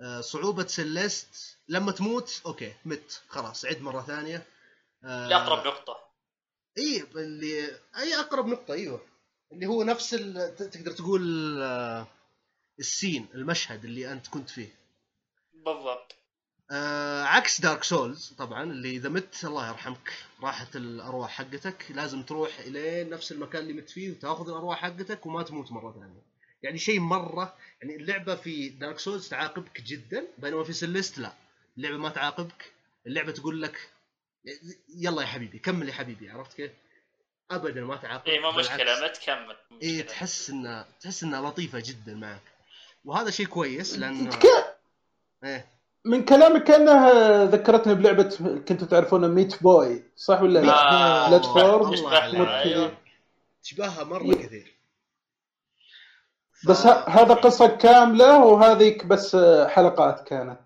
آه، 0.00 0.20
صعوبة 0.20 0.66
Celeste 0.66 1.58
لما 1.68 1.92
تموت 1.92 2.42
okay 2.46 2.72
مت 2.84 3.22
خلاص 3.28 3.64
عد 3.64 3.80
مرة 3.80 4.02
ثانية. 4.02 4.42
آه، 5.04 5.28
لأقرب 5.28 5.66
نقطة. 5.66 5.96
اي 6.78 7.04
اللي 7.16 7.70
أي 7.98 8.14
أقرب 8.20 8.46
نقطة 8.46 8.74
أيوه. 8.74 9.00
اللي 9.52 9.66
هو 9.66 9.82
نفس 9.82 10.14
ال... 10.14 10.56
تقدر 10.56 10.92
تقول 10.92 11.22
آه، 11.62 12.06
ال 12.78 12.86
scene 12.86 13.26
المشهد 13.34 13.84
اللي 13.84 14.12
أنت 14.12 14.28
كنت 14.28 14.50
فيه. 14.50 14.68
بالضبط. 15.54 16.14
آه 16.70 17.22
عكس 17.22 17.60
Dark 17.60 17.84
Souls 17.84 18.32
طبعا 18.38 18.62
اللي 18.62 18.90
إذا 18.90 19.08
مت 19.08 19.44
الله 19.44 19.68
يرحمك 19.68 20.12
راحت 20.42 20.76
الأرواح 20.76 21.30
حقتك. 21.30 21.84
لازم 21.90 22.22
تروح 22.22 22.58
إلى 22.58 23.04
نفس 23.04 23.32
المكان 23.32 23.62
اللي 23.62 23.72
مت 23.72 23.90
فيه 23.90 24.10
وتأخذ 24.10 24.48
الأرواح 24.48 24.78
حقتك 24.82 25.26
وما 25.26 25.42
تموت 25.42 25.72
مرة 25.72 25.92
ثانية. 25.92 26.22
يعني 26.62 26.78
شيء 26.78 27.00
مرة 27.00 27.56
يعني 27.82 27.96
اللعبة 27.96 28.34
في 28.34 28.68
Dark 28.68 28.98
Souls 28.98 29.28
تعاقبك 29.28 29.80
جدا 29.80 30.24
بينما 30.38 30.64
في 30.64 30.72
Celeste 30.72 31.18
لا. 31.18 31.32
اللعبة 31.76 31.96
ما 31.96 32.08
تعاقبك 32.08 32.72
اللعبة 33.06 33.32
تقول 33.32 33.62
لك 33.62 33.90
يلا 34.96 35.22
يا 35.22 35.26
حبيبي 35.26 35.58
كمل 35.58 35.88
يا 35.88 35.92
حبيبي 35.94 36.30
عرفت 36.30 36.52
كيف؟ 36.56 36.70
ابدا 37.50 37.80
ما 37.84 37.96
تعاقبك. 37.96 38.28
اي 38.28 38.38
بالعكس. 38.38 38.58
مشكلة 38.70 39.00
ما 39.00 39.08
تكمل 39.08 39.56
مشكلة. 39.70 40.02
تحس 40.02 40.50
إنها 40.50 40.88
تحس 41.00 41.22
إنها 41.22 41.50
لطيفة 41.50 41.82
جدا 41.86 42.14
معك. 42.14 42.42
وهذا 43.04 43.30
شيء 43.30 43.46
كويس 43.46 43.98
لأنه 43.98 44.30
إيه. 45.44 45.68
من 46.04 46.24
كلامك 46.24 46.64
كأنها 46.64 47.44
ذكرتني 47.44 47.94
بلعبة 47.94 48.36
كنتوا 48.68 48.86
تعرفونها 48.86 49.28
ميت 49.28 49.62
بوي 49.62 50.02
صح 50.16 50.42
ولا 50.42 50.58
لا؟ 50.58 50.72
عليك. 52.18 52.48
أيوه. 52.48 52.98
تشبهها 53.62 54.04
مرة 54.04 54.22
ي- 54.26 54.34
كثير. 54.34 54.74
ف- 56.52 56.68
بس 56.70 56.86
ه- 56.86 57.08
هذا 57.08 57.34
قصة 57.34 57.66
كاملة 57.76 58.44
وهذيك 58.44 59.06
بس 59.06 59.36
حلقات 59.68 60.28
كانت. 60.28 60.60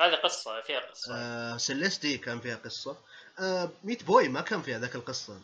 هذه 0.00 0.14
قصة 0.14 0.60
فيها 0.60 0.80
قصة. 0.80 1.14
آه 1.16 1.56
Celeste 1.56 2.18
كان 2.18 2.40
فيها 2.40 2.56
قصة. 2.56 2.96
آه 3.40 3.70
Meat 3.84 4.04
Boy 4.04 4.28
ما 4.28 4.40
كان 4.40 4.62
فيها 4.62 4.78
ذاك 4.78 4.94
القصة. 4.94 5.40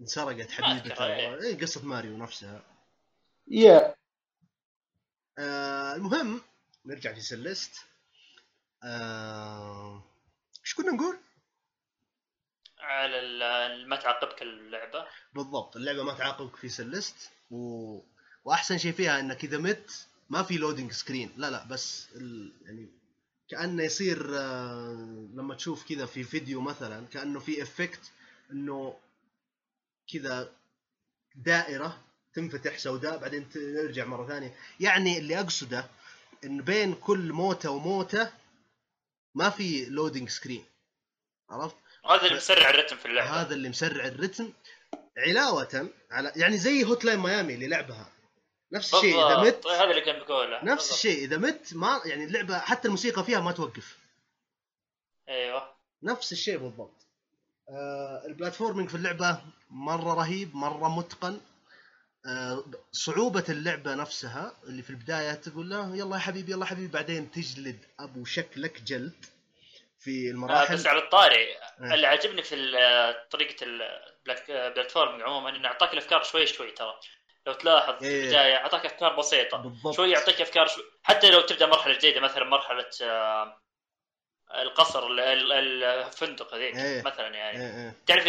انسرقت 0.00 0.50
حبيبته. 0.50 1.06
إيه. 1.06 1.42
اي 1.42 1.54
قصة 1.54 1.86
ماريو 1.86 2.16
نفسها. 2.16 2.60
يا 3.48 3.94
آه 5.38 5.94
المهم 5.94 6.40
نرجع 6.86 7.14
في 7.14 7.20
Celeste 7.20 7.72
آه 8.84 10.02
إيش 10.64 10.74
كنا 10.74 10.92
نقول؟ 10.92 11.18
على 12.78 13.84
ما 13.86 13.96
تعاقبك 13.96 14.42
اللعبة. 14.42 15.06
بالضبط 15.34 15.76
اللعبة 15.76 16.02
ما 16.02 16.14
تعاقبك 16.14 16.56
في 16.56 16.68
Celeste 16.68 17.30
و... 17.50 18.00
وأحسن 18.44 18.78
شيء 18.78 18.92
فيها 18.92 19.20
إنك 19.20 19.44
إذا 19.44 19.58
مت 19.58 20.06
ما 20.30 20.42
في 20.42 20.58
loading 20.58 20.92
screen 20.92 21.30
لا 21.36 21.50
لا 21.50 21.64
بس 21.64 22.08
ال... 22.14 22.52
يعني 22.62 22.88
كأنه 23.48 23.82
يصير 23.82 24.38
آه، 24.38 25.28
لما 25.34 25.54
تشوف 25.54 25.88
كذا 25.88 26.06
في 26.06 26.24
فيديو 26.24 26.60
مثلا 26.60 27.06
كأنه 27.06 27.40
في 27.40 27.62
effect 27.62 28.12
إنه 28.50 28.98
كذا 30.12 30.52
دائرة 31.34 32.04
تنفتح 32.34 32.78
سوداء 32.78 33.16
بعدين 33.18 33.48
ترجع 33.50 34.04
مرة 34.04 34.26
ثانية. 34.26 34.54
يعني 34.80 35.18
اللي 35.18 35.40
أقصده 35.40 35.86
إن 36.44 36.62
بين 36.62 36.94
كل 36.94 37.32
موتة 37.32 37.70
وموتة 37.70 38.32
ما 39.34 39.50
في 39.50 39.84
loading 39.84 40.28
screen 40.28 40.64
عرفت؟ 41.50 41.76
هذا 42.10 42.26
اللي 42.26 42.36
مسرع 42.36 42.70
الرتم 42.70 42.96
في 42.96 43.06
اللعبة. 43.06 43.30
هذا 43.30 43.54
اللي 43.54 43.68
مسرع 43.68 44.06
الرتم. 44.06 44.52
علاوة 45.18 45.90
على 46.10 46.32
يعني 46.36 46.58
زي 46.58 46.84
Hotline 46.84 47.18
Miami 47.18 47.54
اللي 47.54 47.68
لعبها. 47.68 48.12
نفس 48.72 48.94
الشيء 48.94 49.26
إذا. 49.26 49.42
مت 49.42 49.66
هذا 49.66 49.90
اللي 49.90 50.00
كان 50.00 50.18
بقوله 50.20 50.64
نفس. 50.64 50.92
الشيء 50.92 51.24
إذا 51.24 51.36
مت 51.36 51.74
ما 51.74 52.00
يعني 52.04 52.24
اللعبة 52.24 52.58
حتى 52.58 52.88
الموسيقى 52.88 53.24
فيها 53.24 53.40
ما 53.40 53.52
توقف. 53.52 53.98
أيوه. 55.28 55.74
نفس 56.02 56.32
الشيء 56.32 56.58
بالضبط. 56.58 57.06
آه 57.68 58.22
ال 58.26 58.31
platforming 58.31 58.88
في 58.88 58.94
اللعبة 58.94 59.42
مرة 59.70 60.14
رهيب 60.14 60.56
مرة 60.56 60.88
متقن. 60.88 61.40
صعوبة 62.92 63.44
اللعبة 63.48 63.94
نفسها 63.94 64.52
اللي 64.64 64.82
في 64.82 64.90
البداية 64.90 65.32
تقول 65.34 65.70
له 65.70 65.96
يلا 65.96 66.14
يا 66.16 66.20
حبيبي 66.20 66.52
يلا 66.52 66.60
يا 66.64 66.70
حبيبي. 66.70 66.92
بعدين 66.92 67.30
تجلد 67.30 67.84
أبو 68.00 68.24
شكلك 68.24 68.82
جلد 68.82 69.24
في 69.98 70.28
آه 70.28 70.30
المراحل. 70.30 70.74
بس 70.74 70.86
على 70.86 70.98
الطاري. 70.98 71.46
آه. 71.80 71.94
اللي 71.94 72.06
عجبني 72.06 72.42
في 72.42 72.54
ال- 72.54 73.28
طريقة 73.28 73.64
البلاتفورم 73.64 75.22
عموما 75.22 75.56
إنه 75.56 75.68
اعطاك 75.68 75.92
الأفكار 75.92 76.22
شوي 76.22 76.46
شوي 76.46 76.70
ترى. 76.70 76.94
لو 77.46 77.52
تلاحظ 77.52 77.98
في 77.98 78.04
إيه. 78.04 78.22
البداية 78.24 78.56
اعطاك 78.56 78.86
أفكار 78.86 79.16
بسيطة. 79.16 79.58
بالضبط. 79.58 79.94
شوي 79.96 80.10
يعطيك 80.10 80.40
أفكار 80.40 80.66
شوي 80.66 80.84
حتى 81.02 81.30
لو 81.30 81.40
تبدأ 81.40 81.66
مرحلة 81.66 81.94
جديدة 81.98 82.20
مثلا 82.20 82.44
مرحلة 82.44 82.90
آه، 83.02 83.56
القصر 84.54 85.06
ال- 85.06 85.20
ال- 85.20 85.82
الفندق 85.84 86.54
هذيك 86.54 86.76
إيه. 86.76 87.02
مثلا 87.02 87.28
يعني. 87.34 87.58
إيه 87.58 87.76
إيه. 87.86 87.94
تعرف 88.06 88.24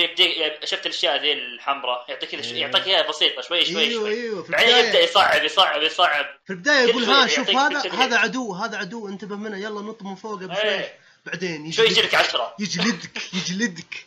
شفت 0.70 0.86
الأشياء 0.86 1.22
ذي 1.22 1.34
الحمراء؟ 1.34 2.06
يعطيك 2.10 2.30
شوي- 2.30 2.42
إيه. 2.56 2.62
يعطيك 2.62 2.88
إياها 2.88 3.10
بسيطة 3.10 3.42
شوي 3.42 3.66
شوي 3.66 3.82
أيوه 3.82 4.04
شوي. 4.04 4.14
أيوه 4.14 4.44
في 4.44 4.52
بعدين 4.52 4.70
يبدأ 4.86 5.00
يصعب 5.00 5.44
يصعب 5.44 5.82
يصعب. 5.82 6.26
في 6.46 6.54
البداية 6.54 6.88
يقول 6.90 7.06
شوي 7.06 7.14
ها 7.14 7.28
شوف 7.28 7.50
هذا. 7.50 7.92
هذا 7.94 8.18
عدو 8.18 8.54
هذا 8.54 8.78
عدو 8.78 9.08
انتبه 9.08 9.36
منه 9.36 9.58
يلا 9.58 9.82
نط 9.82 10.02
من 10.04 10.16
فوق 10.16 10.36
بشوي. 10.44 10.62
إيه. 10.70 11.00
بعدين 11.26 11.72
شوي 11.72 11.86
يجي 11.86 11.94
يجلدك 12.00 12.14
لك 12.14 12.16
عشرة. 12.16 12.56
يجلدك 12.60 13.34
يجلدك. 13.34 14.06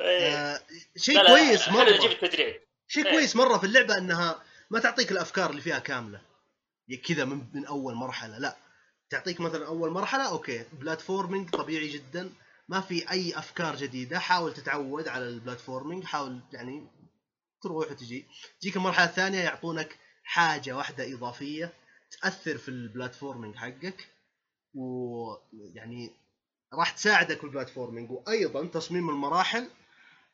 إيه. 0.00 0.34
آه 0.34 0.60
شيء 0.96 1.14
لا 1.16 1.22
لا، 1.22 1.28
كويس 1.28 1.60
يجيب 1.62 1.72
مرة. 1.74 2.18
شيء 2.88 3.06
إيه. 3.06 3.12
كويس 3.12 3.36
مرة 3.36 3.58
في 3.58 3.64
اللعبة 3.66 3.98
إنها 3.98 4.42
ما 4.70 4.80
تعطيك 4.80 5.10
الأفكار 5.12 5.50
اللي 5.50 5.60
فيها 5.62 5.78
كاملة. 5.78 6.20
كذا 7.08 7.24
من, 7.24 7.40
من 7.54 7.66
أول 7.66 7.94
مرحلة 7.94 8.38
لا. 8.38 8.56
تعطيك 9.10 9.40
مثلا 9.40 9.66
أول 9.66 9.90
مرحلة 9.90 10.28
okay 10.30 10.64
platforming 10.72 11.50
طبيعي 11.50 11.88
جدا. 11.88 12.32
ما 12.68 12.80
في 12.80 13.10
أي 13.10 13.38
أفكار 13.38 13.76
جديدة 13.76 14.18
حاول 14.18 14.54
تتعود 14.54 15.08
على 15.08 15.28
ال 15.28 15.34
platforming 15.34 16.04
حاول 16.04 16.40
يعني 16.52 16.86
تروح 17.62 17.90
وتجي. 17.90 18.26
تجيك 18.60 18.76
المرحلة 18.76 19.04
الثانية 19.04 19.38
يعطونك 19.38 19.98
حاجة 20.24 20.76
واحدة 20.76 21.14
إضافية 21.14 21.72
تأثر 22.22 22.58
في 22.58 22.68
ال 22.68 22.75
platforming 22.75 23.56
حقك 23.56 24.08
ويعني 24.74 26.10
راح 26.74 26.90
تساعدك 26.90 27.38
في 27.38 27.44
ال 27.44 27.49
platforming 27.49 28.10
وأيضا 28.10 28.66
تصميم 28.66 29.10
المراحل 29.10 29.68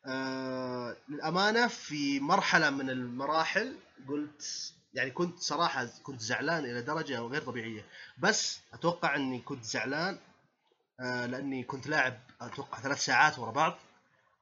آه 0.06 0.96
للأمانة 1.08 1.66
في 1.68 2.20
مرحلة 2.20 2.70
من 2.70 2.90
المراحل 2.90 3.76
قلت 4.08 4.72
يعني 4.94 5.10
كنت 5.10 5.38
صراحة 5.38 5.86
كنت 6.02 6.20
زعلان 6.20 6.64
إلى 6.64 6.82
درجة 6.82 7.20
غير 7.20 7.42
طبيعية. 7.42 7.84
بس 8.18 8.60
أتوقع 8.72 9.16
إني 9.16 9.38
كنت 9.40 9.64
زعلان 9.64 10.18
آه 11.00 11.26
لأني 11.26 11.62
كنت 11.62 11.86
لاعب 11.86 12.18
أتوقع 12.40 12.80
ثلاث 12.80 13.04
ساعات 13.04 13.38
ورا 13.38 13.50
بعض 13.50 13.78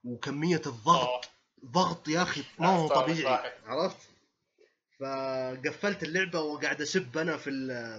وكمية 0.05 0.63
الضغط 0.67 1.09
أوه. 1.09 1.21
ضغط 1.65 2.09
يا 2.09 2.23
أخي 2.23 2.45
ما 2.59 2.69
هو 2.69 2.89
طبيعي. 2.89 3.53
عرفت؟ 3.67 3.97
فقفلت 5.01 6.03
اللعبة 6.03 6.41
وقاعد 6.41 6.81
أسب 6.81 7.19
أنا 7.19 7.37
في 7.37 7.51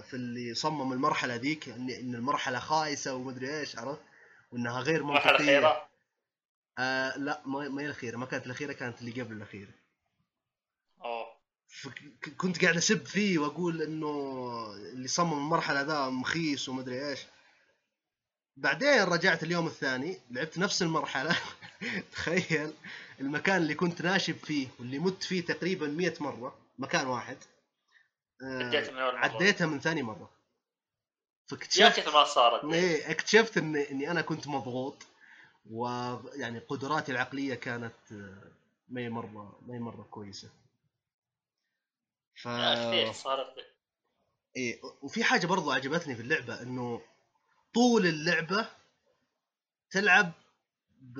في 0.02 0.14
اللي 0.14 0.54
صمم 0.54 0.92
المرحلة 0.92 1.34
ذيك 1.34 1.68
إن 1.68 2.14
المرحلة 2.14 2.58
خايسة 2.58 3.14
ومدري 3.14 3.58
إيش 3.60 3.78
عرفت؟ 3.78 4.00
وإنها 4.52 4.80
غير 4.80 5.02
منطقية. 5.02 5.82
آه 6.78 7.16
لا 7.18 7.42
ما 7.46 7.80
هي 7.80 7.86
الأخيرة 7.86 8.16
ما 8.16 8.26
كانت 8.26 8.46
الأخيرة 8.46 8.72
كانت 8.72 9.00
اللي 9.00 9.22
قبل 9.22 9.36
الأخيرة. 9.36 9.70
كنت 12.36 12.62
قاعد 12.62 12.76
أسب 12.76 13.06
فيه 13.06 13.38
وأقول 13.38 13.82
إنه 13.82 14.08
اللي 14.74 15.08
صمم 15.08 15.32
المرحلة 15.32 15.80
ذا 15.80 16.08
مخيس 16.08 16.68
ومدري 16.68 17.08
إيش. 17.08 17.20
بعدين 18.56 19.02
رجعت 19.02 19.42
اليوم 19.42 19.66
الثاني 19.66 20.18
لعبت 20.30 20.58
نفس 20.58 20.82
المرحلة. 20.82 21.36
تخيل 22.12 22.72
المكان 23.20 23.56
اللي 23.56 23.74
كنت 23.74 24.02
ناشب 24.02 24.36
فيه 24.36 24.68
واللي 24.78 24.98
مت 24.98 25.22
فيه 25.22 25.44
تقريبا 25.44 25.86
مية 25.86 26.14
مرة 26.20 26.58
مكان 26.78 27.06
واحد. 27.06 27.36
آه، 28.42 29.16
عديتها 29.16 29.66
من 29.66 29.80
ثاني 29.80 30.02
مرة. 30.02 30.30
فاكتشفت 31.46 32.08
ما 32.08 32.24
صارت. 32.24 32.64
إيه 32.64 33.10
اكتشفت 33.10 33.56
إني 33.58 33.90
إني 33.90 34.10
أنا 34.10 34.22
كنت 34.22 34.48
مضغوط 34.48 35.06
ويعني 35.70 36.58
قدراتي 36.58 37.12
العقلية 37.12 37.54
كانت 37.54 37.94
ما 38.88 39.08
مرة 39.08 39.60
ما 39.66 39.78
مرة 39.78 40.06
كويسة. 40.10 40.48
ف 42.34 42.48
صارت 43.12 43.54
إيه 44.56 44.80
وفي 45.02 45.24
حاجة 45.24 45.46
برضو 45.46 45.70
عجبتني 45.70 46.14
في 46.14 46.22
اللعبة 46.22 46.62
إنه 46.62 47.02
طول 47.74 48.06
اللعبة 48.06 48.68
تلعب 49.90 50.32
ب 51.00 51.18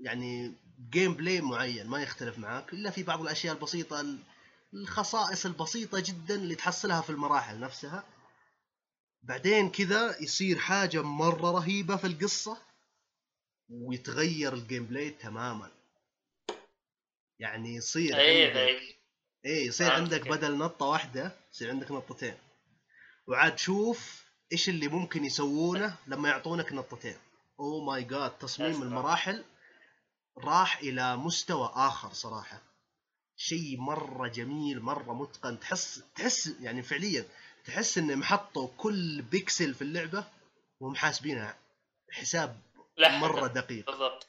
يعني 0.00 0.54
gameplay 0.90 1.40
معين 1.40 1.86
ما 1.86 2.02
يختلف 2.02 2.38
معاك 2.38 2.72
إلا 2.72 2.90
في 2.90 3.02
بعض 3.02 3.20
الأشياء 3.20 3.54
البسيطة 3.54 4.00
ال- 4.00 4.18
الخصائص 4.74 5.46
البسيطة 5.46 6.00
جدا 6.06 6.34
اللي 6.34 6.54
تحصلها 6.54 7.00
في 7.00 7.10
المراحل 7.10 7.60
نفسها. 7.60 8.04
بعدين 9.22 9.70
كذا 9.70 10.22
يصير 10.22 10.58
حاجة 10.58 11.02
مرة 11.02 11.50
رهيبة 11.50 11.96
في 11.96 12.06
القصة 12.06 12.58
ويتغير 13.68 14.52
ال 14.54 14.84
gameplay 14.86 15.10
تماما. 15.10 15.70
يعني 17.38 17.74
يصير 17.74 18.16
إيه. 18.18 18.95
إيه 19.46 19.66
يصير 19.66 19.86
فهمت 19.88 20.00
عندك 20.00 20.22
كيف. 20.22 20.32
بدل 20.32 20.58
نطة 20.58 20.86
واحدة 20.86 21.32
يصير 21.52 21.70
عندك 21.70 21.90
نطتين. 21.90 22.34
وعاد 23.26 23.58
شوف 23.58 24.24
إيش 24.52 24.68
اللي 24.68 24.88
ممكن 24.88 25.24
يسوونه 25.24 25.96
لما 26.06 26.28
يعطونك 26.28 26.72
نطتين. 26.72 27.16
oh 27.60 27.84
my 27.84 28.02
God 28.04 28.30
تصميم 28.38 28.70
أسمع. 28.70 28.82
المراحل 28.86 29.44
راح 30.38 30.78
إلى 30.78 31.16
مستوى 31.16 31.72
آخر 31.74 32.12
صراحة. 32.12 32.62
شيء 33.36 33.76
مرة 33.80 34.28
جميل 34.28 34.80
مرة 34.80 35.12
متقن. 35.12 35.60
تحس 35.60 36.02
تحس 36.16 36.46
يعني 36.60 36.82
فعليا 36.82 37.24
تحس 37.64 37.98
انهم 37.98 38.22
حطوا 38.24 38.68
كل 38.76 39.22
بيكسل 39.22 39.74
في 39.74 39.82
اللعبة 39.82 40.24
ومحاسبينها 40.80 41.56
حساب 42.10 42.60
مرة 42.98 43.46
دقيق. 43.60 43.86
بالضبط. 43.86 44.26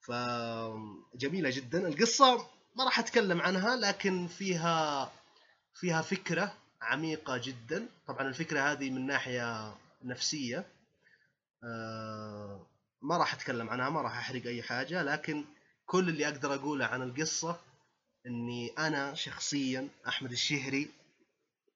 فجميله 0.00 1.50
جدا. 1.50 1.88
القصة 1.88 2.46
ما 2.76 2.84
راح 2.84 2.98
أتكلم 2.98 3.40
عنها 3.40 3.76
لكن 3.76 4.26
فيها 4.26 5.12
فيها 5.74 6.02
فكرة 6.02 6.54
عميقة 6.82 7.36
جدا. 7.36 7.88
طبعا 8.06 8.28
الفكرة 8.28 8.60
هذه 8.72 8.90
من 8.90 9.06
ناحية 9.06 9.74
نفسية. 10.04 10.66
آه، 11.64 12.66
ما 13.02 13.16
راح 13.16 13.34
أتكلم 13.34 13.70
عنها 13.70 13.90
ما 13.90 14.00
راح 14.02 14.18
أحرق 14.18 14.46
أي 14.46 14.62
حاجة 14.62 15.02
لكن 15.02 15.44
كل 15.86 16.08
اللي 16.08 16.28
أقدر 16.28 16.54
أقوله 16.54 16.86
عن 16.86 17.02
القصة 17.02 17.60
إني 18.26 18.68
أنا 18.78 19.14
شخصيا 19.14 19.88
أحمد 20.08 20.32
الشهري 20.32 20.88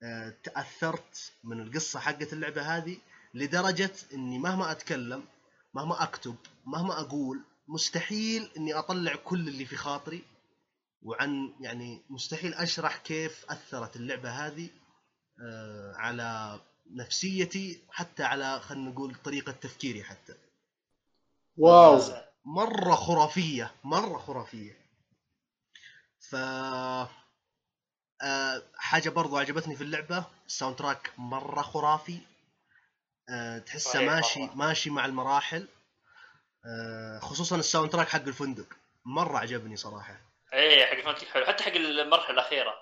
آه، 0.03 0.35
تأثرت 0.45 1.33
من 1.45 1.61
القصة 1.61 2.01
حقت 2.01 2.33
اللعبة 2.33 2.63
هذه 2.77 2.97
لدرجة 3.35 3.93
إني 4.15 4.39
مهما 4.39 4.71
أتكلم 4.71 5.25
مهما 5.75 6.03
أكتب 6.03 6.37
مهما 6.67 7.01
أقول 7.01 7.41
مستحيل 7.69 8.51
إني 8.57 8.75
أطلع 8.75 9.15
كل 9.17 9.49
اللي 9.49 9.65
في 9.65 9.77
خاطري. 9.77 10.23
وعن 11.03 11.55
يعني 11.61 12.03
مستحيل 12.11 12.55
أشرح 12.55 12.97
كيف 12.97 13.45
أثرت 13.51 13.97
اللعبة 13.97 14.31
هذه 14.31 14.69
آه، 15.43 15.95
على 15.97 16.61
نفسيتي 16.91 17.81
حتى 17.91 18.23
على 18.25 18.61
خلينا 18.61 18.91
نقول 18.91 19.15
طريقة 19.15 19.53
تفكيري 19.53 20.05
حتى. 20.05 20.35
wow. 21.57 22.01
مرة 22.45 22.95
خرافية 22.95 23.73
مرة 23.85 24.19
خرافية. 24.19 24.77
ف 26.21 26.35
آه، 28.23 28.63
حاجة 28.77 29.09
برضو 29.11 29.37
عجبتني 29.39 29.77
في 29.77 29.85
اللعبة 29.85 30.25
ال 30.47 30.77
soundtrack 30.77 31.13
مرة 31.19 31.63
خرافي. 31.63 32.19
آه، 33.29 33.59
تحسه 33.59 34.03
ماشي 34.03 34.41
مرة. 34.41 34.55
ماشي 34.55 34.91
مع 34.91 35.05
المراحل. 35.05 35.69
آه، 36.65 37.19
خصوصا 37.19 37.57
ال 37.57 37.91
soundtrack 37.91 38.09
حق 38.09 38.23
الفندق 38.23 38.67
مرة 39.05 39.39
عجبني 39.39 39.77
صراحة. 39.77 40.30
إيه 40.53 40.87
حق 40.87 41.01
فانتك 41.01 41.29
حلو. 41.29 41.47
حتى 41.47 41.65
حق 41.65 41.73
المرحلة 41.73 42.35
الأخيرة. 42.35 42.75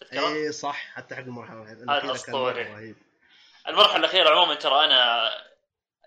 تذكره؟ 0.00 0.28
إيه 0.28 0.50
صح. 0.50 0.86
حتى 0.94 1.14
حق 1.14 1.22
المرحلة 1.22 2.14
أسطوري. 2.14 2.64
مرة 2.64 2.74
رهيب. 2.74 2.96
المرحلة 3.68 3.96
الأخيرة 3.96 4.30
عموما 4.30 4.54
ترى 4.54 4.84
أنا 4.84 5.30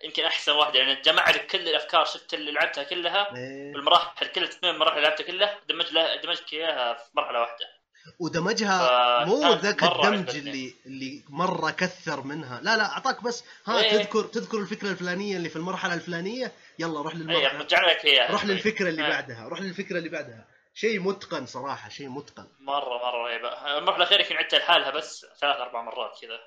يمكن 0.04 0.24
أحسن 0.24 0.52
واحدة. 0.52 0.78
يعني 0.78 1.02
جمع 1.02 1.30
لك 1.30 1.46
كل 1.46 1.68
الأفكار 1.68 2.04
شفت 2.04 2.34
اللي 2.34 2.52
لعبتها 2.52 2.84
كلها. 2.84 3.36
إيه. 3.36 3.72
بالمراحل 3.72 4.26
كل 4.26 4.42
الثمان 4.42 4.78
مراحل 4.78 4.96
اللي 4.96 5.08
لعبتها 5.08 5.24
كلها. 5.24 5.58
دمج 5.68 5.92
لها 5.92 6.16
دمجت 6.16 6.52
إياها 6.52 6.94
في 6.94 7.10
مرحلة 7.14 7.40
واحدة. 7.40 7.76
ودمجها 8.18 9.24
مو 9.24 9.52
ذاك 9.52 9.82
الدمج. 9.82 10.36
اللي 10.36 10.74
اللي 10.86 11.24
مرة 11.28 11.70
كثر 11.70 12.20
منها. 12.20 12.60
لا 12.60 12.76
لا 12.76 12.92
أعطاك 12.92 13.22
بس. 13.22 13.44
ها 13.66 13.82
إيه. 13.82 13.90
تذكر 13.90 14.24
تذكر 14.24 14.58
الفكرة 14.58 14.90
الفلانية 14.90 15.36
اللي 15.36 15.48
في 15.48 15.56
المرحلة 15.56 15.94
الفلانية. 15.94 16.52
يلا 16.78 17.00
روح 17.00 17.14
للمرحلة. 17.14 17.58
رجع 17.58 17.86
لك 17.86 18.04
إياها. 18.04 18.32
روح 18.32 18.44
للفكرة 18.44 18.88
اللي 18.88 19.02
إيه. 19.04 19.10
بعدها. 19.10 19.48
روح 19.48 19.60
للفكرة 19.60 19.98
اللي 19.98 20.08
بعدها. 20.08 20.44
شيء 20.76 21.00
متقن 21.00 21.46
صراحة 21.46 21.88
شيء 21.88 22.08
متقن. 22.08 22.46
مرة 22.60 22.98
مرة 22.98 23.24
رهيبة. 23.24 23.78
المرحله 23.78 23.96
الاخيره 23.96 24.22
يمكن 24.22 24.36
عدتها 24.36 24.58
لحالها 24.58 24.90
بس 24.90 25.26
ثلاث 25.40 25.56
أربع 25.56 25.82
مرات 25.82 26.20
كذا. 26.20 26.40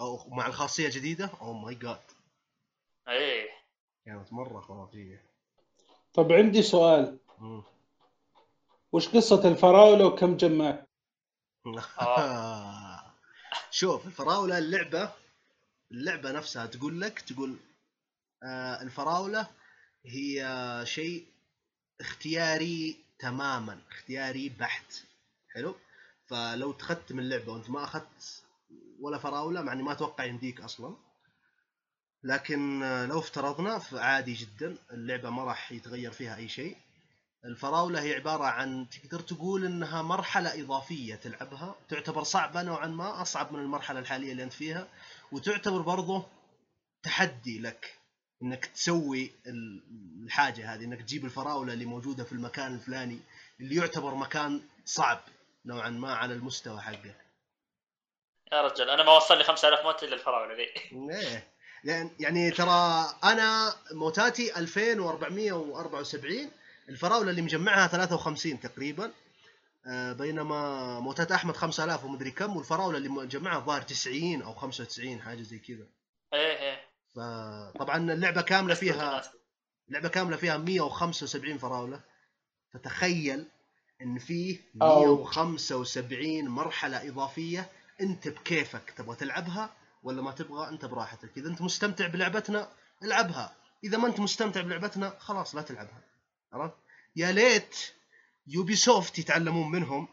أو 0.00 0.28
مع 0.28 0.46
الخاصية 0.46 0.86
الجديده 0.86 1.30
أو 1.40 1.52
ماي 1.52 1.74
جاد 1.74 2.00
إيه. 3.08 3.50
كانت 4.04 4.32
مرة 4.32 4.60
خرافية. 4.60 5.24
طب 6.14 6.32
عندي 6.32 6.62
سؤال. 6.62 7.18
مم. 7.38 7.62
وش 8.92 9.08
قصة 9.08 9.48
الفراولة 9.48 10.06
وكم 10.06 10.36
جمعت؟ 10.36 10.88
شوف 13.70 14.06
الفراولة 14.06 14.58
اللعبة 14.58 15.10
اللعبة 15.92 16.32
نفسها 16.32 16.66
تقول 16.66 17.00
لك 17.00 17.20
تقول 17.20 17.56
آه 18.42 18.82
الفراولة 18.82 19.48
هي 20.06 20.46
شيء 20.84 21.26
اختياري 22.00 23.05
تماما 23.18 23.80
اختياري 23.90 24.48
بحت. 24.48 24.94
حلو؟ 25.54 25.76
فلو 26.26 26.72
تختم 26.72 27.18
اللعبه 27.18 27.52
وانت 27.52 27.70
ما 27.70 27.84
أخذت 27.84 28.42
ولا 29.00 29.18
فراولة 29.18 29.62
مع 29.62 29.72
إني 29.72 29.82
ما 29.82 29.92
أتوقع 29.92 30.24
يمديك 30.24 30.60
أصلا. 30.60 30.96
لكن 32.22 32.80
لو 33.08 33.18
افترضنا 33.18 33.78
فعادي 33.78 34.32
جدا 34.32 34.76
اللعبة 34.92 35.30
ما 35.30 35.44
راح 35.44 35.72
يتغير 35.72 36.12
فيها 36.12 36.36
أي 36.36 36.48
شيء. 36.48 36.76
الفراولة 37.44 38.02
هي 38.02 38.14
عبارة 38.14 38.44
عن 38.44 38.86
تقدر 38.88 39.20
تقول 39.20 39.64
إنها 39.64 40.02
مرحلة 40.02 40.62
إضافية 40.62 41.14
تلعبها 41.14 41.74
تعتبر 41.88 42.22
صعبة 42.22 42.62
نوعا 42.62 42.86
ما 42.86 43.22
أصعب 43.22 43.52
من 43.52 43.60
المرحلة 43.60 43.98
الحالية 43.98 44.32
اللي 44.32 44.42
أنت 44.42 44.52
فيها 44.52 44.88
وتعتبر 45.32 45.82
برضه 45.82 46.26
تحدي 47.02 47.60
لك. 47.60 47.98
إنك 48.42 48.66
تسوي 48.66 49.30
ال- 49.46 49.82
الحاجة 50.24 50.74
هذه 50.74 50.84
إنك 50.84 51.02
تجيب 51.02 51.24
الفراولة 51.24 51.72
اللي 51.72 51.84
موجودة 51.84 52.24
في 52.24 52.32
المكان 52.32 52.74
الفلاني 52.74 53.18
اللي 53.60 53.76
يعتبر 53.76 54.14
مكان 54.14 54.60
صعب 54.84 55.20
نوعا 55.66 55.90
ما 55.90 56.14
على 56.14 56.34
المستوى 56.34 56.80
حقه. 56.80 57.14
يا 58.52 58.62
رجل 58.62 58.90
أنا 58.90 59.02
ما 59.02 59.12
وصل 59.16 59.38
لي 59.38 59.44
5000 59.44 59.84
موت 59.84 60.02
إلا 60.02 60.14
الفراولة 60.14 60.54
ذي. 60.54 60.62
إيه. 61.14 61.48
يعني 61.84 62.10
يعني 62.20 62.50
ترى 62.50 63.06
أنا 63.24 63.74
موتاتي 63.92 64.56
2474 64.56 66.50
الفراولة 66.88 67.30
اللي 67.30 67.42
مجمعها 67.42 67.86
53 67.86 68.60
تقريبا 68.60 69.12
آه، 69.86 70.12
بينما 70.12 71.00
موتات 71.00 71.32
أحمد 71.32 71.56
5000 71.56 72.04
ومدري 72.04 72.30
كم 72.30 72.56
والفراولة 72.56 72.98
اللي 72.98 73.08
مجمعها 73.08 73.58
الظاهر 73.58 73.82
90 73.82 74.42
أو 74.42 74.54
95 74.54 75.20
حاجة 75.22 75.42
زي 75.42 75.58
كذا. 75.58 75.86
إيه 76.34 76.58
إيه. 76.58 76.75
فطبعا 77.16 78.12
اللعبة 78.12 78.42
كاملة 78.42 78.74
فيها. 78.74 79.22
اللعبة 79.88 80.08
كاملة 80.08 80.36
فيها 80.36 80.56
175 80.56 81.58
فراولة. 81.58 82.00
فتخيل 82.74 83.46
إن 84.02 84.18
فيه 84.18 84.60
أو. 84.82 85.16
175 85.16 86.48
مرحلة 86.48 87.08
إضافية 87.08 87.70
أنت 88.00 88.28
بكيفك 88.28 88.90
تبغى 88.96 89.16
تلعبها 89.16 89.74
ولا 90.02 90.22
ما 90.22 90.32
تبغى 90.32 90.68
أنت 90.68 90.84
براحتك. 90.84 91.30
إذا 91.36 91.48
أنت 91.48 91.62
مستمتع 91.62 92.06
بلعبتنا 92.06 92.68
العبها. 93.02 93.56
إذا 93.84 93.98
ما 93.98 94.08
أنت 94.08 94.20
مستمتع 94.20 94.60
بلعبتنا 94.60 95.14
خلاص 95.18 95.54
لا 95.54 95.62
تلعبها. 95.62 96.00
عرفت؟ 96.52 96.74
يا 97.16 97.32
ليت 97.32 97.76
Ubisoft 98.46 99.18
يتعلمون 99.18 99.70
منهم 99.70 100.08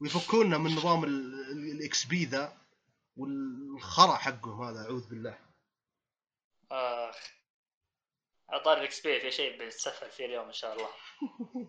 ويفكونا 0.00 0.58
من 0.58 0.70
نظام 0.70 1.04
ال 1.04 2.04
XP 2.04 2.24
ذا 2.24 2.52
والخرا 3.16 4.14
حقهم 4.16 4.62
هذا 4.62 4.84
أعوذ 4.84 5.08
بالله. 5.08 5.43
اطار 8.56 8.78
ال 8.78 9.00
XP 9.00 9.20
في 9.20 9.30
شيء 9.30 9.58
بنتسفل 9.58 10.10
فيه 10.10 10.26
اليوم 10.26 10.46
إن 10.46 10.52
شاء 10.52 10.72
الله. 10.76 10.88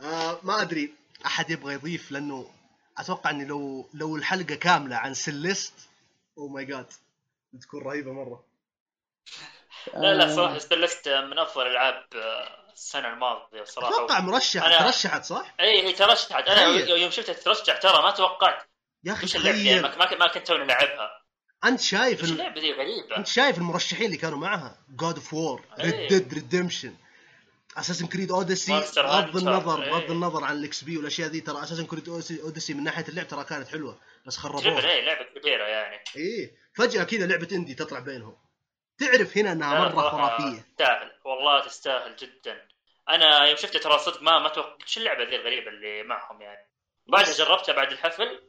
آه 0.00 0.38
ما 0.42 0.62
أدري. 0.62 0.92
أحد 1.26 1.50
يبغى 1.50 1.74
يضيف؟ 1.74 2.12
لأنه 2.12 2.50
أتوقع 2.98 3.30
إني 3.30 3.44
لو 3.44 3.88
لو 3.94 4.16
الحلقة 4.16 4.54
كاملة 4.54 4.96
عن 4.96 5.14
Celeste 5.14 5.74
أو 6.38 6.48
my 6.48 6.64
God 6.64 6.86
بتكون 7.52 7.82
رهيبة 7.82 8.12
مرة. 8.12 8.44
لا 9.94 10.14
لا 10.14 10.24
آه، 10.32 10.36
صراحة 10.36 10.58
Celeste 10.58 11.08
من 11.08 11.38
أفضل 11.38 11.66
ألعاب 11.66 12.06
آه، 12.14 12.72
السنة 12.72 13.08
الماضية 13.08 13.62
بصراحة. 13.62 13.94
أتوقع 13.94 14.20
مرشح 14.20 14.60
أنا- 14.62 14.82
ترشحت 14.84 15.24
صح؟ 15.24 15.54
إي 15.60 15.82
هي 15.82 15.92
ترشحت. 15.92 16.48
أنا. 16.48 16.64
يوم 16.66 17.10
شفتها 17.10 17.32
ترشح 17.32 17.76
ترى 17.78 18.02
ما 18.02 18.10
توقعت. 18.10 18.68
يا 19.04 19.12
أخي 19.12 19.38
اللعبة 19.38 19.58
يعني 19.58 19.82
ما 19.82 20.14
ما- 20.16 20.26
كنت 20.32 20.46
توني 20.46 20.62
العبها 20.64 21.22
أنت 21.64 21.80
شايف 21.80 22.24
ال... 22.24 22.58
ذي 22.58 22.72
غريبة؟ 22.72 23.16
أنت 23.16 23.26
شايف 23.26 23.58
المرشحين 23.58 24.06
اللي 24.06 24.16
كانوا 24.16 24.38
معها؟ 24.38 24.78
God 24.88 25.14
of 25.14 25.34
War 25.34 25.64
Red 25.80 26.08
Dead 26.08 26.34
Redemption 26.34 26.94
Assassin's 27.76 28.06
Creed 28.06 28.32
Odyssey 28.32 28.72
بغض. 28.72 29.36
النظر 29.36 29.82
إيه. 29.82 29.90
بغض 29.90 30.10
النظر 30.10 30.44
عن 30.44 30.56
ال 30.56 30.84
XP 30.84 30.96
والأشياء 30.96 31.28
ذي 31.28 31.40
ترى 31.40 31.62
Assassin's 31.62 31.86
Creed 31.86 32.08
Odyssey 32.08 32.74
من 32.74 32.84
ناحية 32.84 33.04
اللعب 33.08 33.28
ترى 33.28 33.44
كانت 33.44 33.68
حلوة 33.68 33.98
بس 34.26 34.36
خربوها. 34.36 34.90
اي 34.90 35.04
لعبة 35.04 35.24
كبيرة 35.24 35.64
يعني. 35.64 36.04
إيه. 36.16 36.56
فجأة 36.74 37.04
كذا 37.04 37.26
لعبة 37.26 37.48
indie 37.52 37.74
تطلع 37.74 37.98
بينهم. 37.98 38.36
تعرف 38.98 39.38
هنا 39.38 39.52
إنها 39.52 39.88
مرة 39.88 40.10
خرافية. 40.10 40.60
تستاهل. 40.60 41.12
والله 41.24 41.66
تستاهل 41.66 42.16
جدا. 42.16 42.68
أنا 43.08 43.46
يوم 43.46 43.56
شفتها 43.56 43.78
ترى 43.78 43.98
صدق 43.98 44.22
ما 44.22 44.38
ما 44.38 44.48
توقعت 44.48 44.88
شو 44.88 45.00
اللعبة 45.00 45.24
ذي 45.24 45.36
الغريبة 45.36 45.68
اللي 45.68 46.02
معهم 46.02 46.42
يعني؟ 46.42 46.68
بعدها 47.06 47.32
جربتها 47.32 47.72
بعد 47.72 47.92
الحفل 47.92 48.42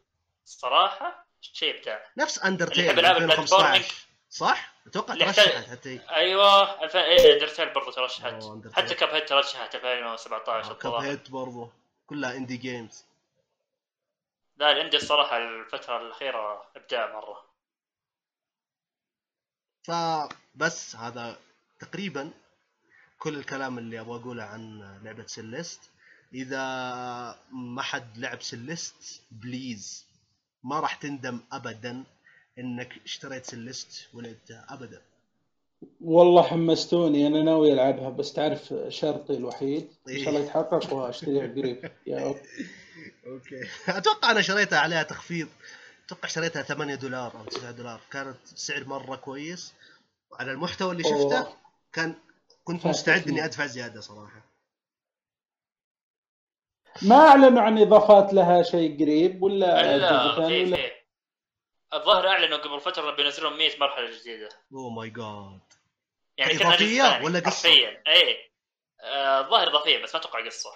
الصراحه 0.45 1.26
شيء 1.41 1.77
ابداع 1.77 2.05
نفس 2.17 2.37
اللي 2.37 2.49
Undertale 2.49 2.85
يحب 2.85 2.99
ألعاب 2.99 3.17
2015 3.17 4.07
صح؟ 4.29 4.73
أتوقع 4.87 5.15
ترشحت 5.15 5.69
حتى 5.69 5.99
أيوه 6.09 6.83
2000 6.83 7.03
إيه 7.03 7.33
Undertale 7.33 7.73
برضه 7.73 7.91
ترشحت. 7.91 8.43
حتى 8.73 8.95
Cuphead 8.95 9.25
ترشحت 9.25 9.75
2017 9.75 10.73
كاب 10.73 10.93
هيد 10.93 11.31
برضو. 11.31 11.69
كلها 12.07 12.35
indie 12.37 12.57
games 12.57 13.05
لا 14.57 14.71
ال 14.71 14.76
indie 14.76 14.97
الصراحة 14.97 15.37
الفترة 15.37 16.01
الأخيرة 16.01 16.65
إبداع 16.75 17.13
مرة. 17.13 17.45
فبس 19.83 20.95
هذا 20.95 21.39
تقريبا 21.79 22.31
كل 23.19 23.37
الكلام 23.37 23.77
اللي 23.77 23.99
أبغى 23.99 24.21
أقوله 24.21 24.43
عن 24.43 24.81
لعبة 25.03 25.25
Celeste 25.25 25.81
إذا 26.33 26.63
ما 27.51 27.81
حد 27.81 28.17
لعب 28.17 28.41
Celeste 28.41 29.21
please 29.31 30.06
ما 30.63 30.79
راح 30.79 30.95
تندم 30.95 31.39
ابدا 31.51 32.03
إنك 32.59 33.01
اشتريت 33.05 33.45
Celeste 33.45 34.07
ولعبتها 34.13 34.65
ابدا. 34.69 35.01
والله 36.01 36.43
حمستوني 36.43 37.27
أنا 37.27 37.43
ناوي 37.43 37.73
ألعبها 37.73 38.09
بس 38.09 38.33
تعرف 38.33 38.73
شرطي 38.89 39.37
الوحيد. 39.37 39.87
إن 40.09 40.17
شاء 40.17 40.29
الله 40.29 40.39
إيه. 40.39 40.45
يتحقق 40.45 40.93
وأشتريها 40.93 41.47
قريب. 41.47 41.91
يا 42.07 42.27
رب. 42.27 42.37
okay. 43.27 43.67
أتوقع 43.87 44.31
أنا 44.31 44.41
شريتها 44.41 44.79
عليها 44.79 45.03
تخفيض. 45.03 45.47
أتوقع 46.05 46.27
شريتها 46.27 46.61
8 46.61 46.95
دولار 46.95 47.39
أو 47.39 47.45
9 47.45 47.71
دولار. 47.71 48.01
كانت 48.11 48.37
سعر 48.55 48.85
مرة 48.85 49.15
كويس. 49.15 49.73
وعلى 50.31 50.51
المحتوى 50.51 50.91
اللي 50.91 51.03
شفته. 51.03 51.47
كان 51.93 52.15
كنت. 52.63 52.87
مستعد 52.87 53.27
إني 53.27 53.45
أدفع 53.45 53.65
زيادة 53.65 54.01
صراحة. 54.01 54.56
ما 57.01 57.15
اعلنوا 57.15 57.61
عن 57.61 57.77
إضافات 57.77 58.33
لها 58.33 58.63
شيء 58.63 58.99
قريب 59.03 59.43
ولا 59.43 59.81
ثاني 60.35 60.69
في 60.69 60.75
في. 60.75 60.91
الظاهر 61.93 62.27
أعلنوا 62.27 62.57
قبل 62.57 62.79
فترة 62.81 63.11
بينزلون 63.11 63.57
100 63.57 63.79
مرحلة 63.79 64.19
جديدة. 64.19 64.49
اوه 64.73 64.89
ماي 64.89 65.09
جاد 65.09 65.59
يعني 66.37 66.53
جزء 66.53 66.63
ثاني، 66.63 67.25
ولا؟ 67.25 67.41
حرفيا. 67.45 68.03
اي 68.07 68.51
آه، 69.01 69.39
الظاهر 69.39 69.67
اضافيه 69.67 70.03
بس 70.03 70.15
ما 70.15 70.21
أتوقع 70.21 70.45
قصة. 70.45 70.71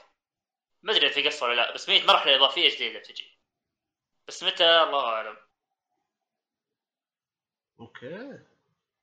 ما 0.84 0.92
أدري 0.92 1.06
إذا 1.06 1.14
في 1.16 1.28
قصة 1.28 1.46
ولا 1.46 1.56
لا 1.56 1.74
بس 1.74 1.90
100 1.90 2.04
مرحلة 2.06 2.36
إضافية 2.36 2.76
جديدة 2.76 3.00
بتجي. 3.00 3.38
بس 4.28 4.44
متى؟ 4.44 4.84
الله 4.84 5.06
أعلم. 5.06 5.38
okay. 7.80 8.40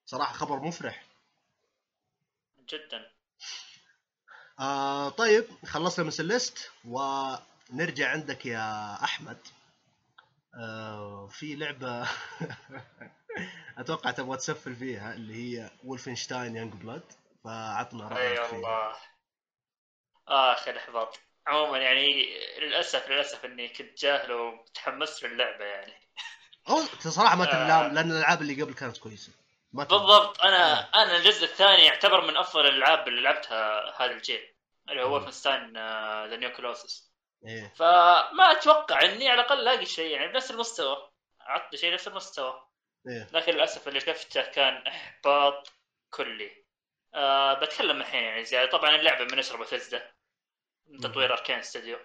صراحة 0.06 0.32
خبر 0.34 0.56
مفرح. 0.56 1.04
جدا. 2.68 3.10
آه 4.60 5.08
طيب 5.08 5.44
خلصنا 5.66 6.04
من 6.04 6.10
Celeste 6.10 6.70
ونرجع 6.84 8.10
عندك 8.10 8.46
يا 8.46 8.94
أحمد. 9.04 9.38
آه 10.54 11.26
في 11.26 11.54
لعبة 11.56 12.08
أتوقع 13.78 14.10
تبغى 14.10 14.36
تسفل 14.36 14.76
فيها 14.76 15.14
اللي 15.14 15.34
هي 15.34 15.70
Wolfenstein 15.84 16.56
Youngblood 16.56 17.02
فعطنا 17.44 18.04
اي 18.18 18.28
رايك 18.28 18.42
فيها. 18.42 18.52
والله. 18.58 18.96
اخ 20.28 20.68
الاحباط 20.68 21.18
عموما 21.46 21.78
يعني 21.78 22.06
للأسف 22.60 23.08
للأسف 23.08 23.44
إني 23.44 23.68
كنت 23.68 23.98
جاهل 23.98 24.32
وتحمست 24.32 25.24
للعبة 25.24 25.64
يعني. 25.64 25.92
أو 26.68 26.80
صراحة 26.98 27.36
ما 27.36 27.44
آه. 27.44 27.52
تلام 27.52 27.94
لأن 27.94 28.10
الألعاب 28.10 28.42
اللي 28.42 28.62
قبل 28.62 28.74
كانت 28.74 28.98
كويسة. 28.98 29.32
بالضبط. 29.72 30.40
أنا 30.40 30.80
أنا 30.94 31.16
الجزء 31.16 31.44
الثاني 31.44 31.84
يعتبر 31.84 32.20
من 32.26 32.36
أفضل 32.36 32.66
الألعاب 32.66 33.08
اللي 33.08 33.20
لعبتها 33.20 33.94
هذا 34.02 34.12
الجيل 34.12 34.54
اللي 34.88 35.02
هو 35.02 35.08
مم. 35.08 35.14
Wolfenstein 35.14 35.72
The 36.28 36.36
New 36.36 36.52
Colossus 36.52 37.12
فما 37.76 38.52
أتوقع 38.52 39.02
إني 39.02 39.28
على 39.28 39.40
الأقل 39.40 39.60
ألاقي 39.60 39.86
شيء 39.86 40.10
يعني 40.10 40.32
بنفس 40.32 40.50
المستوى 40.50 41.10
عطني 41.40 41.78
شيء 41.78 41.92
نفس 41.92 42.08
المستوى. 42.08 42.68
إيه. 43.08 43.28
لكن 43.32 43.52
للأسف 43.52 43.88
اللي 43.88 44.00
شفته 44.00 44.42
كان 44.42 44.86
إحباط 44.86 45.72
كلي. 46.10 46.64
أه 47.14 47.54
بتكلم 47.54 48.00
الحين 48.00 48.22
يعني 48.22 48.44
زيادة. 48.44 48.70
طبعا 48.70 48.96
اللعبة 48.96 49.24
من 49.24 49.38
نشر 49.38 49.56
بثزدا 49.56 50.12
من 50.86 51.00
تطوير 51.00 51.32
Arkane 51.32 51.62
Studio 51.62 51.98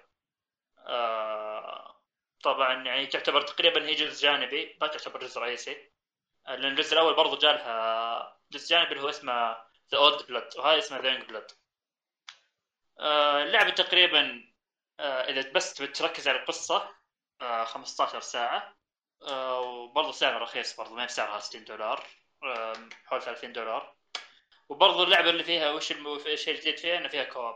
أه 0.78 1.96
طبعا 2.44 2.84
يعني 2.86 3.08
تعتبر 3.08 3.42
تقريبا 3.42 3.88
هي 3.88 3.94
جزء 3.94 4.22
جانبي 4.22 4.78
ما 4.82 4.88
تعتبر 4.88 5.20
جزء 5.20 5.42
رئيسي. 5.42 5.72
آه، 5.72 5.93
لأن 6.48 6.66
الجزء 6.66 6.94
الأول 6.94 7.14
برضو 7.16 7.38
جالها 7.38 8.40
جزء 8.52 8.70
جانبي 8.70 8.92
اللي 8.92 9.04
هو 9.04 9.10
اسمه 9.10 9.52
The 9.92 9.98
Old 9.98 10.28
Blood 10.28 10.50
وهذا 10.58 10.78
اسمه 10.78 10.98
The 11.00 11.10
Youngblood 11.10 11.52
اللعبة 13.44 13.70
تقريبا 13.70 14.54
آه، 15.00 15.22
إذا 15.30 15.52
بس 15.52 15.74
تركز 15.74 16.28
على 16.28 16.40
القصة 16.40 16.90
آه، 17.42 17.64
15 17.64 18.20
ساعة. 18.22 18.76
آه، 19.28 19.60
وبرضه 19.60 20.12
سعرها 20.12 20.38
رخيص 20.40 20.78
برضه 20.78 20.96
ما 20.96 21.06
بسعرها 21.06 21.40
60 21.40 21.64
دولار 21.66 22.08
حول 23.06 23.22
30 23.22 23.54
دولار. 23.54 23.96
وبرضه 24.70 25.04
اللعبة 25.04 25.30
اللي 25.30 25.44
فيها 25.44 25.72
وش 25.72 25.92
الشيء 25.92 26.56
الجديد 26.56 26.78
فيها؟ 26.80 26.98
إنه 26.98 27.08
فيها 27.08 27.24
co-op. 27.24 27.56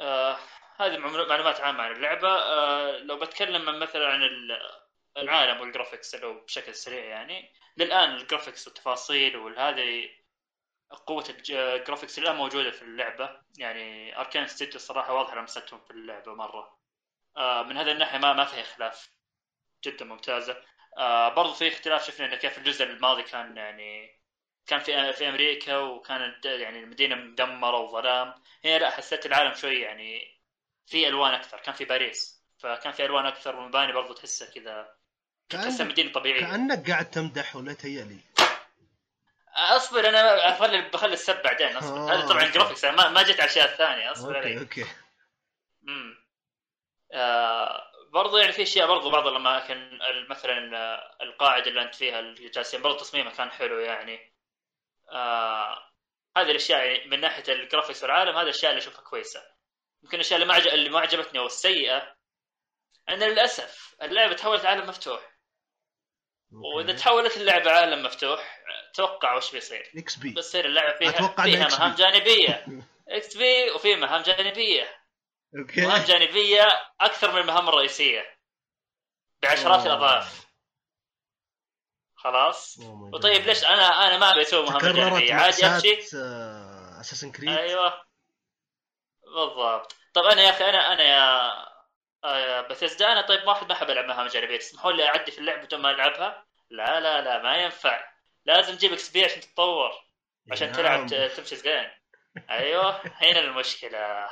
آه 0.00 0.36
هذه 0.76 0.96
معلو- 0.98 1.26
معلومات 1.28 1.60
عامة 1.60 1.82
عن 1.82 1.92
اللعبة. 1.92 2.28
آه 2.28 2.96
لو 2.98 3.16
بتكلم 3.18 3.78
مثلا 3.78 4.08
عن 4.08 4.22
العالم 5.20 5.60
وال 5.60 5.71
graphics 5.71 6.14
لو 6.14 6.40
بشكل 6.44 6.74
سريع 6.74 7.04
يعني. 7.04 7.52
للآن 7.76 8.14
ال 8.14 8.20
graphics 8.20 8.66
والتفاصيل 8.66 9.36
وهذه 9.36 10.10
قوة 11.06 11.24
الج- 11.30 11.50
ال 11.52 11.59
graphics 11.59 12.18
الآن 12.18 12.36
موجودة 12.36 12.70
في 12.70 12.82
اللعبة. 12.82 13.40
يعني 13.58 14.18
Arkane 14.20 14.46
Studio 14.46 14.76
الصراحة 14.76 15.12
واضحة 15.14 15.36
لمستهم 15.36 15.80
في 15.80 15.90
اللعبة 15.90 16.34
مرة. 16.34 16.78
آه 17.36 17.62
من 17.62 17.76
هذا 17.76 17.92
الناحية 17.92 18.18
ما 18.18 18.32
ما 18.32 18.44
فيها 18.44 18.62
خلاف. 18.62 19.10
جدا 19.84 20.04
ممتازة. 20.04 20.62
آه 20.98 21.28
برضو 21.28 21.52
في 21.54 21.68
اختلاف 21.68 22.06
شفنا 22.06 22.26
انه 22.26 22.36
كيف 22.36 22.58
الجزء 22.58 22.84
الماضي 22.84 23.22
كان 23.22 23.56
يعني 23.56 24.20
كان 24.66 24.80
في 24.80 25.12
في 25.12 25.28
أمريكا 25.28 25.76
وكانت 25.78 26.44
يعني 26.46 26.80
المدينة 26.80 27.14
مدمرة 27.16 27.78
وظلام. 27.80 28.34
هنا 28.64 28.78
لا 28.78 28.90
حسيت 28.90 29.26
العالم 29.26 29.54
شوي 29.54 29.80
يعني 29.80 30.40
في 30.86 31.08
ألوان 31.08 31.34
أكثر. 31.34 31.60
كان 31.60 31.74
في 31.74 31.84
باريس. 31.84 32.40
فكان 32.58 32.92
في 32.92 33.04
ألوان 33.04 33.26
أكثر 33.26 33.56
والمباني 33.56 33.92
برضو 33.92 34.12
تحسها 34.14 34.50
كذا 34.50 34.96
تحسها 35.50 36.12
طبيعية 36.14 36.40
كأنك 36.40 36.90
قاعد 36.90 37.10
تمدح 37.10 37.56
ولا 37.56 37.72
تهيألي 37.72 38.18
أصبر 39.56 40.08
أنا 40.08 40.50
بخلي 40.56 40.80
بخلي 40.90 41.12
السب 41.12 41.42
بعدين 41.42 41.76
أصبر. 41.76 41.96
آه، 41.98 42.14
هذا 42.14 42.26
طبعا 42.28 42.42
okay. 42.42 42.52
graphics 42.52 42.84
ما 42.84 43.08
ما 43.08 43.22
جيت 43.22 43.40
على 43.40 43.44
الأشياء 43.44 43.72
الثانية 43.72 44.12
أصبر 44.12 44.36
okay 44.36 44.48
علي. 44.48 44.58
okay. 44.60 44.84
امم 45.88 46.14
آه 47.12 47.82
برضو 48.12 48.36
يعني 48.38 48.52
في 48.52 48.62
أشياء 48.62 48.86
برضو 48.88 49.10
بعض 49.10 49.26
الاماكن 49.26 49.76
ال- 50.02 50.28
مثلا 50.30 50.76
آه، 50.76 51.16
القاعده 51.22 51.66
اللي 51.70 51.82
أنت 51.82 51.94
فيها 51.94 52.18
اللي 52.20 52.48
جالسين 52.48 52.82
برضو 52.82 52.98
تصميمها 52.98 53.32
كان 53.32 53.50
حلو 53.50 53.78
يعني. 53.78 54.32
آه 55.12 55.90
هذه 56.36 56.50
الأشياء 56.50 56.84
يعني 56.86 57.08
من 57.08 57.20
ناحية 57.20 57.52
ال 57.52 57.58
graphics 57.58 58.02
والعالم 58.02 58.36
هذه 58.36 58.42
الأشياء 58.42 58.70
اللي 58.72 58.82
أشوفها 58.82 59.00
كويسة. 59.02 59.42
يمكن 60.02 60.14
الأشياء 60.14 60.42
اللي 60.42 60.52
ما 60.52 60.58
اللي 60.58 60.90
ما 60.90 61.00
عجبتني 61.00 61.38
والسيئه 61.38 62.16
أن 63.08 63.18
للأسف 63.18 63.94
اللعبة 64.02 64.32
تحولت 64.34 64.64
عالم 64.64 64.88
مفتوح. 64.88 65.29
وإذا 66.52 66.92
تحولت 66.92 67.36
اللعبة 67.36 67.70
عالم 67.70 68.02
مفتوح 68.02 68.60
توقع 68.94 69.36
وش 69.36 69.52
بيصير؟ 69.52 69.92
XP. 69.96 70.30
بتصير 70.30 70.64
اللعبة 70.64 70.98
فيها 70.98 71.08
أتوقع 71.08 71.44
فيها. 71.44 71.68
مهام 71.68 71.94
جانبية. 71.94 72.66
XP 73.08 73.70
وفي 73.70 73.96
مهام 73.96 74.22
جانبية. 74.22 75.00
مهام 75.52 75.90
okay 75.90 76.04
جانبية 76.12 76.68
أكثر 77.00 77.32
من 77.32 77.38
المهام 77.40 77.68
الرئيسية. 77.68 78.38
بعشرات. 79.42 79.86
الأضعاف. 79.86 80.46
خلاص؟ 82.14 82.78
Oh. 82.80 82.82
وطيب 83.14 83.46
ليش 83.46 83.64
أنا 83.64 84.06
أنا 84.06 84.18
ما 84.18 84.32
أبي 84.32 84.42
أسوي 84.42 84.62
مهام 84.62 84.78
جانبية؟ 84.78 85.34
عادي 85.34 85.66
أمشي. 85.66 85.98
Assassin's 87.00 87.32
Creed 87.32 87.48
أيوه. 87.48 88.02
بالضبط. 89.24 89.96
طب 90.14 90.22
أنا 90.22 90.42
يا 90.42 90.50
أخي 90.50 90.64
أنا 90.64 90.92
أنا 90.92 91.02
يا 91.02 91.69
آه، 92.24 92.60
بثزدا 92.60 93.12
أنا 93.12 93.26
طيب 93.26 93.48
واحد 93.48 93.66
ما 93.66 93.72
أحب 93.72 93.90
ألعب 93.90 94.04
مهام 94.04 94.26
جانبية. 94.26 94.58
تسمحوا 94.58 94.92
لي 94.92 95.06
أعدي 95.08 95.30
في 95.30 95.38
اللعبه 95.38 95.62
بدون 95.62 95.80
ما 95.80 95.90
ألعبها؟ 95.90 96.46
لا 96.70 97.00
لا 97.00 97.20
لا 97.20 97.42
ما 97.42 97.56
ينفع. 97.56 98.10
لازم 98.44 98.76
تجيب 98.76 98.92
XP 98.92 99.24
عشان 99.24 99.40
تتطور 99.40 99.90
عشان 100.50 100.72
تلعب 100.72 101.06
تمشي 101.06 101.56
زين. 101.56 101.90
أيوه 102.50 103.00
هنا 103.04 103.40
المشكلة. 103.40 104.30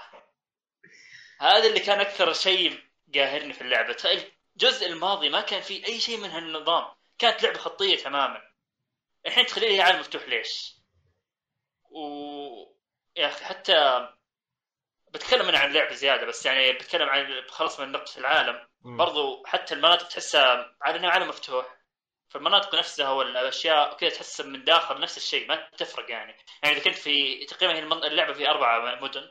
هذا 1.41 1.67
اللي 1.67 1.81
كان 1.81 2.01
أكثر 2.01 2.33
شيء 2.33 2.83
قاهرني 3.15 3.53
في 3.53 3.61
اللعبة. 3.61 3.93
تخيل 3.93 4.33
الجزء 4.53 4.87
الماضي 4.87 5.29
ما 5.29 5.41
كان 5.41 5.61
فيه 5.61 5.87
أي 5.87 6.01
شيء 6.01 6.19
من 6.19 6.31
هالنظام. 6.31 6.85
كانت 7.19 7.43
لعبة 7.43 7.59
خطية 7.59 7.97
تماما. 7.97 8.43
الحين 9.27 9.47
تخلي 9.47 9.69
لي 9.69 9.81
عالم 9.81 10.01
مفتوح 10.01 10.29
ليش. 10.29 10.75
و 11.91 11.99
يا 13.17 13.27
أخي 13.27 13.45
حتى 13.45 14.09
بتكلم 15.19 15.49
أنا 15.49 15.59
عن 15.59 15.69
اللعبه 15.69 15.95
زيادة 15.95 16.27
بس 16.27 16.47
يعني 16.47 16.73
بتكلم 16.73 17.09
عن 17.09 17.43
خلص 17.49 17.81
من 17.81 17.93
نقطة 17.93 18.19
العالم. 18.19 18.67
برضو 18.85 19.45
حتى 19.47 19.75
المناطق 19.75 20.09
تحسها 20.09 20.77
على 20.83 20.97
إنه 20.99 21.09
عالم 21.09 21.29
مفتوح. 21.29 21.79
فالمناطق 22.29 22.75
نفسها 22.75 23.11
والاشياء 23.11 23.97
كذا 23.97 24.11
تحس 24.11 24.41
من 24.41 24.65
داخل 24.65 25.01
نفس 25.01 25.17
الشيء 25.17 25.49
ما 25.49 25.69
تفرق 25.79 26.11
يعني. 26.11 26.35
يعني 26.63 26.77
إذا 26.77 26.85
كنت 26.85 26.95
في 26.95 27.45
تقريبا 27.45 27.75
هي 27.75 28.09
اللعبة 28.09 28.33
في 28.33 28.49
أربع 28.49 29.01
مدن 29.01 29.23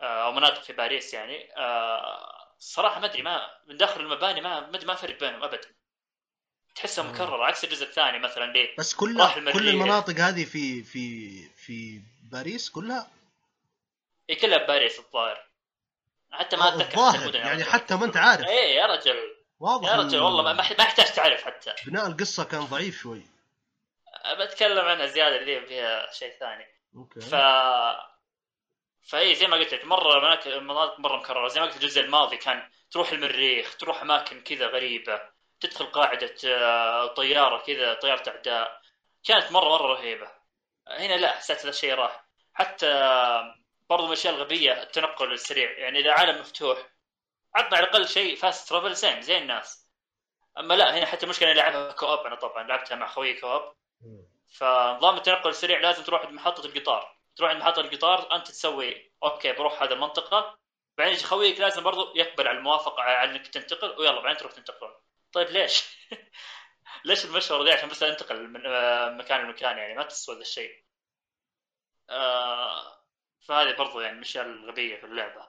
آه، 0.00 0.26
أو 0.26 0.32
مناطق 0.32 0.62
في 0.62 0.72
باريس 0.72 1.14
يعني. 1.14 1.56
آه، 1.56 2.46
الصراحه 2.58 3.00
ما 3.00 3.06
أدري 3.06 3.22
ما 3.22 3.50
من 3.66 3.76
داخل 3.76 4.00
المباني 4.00 4.40
ما 4.40 4.60
ما 4.60 4.84
ما 4.84 4.94
فرق 4.94 5.20
بينهم 5.20 5.42
ابدا 5.42 5.68
تحسها 6.74 7.04
مم. 7.04 7.10
مكررة 7.10 7.44
عكس 7.44 7.64
الجزء 7.64 7.84
الثاني 7.86 8.18
مثلا 8.18 8.52
ليه؟ 8.52 8.74
بس 8.78 8.94
كل. 8.94 9.22
كل 9.52 9.68
المناطق 9.68 10.14
هذه 10.14 10.44
في 10.44 10.82
في 10.82 11.32
في 11.56 12.00
باريس 12.32 12.70
كلها 12.70 13.15
هي 14.30 14.36
كلها 14.36 14.58
بباريس 14.58 14.98
الظاهر. 14.98 15.46
حتى 16.32 16.56
ما 16.56 16.68
أتذكر 16.68 17.22
المدن 17.22 17.38
يعني. 17.38 17.64
حتى 17.64 17.96
ما 17.96 18.04
أنت 18.04 18.16
عارف. 18.16 18.46
إيه 18.46 18.76
يا 18.76 18.86
رجل. 18.86 19.36
واضح 19.60 19.88
يا 19.88 19.96
رجل 19.96 20.18
والله 20.18 20.52
ما 20.52 20.62
يحتاج 20.62 21.12
تعرف 21.12 21.44
حتى. 21.44 21.74
بناء 21.86 22.06
القصة 22.06 22.44
كان 22.44 22.60
ضعيف 22.60 22.98
شوي. 23.02 23.26
بتكلم 24.40 24.84
عنها 24.84 25.06
زياده 25.06 25.36
اللي 25.36 25.66
فيها 25.66 26.12
شيء 26.12 26.32
ثاني. 26.40 26.66
أوكي. 26.96 27.20
ف 27.20 27.34
فهي 29.10 29.34
زي 29.34 29.46
ما 29.46 29.56
قلت 29.56 29.74
لك 29.74 29.84
مرة 29.84 30.18
مناطق 30.18 30.56
مناطق 30.56 31.00
مرة 31.00 31.16
مكررة. 31.16 31.48
زي 31.48 31.60
ما 31.60 31.66
قلت 31.66 31.76
الجزء 31.76 32.00
الماضي 32.00 32.36
كان 32.36 32.70
تروح 32.90 33.12
المريخ 33.12 33.76
تروح 33.76 34.02
أماكن 34.02 34.40
كذا 34.40 34.66
غريبة 34.66 35.20
تدخل 35.60 35.86
قاعدة 35.86 36.34
آه، 36.44 37.06
طيارة 37.06 37.62
كذا 37.62 37.94
طيارة 37.94 38.28
أعداء. 38.28 38.80
كانت 39.24 39.52
مره 39.52 39.68
مرة 39.68 39.86
رهيبة. 39.86 40.30
هنا 40.88 41.14
لا 41.14 41.32
حسيت 41.32 41.60
هذا 41.60 41.68
الشيء 41.68 41.94
راح. 41.94 42.24
حتى 42.54 43.10
برضو 43.90 44.02
من 44.02 44.08
الأشياء 44.08 44.34
الغبية 44.34 44.82
التنقل 44.82 45.32
السريع. 45.32 45.78
يعني 45.78 45.98
إذا 45.98 46.12
عالم 46.12 46.40
مفتوح 46.40 46.78
عطنا 47.54 47.76
على 47.76 47.86
الأقل 47.86 48.08
شيء 48.08 48.36
fast 48.36 48.68
travel 48.68 48.94
زين 48.94 49.22
زي 49.22 49.38
الناس. 49.38 49.90
أما 50.58 50.74
لا 50.74 50.98
هنا 50.98 51.06
حتى 51.06 51.24
المشكلة 51.24 51.52
لعبها 51.52 51.92
co-op 51.92 52.18
أنا 52.26 52.34
طبعا 52.34 52.62
لعبتها 52.62 52.96
مع 52.96 53.06
خويي 53.06 53.40
co-op 53.40 53.74
فنظام 54.48 55.16
التنقل 55.16 55.50
السريع 55.50 55.80
لازم 55.80 56.02
تروح 56.02 56.22
عند 56.22 56.32
محطة 56.32 56.66
القطار. 56.66 57.16
تروح 57.36 57.50
عند 57.50 57.60
محطة 57.60 57.80
القطار 57.80 58.36
أنت 58.36 58.48
تسوي 58.48 59.12
okay 59.22 59.52
بروح 59.52 59.82
هذه 59.82 59.92
المنطقة. 59.92 60.58
بعدين 60.98 61.14
يجي 61.14 61.24
خويك 61.24 61.60
لازم 61.60 61.82
برضو 61.82 62.16
يقبل 62.16 62.48
على 62.48 62.58
الموافقة 62.58 63.02
على 63.02 63.30
إنك 63.30 63.46
تنتقل 63.46 64.00
ويلا 64.00 64.20
بعدين 64.20 64.36
تروح 64.36 64.52
تنتقلون 64.52 64.94
طيب 65.32 65.48
ليش؟ 65.48 65.84
ليش 67.04 67.24
المشورة 67.24 67.64
دي؟ 67.64 67.72
عشان 67.72 67.88
بس 67.88 68.02
أنتقل 68.02 68.48
من 68.48 68.66
آه، 68.66 69.08
مكان 69.08 69.40
لمكان 69.40 69.78
يعني 69.78 69.94
ما 69.94 70.02
تسوى 70.02 70.34
ذا 70.34 70.40
الشيء. 70.40 70.84
آه 72.10 73.05
فهذه 73.48 73.76
برضو 73.76 74.00
يعني 74.00 74.16
الاشياء 74.16 74.46
الغبية 74.46 74.96
في 74.96 75.06
اللعبة. 75.06 75.48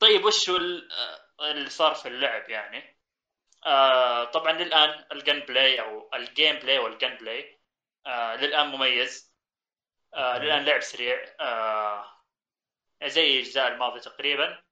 طيب 0.00 0.24
وش 0.24 0.50
هو 0.50 0.56
آه، 0.56 1.50
اللي 1.50 1.70
صار 1.70 1.94
في 1.94 2.08
اللعب 2.08 2.50
يعني؟ 2.50 3.00
آه 3.66 4.24
طبعا 4.24 4.52
للآن 4.52 5.04
ال 5.12 5.40
gunplay 5.40 5.80
أو 5.80 6.10
ال 6.14 6.56
gameplay 6.58 6.78
وال 6.78 7.14
gunplay 7.16 7.60
آه 8.06 8.36
للآن 8.36 8.66
مميز. 8.66 9.34
آه 10.14 10.38
للآن 10.38 10.64
لعب 10.64 10.80
سريع. 10.80 11.34
آه 11.40 12.22
زي 13.04 13.36
الأجزاء 13.36 13.68
الماضية 13.68 14.00
تقريبا. 14.00 14.62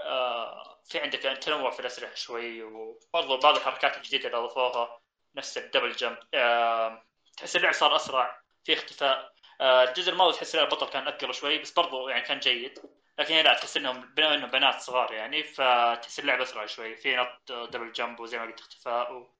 آه 0.00 0.80
في 0.84 1.00
عندك 1.00 1.18
تنوع 1.18 1.70
في 1.70 1.80
الاسلحه 1.80 2.14
شوي 2.14 2.62
وبرضو 2.62 3.38
بعض 3.38 3.56
الحركات 3.56 3.96
الجديدة 3.96 4.26
اللي 4.26 4.38
أضافوها 4.38 5.00
نفس 5.34 5.58
ال 5.58 5.63
double 5.63 5.92
jump. 5.92 6.18
آه 6.34 7.04
تحس 7.36 7.56
اللعب 7.56 7.72
صار 7.72 7.96
أسرع 7.96 8.42
في 8.64 8.72
اختفاء. 8.72 9.33
الجزء 9.60 10.12
الماضي 10.12 10.36
تحس 10.36 10.54
ان 10.54 10.64
البطل 10.64 10.88
كان 10.88 11.08
أثقل 11.08 11.34
شوي 11.34 11.58
بس 11.58 11.72
برضو 11.72 12.08
يعني 12.08 12.22
كان 12.22 12.38
جيد. 12.38 12.78
لكن 13.18 13.34
لا 13.34 13.54
تحس 13.54 13.76
إنهم 13.76 14.14
بما 14.14 14.34
انهم 14.34 14.50
بنات 14.50 14.80
صغار 14.80 15.12
يعني 15.12 15.42
فتحس 15.44 16.18
اللعب 16.20 16.40
أسرع 16.40 16.66
شوي. 16.66 16.96
في 16.96 17.16
نط 17.16 17.52
double 17.52 17.92
jump 17.92 18.20
وزي 18.20 18.38
ما 18.38 18.44
قلت 18.44 18.60
اختفاء 18.60 19.12
و 19.12 19.30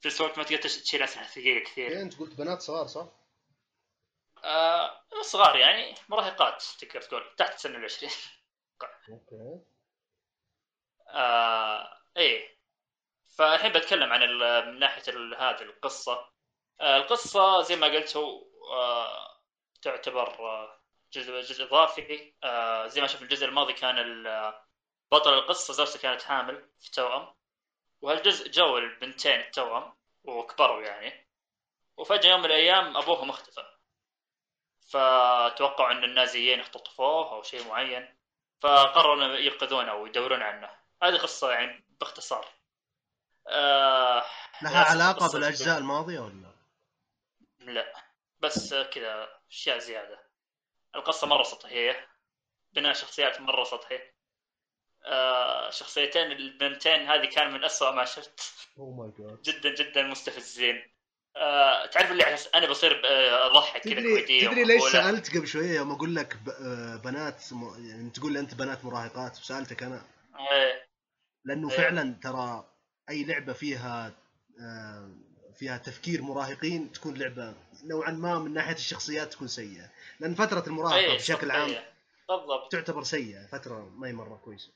في 0.00 0.08
نفس 0.08 0.20
الوقت 0.20 0.38
ما 0.38 0.44
تقدر 0.44 0.56
تش- 0.62 0.76
تشيل 0.82 1.02
أسلحة 1.02 1.26
ثقيلة 1.26 1.60
كثير. 1.64 1.90
إيه، 1.90 2.02
أنت 2.02 2.18
قلت 2.18 2.34
بنات 2.38 2.60
صغار 2.62 2.86
صح؟ 2.86 3.06
آه 4.44 5.00
صغار 5.22 5.56
يعني 5.56 5.94
مراهقات 6.08 6.64
تقدر 6.80 7.02
تقول 7.02 7.34
تحت 7.36 7.58
سن 7.58 7.74
العشرين. 7.74 8.10
okay. 9.08 9.60
آه 11.08 11.98
إيه. 12.16 12.54
فالحين 13.36 13.72
بتكلم 13.72 14.12
عن 14.12 14.22
ال- 14.22 14.66
من 14.72 14.78
ناحية 14.78 15.02
ال- 15.12 15.34
هذه 15.34 15.62
القصة. 15.62 16.30
آه 16.80 16.96
القصة 16.96 17.62
زي 17.62 17.76
ما 17.76 17.86
قلت 17.86 18.16
هو 18.16 18.42
آه 18.72 19.33
تعتبر 19.84 20.28
آه 20.40 20.80
جزء 21.12 21.40
جزء 21.40 21.64
إضافي. 21.64 22.34
آه 22.44 22.86
زي 22.86 23.00
ما 23.00 23.06
شفنا 23.06 23.22
الجزء 23.22 23.46
الماضي 23.46 23.72
كان 23.72 23.98
ال- 23.98 24.54
بطل 25.12 25.34
القصة 25.34 25.74
زوجته 25.74 25.98
كانت 25.98 26.22
حامل 26.22 26.68
في 26.80 26.90
توأم. 26.90 27.34
وهالجزء 28.02 28.50
جو 28.50 28.78
البنتين 28.78 29.40
التوأم 29.40 29.92
وكبروا 30.24 30.82
يعني. 30.82 31.26
وفجأة 31.96 32.30
يوم 32.30 32.40
من 32.40 32.46
الأيام 32.46 32.96
أبوهم 32.96 33.30
اختفى. 33.30 33.64
فتوقعوا 34.88 35.92
أن 35.92 36.04
النازيين 36.04 36.60
اختطفوه 36.60 37.32
أو 37.32 37.42
شيء 37.42 37.68
معين. 37.68 38.18
فقرروا 38.60 39.14
انهم 39.14 39.34
ينقذونه 39.34 39.90
أو 39.90 40.06
يدورون 40.06 40.42
عنه. 40.42 40.70
هذه 41.02 41.16
قصة 41.16 41.50
يعني 41.52 41.84
باختصار. 42.00 42.46
آه 43.48 44.24
لها 44.62 44.84
علاقة 44.90 45.32
بالأجزاء 45.32 45.78
الماضية 45.78 46.20
ولا؟ 46.20 46.54
لا. 47.58 48.03
بس 48.44 48.74
كذا 48.74 49.28
أشياء 49.50 49.78
زيادة. 49.78 50.18
القصة 50.96 51.26
مرة 51.26 51.42
سطحية. 51.42 52.08
بناء 52.72 52.92
شخصيات 52.92 53.40
مرة 53.40 53.64
سطحي 53.64 53.98
آه 55.06 55.70
شخصيتين 55.70 56.32
البنتين 56.32 57.06
هذه 57.08 57.24
كان 57.24 57.52
من 57.52 57.64
أسوأ 57.64 57.90
ما 57.90 58.04
شفت. 58.04 58.40
جاد 59.18 59.42
جدا 59.42 59.74
جدا 59.74 60.02
مستفزين. 60.02 60.94
آه 61.36 61.86
تعرف 61.86 62.10
اللي 62.10 62.24
أنا 62.54 62.66
بصير 62.70 63.02
آه، 63.10 63.46
أضحك 63.46 63.80
كذا 63.80 63.92
تدري 63.92 64.08
كوميدية 64.08 64.48
تدري 64.48 64.64
ليش. 64.64 64.82
سألت 64.92 65.36
قبل 65.36 65.46
شوية؟ 65.46 65.76
يوم 65.76 65.92
أقول 65.92 66.14
لك 66.14 66.36
بنات 67.04 67.52
م... 67.52 67.88
يعني 67.88 68.10
تقول 68.10 68.32
لي 68.32 68.40
أنت 68.40 68.54
بنات 68.54 68.84
مراهقات 68.84 69.38
وسالتك 69.38 69.82
أنا. 69.82 70.02
إيه. 70.52 70.88
لأنه 71.44 71.70
إيه. 71.70 71.76
فعلا 71.76 72.20
ترى 72.22 72.70
أي 73.10 73.24
لعبة 73.24 73.52
فيها 73.52 74.12
آه، 74.60 75.10
فيها 75.64 75.76
تفكير 75.76 76.22
مراهقين 76.22 76.92
تكون 76.92 77.14
لعبة 77.18 77.54
نوعا 77.84 78.10
ما 78.10 78.38
من 78.38 78.54
ناحية 78.54 78.74
الشخصيات 78.74 79.32
تكون 79.32 79.48
سيئة. 79.48 79.90
لأن 80.20 80.34
فترة 80.34 80.64
المراهقة 80.66 80.96
إيه، 80.96 81.16
بشكل 81.16 81.50
عام. 81.50 81.76
بالضبط. 82.28 82.72
تعتبر 82.72 83.02
سيئة 83.02 83.46
فترة 83.46 83.90
ما 83.96 84.08
هي 84.08 84.12
مرة 84.12 84.40
كويسة. 84.44 84.72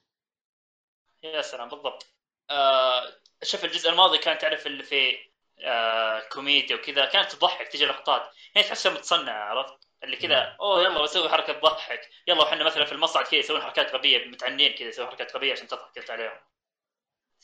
يا 1.22 1.42
سلام 1.42 1.68
بالضبط. 1.68 2.06
آه 2.50 3.02
شوف 3.42 3.64
الجزء 3.64 3.90
الماضي 3.90 4.18
كان 4.18 4.38
تعرف 4.38 4.66
اللي 4.66 4.82
فيه 4.82 5.16
آه 5.64 6.20
كوميديا 6.32 6.76
وكذا 6.76 7.04
كانت 7.04 7.32
تضحك 7.32 7.68
تجي 7.68 7.86
لقطات 7.86 8.22
هي 8.56 8.62
تحسها 8.62 8.92
متصنعه 8.92 9.44
عرفت؟ 9.44 9.88
اللي 10.04 10.16
كذا 10.16 10.56
أوه 10.60 10.82
يلا 10.82 11.02
بسوي 11.02 11.28
حركة 11.28 11.52
تضحك 11.52 12.00
يلا 12.26 12.42
وحنا 12.42 12.64
مثلا 12.64 12.84
في 12.84 12.92
المصعد 12.92 13.24
كذا 13.24 13.40
يسوون 13.40 13.62
حركات 13.62 13.94
غبية 13.94 14.26
متعنين 14.26 14.72
كذا 14.72 14.88
يسوون 14.88 15.08
حركات 15.08 15.36
غبية 15.36 15.52
عشان 15.52 15.66
تضحك 15.66 16.10
عليهم. 16.10 16.38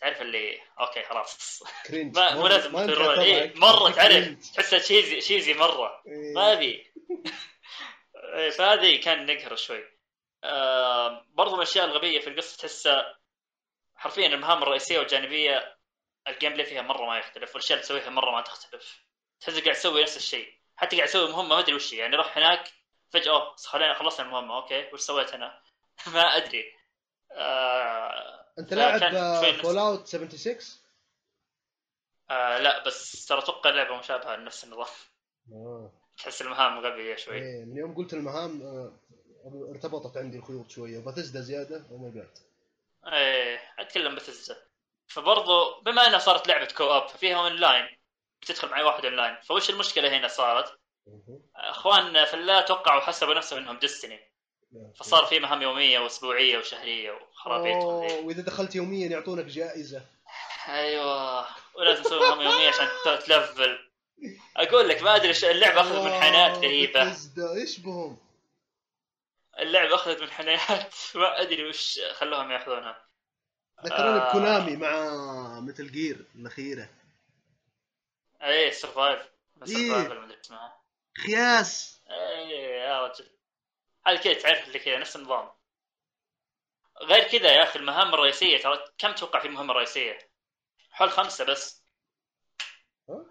تعرف 0.00 0.22
اللي 0.22 0.60
okay 0.80 1.02
خلاص. 1.02 1.62
ما 1.90 2.34
مو 2.34 2.46
لازم 2.46 2.86
تروح. 2.86 3.18
إيه 3.18 3.52
مرة 3.56 3.90
تعرف. 3.90 4.50
تحسها 4.54 4.78
cheesy 4.78 5.20
cheesy 5.20 5.54
مرة. 5.54 6.02
إيه. 6.06 6.34
ما 6.34 6.52
ابي 6.52 6.92
إيه، 8.34 8.50
فهذه 8.50 9.00
كان 9.00 9.26
نقهر 9.26 9.56
شوي. 9.56 9.84
آه 10.44 11.26
برضو 11.28 11.50
من 11.50 11.62
الأشياء 11.62 11.84
الغبية 11.86 12.20
في 12.20 12.30
القصة 12.30 12.56
تحسها 12.58 13.18
حرفيا 13.96 14.26
المهام 14.26 14.62
الرئيسية 14.62 14.98
والجانبية 14.98 15.76
ال 16.28 16.52
gameplay 16.52 16.66
فيها 16.66 16.82
مرة 16.82 17.06
ما 17.06 17.18
يختلف 17.18 17.54
والأشياء 17.54 17.78
اللي 17.78 17.86
تسويها 17.86 18.10
مرة 18.10 18.30
ما 18.30 18.40
تختلف. 18.40 19.04
تحس 19.40 19.60
قاعد 19.60 19.74
تسوي 19.76 20.02
نفس 20.02 20.16
الشيء. 20.16 20.54
حتى 20.76 20.96
قاعد 20.96 21.08
تسوي 21.08 21.28
مهمة 21.30 21.48
ما 21.48 21.58
أدري 21.58 21.74
وش 21.74 21.92
يعني 21.92 22.16
راح 22.16 22.38
هناك 22.38 22.68
فجأة 23.12 23.32
أوه 23.32 23.56
خلينا 23.56 23.94
خلصنا 23.94 24.26
المهمة 24.26 24.56
okay 24.56 24.88
وش 24.92 25.00
سويت 25.00 25.34
أنا؟ 25.34 25.62
ما 26.14 26.36
أدري. 26.36 26.64
آه 27.32 28.43
انت 28.58 28.74
لاعب 28.74 29.00
شوي 29.00 29.50
نفس- 29.52 29.60
Fall 29.62 29.78
out 29.78 30.06
76 30.06 30.56
آه 32.30 32.58
لا 32.58 32.84
بس 32.86 33.26
ترى 33.26 33.38
أتوقع 33.38 33.70
لعبه 33.70 33.96
مشابهة 33.96 34.36
لنفس 34.36 34.64
النظام. 34.64 34.86
آه. 35.52 35.92
تحس 36.16 36.42
المهام 36.42 36.78
غبية 36.78 37.16
شوي. 37.16 37.36
إيه. 37.38 37.64
من 37.64 37.76
يوم 37.76 37.94
قلت 37.94 38.14
المهام 38.14 38.62
آه، 38.62 38.98
ارتبطت 39.70 40.16
عندي 40.16 40.38
الخيوط 40.38 40.70
شوية. 40.70 40.98
بتزدى 40.98 41.42
زيادة 41.42 41.86
oh 41.90 41.96
my 41.96 42.10
god 42.10 42.38
إيه 43.12 43.60
أتكلم 43.78 44.14
بتزة 44.14 44.56
فبرضو 45.06 45.80
بما 45.80 46.06
إنها 46.06 46.18
صارت 46.18 46.48
لعبة 46.48 46.68
co-op 46.76 47.08
ففيها 47.08 47.36
اون 47.36 47.52
لاين 47.52 47.98
بتدخل 48.42 48.68
معي 48.68 48.82
واحد 48.82 49.04
اون 49.04 49.16
لاين 49.16 49.36
فوش 49.40 49.70
المشكلة 49.70 50.18
هنا 50.18 50.28
صارت؟ 50.28 50.78
أخوان 51.56 52.24
في 52.24 52.34
الله 52.34 52.60
توقعوا 52.60 53.00
حسبوا 53.00 53.34
نفسهم 53.34 53.58
إنهم 53.58 53.78
Destiny 53.78 54.20
فصار 54.96 55.26
في 55.26 55.38
مهام 55.38 55.62
يومية 55.62 55.98
وأسبوعية 55.98 56.58
وشهرية 56.58 57.12
وخرابيط 57.12 57.84
وإذا 58.24 58.42
دخلت 58.42 58.74
يوميا 58.74 59.08
يعطونك 59.08 59.44
جائزة. 59.44 60.02
أيوه 60.68 61.46
ولازم 61.74 62.02
تسوي 62.02 62.20
مهام 62.20 62.40
يومية 62.40 62.68
عشان 62.68 62.88
تلفل. 63.26 63.78
أقول 64.56 64.88
لك 64.88 65.02
ما 65.02 65.16
أدري 65.16 65.50
اللعبة 65.50 65.80
أخذت 65.80 66.04
منحنيات 66.04 66.58
غريبة. 66.58 67.16
إيش 67.56 67.78
بهم؟ 67.78 68.18
اللعبة 69.58 69.94
أخذت 69.94 70.20
منحنيات 70.20 70.94
ما 71.14 71.40
أدري 71.40 71.68
وش 71.68 72.00
خلوهم 72.12 72.50
يأخذونها. 72.50 73.04
ذكروني 73.84 74.20
آه. 74.20 74.28
ب 74.28 74.35
Konami 74.35 74.76
مع 74.76 75.60
Metal 75.60 75.92
Gear 75.92 76.24
الأخيرة. 76.34 76.88
إيه 78.42 78.70
Survive 78.70 79.20
إيه. 79.68 79.92
Survive 79.92 80.38
اسمها. 80.40 80.80
خياس. 81.26 82.00
إيه 82.10 82.80
يا 82.80 83.06
رجل. 83.06 83.33
هذا 84.06 84.16
كذا 84.16 84.34
تعرف 84.34 84.68
اللي 84.68 84.78
كذا؟ 84.78 84.98
نفس 84.98 85.16
النظام. 85.16 85.50
غير 87.02 87.24
كذا 87.24 87.52
يا 87.52 87.62
أخي 87.62 87.78
المهام 87.78 88.14
الرئيسية 88.14 88.58
ترى 88.58 88.84
كم 88.98 89.12
توقع 89.12 89.40
في 89.40 89.48
مهمة 89.48 89.74
رئيسية؟ 89.74 90.30
حول 90.90 91.10
خمسة 91.10 91.44
بس؟ 91.44 91.84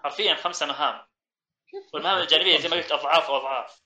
حرفيا 0.03 0.35
خمسة 0.35 0.65
مهام. 0.65 1.07
والمهام 1.93 2.17
الجانبية 2.17 2.59
زي 2.59 2.69
ما 2.69 2.75
قلت 2.75 2.91
أضعاف 2.91 3.29
وأضعاف. 3.29 3.81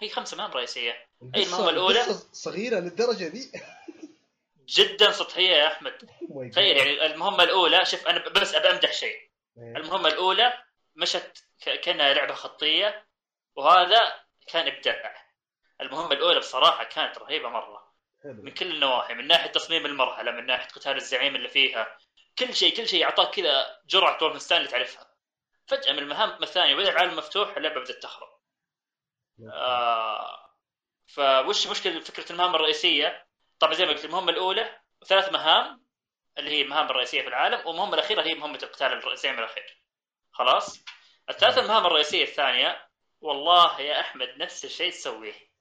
هي 0.00 0.08
خمسة 0.08 0.36
مهام 0.36 0.50
رئيسية. 0.50 1.08
المهمة 1.22 1.70
الأولى؟ 1.70 2.00
القصة 2.00 2.32
صغيرة 2.32 2.80
للدرجة 2.80 3.28
دي. 3.28 3.52
جدا 4.66 5.12
سطحية 5.12 5.56
يا 5.56 5.66
أحمد. 5.66 6.10
Oh. 6.22 6.52
تخيل 6.52 6.76
يعني 6.76 7.06
المهمة 7.06 7.42
الأولى 7.42 7.84
شوف 7.84 8.06
أنا 8.06 8.28
بس 8.28 8.54
ابى 8.54 8.70
أمدح 8.70 8.92
شيء. 8.92 9.30
إيه. 9.58 9.76
المهمة 9.76 10.08
الأولى 10.08 10.64
مشت 10.96 11.44
كأنها 11.60 12.14
لعبة 12.14 12.34
خطية 12.34 13.06
وهذا 13.56 14.24
كان 14.46 14.66
إبداع. 14.66 15.21
المهمه 15.82 16.12
الأولى 16.12 16.38
بصراحة 16.38 16.84
كانت 16.84 17.18
رهيبة 17.18 17.48
مرة. 17.48 17.92
حلو. 18.22 18.42
من 18.42 18.50
كل 18.50 18.70
النواحي 18.70 19.14
من 19.14 19.26
ناحية 19.26 19.50
تصميم 19.50 19.86
المرحلة 19.86 20.30
من 20.30 20.46
ناحية 20.46 20.68
قتال 20.68 20.96
الزعيم 20.96 21.36
اللي 21.36 21.48
فيها. 21.48 21.98
كل 22.38 22.54
شيء 22.54 22.76
كل 22.76 22.88
شيء 22.88 23.04
أعطاك 23.04 23.34
كذا 23.34 23.80
جرعة 23.86 24.18
وولفنستاين 24.22 24.60
اللي 24.60 24.72
تعرفها. 24.72 25.12
فجأة 25.66 25.92
من 25.92 25.98
المهام 25.98 26.42
الثانية 26.42 26.74
بدا 26.74 26.90
العالم 26.90 27.16
مفتوح 27.16 27.56
اللعبة 27.56 27.80
بدأت 27.80 28.02
تخرب 28.02 28.28
آه 29.52 30.56
فوش 31.06 31.66
مشكلة 31.66 32.00
فكرة 32.00 32.32
المهام 32.32 32.54
الرئيسية؟ 32.54 33.26
طبعا 33.58 33.74
زي 33.74 33.84
ما 33.84 33.92
قلت 33.92 34.04
المهمة 34.04 34.32
الأولى 34.32 34.80
ثلاث 35.06 35.32
مهام 35.32 35.84
اللي 36.38 36.50
هي 36.50 36.62
المهام 36.62 36.86
الرئيسية 36.86 37.22
في 37.22 37.28
العالم 37.28 37.66
والمهمة 37.66 37.94
الأخيرة 37.94 38.22
هي 38.22 38.34
مهمة 38.34 38.58
القتال 38.62 39.12
الزعيم 39.12 39.38
الأخير. 39.38 39.82
خلاص؟ 40.32 40.84
الثلاث 41.30 41.58
المهام 41.58 41.86
الرئيسية 41.86 42.22
الثانية 42.22 42.88
والله 43.20 43.80
يا 43.80 44.00
أحمد 44.00 44.28
نفس 44.28 44.64
الشيء 44.64 44.90
تسويه. 44.90 45.51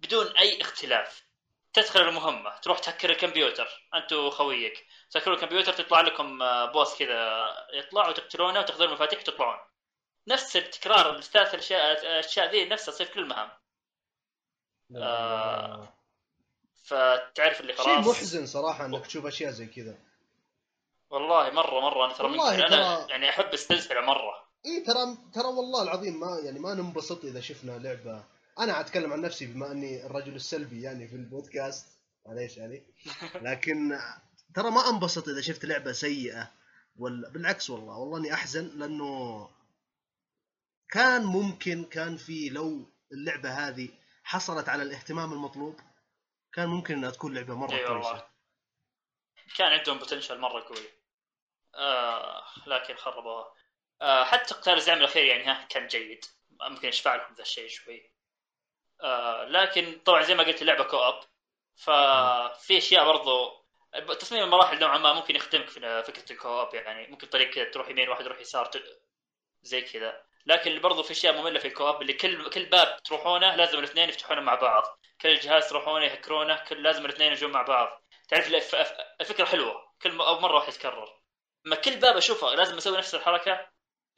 بدون 0.00 0.26
أي 0.36 0.60
اختلاف. 0.60 1.24
تدخل 1.72 2.00
المهمة 2.00 2.58
تروح 2.58 2.78
تهكر 2.78 3.10
الكمبيوتر. 3.10 3.88
انت 3.94 4.12
وخويك 4.12 4.86
تسكرون 5.10 5.36
الكمبيوتر 5.36 5.72
تطلع 5.72 6.00
لكم 6.00 6.42
آه، 6.42 6.72
بوس 6.72 6.98
كذا 6.98 7.46
يطلع 7.74 8.08
وتقتلونه 8.08 8.60
وتاخذون 8.60 8.88
المفاتيح 8.88 9.20
وتطلعون. 9.20 9.58
نفس 10.28 10.56
التكرار 10.56 11.16
الثلاث 11.16 11.54
الأشياء 11.54 12.00
الأشياء 12.02 12.50
ذي 12.50 12.64
نفسها 12.64 12.92
تصير 12.92 13.06
في 13.06 13.12
كل 13.12 13.20
المهام 13.20 13.50
آه، 14.96 15.94
فتعرف 16.84 17.60
اللي 17.60 17.72
خلاص. 17.72 17.86
شيء 17.86 17.98
محزن 17.98 18.46
صراحة 18.46 18.86
إنك 18.86 19.06
تشوف 19.06 19.26
أشياء 19.26 19.50
زي 19.50 19.66
كذا. 19.66 19.98
والله 21.10 21.50
مرة 21.50 21.80
مرة. 21.80 22.04
أنا 22.06 22.14
ترى 22.14 22.26
والله 22.26 22.54
أنا 22.66 22.68
ترى- 23.06 23.10
يعني 23.10 23.30
أحب 23.30 23.54
استلسل 23.54 24.02
مرة. 24.02 24.44
اي 24.66 24.80
ترى 24.80 25.16
ترى 25.34 25.44
والله 25.46 25.82
العظيم 25.82 26.20
ما 26.20 26.38
يعني 26.44 26.58
ما 26.58 26.74
ننبسط 26.74 27.24
إذا 27.24 27.40
شفنا 27.40 27.72
لعبة 27.72 28.24
أنا 28.60 28.80
أتكلم 28.80 29.12
عن 29.12 29.20
نفسي 29.20 29.46
بما 29.46 29.72
أني 29.72 30.06
الرجل 30.06 30.34
السلبي 30.34 30.82
يعني 30.82 31.08
في 31.08 31.16
البودكاست 31.16 32.00
معليش 32.26 32.56
يعني. 32.56 32.86
لكن 33.50 33.98
ترى 34.54 34.70
ما 34.70 34.88
أنبسط 34.88 35.28
إذا 35.28 35.40
شفت 35.40 35.64
لعبة 35.64 35.92
سيئة 35.92 36.52
ولا 36.96 37.28
بالعكس 37.28 37.70
والله 37.70 37.98
والله 37.98 38.18
إني 38.18 38.34
أحزن 38.34 38.78
لأنه 38.78 39.48
كان 40.90 41.24
ممكن 41.24 41.84
كان 41.84 42.16
في 42.16 42.48
لو 42.48 42.90
اللعبة 43.12 43.50
هذه 43.50 43.88
حصلت 44.24 44.68
على 44.68 44.82
الاهتمام 44.82 45.32
المطلوب 45.32 45.80
كان 46.52 46.68
ممكن 46.68 46.94
إنها 46.94 47.10
تكون 47.10 47.34
لعبة 47.34 47.54
مرة 47.54 47.76
إي 47.76 47.84
والله. 47.84 48.10
كويسة. 48.10 48.26
كان 49.56 49.72
عندهم 49.72 49.98
بوتنشل 49.98 50.38
مرة 50.38 50.60
قوي. 50.60 50.88
آه 51.74 52.44
لكن 52.66 52.94
خربوها. 52.96 53.54
آه 54.02 54.24
حتى 54.24 54.54
قتال 54.54 54.74
الزعيم 54.74 54.98
الأخير 54.98 55.24
يعني 55.24 55.44
ها 55.44 55.66
كان 55.70 55.86
جيد. 55.86 56.24
ممكن 56.70 56.88
يشفع 56.88 57.14
لهم 57.14 57.34
ذا 57.34 57.42
الشيء 57.42 57.68
شوي. 57.68 58.10
آه 59.02 59.44
لكن 59.44 60.00
طبعا 60.04 60.22
زي 60.22 60.34
ما 60.34 60.42
قلت 60.44 60.62
اللعبة 60.62 60.84
كوب 60.84 61.14
ففي 61.76 62.78
أشياء 62.78 63.04
برضو 63.04 63.60
تصميم 64.20 64.42
المراحل 64.44 64.78
نوعا 64.78 64.98
ما 64.98 65.12
ممكن 65.12 65.36
يخدمك 65.36 65.68
في 65.68 66.02
فكرة 66.02 66.32
الكوب 66.32 66.74
يعني. 66.74 67.06
ممكن 67.06 67.26
طريق 67.26 67.50
كذا 67.50 67.64
تروح 67.64 67.88
يمين 67.88 68.08
واحد 68.08 68.24
يروح 68.24 68.40
يسار 68.40 68.70
زي 69.62 69.80
كذا. 69.82 70.22
لكن 70.46 70.80
برضو 70.80 71.02
في 71.02 71.10
أشياء 71.10 71.36
مملة 71.40 71.58
في 71.58 71.68
الكوب 71.68 72.02
اللي 72.02 72.12
كل 72.12 72.50
كل 72.50 72.64
باب 72.64 73.02
تروحونه 73.02 73.54
لازم 73.56 73.78
الاثنين 73.78 74.08
يفتحونه 74.08 74.40
مع 74.40 74.54
بعض. 74.54 74.98
كل 75.20 75.34
جهاز 75.40 75.68
تروحونه 75.68 76.04
يهكرونه 76.04 76.64
كل 76.68 76.82
لازم 76.82 77.04
الاثنين 77.06 77.32
يجون 77.32 77.52
مع 77.52 77.62
بعض. 77.62 78.02
تعرف 78.28 78.46
الف- 78.48 78.74
الف- 78.74 78.92
الفكرة 79.20 79.44
حلوة. 79.44 79.92
كل 80.02 80.12
مرة 80.12 80.52
راح 80.52 80.68
يتكرر. 80.68 81.20
أما 81.66 81.76
كل 81.76 81.96
باب 81.96 82.16
أشوفه 82.16 82.54
لازم 82.54 82.76
أسوي 82.76 82.98
نفس 82.98 83.14
الحركة 83.14 83.66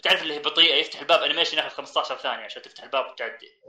تعرف 0.02 0.22
اللي 0.22 0.34
هي 0.34 0.38
بطيئة 0.38 0.74
يفتح 0.74 1.00
الباب 1.00 1.22
animation 1.22 1.58
ياخذ 1.58 1.68
15 1.68 2.16
ثانية 2.16 2.44
عشان 2.44 2.62
تفتح 2.62 2.82
الباب 2.84 3.10
وتعدي. 3.10 3.60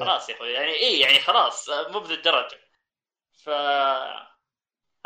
خلاص 0.00 0.28
يا 0.28 0.34
أخوي 0.34 0.52
يعني 0.52 0.72
إيه 0.72 1.00
يعني 1.00 1.20
خلاص 1.20 1.68
مو 1.68 2.00
بذي 2.00 2.14
الدرجة. 2.14 2.58
ف 3.44 3.48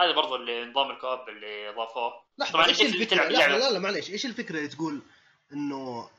هذا 0.00 0.12
برضو 0.12 0.36
اللي 0.36 0.64
نظام 0.64 0.90
ال 0.90 0.97
co-op 0.97 1.28
اللي 1.28 1.68
أضافوه. 1.68 2.12
طبعاً 2.52 2.66
إيش 2.66 2.82
الفكرة؟ 2.82 3.28
لا. 3.28 3.58
لا 3.58 3.70
لا 3.70 3.78
معليش 3.78 4.10
إيش 4.10 4.26
الفكرة 4.26 4.56
اللي 4.56 4.68
تقول 4.68 5.02
إنه 5.52 6.10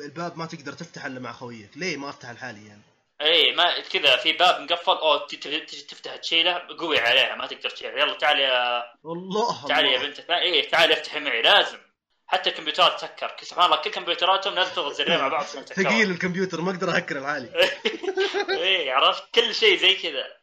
الباب 0.00 0.38
ما 0.38 0.46
تقدر 0.46 0.72
تفتح 0.72 1.04
إلا 1.04 1.20
مع 1.20 1.32
خويك؟ 1.32 1.70
ليه 1.76 1.96
ما 1.96 2.10
أفتح 2.10 2.30
لحالي 2.30 2.66
يعني؟ 2.68 2.82
اي 3.20 3.52
ما 3.52 3.80
كذا 3.80 4.16
في 4.16 4.32
باب 4.32 4.60
مقفل 4.60 4.92
أو 4.92 5.18
تجي 5.26 5.60
تفتح 5.60 6.16
تشيله 6.16 6.52
قوي 6.78 6.98
عليها 6.98 7.34
ما 7.34 7.46
تقدر 7.46 7.70
تشيلها 7.70 7.98
يلا 7.98 8.14
تعال 8.14 8.40
يا 8.40 8.84
والله 9.02 9.66
تعال 9.66 9.84
يا 9.86 9.96
الله. 9.96 10.06
بنت 10.06 10.30
اي 10.30 10.62
تعال 10.62 10.92
افتحي 10.92 11.20
معي 11.20 11.42
لازم. 11.42 11.78
حتى 12.26 12.50
الكمبيوترات 12.50 13.00
تسكر 13.00 13.36
سبحان 13.42 13.64
الله 13.64 13.76
كل 13.76 13.90
كمبيوتراتهم 13.90 14.54
لازم 14.54 14.72
تضغط 14.72 14.92
زرين 14.92 15.18
مع 15.18 15.28
بعض. 15.28 15.44
ثقيل 15.44 16.10
الكمبيوتر 16.10 16.60
ما 16.60 16.70
أقدر 16.70 16.96
اهكر 16.96 17.20
لحالي 17.20 17.70
إيه 18.62 18.92
عرفت؟ 18.92 19.34
كل 19.34 19.54
شيء 19.54 19.78
زي 19.78 19.94
كذا. 19.94 20.36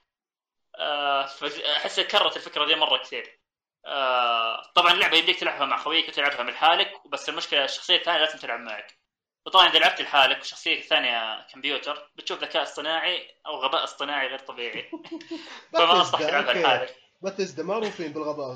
آه 0.80 1.30
أحس 1.78 2.00
كررت 2.00 2.38
الفكرة 2.38 2.66
دي 2.66 2.76
مرة 2.76 2.98
كثير. 2.98 3.40
آه 3.86 4.72
طبعا 4.76 4.94
اللعبة 4.94 5.18
يمديك 5.18 5.40
تلعبها 5.40 5.66
مع 5.66 5.78
خويك 5.78 6.08
وتلعبها 6.08 6.44
من 6.44 6.56
حالك 6.56 7.08
بس 7.08 7.30
المشكلة 7.30 7.64
الشخصية 7.64 7.96
الثانية 7.96 8.20
لازم 8.20 8.40
تلعب 8.40 8.60
معك. 8.60 8.98
وطبعا 9.46 9.68
إذا 9.68 9.80
لعبت 9.80 10.02
لحالك 10.02 10.38
والشخصيه 10.38 10.80
الثانية 10.80 11.48
كمبيوتر 11.54 12.12
بتشوف 12.16 12.44
ذكاء 12.44 12.64
اصطناعي 12.64 13.36
أو 13.46 13.56
غباء 13.56 13.84
اصطناعي 13.84 14.28
غير 14.28 14.40
طبيعي. 14.40 14.92
فما 15.74 15.92
انصح 15.92 16.20
بثزدا، 16.20 16.42
تلعبها 16.42 16.82
أوكي. 16.82 16.94
بثزدا 17.24 17.64
معروفين 17.64 18.14
بالغباء. 18.14 18.52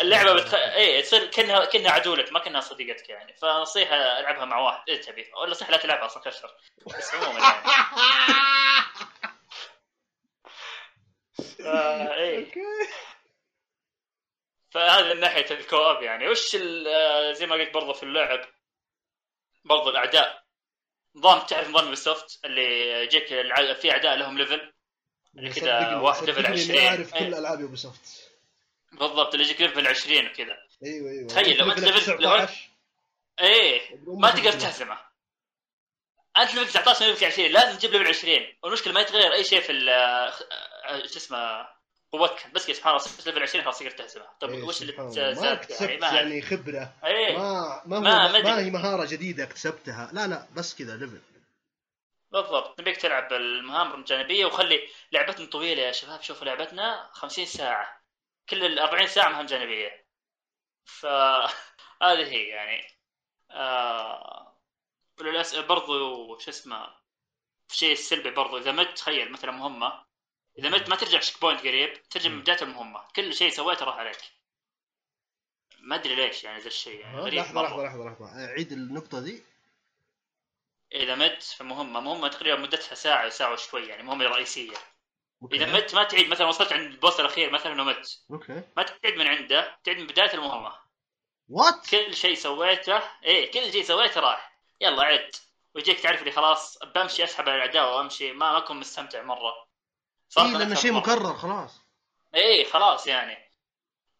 اللعبة 0.00 0.34
بتخ... 0.34 0.54
إيه 0.54 1.00
تصير 1.02 1.26
كانها 1.26 1.64
كأنها 1.64 1.90
عدولك 1.90 2.32
ما 2.32 2.38
كأنها 2.38 2.60
صديقتك 2.60 3.08
يعني. 3.08 3.34
فنصيحة 3.34 3.94
ألعبها 3.94 4.44
مع 4.44 4.58
واحد. 4.58 4.90
اذا 4.90 5.02
تبي. 5.02 5.30
ولا 5.42 5.50
نصيحة 5.50 5.70
لا 5.70 5.76
تلعبها 5.76 6.06
أصلا 6.06 6.22
كشر 6.22 6.56
بس 6.86 7.14
عموما 7.14 7.40
يعني. 7.40 7.62
آه 11.66 12.14
إيه. 12.14 12.46
أوكي. 12.46 12.60
فهذا 14.70 15.14
من 15.14 15.20
ناحية 15.20 15.50
ال 15.50 15.59
co-op 15.59 16.02
يعني. 16.02 16.28
وش 16.28 16.56
آه، 16.86 17.32
زي 17.32 17.46
ما 17.46 17.54
قلت 17.54 17.74
برضه 17.74 17.92
في 17.92 18.02
اللعب 18.02 18.40
برضه 19.64 19.90
الأعداء. 19.90 20.42
نظام 21.16 21.46
تعرف 21.46 21.68
نظام 21.68 21.92
Ubisoft 21.92 22.44
اللي 22.44 22.90
يجيك 23.04 23.26
في 23.80 23.90
أعداء 23.90 24.16
لهم 24.16 24.38
level 24.38 24.71
اللي 25.36 25.50
كذا 25.50 25.96
واحد 25.96 26.24
level 26.24 26.42
صدقني 26.42 26.60
20 26.62 26.78
إني 26.78 26.88
أعرف 26.88 27.10
كل 27.12 27.16
إيه. 27.18 27.38
ألعاب 27.38 27.60
Ubisoft 27.60 28.30
بالضبط 28.92 29.34
اللي 29.34 29.46
يجيك 29.46 29.60
level 29.60 29.86
20 29.86 30.26
وكذا 30.26 30.56
أيوه 30.84 31.10
أيوه. 31.10 31.28
تخيل 31.28 31.56
لو 31.56 31.70
أنت 31.70 31.80
level 31.80 32.10
level- 32.10 32.18
19 32.18 32.68
إيه. 33.40 33.80
ما 34.06 34.30
تقدر 34.30 34.52
تهزمه. 34.52 34.98
أنت 36.38 36.54
level 36.54 36.68
19 36.68 37.06
level 37.06 37.24
20 37.24 37.50
لازم 37.50 37.78
تجيب 37.78 37.90
level 37.92 38.06
20 38.08 38.46
والمشكلة 38.62 38.92
ما 38.92 39.00
يتغير 39.00 39.32
أي 39.32 39.44
شيء 39.44 39.60
في 39.60 39.90
آه، 39.90 40.32
شو 41.06 41.16
اسمه 41.16 41.66
قوتك 42.12 42.46
بس 42.54 42.66
كذا 42.66 42.74
سبحان 42.76 42.90
الله 42.94 43.04
صرت 43.04 43.26
level 43.26 43.42
20 43.42 43.64
خلاص 43.64 43.78
تقدر 43.78 43.90
تهزمه. 43.90 44.24
طيب 44.40 44.50
إيه، 44.50 44.62
وش 44.62 44.82
اللي 44.82 44.94
زاد 45.34 45.44
اكتسبت 45.46 45.90
يعني 45.90 46.16
يعني 46.16 46.42
خبرة. 46.42 46.92
إيه. 47.04 47.38
ما 47.38 47.82
ما 47.86 47.98
ما- 48.00 48.32
ما, 48.32 48.42
ما. 48.42 48.58
هي 48.60 48.70
مهارة 48.70 49.04
جديدة 49.04 49.44
اكتسبتها. 49.44 50.10
لا 50.12 50.26
لا 50.26 50.46
بس 50.54 50.74
كذا 50.74 50.96
level 50.96 51.20
بالضبط. 52.32 52.80
نبيك 52.80 52.96
تلعب 52.96 53.32
المهام 53.32 54.00
الجانبية 54.00 54.46
وخلي 54.46 54.88
لعبتنا 55.12 55.46
طويلة 55.46 55.82
يا 55.82 55.92
شباب. 55.92 56.22
شوفوا 56.22 56.44
لعبتنا 56.46 57.10
50 57.12 57.46
ساعة. 57.46 58.02
كل 58.48 58.64
ال 58.64 58.78
40 58.78 59.06
ساعة 59.06 59.28
مهام 59.28 59.46
جانبية. 59.46 60.06
فهذه 60.84 61.52
هي 62.32 62.48
يعني. 62.48 62.86
آه... 63.50 64.58
وللأسف 65.20 65.66
برضو 65.66 66.38
شو 66.38 66.50
اسمه 66.50 66.94
شيء 67.72 67.94
سلبي 67.94 68.30
برضو. 68.30 68.58
إذا 68.58 68.72
مت 68.72 68.98
تخيل 68.98 69.32
مثلا 69.32 69.50
مهمة. 69.50 70.04
إذا 70.58 70.68
مت 70.68 70.88
ما 70.88 70.96
ترجع 70.96 71.20
checkpoint 71.20 71.60
قريب 71.60 72.02
ترجع 72.02 72.30
من 72.30 72.40
بداية 72.40 72.62
المهمة. 72.62 73.08
كل 73.16 73.34
شيء 73.34 73.50
سويته 73.50 73.84
راح 73.84 73.96
عليك. 73.96 74.18
ما 75.80 75.94
أدري 75.96 76.14
ليش 76.14 76.44
يعني 76.44 76.60
ذا 76.60 76.66
الشيء 76.66 77.00
يعني؟ 77.00 77.18
غريب 77.18 77.34
لحظة. 77.34 77.62
لحظة 77.62 77.84
لحظة 77.84 78.04
لحظة. 78.04 78.46
عيد 78.46 78.72
النقطة 78.72 79.20
دي. 79.20 79.42
إذا 80.94 81.14
مت 81.14 81.42
في 81.42 81.64
مهمه 81.64 82.00
مهمه 82.00 82.28
تقريبا 82.28 82.60
مدتها 82.60 82.94
ساعة 82.94 83.28
ساعة 83.28 83.52
وشوي 83.52 83.86
يعني 83.86 84.02
مهمة 84.02 84.24
رئيسية. 84.24 84.76
okay. 85.42 85.56
إذا 85.56 85.66
مت 85.66 85.94
ما 85.94 86.04
تعيد 86.04 86.28
مثلا 86.28 86.46
وصلت 86.46 86.72
عند 86.72 86.92
ال 86.92 86.98
boss 86.98 87.20
الأخير 87.20 87.50
مثلا 87.50 87.82
ومت 87.82 88.20
okay. 88.30 88.62
ما 88.76 88.82
تعيد 88.82 89.18
من 89.18 89.26
عنده 89.26 89.78
تعيد 89.84 89.98
من 89.98 90.06
بداية 90.06 90.34
المهمة. 90.34 90.72
what 91.48 91.86
كل 91.90 92.14
شيء 92.14 92.34
سويته 92.34 93.00
إيه 93.24 93.50
كل 93.50 93.72
شيء 93.72 93.82
سويته 93.82 94.20
راح. 94.20 94.58
يلا 94.80 95.02
عد. 95.02 95.30
ويجيك 95.74 96.00
تعرف 96.00 96.20
اللي 96.20 96.32
خلاص 96.32 96.78
بمشي 96.78 97.24
أسحب 97.24 97.48
على 97.48 97.56
الاعداء 97.56 97.96
وأمشي. 97.96 98.32
ما 98.32 98.58
أكون 98.58 98.76
مستمتع 98.76 99.22
مرة. 99.22 99.68
صار 100.28 100.46
اي 100.46 100.52
لأنه 100.52 100.74
شيء 100.74 100.92
مكرر 100.92 101.34
خلاص. 101.34 101.80
إيه 102.34 102.64
خلاص 102.64 103.06
يعني. 103.06 103.41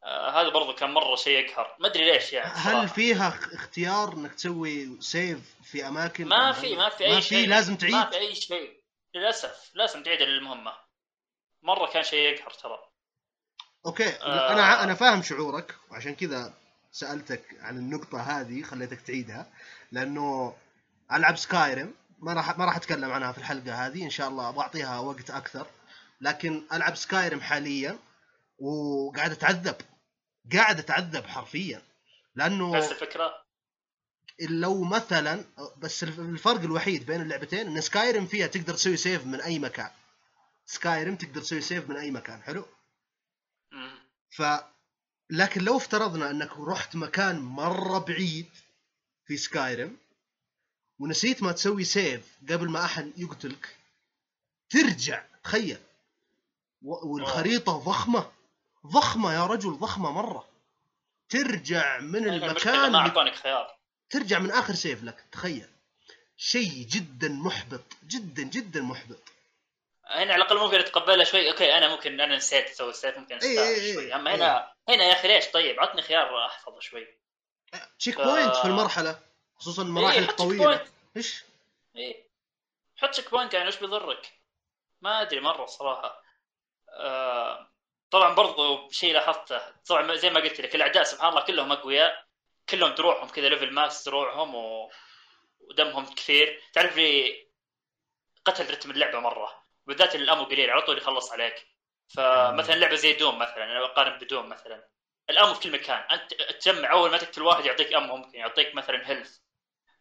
هذا 0.04 0.48
برضو 0.48 0.74
كان 0.74 0.90
مرة 0.90 1.16
شيء 1.16 1.38
يقهر. 1.38 1.76
ما 1.80 1.86
أدري 1.88 2.12
ليش 2.12 2.32
يعني 2.32 2.50
هل 2.54 2.72
صراحة. 2.72 2.86
فيها 2.86 3.28
اخ- 3.28 3.52
اختيار 3.54 4.12
إنك 4.12 4.34
تسوي 4.34 5.00
save 5.00 5.54
في 5.64 5.88
أماكن؟ 5.88 6.26
ما 6.28 6.52
في 6.52 6.76
ما 6.76 6.88
في 6.88 7.04
أي 7.04 7.14
ما 7.14 7.20
شيء. 7.20 7.38
في 7.40 7.46
لازم 7.46 7.72
ما 7.72 7.78
تعيد 7.78 8.10
في 8.10 8.16
أي 8.18 8.34
شيء. 8.34 8.82
للأسف 9.14 9.70
لازم 9.74 10.02
تعيد 10.02 10.20
المهمة. 10.20 10.72
مرة 11.62 11.86
كان 11.92 12.02
شيء 12.02 12.18
يقهر 12.18 12.50
ترى. 12.50 12.78
okay 13.86 14.08
آه. 14.08 14.52
أنا 14.52 14.82
أنا 14.84 14.94
فاهم 14.94 15.22
شعورك 15.22 15.74
وعشان 15.90 16.14
كذا 16.14 16.54
سألتك 16.92 17.44
عن 17.60 17.76
النقطة 17.78 18.20
هذه 18.20 18.62
خليتك 18.62 19.00
تعيدها. 19.00 19.46
لأنه 19.92 20.56
ألعب 21.12 21.36
Skyrim 21.36 21.94
ما 22.18 22.32
راح 22.32 22.58
ما 22.58 22.64
راح 22.64 22.76
أتكلم 22.76 23.10
عنها 23.12 23.32
في 23.32 23.38
الحلقة 23.38 23.86
هذه 23.86 24.04
إن 24.04 24.10
شاء 24.10 24.28
الله 24.28 24.50
بعطيها 24.50 24.98
وقت 24.98 25.30
أكثر. 25.30 25.66
لكن 26.20 26.62
ألعب 26.72 26.94
سكايرم 26.94 27.40
حاليا 27.40 27.98
وقاعد 28.58 29.30
أتعذب. 29.30 29.76
قاعد 30.52 30.78
أتعذب 30.78 31.26
حرفيا. 31.26 31.82
لأنه 32.34 32.76
نفس 32.76 32.92
الفكرة. 32.92 33.42
لو 34.40 34.84
مثلا 34.84 35.44
بس 35.78 36.02
الفرق 36.02 36.60
الوحيد 36.60 37.06
بين 37.06 37.20
اللعبتين 37.22 37.66
إن 37.66 37.80
سكايرم 37.80 38.26
فيها 38.26 38.46
تقدر 38.46 38.74
تسوي 38.74 38.96
save 38.96 39.26
من 39.26 39.40
أي 39.40 39.58
مكان. 39.58 39.90
سكايرم 40.66 41.16
تقدر 41.16 41.40
تسوي 41.40 41.60
save 41.60 41.90
من 41.90 41.96
أي 41.96 42.10
مكان 42.10 42.42
حلو. 42.42 42.66
ف 44.30 44.42
لكن 45.30 45.64
لو 45.64 45.76
افترضنا 45.76 46.30
إنك 46.30 46.50
رحت 46.58 46.96
مكان 46.96 47.40
مرة 47.40 47.98
بعيد 47.98 48.48
في 49.26 49.36
سكايرم 49.36 49.96
ونسيت 50.98 51.42
ما 51.42 51.52
تسوي 51.52 51.84
save 51.84 52.38
قبل 52.50 52.70
ما 52.70 52.84
أحد 52.84 53.12
يقتلك 53.16 53.76
ترجع 54.70 55.24
تخيل. 55.44 55.78
والخريطة 56.82 57.78
ضخمة. 57.78 58.30
ضخمة 58.86 59.34
يا 59.34 59.46
رجل 59.46 59.70
ضخمة 59.78 60.12
مرة. 60.12 60.48
ترجع 61.28 61.98
من 61.98 62.28
المكان 62.28 62.74
ما 62.78 62.86
اللي 62.86 62.98
اعطونك 62.98 63.34
خيار. 63.34 63.76
ترجع 64.10 64.38
من 64.38 64.50
آخر 64.50 64.74
save 64.74 65.04
لك 65.04 65.24
تخيل. 65.32 65.68
شيء 66.36 66.86
جدا 66.88 67.28
محبط 67.28 67.84
جدا 68.06 68.42
جدا 68.42 68.80
محبط. 68.80 69.22
هنا 70.06 70.32
على 70.32 70.34
الأقل 70.44 70.58
ممكن 70.58 70.78
أتقبلها 70.78 71.24
شوي. 71.24 71.50
okay 71.50 71.78
أنا 71.78 71.88
ممكن 71.94 72.20
أنا 72.20 72.36
نسيت 72.36 72.66
أسوي 72.70 72.90
ال 72.90 72.96
save 72.96 73.18
ممكن 73.18 73.34
إيه، 73.38 73.48
إيه، 73.48 73.58
استانس 73.58 73.78
إيه. 73.78 73.94
شوي 73.94 74.14
أما 74.14 74.34
هنا 74.34 74.72
هنا 74.88 75.04
يا 75.04 75.12
أخي 75.12 75.28
ليش؟ 75.28 75.46
طيب 75.46 75.80
عطني 75.80 76.02
خيار 76.02 76.46
أحفظه 76.46 76.80
شوي. 76.80 77.06
check 77.98 78.14
ف- 78.14 78.20
point 78.20 78.56
في 78.56 78.64
المرحلة 78.64 79.20
خصوصا 79.56 79.82
المراحل 79.82 80.18
إيه، 80.22 80.28
الطويله. 80.28 80.86
إيش؟ 81.16 81.44
إيه. 81.96 82.24
حط 82.96 83.10
checkpoint 83.10 83.54
يعني 83.54 83.66
إيش 83.66 83.76
بيضرك؟ 83.76 84.32
ما 85.00 85.22
أدري 85.22 85.40
مرة 85.40 85.66
صراحة. 85.66 86.22
آه 86.88 87.68
طبعا 88.12 88.34
برضو 88.34 88.90
شيء 88.90 89.14
لاحظته 89.14 89.60
طبعا 89.88 90.14
زي 90.14 90.30
ما 90.30 90.40
قلت 90.40 90.60
لك 90.60 90.74
الأعداء 90.74 91.02
سبحان 91.02 91.28
الله 91.28 91.40
كلهم 91.40 91.72
أقوياء 91.72 92.24
كلهم 92.68 92.94
دروعهم 92.94 93.28
كذا 93.28 93.48
level 93.48 93.70
max 93.70 94.04
دروعهم 94.08 94.54
و... 94.54 94.92
ودمهم 95.60 96.06
كثير. 96.14 96.62
تعرف 96.72 96.96
لي 96.96 97.36
قتل 98.44 98.70
رتم 98.70 98.90
اللعبة 98.90 99.20
مرة؟ 99.20 99.64
بالذات 99.86 100.14
ال 100.14 100.20
ammo 100.20 100.44
قليل 100.44 100.70
على 100.70 100.82
طول 100.82 100.98
يخلص 100.98 101.32
عليك. 101.32 101.66
فمثلا 102.16 102.74
لعبة 102.74 102.94
زي 102.94 103.12
دوم 103.12 103.38
مثلا 103.38 103.64
أنا 103.64 103.84
أقارن 103.84 104.18
بدوم 104.18 104.48
مثلا. 104.48 104.88
ال 105.30 105.35
ammo 105.35 105.54
في 105.54 105.60
كل 105.60 105.72
مكان 105.72 105.98
أنت 106.10 106.34
تجمع 106.34 106.92
أول 106.92 107.10
ما 107.10 107.18
تقتل 107.18 107.42
واحد 107.42 107.64
يعطيك 107.66 107.94
ammo 107.94 108.16
ممكن 108.16 108.38
يعطيك 108.38 108.74
مثلا 108.74 109.10
health 109.10 109.38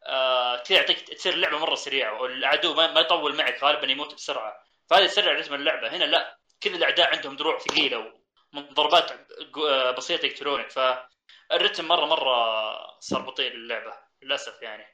آه 0.07 0.57
كذا 0.57 0.77
يعطيك 0.77 0.99
تصير 0.99 1.33
اللعبة 1.33 1.57
مرة 1.57 1.75
سريعة 1.75 2.21
والعدو 2.21 2.73
ما 2.73 2.99
يطول 2.99 3.35
معك 3.35 3.63
غالبا 3.63 3.91
يموت 3.91 4.13
بسرعة. 4.13 4.63
فهذا 4.89 5.03
يسرع 5.03 5.33
رتم 5.33 5.53
اللعبة. 5.53 5.89
هنا 5.89 6.03
لا. 6.03 6.40
كل 6.63 6.75
الأعداء 6.75 7.15
عندهم 7.15 7.35
دروع 7.35 7.59
ثقيلة 7.59 8.13
ومن 8.53 8.73
ضربات 8.73 9.11
آه، 9.57 9.91
بسيطة 9.91 10.25
يقتلونك 10.25 10.69
فالرتم 10.69 11.87
مرة 11.87 12.05
مرة 12.05 12.99
صار 12.99 13.21
بطيء 13.21 13.51
للعبة 13.51 13.93
للأسف 14.21 14.61
يعني. 14.61 14.85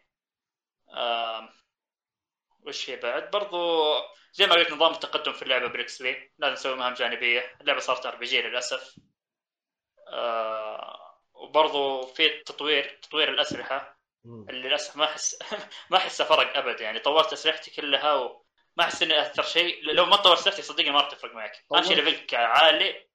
وش 2.65 2.89
هي 2.89 2.95
بعد؟ 2.95 3.31
برضو 3.31 3.83
زي 4.33 4.45
ما 4.47 4.53
قلت 4.53 4.71
نظام 4.71 4.93
التقدم 4.93 5.33
في 5.33 5.41
اللعبة 5.41 5.67
بال 5.67 6.01
XP 6.01 6.31
لازم 6.39 6.53
نسوي 6.53 6.75
مهام 6.75 6.93
جانبية 6.93 7.55
اللعبة 7.61 7.79
صارت 7.79 8.05
RPG 8.05 8.41
للأسف. 8.41 8.95
آه، 10.07 11.19
وبرضو 11.33 12.01
في 12.01 12.29
تطوير 12.29 12.99
تطوير 13.01 13.29
الأسلحة. 13.29 13.97
اللي 14.49 14.69
للأسف 14.69 14.95
ما 14.95 15.05
أحس 15.05 15.39
ما 15.91 15.97
احسه 15.97 16.23
فرق 16.25 16.57
أبد 16.57 16.81
يعني 16.81 16.99
طورت 16.99 17.33
أسلحتي 17.33 17.71
كلها 17.71 18.39
وما 18.77 18.85
أحس 18.85 19.03
اني 19.03 19.21
أثر 19.21 19.43
شيء 19.43 19.83
لو 19.83 20.05
ما 20.05 20.15
طورت 20.15 20.39
اسلحتي 20.39 20.61
صدقني 20.61 20.91
ما 20.91 21.01
راح 21.01 21.11
تفرق 21.11 21.33
معك 21.33 21.65
أهم 21.73 21.83
شيء. 21.83 21.95
level 21.95 22.27
ك 22.27 22.33
عالي. 22.33 23.07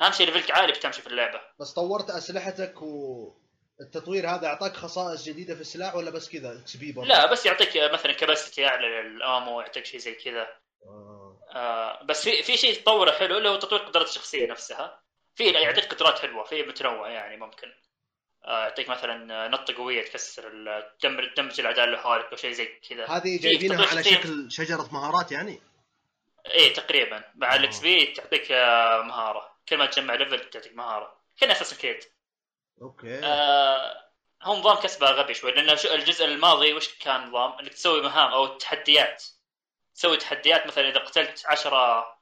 أهم 0.00 0.12
شيء 0.12 0.26
level 0.26 0.46
ك 0.46 0.50
عالي 0.50 0.72
بتمشي 0.72 1.02
في 1.02 1.06
اللعبة 1.06 1.40
بس 1.60 1.72
طورت 1.72 2.10
أسلحتك 2.10 2.74
والتطوير 2.82 4.28
هذا 4.28 4.46
أعطاك 4.46 4.72
خصائص 4.72 5.24
جديدة 5.24 5.54
في 5.54 5.60
السلاح 5.60 5.94
ولا 5.94 6.10
بس 6.10 6.28
كذا 6.28 6.60
XP 6.60 6.92
برضه؟ 6.92 7.08
لا 7.08 7.32
بس 7.32 7.46
يعطيك 7.46 7.76
مثلا 7.76 8.12
capacity 8.12 8.66
أعلى 8.66 8.86
لل 9.02 9.21
ammo 9.21 9.60
يعطيك 9.60 9.84
شيء 9.84 10.00
زي 10.00 10.14
كذا 10.14 10.48
آه. 10.86 11.40
آه 11.54 12.02
بس 12.04 12.24
في 12.24 12.42
في 12.42 12.56
شيء 12.56 12.74
تطوره 12.74 13.12
حلو 13.12 13.38
اللي 13.38 13.48
هو 13.48 13.56
تطوير 13.56 13.82
قدرات 13.82 14.08
الشخصية 14.08 14.46
نفسها 14.46 15.02
في 15.34 15.44
يعطيك 15.50 15.94
قدرات 15.94 16.18
حلوة 16.18 16.44
في 16.44 16.62
متنوع 16.62 17.10
يعني 17.10 17.36
ممكن 17.36 17.68
يعطيك 18.44 18.88
مثلا 18.88 19.48
نطة 19.48 19.74
قوية 19.74 20.04
تكسر 20.04 20.42
تدمر 21.00 21.26
تدمج 21.26 21.60
الأعداء 21.60 21.84
اللي 21.84 21.98
حولك 21.98 22.24
أو 22.24 22.36
شيء 22.36 22.52
زي 22.52 22.66
كذا. 22.88 23.06
هذه 23.06 23.22
في 23.22 23.36
جايبينها 23.36 23.86
على. 23.86 24.04
شكل 24.04 24.52
شجرة 24.52 24.88
مهارات 24.92 25.32
يعني؟ 25.32 25.60
إيه 26.46 26.74
تقريبا. 26.74 27.24
مع 27.34 27.54
آه. 27.54 27.56
ال 27.56 27.78
XP 27.78 28.06
تعطيك 28.06 28.52
آه، 28.52 29.02
مهارة. 29.02 29.56
كل 29.68 29.76
ما 29.76 29.86
تجمع 29.86 30.14
level 30.14 30.50
تعطيك 30.50 30.76
مهارة. 30.76 31.16
كان 31.40 31.50
أساسا 31.50 31.76
كريد 31.76 32.04
okay. 32.82 33.20
آه 33.24 34.10
هو 34.42 34.56
نظام 34.56 34.76
كسبه 34.76 35.10
غبي 35.10 35.34
شوي 35.34 35.52
لأن 35.52 35.70
الجزء 35.70 36.24
الماضي 36.24 36.72
وش 36.72 36.88
كان 36.98 37.28
نظام؟ 37.28 37.52
إنك 37.52 37.72
تسوي 37.74 38.02
مهام 38.02 38.32
أو 38.32 38.46
تحديات. 38.46 39.24
تسوي 39.94 40.16
تحديات 40.16 40.66
مثلا 40.66 40.88
إذا 40.88 40.98
قتلت 40.98 41.42
10 41.46 42.19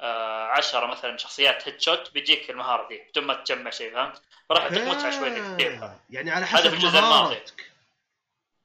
آه 0.00 0.46
10 0.46 0.86
مثلا 0.86 1.16
شخصيات 1.16 1.68
headshot 1.68 2.10
بيجيك 2.12 2.50
المهارة 2.50 2.88
دي 2.88 3.02
بدون 3.10 3.24
ما 3.24 3.34
تجمع 3.34 3.70
شيء 3.70 3.92
فهمت؟ 3.92 4.22
فراح 4.48 4.62
يعطيك 4.62 4.82
متعة 4.82 5.10
شوي 5.10 5.28
انك. 5.28 6.00
يعني 6.10 6.30
على 6.30 6.44
هذا 6.44 6.56
حسب 6.56 6.68
في 6.68 6.74
الجزء 6.74 6.98
الماضي. 6.98 7.42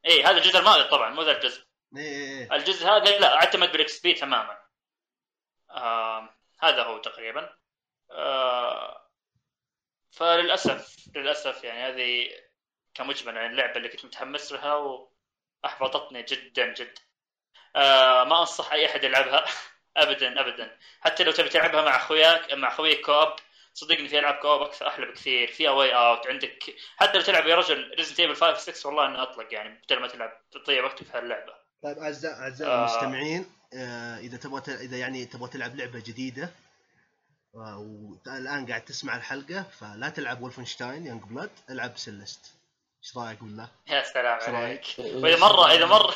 إيه 0.05 0.29
هذا 0.29 0.37
الجزء 0.37 0.59
الماضي 0.59 0.83
طبعا 0.83 1.09
مو 1.09 1.21
ذا 1.21 1.31
الجزء 1.31 1.63
إيه 1.97 2.03
إيه، 2.03 2.39
إيه. 2.39 2.55
الجزء 2.55 2.87
هذا 2.87 3.19
لا 3.19 3.35
أعتمد 3.35 3.71
بال 3.71 3.99
XP 3.99 4.13
تماما 4.13 4.57
آه 5.69 6.29
هذا 6.59 6.83
هو 6.83 6.97
تقريبا 6.97 7.49
آه 8.11 9.09
فللأسف 10.11 11.07
للأسف 11.15 11.63
يعني 11.63 11.79
هذه 11.79 12.29
كمجمل 12.93 13.37
عن 13.37 13.51
اللعبة 13.51 13.77
اللي 13.77 13.89
كنت 13.89 14.05
متحمس 14.05 14.51
لها 14.51 14.73
وأحبطتني 15.63 16.23
جدا 16.23 16.73
جدا 16.73 17.01
آه 17.75 18.23
ما 18.23 18.39
أنصح 18.39 18.73
أي 18.73 18.85
أحد 18.85 19.03
يلعبها 19.03 19.45
ابدا 19.97 20.41
ابدا. 20.41 20.77
حتى 21.01 21.23
لو 21.23 21.31
تبي 21.31 21.49
تلعبها 21.49 21.81
مع 21.81 21.95
أخوياك 21.95 22.53
مع 22.53 22.67
اخويك 22.67 23.01
co-op 23.05 23.29
صدقني 23.73 24.07
في 24.07 24.19
ألعاب 24.19 24.35
co-op 24.35 24.61
أكثر 24.61 24.87
أحلى 24.87 25.05
بكثير. 25.05 25.47
في 25.51 25.67
A 25.67 25.95
Way 25.95 26.11
Out 26.11 26.27
عندك. 26.27 26.75
حتى 26.97 27.17
لو 27.17 27.21
تلعب 27.23 27.47
يا 27.47 27.55
رجل 27.55 27.93
Resident 27.97 28.19
Evil 28.19 28.35
5 28.35 28.71
6 28.71 28.87
والله 28.87 29.05
إنه 29.07 29.23
أطلق 29.23 29.53
يعني 29.53 29.81
بدل 29.85 29.99
ما 29.99 30.07
تلعب 30.07 30.31
تضيع 30.51 30.85
وقتك 30.85 31.03
في 31.05 31.17
هاللعبة. 31.17 31.53
طيب 31.83 31.97
اعزائي 31.97 32.35
اعزائي 32.35 32.71
آه. 32.71 32.79
المستمعين 32.79 33.45
آه، 33.73 34.17
إذا 34.17 34.37
تبغى 34.37 34.61
ت- 34.61 34.69
إذا 34.69 34.97
يعني 34.97 35.25
تبغى 35.25 35.49
تلعب 35.49 35.75
لعبة 35.75 35.99
جديدة 35.99 36.49
آه، 37.55 37.77
والان 38.25 38.65
قاعد 38.67 38.85
تسمع 38.85 39.15
الحلقة 39.17 39.63
فلا 39.79 40.09
تلعب 40.09 40.41
Wolfenstein 40.41 41.05
Youngblood 41.05 41.49
العب 41.69 41.97
Celeste 41.97 42.53
إيش 43.03 43.17
رايك 43.17 43.43
بالله؟ 43.43 43.69
يا 43.87 44.03
سلام 44.03 44.39
عليك 44.39 44.49
رايك؟ 44.99 45.15
وإذا 45.23 45.39
مره 45.39 45.71
إذا 45.71 45.85
مره 45.85 46.15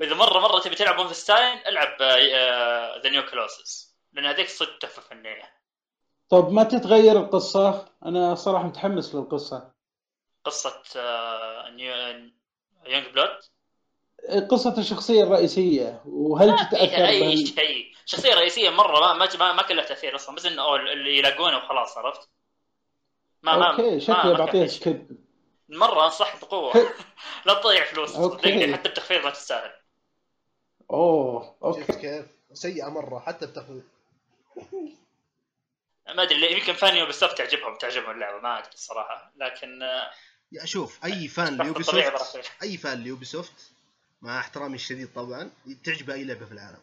واذا 0.00 0.14
مره 0.14 0.38
مرة 0.38 0.60
تبي 0.60 0.74
تلعب 0.74 0.98
Wolfenstein 0.98 1.58
ألعب 1.66 2.02
The 3.02 3.10
New 3.10 3.22
Colossus 3.22 3.94
لأن 4.12 4.26
هذيك 4.26 4.48
صدق 4.48 4.78
تحفة 4.78 5.02
فنية. 5.02 5.54
طب 6.28 6.52
ما 6.52 6.64
تتغير 6.64 7.18
القصة؟ 7.20 7.88
أنا 8.04 8.34
صراحة 8.34 8.66
متحمس 8.66 9.14
للقصة. 9.14 9.70
قصة 10.44 10.82
نيو 11.70 11.94
Youngblood 12.86 13.38
قصة 14.50 14.78
الشخصية 14.78 15.22
الرئيسية 15.22 16.02
وهل 16.06 16.56
تتأثر 16.58 16.96
بهال... 16.96 17.48
شيء. 17.48 17.94
شخصية 18.06 18.34
رئيسية 18.34 18.70
مرة 18.70 19.00
ما 19.00 19.14
ما 19.14 19.28
ما, 19.38 19.52
ما 19.52 19.62
كان 19.62 19.76
لها 19.76 19.84
تأثير 19.84 20.14
أصلا 20.14 20.34
بس 20.34 20.46
أوه 20.46 20.76
اللي 20.76 21.18
يلاقونه 21.18 21.56
وخلاص 21.56 21.98
عرفت؟ 21.98 22.28
ما 23.42 23.56
ما 23.56 23.70
okay 23.70 23.90
ما- 23.90 23.98
شكله 23.98 24.16
ما 24.16 24.22
كان 24.22 24.46
بعطيه 24.46 24.62
في 24.62 24.68
شيء. 24.68 24.80
skip 24.80 25.23
مرة 25.78 26.04
انصح 26.04 26.36
بقوة. 26.36 26.94
لا 27.46 27.54
تضيع 27.54 27.84
فلوس. 27.84 28.10
صدقني 28.10 28.74
حتى 28.74 28.88
بتخفيض 28.88 29.24
ما 29.24 29.30
تستاهل. 29.30 29.72
أوه 30.90 31.42
شفت 31.42 31.90
okay 31.90 32.00
كيف؟ 32.00 32.26
سيئة 32.52 32.88
مرة 32.88 33.18
حتى 33.18 33.46
بتخفيض. 33.46 33.82
ما 36.08 36.22
أدري 36.22 36.52
يمكن 36.52 36.72
fan 36.72 36.96
Ubisoft 36.96 37.38
تعجبهم 37.38 37.78
تعجبهم 37.78 38.10
اللعبة 38.10 38.38
ما 38.38 38.58
أدري 38.58 38.72
الصراحة. 38.72 39.32
لكن 39.36 39.82
يا 40.52 40.64
شوف 40.64 41.04
أي 41.04 41.28
fan 41.28 41.62
ل 41.62 41.82
Ubisoft 41.82 42.52
أي 42.62 42.76
fan 42.76 42.98
ل 42.98 43.24
Ubisoft 43.24 43.72
مع 44.22 44.40
احترامي 44.40 44.74
الشديد 44.74 45.12
طبعا 45.14 45.50
تعجبه 45.84 46.14
أي 46.14 46.24
لعبة 46.24 46.46
في 46.46 46.52
العالم. 46.52 46.82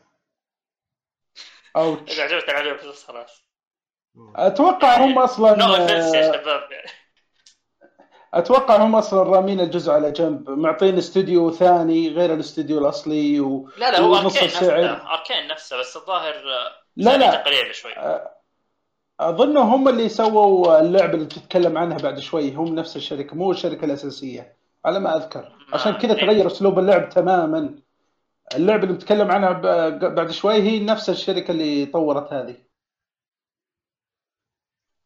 ouch 1.76 2.12
إذا 2.12 2.24
عجبتك 2.24 2.50
عجبتك 2.50 2.94
خلاص. 2.94 3.42
مم. 4.16 4.34
أتوقع 4.36 4.98
هم 4.98 5.20
أصلا 5.20 5.56
no 5.56 5.76
offense 5.76 6.14
يا 6.14 6.32
شباب. 6.34 6.70
أتوقع 8.34 8.76
هم 8.86 8.96
أصلا 8.96 9.24
رامين 9.24 9.60
الجزء 9.60 9.92
على 9.92 10.12
جنب 10.12 10.50
معطين 10.50 10.98
استوديو 10.98 11.52
ثاني 11.52 12.10
غير 12.10 12.34
الاستوديو 12.34 12.78
الأصلي 12.80 13.40
و... 13.40 13.70
لا 13.78 13.92
لا 13.92 14.00
هو 14.00 14.16
Arkane. 14.16 14.44
نفسه 14.44 14.74
أركين 15.14 15.48
نفسه 15.48 15.78
بس 15.80 15.98
الظاهر 15.98 16.34
آه، 16.36 16.72
لا 16.96 17.18
لا. 17.18 17.44
قليلة 17.44 17.72
شوي. 17.72 17.94
أظن 19.20 19.58
هم 19.58 19.88
اللي 19.90 20.10
سووا 20.10 20.80
اللعبة 20.80 21.14
اللي 21.14 21.26
بتتكلم 21.26 21.78
عنها 21.78 21.98
بعد 21.98 22.20
شوي 22.20 22.54
هم 22.54 22.76
نفس 22.76 22.96
الشركة 22.96 23.36
مو 23.36 23.52
الشركة 23.52 23.86
الأساسية 23.86 24.58
على 24.86 25.00
ما 25.00 25.16
أذكر. 25.18 25.42
ما 25.70 25.76
عشان 25.76 25.94
كذا 25.94 26.12
أدري. 26.12 26.26
تغير 26.26 26.48
أسلوب 26.48 26.80
اللعب 26.80 27.10
تماما. 27.10 27.76
اللعبة 28.56 28.84
اللي 28.84 28.94
بتكلم 28.94 29.32
عنها 29.32 29.52
بعد 29.92 30.32
شوي 30.32 30.54
هي 30.54 30.80
نفس 30.80 31.10
الشركة 31.10 31.52
اللي 31.52 31.86
طورت 31.86 32.34
هذه. 32.34 32.56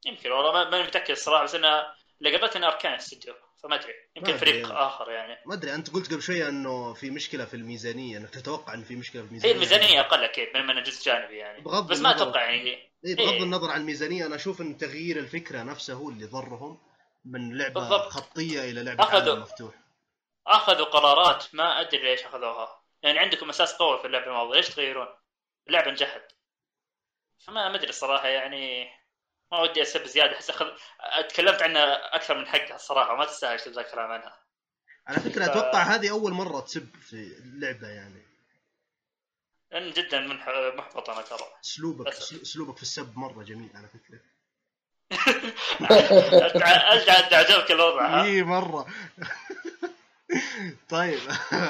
يمكن 0.06 0.32
والله 0.32 0.52
ما- 0.54 0.70
ماني 0.70 0.84
متأكد 0.84 1.12
الصراحة 1.12 1.44
بس 1.44 1.56
أنا 1.56 1.86
إنه 2.28 2.68
أركان 2.68 2.94
استوديو 2.94 3.34
فما 3.64 3.76
أدري. 3.76 3.94
يمكن 4.16 4.38
فريق 4.38 4.56
يعني. 4.56 4.74
آخر 4.74 5.12
يعني. 5.12 5.38
ما 5.46 5.54
أدري. 5.54 5.76
أنت 5.76 5.94
قلت 5.94 6.12
قبل 6.14 6.22
شوية 6.22 6.50
إنه 6.50 6.94
في 6.94 7.10
مشكلة 7.10 7.46
في 7.46 7.54
الميزانية. 7.54 8.18
إنك 8.18 8.30
تتوقع 8.30 8.74
انه 8.74 8.84
في 8.84 8.96
مشكلة 8.96 9.22
في 9.22 9.28
هي 9.28 9.30
الميزانيه 9.30 9.54
الميزانية 9.54 10.00
أقل 10.00 10.24
أكيد 10.24 10.48
من 10.54 10.70
انه 10.70 10.82
جزء 10.82 11.06
جانبي 11.06 11.38
يعني. 11.38 11.62
بغض 11.62 11.88
بس 11.88 12.00
ما. 12.00 12.12
أتوقع 12.12 12.52
يعني. 12.52 12.92
اي 13.06 13.16
بغض 13.16 13.34
إيه. 13.34 13.44
النظر 13.44 13.72
عن 13.72 13.82
الميزانية. 13.82 14.26
أنا 14.26 14.36
أشوف 14.36 14.62
إن 14.62 14.78
تغيير 14.78 15.20
الفكرة 15.20 15.64
نفسه 15.64 15.94
هو 15.94 16.10
اللي 16.10 16.26
ضرهم 16.26 16.80
من 17.26 17.58
لعبة 17.58 17.74
بالضبط. 17.74 18.10
خطية 18.10 18.72
إلى 18.72 18.84
لعبة 18.84 19.04
أخذوا. 19.04 19.32
عالم 19.32 19.42
مفتوح. 19.42 19.74
أخذوا 20.48 20.86
قرارات 20.86 21.46
ما 21.54 21.82
أدري 21.82 22.04
ليش 22.04 22.24
أخذوها. 22.24 22.82
يعني 23.04 23.20
عندكم 23.20 23.50
أساس 23.50 23.74
قوي 23.74 24.00
في 24.00 24.08
اللعبة 24.08 24.26
الماضية. 24.26 24.56
ليش 24.56 24.70
تغيرون؟ 24.70 25.08
اللعبة 25.68 25.92
نجحت. 25.92 26.32
فما 27.46 27.70
ما 27.70 27.76
أدري 27.76 27.90
الصراحة 27.90 28.28
يعني. 28.28 28.90
ما 29.52 29.60
ودي 29.62 29.82
أسب 29.82 30.06
زيادة 30.06 30.36
أحس 30.36 30.50
اخذ 30.50 30.66
تكلمت 31.30 31.62
عنها 31.62 32.16
أكثر 32.16 32.38
من 32.38 32.48
حقها 32.48 32.76
الصراحة 32.76 33.16
ما 33.16 33.26
تستاهل 33.26 33.60
تبدا 33.60 33.82
الكلام 33.82 34.12
عنها. 34.12 34.40
على 35.08 35.20
فكرة 35.20 35.46
ف- 35.46 35.50
أتوقع 35.50 35.82
هذه 35.84 36.10
أول 36.12 36.32
مرة 36.34 36.60
تسب 36.60 36.96
في 37.02 37.14
اللعبة 37.16 37.88
يعني. 37.88 38.22
لأن 39.72 39.92
جدا 39.92 40.20
منح... 40.20 40.48
محبط 40.76 41.10
أنا 41.10 41.22
ترى. 41.22 41.48
اسلوبك 41.66 42.08
أسلوبك 42.08 42.76
في 42.78 42.82
السب 42.84 43.18
مرة 43.18 43.44
جميل 43.44 43.70
على 43.76 43.88
فكرة. 43.88 44.20
انت 47.20 47.34
عجبك 47.34 47.72
الوضع 47.72 48.08
ها؟ 48.08 48.24
إي 48.24 48.44
مرة. 48.44 48.88
طيب. 50.90 51.20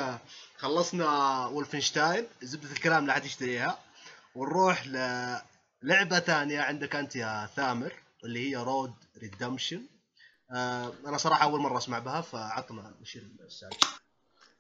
خلصنا 0.58 1.46
ولفنشتاين 1.46 2.28
زبدة 2.42 2.72
الكلام 2.72 3.08
لا 3.08 3.14
حد 3.14 3.26
يشتريها. 3.26 3.80
ونروح 4.36 4.84
للعبه 5.84 6.20
ثانية 6.20 6.60
عندك 6.60 6.96
أنت 6.96 7.16
يا 7.16 7.50
ثامر 7.56 7.94
اللي 8.24 8.50
هي 8.50 8.56
Road 8.56 8.94
Redemption 9.22 9.82
آه 10.52 10.92
أنا 11.08 11.18
صراحة 11.18 11.44
أول 11.44 11.60
مرة 11.60 11.78
أسمع 11.78 12.00
بها 12.00 12.22
فعطنا 12.22 12.94
نشير 13.02 13.24
السالفه 13.46 13.88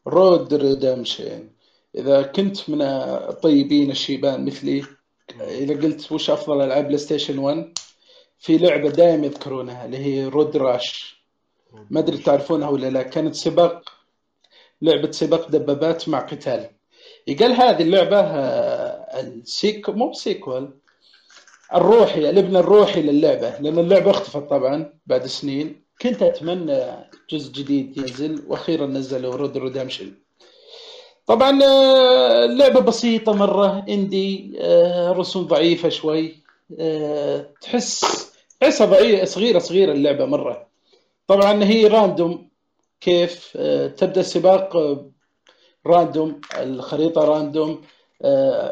Road 0.07 0.53
Redemption 0.53 1.49
إذا 1.95 2.21
كنت 2.21 2.69
من 2.69 2.81
الطيبين 2.81 3.91
الشيبان 3.91 4.45
مثلي 4.45 4.85
إذا 5.41 5.73
قلت 5.81 6.11
وش 6.11 6.29
أفضل 6.29 6.61
ألعاب 6.61 6.85
PlayStation 6.85 7.37
1 7.39 7.77
في 8.39 8.57
لعبة 8.57 8.89
دائما 8.89 9.25
يذكرونها 9.25 9.85
اللي 9.85 9.97
هي 9.97 10.25
Road 10.25 10.57
Rash 10.57 11.15
ما 11.89 11.99
أدري 11.99 12.17
تعرفونها 12.17 12.69
ولا 12.69 12.89
لا 12.89 13.03
كانت 13.03 13.35
سباق 13.35 13.89
لعبة 14.81 15.11
سباق 15.11 15.47
دبابات 15.47 16.09
مع 16.09 16.19
قتال. 16.19 16.69
يقال 17.27 17.51
هذه 17.51 17.81
اللعبة 17.81 18.19
آه، 18.19 19.21
السيك 19.21 19.89
مو 19.89 20.09
ب 20.09 20.18
sequel 20.18 20.73
الروحي 21.73 22.29
الابن 22.29 22.55
الروحي 22.55 23.01
للعبة 23.01 23.59
لأن 23.59 23.79
اللعبة 23.79 24.11
اختفت 24.11 24.49
طبعا 24.49 24.93
بعد 25.05 25.25
سنين. 25.25 25.85
كنت 26.01 26.21
أتمنى 26.21 26.81
جزء 27.29 27.51
جديد 27.51 27.97
ينزل 27.97 28.43
وأخيرا 28.47 28.85
نزلوا 28.85 29.35
Road 29.35 29.57
Redemption 29.57 30.13
طبعا 31.27 31.63
آه، 31.63 32.45
اللعبة 32.45 32.79
بسيطة 32.79 33.33
مرة 33.33 33.85
indie 33.89 34.57
آه، 34.61 35.11
رسوم 35.11 35.43
ضعيفة 35.47 35.89
شوي. 35.89 36.43
آه، 36.79 37.45
تحس 37.61 38.01
تحسها 38.61 38.87
ضعيفه 38.87 39.25
صغيرة 39.25 39.59
صغيرة 39.59 39.91
اللعبة 39.91 40.25
مرة. 40.25 40.67
طبعا 41.27 41.63
هي 41.63 41.87
random 41.87 42.49
كيف 43.01 43.57
تبدأ 43.97 44.21
السباق 44.21 44.77
random 45.85 46.41
الخريطة 46.59 47.25
random 47.25 47.81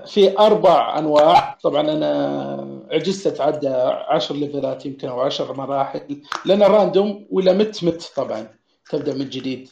في 0.06 0.38
أربع 0.40 1.00
أنواع. 1.00 1.58
طبعا 1.64 1.82
أنا 1.82 2.73
عجزت 2.92 3.28
اتعدى 3.28 3.68
عشر 4.08 4.36
ليفلات 4.36 4.86
يمكن 4.86 5.08
أو 5.08 5.22
عشر 5.22 5.54
مراحل 5.54 6.22
لأن 6.46 6.64
random 6.64 7.28
ولا 7.32 7.54
مت 7.54 7.84
مت 7.84 8.12
طبعا 8.16 8.48
تبدأ 8.90 9.14
من 9.14 9.30
جديد. 9.30 9.70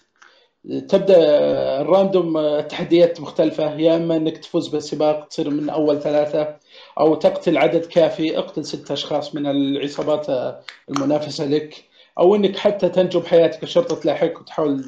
تبدأ 0.89 1.17
ال 1.81 1.92
random 1.92 2.59
تحديات 2.59 3.21
مختلفة 3.21 3.75
يا 3.79 3.95
إما 3.95 4.15
إنك 4.15 4.37
تفوز 4.37 4.67
بالسباق 4.67 5.27
تصير 5.27 5.49
من 5.49 5.69
أول 5.69 6.01
ثلاثة 6.01 6.55
أو 6.99 7.15
تقتل 7.15 7.57
عدد 7.57 7.85
كافي 7.85 8.37
اقتل 8.37 8.65
ست 8.65 8.91
أشخاص 8.91 9.35
من 9.35 9.47
العصابات 9.47 10.55
المنافسة 10.89 11.45
لك 11.45 11.83
أو 12.19 12.35
إنك 12.35 12.57
حتى 12.57 12.89
تنجو 12.89 13.19
بحياتك 13.19 13.63
الشرطه 13.63 13.95
تلاحقك 13.95 14.41
وتحاول 14.41 14.85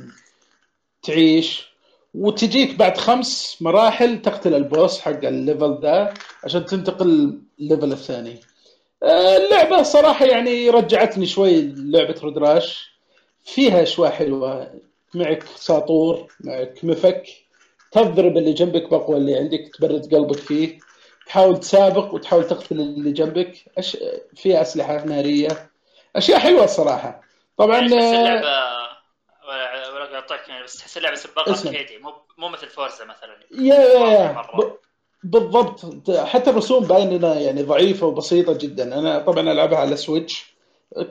تعيش. 1.03 1.73
وتجيك 2.13 2.75
بعد 2.75 2.97
خمس 2.97 3.57
مراحل 3.61 4.21
تقتل 4.21 4.53
ال 4.55 4.64
boss 4.64 4.99
حق 4.99 5.25
ال 5.25 5.34
level 5.34 5.79
ذا 5.81 6.13
عشان 6.43 6.65
تنتقل 6.65 7.39
ال 7.59 7.65
level 7.65 7.91
الثاني. 7.91 8.39
آه، 9.03 9.37
اللعبة 9.37 9.83
صراحة 9.83 10.25
يعني 10.25 10.69
رجعتني 10.69 11.25
شوي 11.25 11.73
لعبة 11.75 12.15
Road 12.23 12.57
Rash 12.57 12.91
فيها 13.45 13.83
أشياء 13.83 14.11
حلوة. 14.11 14.73
معك 15.13 15.43
ساطور 15.55 16.27
معك 16.39 16.79
مفك. 16.83 17.23
تضرب 17.91 18.37
اللي 18.37 18.53
جنبك 18.53 18.89
بأقوى 18.89 19.17
اللي 19.17 19.35
عندك 19.35 19.71
تبرد 19.77 20.15
قلبك 20.15 20.37
فيه. 20.39 20.79
تحاول 21.27 21.59
تسابق 21.59 22.13
وتحاول 22.13 22.47
تقتل 22.47 22.79
اللي 22.79 23.11
جنبك. 23.11 23.57
أش... 23.77 23.97
فيها 24.35 24.61
أسلحة 24.61 25.05
نارية. 25.05 25.71
أشياء 26.15 26.39
حلوة 26.39 26.63
الصراحة 26.63 27.21
طبعا 27.57 27.75
يعني 27.77 27.89
تحس 27.89 28.03
آه، 28.03 28.19
اللعبة 28.19 28.83
ولا 29.47 29.89
ولا 29.89 30.05
قاطعك 30.19 30.49
يعني 30.49 30.63
بس 30.63 30.77
تحس 30.77 30.97
اللعبة 30.97 31.15
سباق. 31.15 31.49
اركيدي 31.49 31.97
مو 31.97 32.13
مو 32.37 32.49
مثل 32.49 32.67
Forza 32.67 33.05
مثلا. 33.05 33.37
yeah 33.51 33.75
yeah 33.75 34.07
yeah. 34.07 34.43
بالضبط. 35.23 36.11
حتى 36.11 36.49
الرسوم 36.49 36.83
باين 36.83 37.13
انها 37.13 37.35
يعني 37.35 37.63
ضعيفة 37.63 38.07
وبسيطة 38.07 38.53
جدا. 38.57 38.99
أنا 38.99 39.19
طبعا 39.19 39.51
ألعبها 39.51 39.77
على 39.79 39.95
Switch 39.97 40.53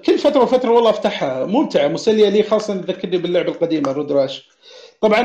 كل 0.06 0.18
فترة 0.18 0.43
وفترة 0.43 0.70
والله 0.70 0.90
أفتحها. 0.90 1.44
ممتعة 1.47 1.89
مسلية 1.89 2.28
لي 2.28 2.43
خاصة 2.43 2.74
تذكرني 2.74 3.18
باللعبه 3.18 3.52
القديمة 3.52 3.93
Road 3.93 4.12
Rash 4.12 4.48
طبعا 5.01 5.22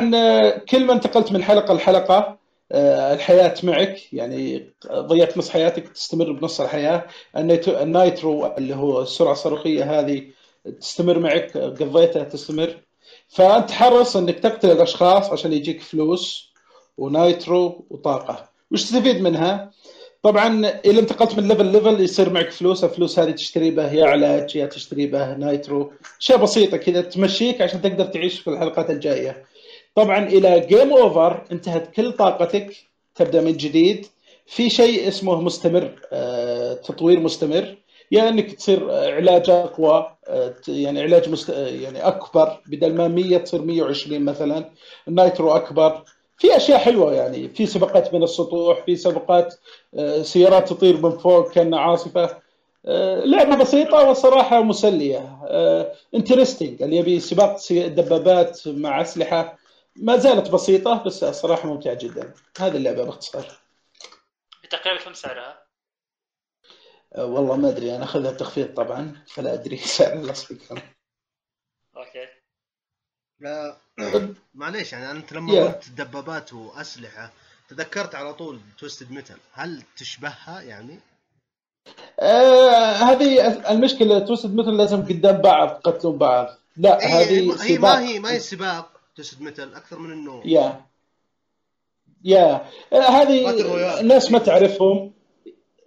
كل 0.58 0.84
ما 0.84 0.92
انتقلت 0.92 1.32
من 1.32 1.42
حلقة 1.42 1.74
لحلقة 1.74 2.38
آه، 2.72 3.14
الحياة 3.14 3.54
معك. 3.62 4.12
يعني 4.12 4.70
ضيعت 4.92 5.38
نص 5.38 5.50
حياتك 5.50 5.88
تستمر 5.88 6.32
بنص 6.32 6.60
الحياة. 6.60 7.06
ال 7.36 7.54
nitro 7.54 8.46
اللي 8.58 8.74
هو 8.76 9.02
السرعة 9.02 9.32
الصاروخية 9.32 10.00
هذه 10.00 10.26
تستمر 10.80 11.18
معك 11.18 11.56
قضيتها 11.56 12.24
تستمر. 12.24 12.76
فأنت 13.28 13.70
حرص 13.70 14.16
إنك 14.16 14.38
تقتل 14.38 14.70
الأشخاص 14.70 15.30
عشان 15.30 15.52
يجيك 15.52 15.80
فلوس 15.82 16.52
و 16.98 17.13
nitro 17.13 17.86
وطاقة. 17.90 18.48
وش 18.70 18.82
تستفيد 18.84 19.20
منها؟ 19.20 19.70
طبعا 20.22 20.66
إذا 20.66 21.00
انتقلت 21.00 21.38
من 21.38 21.48
level 21.48 21.66
level 21.66 22.00
يصير 22.00 22.30
معك 22.30 22.50
فلوس 22.50 22.84
الفلوس 22.84 23.18
هذه 23.18 23.30
تشتري 23.30 23.70
به 23.70 23.92
يا 23.92 24.06
علاج 24.06 24.56
يا 24.56 24.66
تشتري 24.66 25.06
به 25.06 25.34
nitro 25.34 25.92
اشياء 26.20 26.38
بسيطة 26.38 26.76
كذا 26.76 27.00
تمشيك 27.00 27.62
عشان 27.62 27.82
تقدر 27.82 28.04
تعيش 28.04 28.40
في 28.40 28.50
الحلقات 28.50 28.90
الجاية. 28.90 29.44
طبعا 29.94 30.26
إلى 30.26 30.60
game 30.60 30.92
over 30.92 31.44
انتهت 31.52 31.92
كل 31.94 32.12
طاقتك 32.12 32.76
تبدأ 33.14 33.40
من 33.40 33.52
جديد. 33.56 34.06
في 34.46 34.70
شيء 34.70 35.08
اسمه 35.08 35.40
مستمر 35.40 36.00
آه، 36.12 36.74
تطوير 36.74 37.20
مستمر. 37.20 37.76
يا 38.12 38.28
إنك 38.28 38.52
تصير 38.52 38.90
آه، 38.90 39.14
علاج 39.14 39.50
أقوى 39.50 40.16
آه، 40.28 40.54
يعني 40.68 41.02
علاج 41.02 41.28
مست... 41.28 41.48
يعني 41.48 41.98
أكبر 42.00 42.60
بدل 42.66 42.94
ما 42.94 43.08
100 43.08 43.38
تصير 43.38 43.62
120 43.62 44.24
مثلا. 44.24 44.70
ال 45.08 45.15
nitro 45.15 45.50
أكبر. 45.50 46.04
في 46.38 46.56
أشياء 46.56 46.78
حلوة 46.78 47.14
يعني 47.14 47.48
في 47.48 47.66
سباقات 47.66 48.14
من 48.14 48.22
السطوح 48.22 48.84
في 48.84 48.96
سباقات 48.96 49.54
آه، 49.94 50.22
سيارات 50.22 50.68
تطير 50.68 50.96
من 50.96 51.18
فوق 51.18 51.50
كأنها 51.52 51.80
عاصفة 51.80 52.42
آه، 52.86 53.24
لعبة 53.24 53.56
بسيطة 53.56 54.08
والصراحه 54.08 54.62
مسلية 54.62 55.38
interesting 56.14 56.82
اللي 56.82 56.96
يبي 56.96 57.20
سباق 57.20 57.56
دبابات 57.72 58.68
مع 58.68 59.00
أسلحة 59.00 59.58
ما 59.96 60.16
زالت 60.16 60.50
بسيطة 60.50 61.02
بس 61.02 61.24
الصراحه 61.24 61.68
ممتعة 61.68 61.94
جدا. 61.94 62.34
هذه 62.58 62.76
اللعبة 62.76 63.04
باختصار. 63.04 63.46
تقريبا 64.70 65.04
كم 65.04 65.12
سعرها؟ 65.12 65.62
آه، 67.14 67.24
والله 67.24 67.56
ما 67.56 67.68
أدري 67.68 67.96
أنا 67.96 68.04
أخذها 68.04 68.32
بتخفيض 68.32 68.74
طبعا 68.74 69.24
فلا 69.26 69.54
أدري 69.54 69.76
سعر 69.96 70.12
الاصلي 70.12 70.58
كم. 70.58 70.76
okay. 71.96 72.28
معليش 74.54 74.92
يعني 74.92 75.10
أنت 75.10 75.32
لما 75.32 75.54
yeah. 75.54 75.64
قلت 75.64 75.90
دبابات 75.96 76.52
وأسلحة 76.52 77.32
تذكرت 77.68 78.14
على 78.14 78.34
طول 78.34 78.60
Twisted 78.78 79.12
Metal 79.12 79.36
هل 79.52 79.82
تشبهها 79.96 80.62
يعني؟ 80.62 80.98
آه 82.20 82.92
هذه 82.92 83.46
المشكلة 83.70 84.18
Twisted 84.18 84.54
Metal 84.54 84.70
لازم 84.76 85.02
قدام 85.02 85.36
بعض 85.36 85.68
قتلون 85.68 86.18
بعض. 86.18 86.48
لا 86.76 86.98
هي, 87.06 87.24
هذه 87.24 87.62
هي 87.62 87.76
سباق. 87.76 87.94
ما 87.94 88.00
هي 88.00 88.18
ما 88.18 88.32
هي 88.32 88.40
سباق 88.40 88.90
Twisted 89.16 89.42
Metal 89.42 89.74
أكثر 89.74 89.98
من 89.98 90.12
إنه. 90.12 90.42
يا 90.44 90.80
yeah 92.24 92.66
آه، 92.92 92.96
هذه 92.96 93.44
battle 93.44 93.62
royale. 93.62 94.06
ناس 94.06 94.32
ما 94.32 94.38
تعرفهم. 94.38 95.12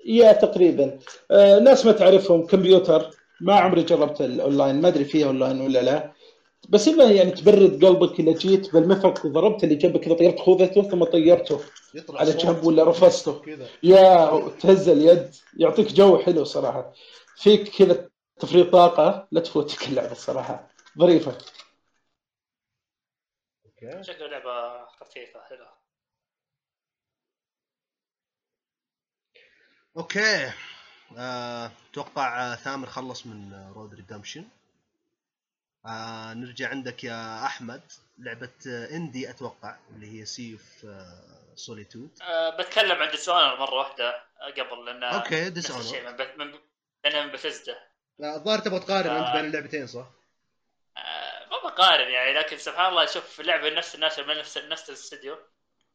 yeah 0.05 0.31
تقريبا. 0.33 0.99
آه، 1.31 1.59
ناس 1.59 1.85
ما 1.85 1.91
تعرفهم. 1.91 2.47
كمبيوتر 2.47 3.11
ما 3.41 3.55
عمري 3.55 3.83
جربت 3.83 4.21
الاونلاين 4.21 4.81
ما 4.81 4.87
أدري 4.87 5.05
فيها 5.05 5.27
اونلاين 5.27 5.61
ولا 5.61 5.79
لا. 5.81 6.11
بس 6.69 6.87
انه 6.87 7.11
يعني 7.11 7.31
تبرد 7.31 7.85
قلبك 7.85 8.19
إذا 8.19 8.37
جيت 8.37 8.73
بالمفك 8.73 9.25
وضربت 9.25 9.63
اللي 9.63 9.75
جنبك 9.75 10.01
كذا 10.01 10.13
طيرت 10.13 10.39
خوذته 10.39 10.81
ثم 10.83 11.03
طيرته 11.03 11.59
يطلع 11.93 12.19
على 12.19 12.31
جنب 12.31 12.63
ولا 12.63 12.89
رفسته 12.89 13.39
كذا. 13.41 13.67
يا 13.83 14.49
تهز 14.49 14.89
اليد 14.89 15.35
يعطيك 15.57 15.87
جو 15.87 16.17
حلو 16.17 16.43
صراحة. 16.43 16.93
فيك 17.35 17.69
كذا 17.77 18.09
تفريغ 18.39 18.71
طاقة 18.71 19.27
لا 19.31 19.41
تفوتك 19.41 19.87
اللعبة 19.87 20.11
الصراحه 20.11 20.69
ظريفة. 20.99 21.37
okay. 23.65 24.03
شكله 24.03 24.27
لعبة 24.27 24.85
خفيفة 24.85 25.41
حلوة. 25.41 25.71
okay. 29.97 30.51
آه، 31.17 31.71
أتوقع 31.91 32.53
آه، 32.53 32.55
ثامر 32.55 32.87
خلص 32.87 33.25
من 33.25 33.53
آه، 33.53 33.71
Road 33.75 33.93
Redemption 33.93 34.45
آه 35.85 36.33
نرجع 36.33 36.69
عندك 36.69 37.03
يا 37.03 37.45
أحمد. 37.45 37.81
لعبة 38.19 38.49
آه، 38.67 38.89
indie 38.91 39.29
أتوقع 39.29 39.77
اللي 39.95 40.19
هي 40.21 40.25
Sea 40.25 40.61
of 40.61 40.85
آه 40.85 41.55
Solitude 41.55 42.09
أه 42.21 42.49
بتكلم 42.57 43.03
عن 43.03 43.11
Dishonored 43.11 43.55
مرة 43.59 43.73
واحدة 43.75 44.23
قبل 44.57 44.85
لأن 44.85 45.03
okay 45.03 45.35
الشيء 45.35 45.49
Dishonored 45.49 46.09
من, 46.11 46.17
بث... 46.17 46.37
من 46.37 46.59
لانها 47.03 47.25
من 47.25 47.31
بثزدا 47.31 47.75
الظاهر 48.23 48.59
تبغى 48.59 48.79
تقارن 48.79 49.09
أنت 49.09 49.25
آه. 49.27 49.33
بين 49.35 49.45
اللعبتين 49.45 49.87
صح؟ 49.87 50.05
آه، 50.97 51.45
ما 51.51 51.69
بقارن 51.69 52.11
يعني 52.11 52.33
لكن 52.33 52.57
سبحان 52.57 52.85
الله 52.91 53.05
شوف 53.05 53.41
لعبة 53.41 53.69
نفس 53.69 53.95
الناس 53.95 54.19
من 54.19 54.37
نفس 54.37 54.57
نفس 54.57 54.89
الاستديو. 54.89 55.37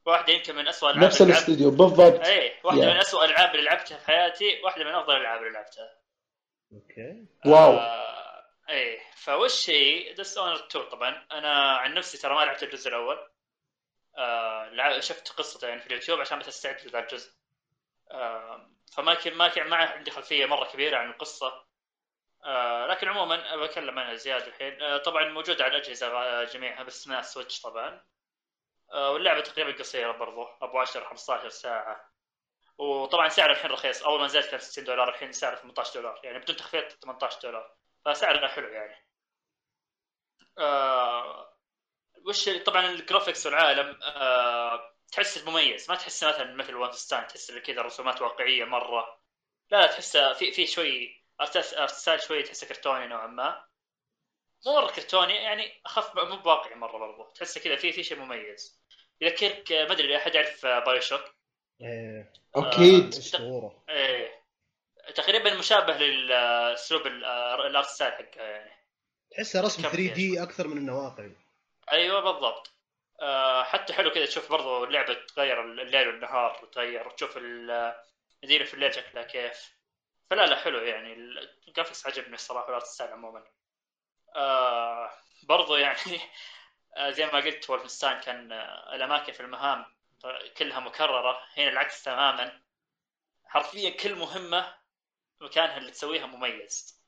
واحدة 0.06 0.32
يمكن 0.32 0.54
من 0.56 0.68
اسوء 0.68 0.90
ألعاب 0.90 1.04
نفس 1.04 1.22
الاستوديو 1.22 1.70
بالضبط. 1.70 2.20
اي 2.26 2.52
واحدة 2.64 2.80
Yeah. 2.82 2.84
من 2.84 2.96
اسوء 2.96 3.24
الألعاب 3.24 3.50
اللي 3.54 3.64
لعبتها 3.64 3.98
في 3.98 4.06
حياتي 4.06 4.60
واحدة 4.64 4.84
من 4.84 4.90
أفضل 4.90 5.16
الألعاب 5.16 5.40
اللي 5.40 5.52
لعبتها. 5.52 5.94
okay. 6.72 7.26
wow. 7.46 7.72
آه 7.76 8.15
إيه 8.68 9.00
فوش 9.16 9.70
هي؟ 9.70 10.12
Dishonored 10.12 10.54
2 10.66 10.88
طبعا 10.88 11.26
أنا 11.32 11.76
عن 11.76 11.94
نفسي 11.94 12.18
ترى 12.18 12.34
ما 12.34 12.40
لعبت 12.40 12.62
الجزء 12.62 12.88
الأول. 12.88 13.30
آه 14.18 15.00
شفت 15.00 15.28
قصته 15.28 15.68
يعني 15.68 15.80
في 15.80 15.86
اليوتيوب 15.86 16.20
عشان 16.20 16.38
بس 16.38 16.48
استعد 16.48 16.86
لذا 16.86 16.98
الجزء. 16.98 17.32
آه 18.10 18.70
فما 18.96 19.14
كان 19.14 19.34
ما 19.34 19.48
كان 19.48 19.68
ما 19.68 19.76
عندي 19.76 20.10
خلفية 20.10 20.46
مرة 20.46 20.64
كبيرة 20.72 20.96
عن 20.98 21.10
القصة. 21.10 21.66
آه 22.44 22.86
لكن 22.86 23.08
عموما 23.08 23.56
بتكلم 23.56 23.98
عنها 23.98 24.14
زيادة 24.14 24.46
الحين. 24.46 24.82
آه 24.82 24.96
طبعا 24.96 25.28
موجودة 25.28 25.64
على 25.64 25.76
الأجهزة 25.76 26.44
جميعها 26.44 26.82
بس 26.82 27.08
ما 27.08 27.22
Switch 27.22 27.60
طبعا. 27.60 28.04
آه 28.92 29.10
واللعبة 29.10 29.40
تقريبا 29.40 29.78
قصيرة 29.78 30.12
برضو 30.12 30.44
أبو 30.62 30.78
10 30.78 31.04
15 31.04 31.48
ساعة. 31.48 32.10
وطبعا 32.78 33.28
سعرها 33.28 33.52
الحين 33.52 33.70
رخيص. 33.70 34.02
أول 34.02 34.20
ما 34.20 34.26
نزلت 34.26 34.50
كان 34.50 34.60
60 34.60 34.84
دولار 34.84 35.08
الحين 35.08 35.32
سعره 35.32 35.56
18 35.56 35.94
دولار. 36.00 36.20
يعني 36.24 36.38
بدون 36.38 36.56
تخفيض 36.56 36.88
18 36.88 37.40
دولار. 37.42 37.76
فسعرها 38.06 38.48
حلو 38.48 38.68
يعني. 38.68 39.06
آه 40.58 41.56
وش 42.28 42.48
طبعا 42.48 42.86
ال 42.86 42.93
graphics 42.93 43.46
والعالم 43.46 43.98
آه 44.02 44.92
تحس 45.12 45.44
مميز. 45.44 45.90
ما 45.90 45.96
تحس 45.96 46.24
مثلا 46.24 46.54
مثل 46.54 46.74
وانفستان 46.74 47.26
تحس 47.26 47.50
إن 47.50 47.58
كذا 47.58 47.82
رسومات 47.82 48.22
واقعية 48.22 48.64
مرة. 48.64 49.20
لا 49.70 49.80
لا 49.80 49.86
تحس 49.86 50.16
في 50.16 50.52
في 50.52 50.66
شوي 50.66 51.22
art 51.40 51.58
style 51.90 52.22
شوي 52.22 52.42
تحسه 52.42 52.66
كرتوني 52.66 53.06
نوعا 53.06 53.26
ما. 53.26 53.66
مو 54.66 54.72
مرة 54.72 54.92
كرتوني 54.92 55.34
يعني 55.34 55.82
أخف 55.86 56.16
مو 56.16 56.36
بواقعي 56.36 56.74
مرة 56.74 56.98
برضو. 56.98 57.32
تحسه 57.32 57.60
كذا 57.60 57.76
في 57.76 57.92
في 57.92 58.02
شيء 58.02 58.18
مميز. 58.18 58.82
يذكرك 59.20 59.72
ما 59.72 59.92
أدري 59.92 60.16
أحد 60.16 60.34
يعرف 60.34 60.66
BioShock 60.66 61.20
إيه. 61.80 62.32
أكيد. 62.54 63.08
أسطورة. 63.08 63.84
إيه. 63.88 64.45
تقريبا 65.14 65.54
مشابه 65.54 65.96
للأسلوب 65.96 67.06
ال- 67.06 67.24
ال 67.66 67.71
art 67.71 67.86
style 67.88 68.12
حقها 68.12 68.42
يعني. 68.44 68.70
تحسها 69.30 69.62
رسم 69.62 69.82
comic 69.82 69.88
3D 69.88 70.42
أكثر 70.42 70.68
من 70.68 70.76
انه 70.76 70.98
واقعي 70.98 71.36
أيوه 71.92 72.20
بالضبط. 72.20 72.72
آه 73.20 73.62
حتى 73.62 73.92
حلو 73.92 74.10
كذا 74.10 74.26
تشوف 74.26 74.50
برضو 74.52 74.84
اللعبة 74.84 75.14
تغير 75.14 75.62
الليل 75.64 76.08
والنهار 76.08 76.60
وتغير 76.62 77.08
وتشوف 77.08 77.36
ال- 77.36 77.94
المدينة 78.42 78.64
في 78.64 78.74
الليل 78.74 78.94
شكلها 78.94 79.22
كيف. 79.22 79.76
فلا 80.30 80.46
لا 80.46 80.56
حلو 80.56 80.78
يعني. 80.78 81.12
ال 81.68 81.72
graphics 81.72 82.06
عجبني 82.06 82.34
الصراحة 82.34 82.66
وال 82.66 82.74
art 82.74 82.86
style 82.86 83.10
عموما. 83.12 83.44
آه 84.36 85.10
برضو 85.42 85.76
يعني 85.76 85.96
آه 86.96 87.10
زي 87.10 87.26
ما 87.26 87.32
قلت 87.32 87.64
wolfenstein 87.72 88.24
كان 88.24 88.52
آه 88.52 88.94
الأماكن 88.94 89.32
في 89.32 89.40
المهام 89.40 89.84
كلها 90.56 90.80
مكررة 90.80 91.38
هنا 91.56 91.68
العكس 91.68 92.02
تماما. 92.02 92.60
حرفيا 93.46 93.90
كل 93.90 94.14
مهمة 94.14 94.74
مكانها 95.40 95.76
اللي 95.76 95.90
تسويها 95.90 96.26
مميز. 96.26 97.02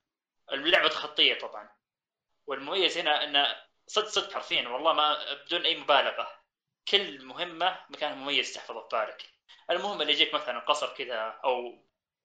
اللعبة 0.53 0.89
خطيه 0.89 1.39
طبعا. 1.39 1.71
والمميز 2.47 2.99
هنا 2.99 3.25
انه 3.25 3.57
صدق 3.87 4.09
صدق 4.09 4.33
حرفيا 4.33 4.69
والله 4.69 4.93
ما 4.93 5.35
بدون 5.35 5.65
أي 5.65 5.77
مبالغة. 5.77 6.31
كل 6.89 7.25
مهمة 7.25 7.85
مكان 7.91 8.19
مميز 8.19 8.53
تحفظه 8.53 8.81
في 8.81 8.97
بالك. 8.97 9.23
المهم 9.71 10.03
اللي 10.03 10.13
يجيك 10.13 10.35
مثلا 10.35 10.59
قصر 10.59 10.95
كذا 10.95 11.41
أو 11.45 11.85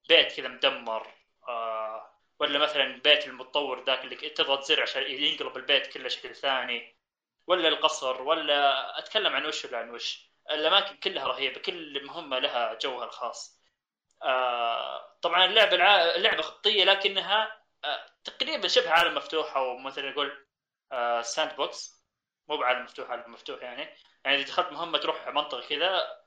بيت 0.10 0.34
كذا 0.38 0.48
مدمر 0.48 1.14
آه 1.48 2.14
ولا 2.40 2.60
مثلا 2.60 3.02
بيت 3.02 3.28
المتطور 3.28 3.84
ذاك 3.84 4.04
اللي 4.04 4.16
تضغط 4.16 4.64
زر 4.64 4.82
عشان 4.82 5.04
ينقلب 5.04 5.58
البيت 5.58 5.88
كله 5.88 6.10
شكل 6.10 6.36
ثاني 6.36 6.98
ولا 7.48 7.68
القصر 7.68 8.22
ولا 8.22 9.00
أتكلم 9.00 9.34
عن 9.34 9.46
وش 9.46 9.66
ولا 9.66 9.78
عن 9.78 9.90
وش. 9.90 10.30
الأماكن 10.52 10.96
كلها 10.98 11.28
رهيبة 11.28 11.62
كل 11.62 12.06
مهمة 12.06 12.40
لها 12.40 12.74
جوها 12.74 13.06
الخاص. 13.06 13.63
آه 14.24 15.18
طبعا 15.22 15.46
اللعبة 15.46 15.76
الع... 15.76 16.16
اللعبة 16.16 16.42
خطية 16.42 16.84
لكنها 16.84 17.62
آه 17.86 18.06
تقريبا 18.24 18.68
شبه 18.68 18.92
عالم 18.92 19.16
مفتوح 19.16 19.58
أو 19.58 19.78
مثلا 19.78 20.12
نقول 20.12 20.48
آه 20.92 21.22
sandbox 21.22 22.04
مو 22.48 22.58
بعالم 22.58 22.84
مفتوح 22.84 23.10
عالم 23.10 23.32
مفتوح 23.34 23.62
يعني. 23.64 23.90
يعني 24.26 24.38
إذا 24.38 24.48
دخلت 24.48 24.72
مهمة 24.72 24.98
تروح 24.98 25.28
منطقة 25.28 25.68
كذا 25.68 26.20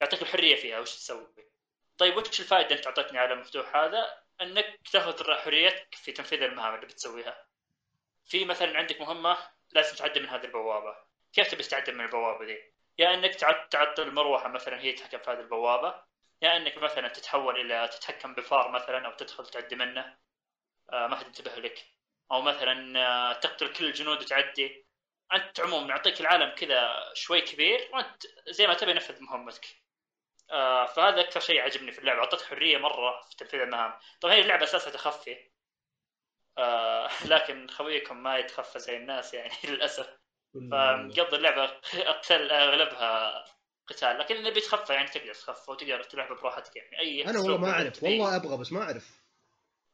يعطيك 0.00 0.22
الحرية 0.22 0.56
فيها 0.56 0.78
وش 0.78 0.90
تسوي. 0.96 1.26
طيب 1.98 2.16
وش 2.16 2.40
الفائدة 2.40 2.76
أنت 2.76 2.86
أعطيتني 2.86 3.18
عالم 3.18 3.40
مفتوح 3.40 3.76
هذا؟ 3.76 4.18
أنك 4.40 4.78
تأخذ 4.92 5.34
حريتك 5.34 5.94
في 5.94 6.12
تنفيذ 6.12 6.42
المهام 6.42 6.74
اللي 6.74 6.86
بتسويها. 6.86 7.46
في 8.24 8.44
مثلا 8.44 8.78
عندك 8.78 9.00
مهمة 9.00 9.36
لازم 9.72 9.96
تعدي 9.96 10.20
من 10.20 10.28
هذه 10.28 10.44
البوابة. 10.44 10.96
كيف 11.32 11.50
تبي 11.50 11.62
تعدي 11.62 11.92
من 11.92 12.04
البوابة 12.04 12.44
دي؟ 12.44 12.58
يا 12.98 13.14
إنك 13.14 13.34
تعط- 13.34 13.68
تعطل 13.68 14.02
المروحه 14.02 14.48
مثلا 14.48 14.80
هي 14.80 14.92
تتحكم 14.92 15.18
في 15.18 15.30
هذه 15.30 15.40
البوابة. 15.40 16.02
يا 16.42 16.56
إنك 16.56 16.78
مثلا 16.78 17.08
تتحول 17.08 17.60
إلى 17.60 17.88
تتحكم 17.88 18.34
بفار 18.34 18.70
مثلا 18.70 19.06
أو 19.06 19.12
تدخل 19.12 19.46
تعدي 19.46 19.76
منه. 19.76 20.18
آه 20.92 21.06
ما 21.06 21.16
حد 21.16 21.26
ينتبه 21.26 21.54
لك. 21.54 21.86
أو 22.32 22.42
مثلا 22.42 22.98
آه 22.98 23.32
تقتل 23.32 23.72
كل 23.72 23.84
الجنود 23.84 24.22
وتعدي. 24.22 24.86
أنت 25.32 25.60
عموما 25.60 25.88
يعطيك 25.88 26.20
العالم 26.20 26.54
كذا 26.54 27.10
شوي 27.14 27.40
كبير 27.40 27.88
وأنت 27.92 28.22
زي 28.48 28.66
ما 28.66 28.74
تبي 28.74 28.92
نفذ 28.92 29.22
مهمتك. 29.22 29.66
آه 30.50 30.86
فهذا 30.86 31.20
أكثر 31.20 31.40
شيء 31.40 31.60
عجبني 31.60 31.92
في 31.92 31.98
اللعبة. 31.98 32.20
اعطتك 32.20 32.44
حرية 32.46 32.78
مرة 32.78 33.20
في 33.22 33.36
تنفيذ 33.36 33.60
المهام. 33.60 33.98
طبعا 34.20 34.34
هي 34.34 34.40
اللعبة 34.40 34.64
اساسها 34.64 34.92
تخفي. 34.92 35.50
لكن 37.32 37.68
خويكم 37.68 38.22
ما 38.22 38.38
يتخفى 38.38 38.78
زي 38.78 38.96
الناس 38.96 39.34
يعني 39.34 39.54
للأسف. 39.64 40.18
فمقضي 40.70 41.36
اللعبة 41.36 41.64
أقتل 41.94 42.50
أغلبها 42.50 43.44
قتال 43.90 44.18
لكن 44.18 44.36
اللي 44.36 44.50
بيتخفى 44.50 44.92
يعني 44.92 45.08
تقدر 45.08 45.34
تخفى 45.34 45.70
وتقدر 45.70 46.02
تلعب 46.02 46.28
براحتك 46.36 46.76
يعني 46.76 46.98
أي 46.98 47.24
أنا 47.24 47.38
والله 47.38 47.56
ما 47.56 47.70
أعرف. 47.70 48.02
والله 48.02 48.36
أبغى 48.36 48.56
بس 48.56 48.72
ما 48.72 48.82
أعرف. 48.82 49.20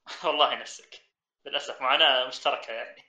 والله 0.24 0.55
نفسك 0.55 1.02
للأسف 1.47 1.81
معاناه 1.81 2.27
مشتركة 2.28 2.73
يعني. 2.73 3.02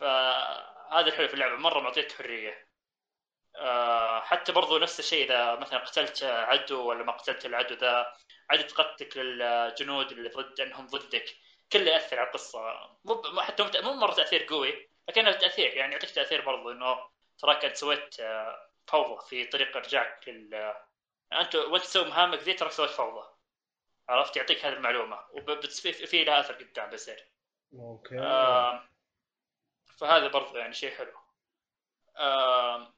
فهذا 0.00 1.06
الحلو 1.06 1.28
في 1.28 1.34
اللعبة 1.34 1.56
مرة 1.56 1.80
معطيك 1.80 2.12
حرية. 2.12 2.66
آه، 3.56 4.20
حتى 4.20 4.52
برضو 4.52 4.78
نفس 4.78 4.98
الشيء 5.00 5.24
إذا 5.26 5.54
مثلا 5.54 5.78
قتلت 5.78 6.22
عدو 6.24 6.88
ولا 6.88 7.04
ما 7.04 7.12
قتلت 7.12 7.46
العدو 7.46 7.74
ذا 7.74 8.06
عدد 8.50 8.72
قتلك 8.72 9.16
للجنود 9.16 10.12
اللي 10.12 10.28
ضد 10.28 10.60
انهم 10.60 10.86
ضدك. 10.86 11.24
كله 11.72 11.90
يأثر 11.90 12.18
على 12.18 12.28
القصة. 12.28 12.60
مو 13.04 13.40
حتى 13.40 13.62
مو- 13.82 13.92
مرة 13.94 14.12
تأثير 14.14 14.42
قوي 14.44 14.88
لكنه 15.08 15.32
تأثير 15.32 15.74
يعني 15.76 15.92
يعطيك 15.92 16.10
تأثير 16.10 16.40
برضو 16.46 16.70
إنه 16.70 16.96
تراك 17.38 17.64
أنت 17.64 17.76
سويت 17.76 18.20
آه، 18.20 18.65
فوضى 18.86 19.26
في 19.28 19.44
طريق 19.44 19.76
ارجاعك 19.76 20.28
لل 20.28 20.74
أنت 21.32 21.54
وأنت 21.54 21.84
تسوي 21.84 22.04
مهامك 22.04 22.38
ذي 22.38 22.52
تراك 22.52 22.72
سويت 22.72 22.90
فوضى. 22.90 23.28
عرفت؟ 24.08 24.36
يعطيك 24.36 24.64
هذه 24.64 24.72
المعلومة. 24.72 25.24
وفي 25.30 25.92
في 25.92 26.24
لها 26.24 26.40
أثر 26.40 26.54
قدام 26.54 26.90
بيصير 26.90 27.28
أوكي. 27.74 28.18
آم، 28.18 28.88
فهذا 29.98 30.28
برضو 30.28 30.56
يعني 30.56 30.74
شيء 30.74 30.90
حلو. 30.96 31.12
آم، 32.18 32.94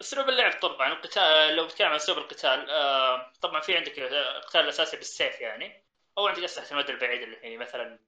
أسلوب 0.00 0.28
اللعب 0.28 0.60
طبعا 0.60 0.92
القتال 0.92 1.56
لو 1.56 1.66
بتكلم 1.66 1.88
عن 1.88 1.94
أسلوب 1.94 2.18
القتال 2.18 2.70
آم، 2.70 3.32
طبعا 3.42 3.60
في 3.60 3.76
عندك 3.76 3.98
القتال 3.98 4.60
الأساسي 4.60 4.96
بالسيف 4.96 5.40
يعني. 5.40 5.84
أو 6.18 6.26
عندك 6.26 6.42
أسلحة 6.42 6.70
المدى 6.70 6.92
البعيد 6.92 7.22
اللي 7.22 7.36
هي 7.44 7.56
مثلا 7.56 7.98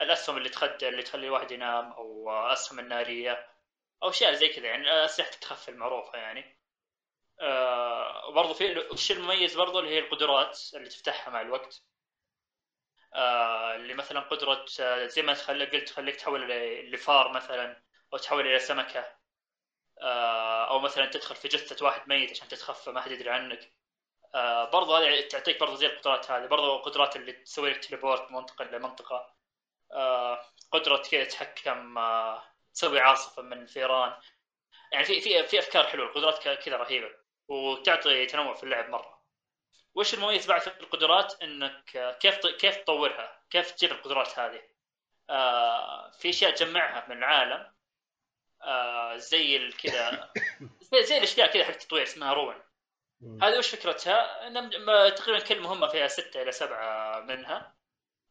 الأسهم 0.00 0.36
اللي 0.36 0.48
تخد 0.48 0.84
اللي 0.84 1.02
تخلي 1.02 1.26
الواحد 1.26 1.50
ينام 1.50 1.92
أو 1.92 2.30
أسهم 2.52 2.78
النارية 2.78 3.48
أو 4.02 4.08
أشياء 4.10 4.32
زي 4.32 4.48
كذا 4.48 4.66
يعني 4.66 5.04
أسلحة 5.04 5.30
التخفي 5.30 5.70
المعروفة 5.70 6.18
يعني. 6.18 6.56
آه، 7.40 8.28
وبرضه 8.28 8.54
في 8.54 8.92
الشيء 8.92 9.16
المميز 9.16 9.56
برضه 9.56 9.80
اللي 9.80 9.90
هي 9.90 9.98
القدرات 9.98 10.60
اللي 10.74 10.88
تفتحها 10.88 11.30
مع 11.30 11.40
الوقت. 11.40 11.82
آه، 13.14 13.74
اللي 13.76 13.94
مثلا 13.94 14.20
قدرة 14.20 14.64
آه، 14.80 15.06
زي 15.06 15.22
ما 15.22 15.34
تخلي 15.34 15.64
قلت 15.64 15.88
تخليك 15.88 16.16
تحول 16.16 16.48
لفار 16.92 17.32
مثلا 17.32 17.82
أو 18.12 18.18
تحول 18.18 18.46
إلى 18.46 18.58
سمكة. 18.58 19.16
آه، 20.02 20.70
أو 20.70 20.78
مثلا 20.78 21.06
تدخل 21.06 21.36
في 21.36 21.48
جثة 21.48 21.84
واحد 21.86 22.08
ميت 22.08 22.30
عشان 22.30 22.48
تتخفى 22.48 22.90
ما 22.90 23.00
حد 23.00 23.10
يدري 23.10 23.30
عنك. 23.30 23.72
آه، 24.34 24.70
برضو 24.70 24.94
هذه 24.96 25.28
تعطيك 25.28 25.60
برضو 25.60 25.74
زي 25.74 25.86
القدرات 25.86 26.30
هذه. 26.30 26.46
برضو 26.46 26.78
قدرات 26.78 27.16
اللي 27.16 27.32
تسوي 27.32 27.70
لك 27.70 27.84
تليبورت 27.84 28.30
من 28.30 28.36
منطقة. 28.36 28.64
لمنطقة 28.64 29.34
آه، 29.92 30.40
قدرة 30.72 30.96
كذا 31.10 31.24
تتحكم 31.24 31.98
آه، 31.98 32.42
تسوي 32.74 33.00
عاصفة 33.00 33.42
من 33.42 33.62
الفيران. 33.62 34.14
يعني 34.92 35.04
في 35.04 35.20
في 35.20 35.46
في 35.48 35.58
أفكار 35.58 35.86
حلوة. 35.86 36.06
القدرات 36.06 36.48
كذا 36.64 36.76
رهيبة. 36.76 37.23
وتعطي 37.48 38.26
تنوع 38.26 38.54
في 38.54 38.64
اللعب 38.64 38.88
مرة. 38.88 39.24
وش 39.94 40.14
المميز 40.14 40.46
بعد 40.46 40.60
في 40.60 40.80
القدرات؟ 40.80 41.42
إنك 41.42 41.96
آه، 41.96 42.12
كيف 42.12 42.46
كيف 42.46 42.76
تطورها؟ 42.76 43.42
كيف 43.50 43.70
تجيب 43.70 43.92
القدرات 43.92 44.38
هذه؟ 44.38 44.62
آه 45.30 46.10
في 46.10 46.30
أشياء 46.30 46.50
تجمعها 46.54 47.06
من 47.08 47.16
العالم. 47.18 47.74
آه 48.62 49.16
زي 49.16 49.70
كذا 49.70 50.32
زي, 50.92 51.02
زي 51.02 51.18
الأشياء 51.18 51.52
كذا 51.52 51.64
حق 51.64 51.70
التطوير 51.70 52.02
اسمها 52.02 52.32
رون 52.32 52.62
مم. 53.20 53.44
هذه 53.44 53.58
وش 53.58 53.74
فكرتها؟ 53.74 54.48
تقريبا 55.10 55.38
كل 55.44 55.60
مهمة 55.60 55.86
فيها 55.86 56.08
ستة 56.08 56.42
إلى 56.42 56.52
سبعة 56.52 57.20
منها. 57.20 57.74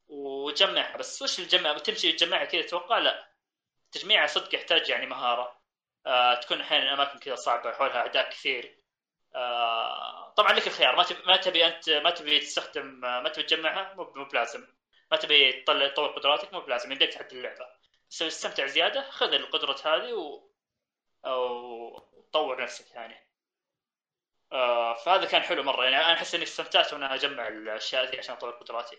وتجمعها. 0.08 0.98
بس 0.98 1.22
وش 1.22 1.40
الجمع 1.40 1.78
تمشي 1.78 2.12
تجمعها 2.12 2.46
كذا 2.46 2.62
تتوقع؟ 2.62 2.98
لا. 2.98 3.30
تجميعها 3.92 4.28
صدق 4.28 4.56
يحتاج 4.56 4.90
يعني 4.90 5.06
مهارة. 5.06 5.62
آه 6.06 6.36
تكون 6.36 6.62
أحيانا 6.62 6.94
أماكن 6.94 7.20
كذا 7.20 7.36
صعبة 7.36 7.72
حولها 7.72 7.98
أعداء 7.98 8.30
كثير. 8.30 8.83
طبعا 10.38 10.54
لك 10.54 10.68
الخيار. 10.68 10.96
ما 10.96 11.04
تبي 11.04 11.24
ما 11.26 11.38
تبي 11.38 11.68
أنت 11.68 11.90
ما 11.90 12.10
تبي 12.10 12.40
تستخدم 12.40 12.86
ما 13.00 13.30
تبي 13.30 13.44
تجمعها 13.44 13.94
مو 13.94 14.26
بلازم. 14.26 14.68
ما 15.12 15.18
تبي 15.18 15.62
تطلع 15.64 15.88
تطور 15.88 16.10
قدراتك 16.10 16.54
مو 16.54 16.60
بلازم. 16.62 16.92
يمديك 16.92 17.14
تعدل 17.14 17.38
اللعبة. 17.38 17.68
بس 18.10 18.18
تستمتع 18.20 18.66
زيادة 18.66 19.10
خذ 19.12 19.34
القدرات 19.34 19.88
هذه 19.88 20.14
و 20.14 20.50
أو 21.26 22.00
طور 22.34 22.62
نفسك 22.64 22.92
يعني. 22.96 23.28
آه 24.52 24.94
فهذا 24.94 25.26
كان 25.26 25.42
حلو 25.42 25.64
مرة. 25.64 25.84
يعني 25.84 25.98
أنا 25.98 26.14
أحس 26.14 26.36
إني 26.36 26.44
استمتعت 26.44 26.94
وأنا 26.94 27.14
أجمع 27.16 27.48
الأشياء 27.48 28.06
ذي 28.06 28.18
عشان 28.18 28.36
أطور 28.36 28.52
قدراتي. 28.52 28.98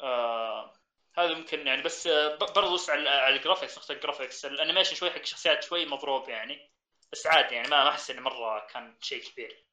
آه 0.00 0.72
هذا 1.18 1.34
ممكن 1.34 1.66
يعني. 1.66 1.82
بس 1.82 2.08
برضو 2.56 2.78
على 2.88 3.36
ال 3.36 3.41
graphics 3.41 3.78
نقطة 3.78 3.92
ال 3.92 3.98
graphics 3.98 4.44
ال 4.44 4.49
animation 4.49 4.94
شوي 4.96 5.10
حق 5.10 5.18
الشخصيات 5.18 5.62
شوي 5.62 5.86
مضروب 5.86 6.28
يعني. 6.28 6.70
بس 7.12 7.26
عادي 7.26 7.54
يعني 7.54 7.68
ما 7.68 7.88
أحس 7.88 8.10
إنه 8.10 8.20
مرة 8.20 8.66
كان 8.66 8.96
شيء 9.00 9.30
كبير. 9.30 9.66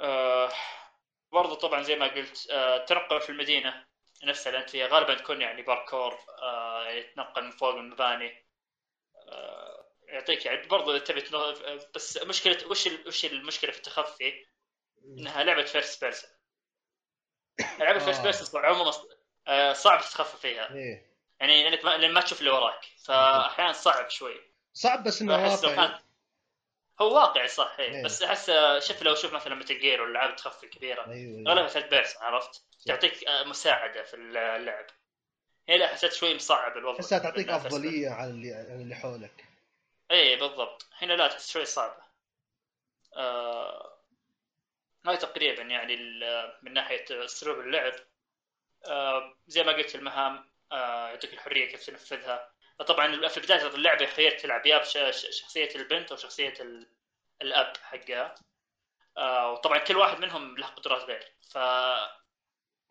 آه 0.00 0.52
برضو 1.32 1.54
طبعا 1.54 1.82
زي 1.82 1.96
ما 1.96 2.06
قلت 2.06 2.50
آه 2.50 2.84
تنقل 2.84 3.20
في 3.20 3.30
المدينة 3.30 3.86
نفسها 4.24 4.50
اللي 4.50 4.60
انت 4.60 4.70
فيها 4.70 4.86
غالبا 4.86 5.14
تكون 5.14 5.40
يعني 5.40 5.62
باركور 5.62 6.18
آه 6.42 6.88
يتنقل 6.88 7.44
من 7.44 7.50
فوق 7.50 7.74
المباني. 7.74 8.46
آه 9.16 9.86
يعطيك 10.02 10.46
يعني 10.46 10.66
برضو 10.66 10.90
إذا 10.90 10.98
تبي 10.98 11.24
بس 11.94 12.22
مشكلة 12.22 12.70
وش 12.70 12.86
وش 13.06 13.24
المشكلة 13.24 13.70
في 13.70 13.78
التخفي؟ 13.78 14.46
إنها 15.04 15.42
لعبة 15.42 15.62
first 15.62 16.04
person 16.04 16.30
لعبة 17.78 17.98
first 17.98 18.22
person 18.22 18.64
عموما 18.64 18.92
آه، 19.48 19.72
صعب 19.72 20.00
تتخفى 20.00 20.36
فيها. 20.36 20.74
إيه. 20.74 21.16
يعني 21.40 21.64
لانك 21.64 21.84
ما, 21.84 21.90
لأن 21.90 22.12
ما 22.12 22.20
تشوف 22.20 22.40
اللي 22.40 22.50
وراك. 22.50 22.84
فاحيانا 23.06 23.72
صعب 23.72 24.10
شوي. 24.10 24.45
صعب 24.76 25.04
بس 25.04 25.22
إنه 25.22 25.32
واقعي 25.32 26.00
هو 27.00 27.14
واقعي 27.14 27.48
صح 27.48 27.76
إيه. 27.78 27.94
إيه. 27.94 28.04
بس 28.04 28.22
أحس 28.22 28.50
شوف 28.88 29.02
لو 29.02 29.12
أشوف 29.12 29.32
مثلا 29.32 29.54
Metal 29.54 29.78
Gear 29.78 30.02
ولا 30.02 30.10
العاب 30.10 30.36
تخفي 30.36 30.66
كبيرة 30.66 31.06
أيوه 31.06 31.38
أيوة. 31.38 31.52
اغلبها 31.52 31.68
third 31.68 31.88
person 31.88 32.22
عرفت؟ 32.22 32.62
تعطيك 32.86 33.24
آه، 33.24 33.44
مساعدة 33.44 34.02
في 34.02 34.14
اللعب 34.14 34.86
هي 35.68 35.78
لا 35.78 35.86
حسيت 35.86 36.12
شوي 36.12 36.34
مصعب 36.34 36.76
الوضع 36.76 36.96
تحسها 36.96 37.18
تعطيك. 37.18 37.48
أفضلية 37.48 38.10
على 38.10 38.30
اللي 38.30 38.54
على 38.54 38.82
اللي 38.82 38.94
حولك 38.94 39.44
اي 40.10 40.36
بالضبط 40.36 40.86
هنا 40.98 41.12
لا 41.12 41.28
تحس 41.28 41.52
شوي 41.52 41.64
صعبة 41.64 42.02
آه... 43.16 43.98
هاي 45.06 45.16
تقريبا 45.16 45.62
يعني 45.62 45.96
من 46.62 46.72
ناحية 46.72 47.04
أسلوب 47.10 47.60
اللعب 47.60 47.92
آه... 48.86 49.36
زي 49.46 49.62
ما 49.62 49.72
قلت 49.72 49.94
المهام 49.94 50.50
آه... 50.72 51.08
يعطيك 51.08 51.32
الحرية 51.32 51.70
كيف 51.70 51.86
تنفذها 51.86 52.55
طبعا 52.78 53.28
في 53.28 53.40
بدايه 53.40 53.66
اللعبة 53.66 54.04
يخيرك 54.04 54.40
تلعب 54.40 54.66
يا 54.66 54.82
شخصية 55.12 55.68
البنت 55.74 56.10
أو 56.10 56.16
شخصية 56.16 56.54
ال... 56.60 56.88
الأب 57.42 57.76
حقها. 57.76 58.34
آه... 59.18 59.52
وطبعا 59.52 59.78
كل 59.78 59.96
واحد 59.96 60.18
منهم 60.20 60.58
له 60.58 60.66
قدرات 60.66 61.02
غير 61.02 61.32
ف 61.52 61.58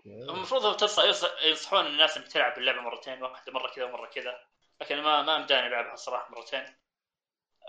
المفروض 0.05 0.83
ينصحون 1.43 1.85
الناس 1.85 2.17
انك 2.17 2.27
تلعب 2.27 2.57
اللعبة 2.57 2.81
مرتين 2.81 3.23
واحدة 3.23 3.51
مرة 3.53 3.67
كذا 3.67 3.85
ومرة 3.85 4.05
كذا. 4.09 4.39
لكن 4.81 5.01
ما 5.01 5.21
ما 5.21 5.37
مداني 5.37 5.67
العبها 5.67 5.93
الصراحة 5.93 6.31
مرتين. 6.31 6.75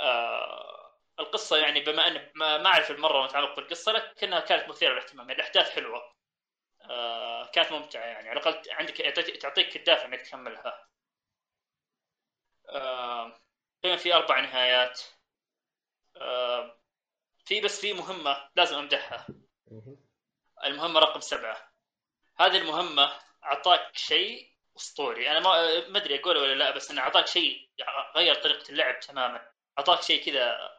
آه 0.00 0.92
القصة 1.20 1.56
يعني 1.56 1.80
بما 1.80 2.06
ان 2.06 2.30
ما 2.34 2.66
أعرف 2.66 2.90
المرة 2.90 3.24
متعلق 3.24 3.56
بالقصة 3.56 3.92
لكنها 3.92 4.40
كانت 4.40 4.68
مثيرة 4.68 4.92
للاهتمام. 4.92 5.28
يعني 5.30 5.40
الأحداث 5.42 5.70
حلوة. 5.70 6.14
آه 6.90 7.46
كانت 7.46 7.72
ممتعة 7.72 8.04
يعني. 8.04 8.28
على 8.28 8.40
الأقل 8.40 8.62
عندك 8.70 8.96
تعطيك- 8.96 9.36
تعطيك 9.42 9.76
الدافع 9.76 10.04
إنك 10.04 10.20
تكملها. 10.20 10.88
تقريبا 13.82 13.96
في 13.96 14.14
أربع 14.14 14.40
نهايات. 14.40 15.00
في 17.44 17.60
بس 17.60 17.80
في 17.80 17.92
مهمة 17.92 18.50
لازم 18.56 18.76
أمدحها. 18.76 19.26
مهم. 19.70 20.06
المهمة 20.64 21.00
رقم 21.00 21.20
سبعة. 21.20 21.72
هذه 22.36 22.56
المهمة 22.56 23.20
أعطاك 23.44 23.96
شيء 23.96 24.52
أسطوري. 24.76 25.30
أنا 25.30 25.40
ما 25.40 25.88
ما 25.88 25.98
أدري 25.98 26.20
أقوله 26.20 26.40
ولا 26.40 26.54
لا 26.54 26.70
بس 26.70 26.90
انه 26.90 27.00
أعطاك 27.00 27.26
شيء 27.26 27.70
غير 28.16 28.34
طريقة 28.34 28.70
اللعب 28.70 29.00
تماما. 29.00 29.52
أعطاك 29.78 30.02
شيء 30.02 30.24
كذا 30.24 30.76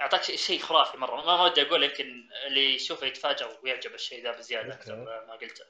أعطاك 0.00 0.22
شيء 0.22 0.60
خرافي 0.60 0.96
مرة. 0.96 1.22
ما 1.24 1.42
ودي 1.42 1.62
أقول 1.62 1.82
يمكن 1.82 2.30
اللي 2.46 2.74
يشوفه 2.74 3.06
يتفاجئ 3.06 3.58
ويعجب 3.62 3.94
الشيء 3.94 4.22
ذا 4.22 4.30
بزيادة. 4.30 4.74
أكثر 4.74 4.96
ما 5.26 5.32
قلته 5.32 5.64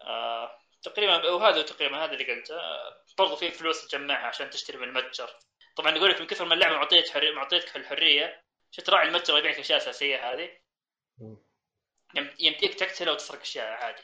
آه 0.00 0.58
تقريبا 0.88 1.30
وهذا 1.30 1.62
تقريبا 1.62 2.04
هذا 2.04 2.12
اللي 2.12 2.34
قلته. 2.34 2.54
برضو 3.18 3.36
في 3.36 3.50
فلوس 3.50 3.86
تجمعها 3.88 4.26
عشان 4.26 4.50
تشتري 4.50 4.78
من 4.78 4.88
المتجر. 4.88 5.30
طبعا 5.76 5.96
يقول 5.96 6.10
لك 6.10 6.20
من 6.20 6.26
كثر 6.26 6.44
ما 6.44 6.54
اللعبة 6.54 6.74
معطيتك 6.76 7.10
حريه 7.10 7.32
معطيتك 7.34 7.76
الحرية 7.76 8.42
شفت 8.70 8.90
راعي 8.90 9.08
المتجر 9.08 9.38
يبيعك 9.38 9.54
الاشياء 9.54 9.78
الاساسيه 9.78 10.32
هذه. 10.32 10.50
مم. 11.18 11.36
يم- 12.14 12.34
يمديك 12.38 12.74
تقتله 12.74 13.12
وتسرق 13.12 13.40
أشياء 13.40 13.66
عادي. 13.66 14.02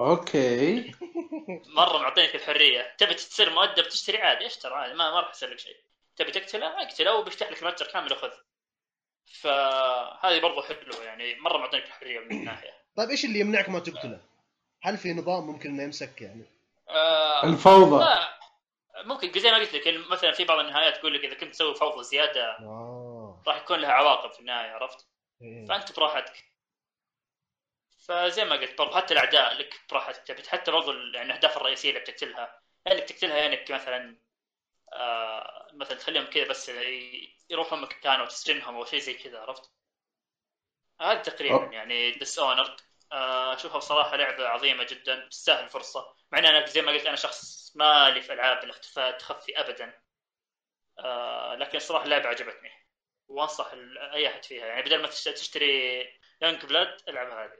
أوكي. 0.00 0.92
مرة 1.78 1.98
معطينك 1.98 2.34
الحرية. 2.34 2.94
تبي 2.98 3.14
تصير 3.14 3.50
مؤدب 3.50 3.88
تشتري 3.88 4.18
عادي 4.18 4.46
اشتري 4.46 4.74
عادي 4.74 4.94
ما 4.94 5.10
ما 5.10 5.20
راح 5.20 5.30
يصير 5.30 5.48
لك 5.50 5.58
شيء. 5.58 5.76
تبي 6.16 6.30
تقتله؟ 6.30 6.82
اقتله 6.82 7.14
وبيفتح 7.14 7.50
لك 7.50 7.62
المتجر 7.62 7.86
كامل 7.86 8.12
وخذ 8.12 8.30
فهذه 9.40 10.40
برضو 10.40 10.62
حلوة 10.62 11.04
يعني 11.04 11.34
مرة 11.34 11.58
معطينك 11.58 11.84
الحرية 11.84 12.18
من 12.20 12.30
الناحية. 12.30 12.70
طيب 12.96 13.10
إيش 13.10 13.24
اللي 13.24 13.38
يمنعك 13.40 13.68
ما 13.68 13.78
تقتله؟ 13.78 14.20
هل 14.82 14.96
في 14.96 15.12
نظام 15.12 15.46
ممكن 15.46 15.70
إنه 15.70 15.82
يمسك 15.82 16.22
يعني؟ 16.22 16.44
آه 16.88 17.44
الفوضى 17.44 18.04
لا 18.04 18.38
ممكن 19.04 19.40
زي 19.40 19.50
ما 19.50 19.56
قلت 19.58 19.74
لك 19.74 20.10
مثلا 20.10 20.32
في 20.32 20.44
بعض 20.44 20.58
النهايات 20.58 20.96
تقول 20.96 21.14
لك 21.14 21.24
إذا 21.24 21.34
كنت 21.34 21.52
تسوي 21.54 21.74
فوضى 21.74 22.04
زيادة 22.04 22.50
آه 22.60 23.42
راح 23.46 23.56
يكون 23.56 23.78
لها 23.78 23.92
عواقب 23.92 24.32
في 24.32 24.40
النهاية 24.40 24.70
عرفت؟ 24.70 25.06
إيه. 25.42 25.66
فأنت 25.66 25.96
براحتك 25.96 26.44
فزي 28.06 28.44
ما 28.44 28.56
قلت 28.56 28.78
برضو 28.78 28.94
حتى 28.96 29.14
الأعداء 29.14 29.54
لك 29.54 29.80
براحتك 29.90 30.22
تبي 30.26 30.42
حتى 30.48 30.70
برضو 30.70 30.90
ال- 30.90 31.14
يعني 31.14 31.28
الاهداف 31.28 31.56
الرئيسية 31.56 31.88
اللي 31.90 32.00
بتقتلها 32.00 32.60
انك 32.86 33.04
تقتلها 33.04 33.36
يعني 33.36 33.54
انك 33.60 33.70
مثلا 33.70 34.16
آه 34.92 35.68
مثلا 35.74 35.98
تخليهم 35.98 36.26
كذا 36.26 36.48
بس 36.48 36.72
يروحوا 37.50 37.78
مكان 37.78 38.20
وتسجنهم 38.20 38.76
أو 38.76 38.84
شيء 38.84 39.00
زي 39.00 39.14
كذا 39.14 39.40
عرفت؟ 39.40 39.70
هذا 41.00 41.22
تقريبا 41.22 41.54
أوه. 41.54 41.72
يعني 41.74 42.10
Dishonored 42.10 42.68
آه 42.70 42.87
أشوفها 43.12 43.78
بصراحة 43.78 44.16
لعبة 44.16 44.48
عظيمة 44.48 44.84
جدا 44.84 45.28
تستاهل 45.28 45.64
الفرصة. 45.64 46.06
مع 46.32 46.38
إن 46.38 46.44
أنا 46.46 46.66
زي 46.66 46.82
ما 46.82 46.92
قلت 46.92 47.06
أنا 47.06 47.16
شخص 47.16 47.72
مالي 47.76 48.22
في 48.22 48.32
ألعاب 48.32 48.64
الاختفاء 48.64 49.10
التخفي 49.10 49.60
ابدا. 49.60 49.94
آه 50.98 51.54
لكن 51.54 51.78
صراحة 51.78 52.04
اللعبه 52.04 52.28
عجبتني. 52.28 52.70
وأنصح 53.28 53.70
أي 54.12 54.28
أحد 54.28 54.44
فيها. 54.44 54.66
يعني 54.66 54.82
بدل 54.82 55.02
ما 55.02 55.08
تشت- 55.08 55.28
تشتري 55.28 56.00
Youngblood 56.42 56.96
العب 57.08 57.26
هذه. 57.30 57.58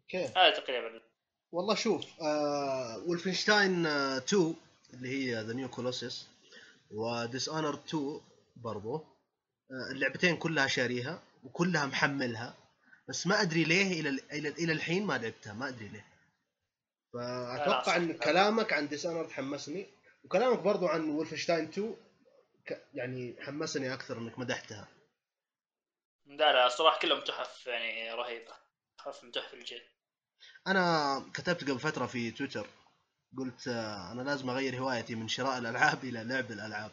أوكي. 0.00 0.24
هذا 0.26 0.50
تقريبا. 0.50 1.00
والله 1.52 1.74
شوف 1.74 2.04
آه 2.22 3.02
Wolfenstein 3.06 3.86
آه 3.86 4.16
2 4.18 4.56
اللي 4.94 5.08
هي 5.08 5.34
The 5.42 5.52
New 5.52 5.68
Colossus 5.68 6.28
و 6.90 7.48
Dishonored 7.48 7.74
2 7.74 8.20
برضو. 8.56 8.94
آه 9.70 9.92
اللعبتين 9.92 10.36
كلها 10.36 10.66
شاريها. 10.66 11.22
وكلها 11.46 11.86
محملها 11.86 12.54
بس 13.08 13.26
ما 13.26 13.42
أدري 13.42 13.64
ليه 13.64 14.00
إلى 14.00 14.08
إلى 14.32 14.48
إلى 14.48 14.72
الحين 14.72 15.06
ما 15.06 15.18
لعبتها 15.18 15.52
ما 15.52 15.68
أدري 15.68 15.88
ليه. 15.88 16.04
فأتوقع 17.12 17.96
إن 17.96 18.12
كلامك 18.18 18.72
عن 18.72 18.88
Dishonored 18.88 19.28
حمسني 19.28 19.86
وكلامك 20.24 20.58
برضو 20.58 20.86
عن 20.86 21.08
Wolfenstein 21.08 21.64
2 21.64 21.96
ك- 22.66 22.82
يعني 22.94 23.36
حمسني 23.40 23.94
أكثر 23.94 24.18
إنك 24.18 24.38
مدحتها. 24.38 24.88
لا 26.26 26.52
لا 26.52 26.68
صراحة 26.68 26.98
كلهم 26.98 27.20
تحف 27.20 27.66
يعني 27.66 28.12
رهيبة 28.12 28.52
تحف 28.98 29.24
من 29.24 29.32
تحف 29.32 29.54
الجيل 29.54 29.82
أنا 30.66 31.24
كتبت 31.34 31.62
قبل 31.70 31.78
فترة 31.80 32.06
في 32.06 32.30
تويتر 32.30 32.66
قلت 33.38 33.68
آه، 33.68 34.12
أنا 34.12 34.22
لازم 34.22 34.50
أغير 34.50 34.78
هوايتي 34.78 35.14
من 35.14 35.28
شراء 35.28 35.58
الألعاب 35.58 36.04
إلى 36.04 36.24
لعب 36.24 36.50
الألعاب. 36.52 36.90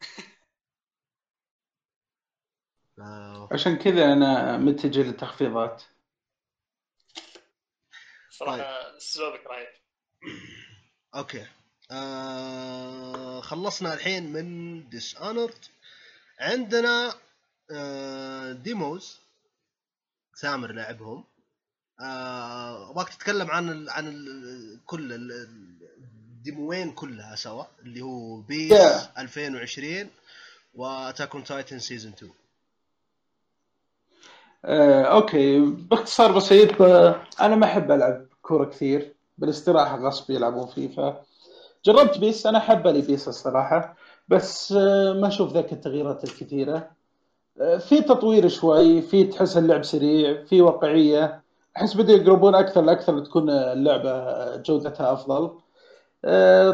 ف- 2.96 3.52
عشان 3.52 3.76
كذا 3.76 4.12
أنا 4.12 4.56
متجه 4.56 5.02
للتخفيضات. 5.02 5.82
صراحة 8.30 8.56
طيب. 8.56 8.96
اسلوبك 8.96 9.46
رهيب. 9.46 9.66
أوكي. 11.14 11.46
آه 11.90 13.40
خلصنا 13.40 13.94
الحين 13.94 14.32
من 14.32 14.88
Dishonored 14.88 15.54
عندنا 16.40 17.14
آه 17.70 18.52
demos 18.52 19.18
ثامر 20.34 20.72
لعبهم. 20.72 21.24
آه 22.00 22.90
أبغاك 22.90 23.08
تتكلم 23.08 23.50
عن 23.50 23.68
ال 23.68 23.90
عن 23.90 24.06
ال 24.08 24.80
كل 24.86 25.12
ال- 25.12 25.32
ال 25.98 26.11
demo 26.11 26.65
ين 26.65 26.92
كلها 26.92 27.36
سوا 27.36 27.64
اللي 27.82 28.00
هو 28.00 28.40
PES 28.40 29.18
2020 29.18 30.10
و 30.74 30.83
Attack 30.83 31.34
on 31.34 31.44
Titan 31.44 31.78
season 31.78 32.12
2 32.12 32.32
آه، 34.66 35.02
أوكي. 35.02 35.60
باختصار 35.60 36.32
بسيط 36.32 36.82
آه، 36.82 37.14
أنا 37.40 37.56
ما 37.56 37.66
أحب 37.66 37.90
ألعب 37.90 38.26
كورة 38.42 38.64
كثير. 38.64 39.14
بالاستراحة 39.38 39.96
غصب 40.06 40.30
يلعبون 40.30 40.66
فيفا. 40.66 41.22
جربت 41.84 42.18
PES 42.18 42.46
أنا 42.46 42.58
أحب 42.58 42.86
لي 42.86 43.00
PES 43.02 43.28
الصراحة. 43.28 43.96
بس 44.28 44.72
آه، 44.72 45.12
ما 45.12 45.28
أشوف 45.28 45.52
ذاك 45.52 45.72
التغييرات 45.72 46.24
الكثيرة. 46.24 46.90
آه، 47.60 47.76
في 47.78 48.00
تطوير 48.00 48.48
شوي 48.48 49.02
في 49.02 49.24
تحس 49.24 49.56
اللعب 49.56 49.84
سريع 49.84 50.44
في 50.44 50.60
واقعية. 50.62 51.42
أحس 51.76 51.96
بدوا 51.96 52.16
يقربون 52.16 52.54
أكثر 52.54 52.82
لأكثر 52.82 53.20
تكون 53.20 53.50
اللعبة 53.50 54.56
جودتها 54.56 55.12
أفضل. 55.12 55.50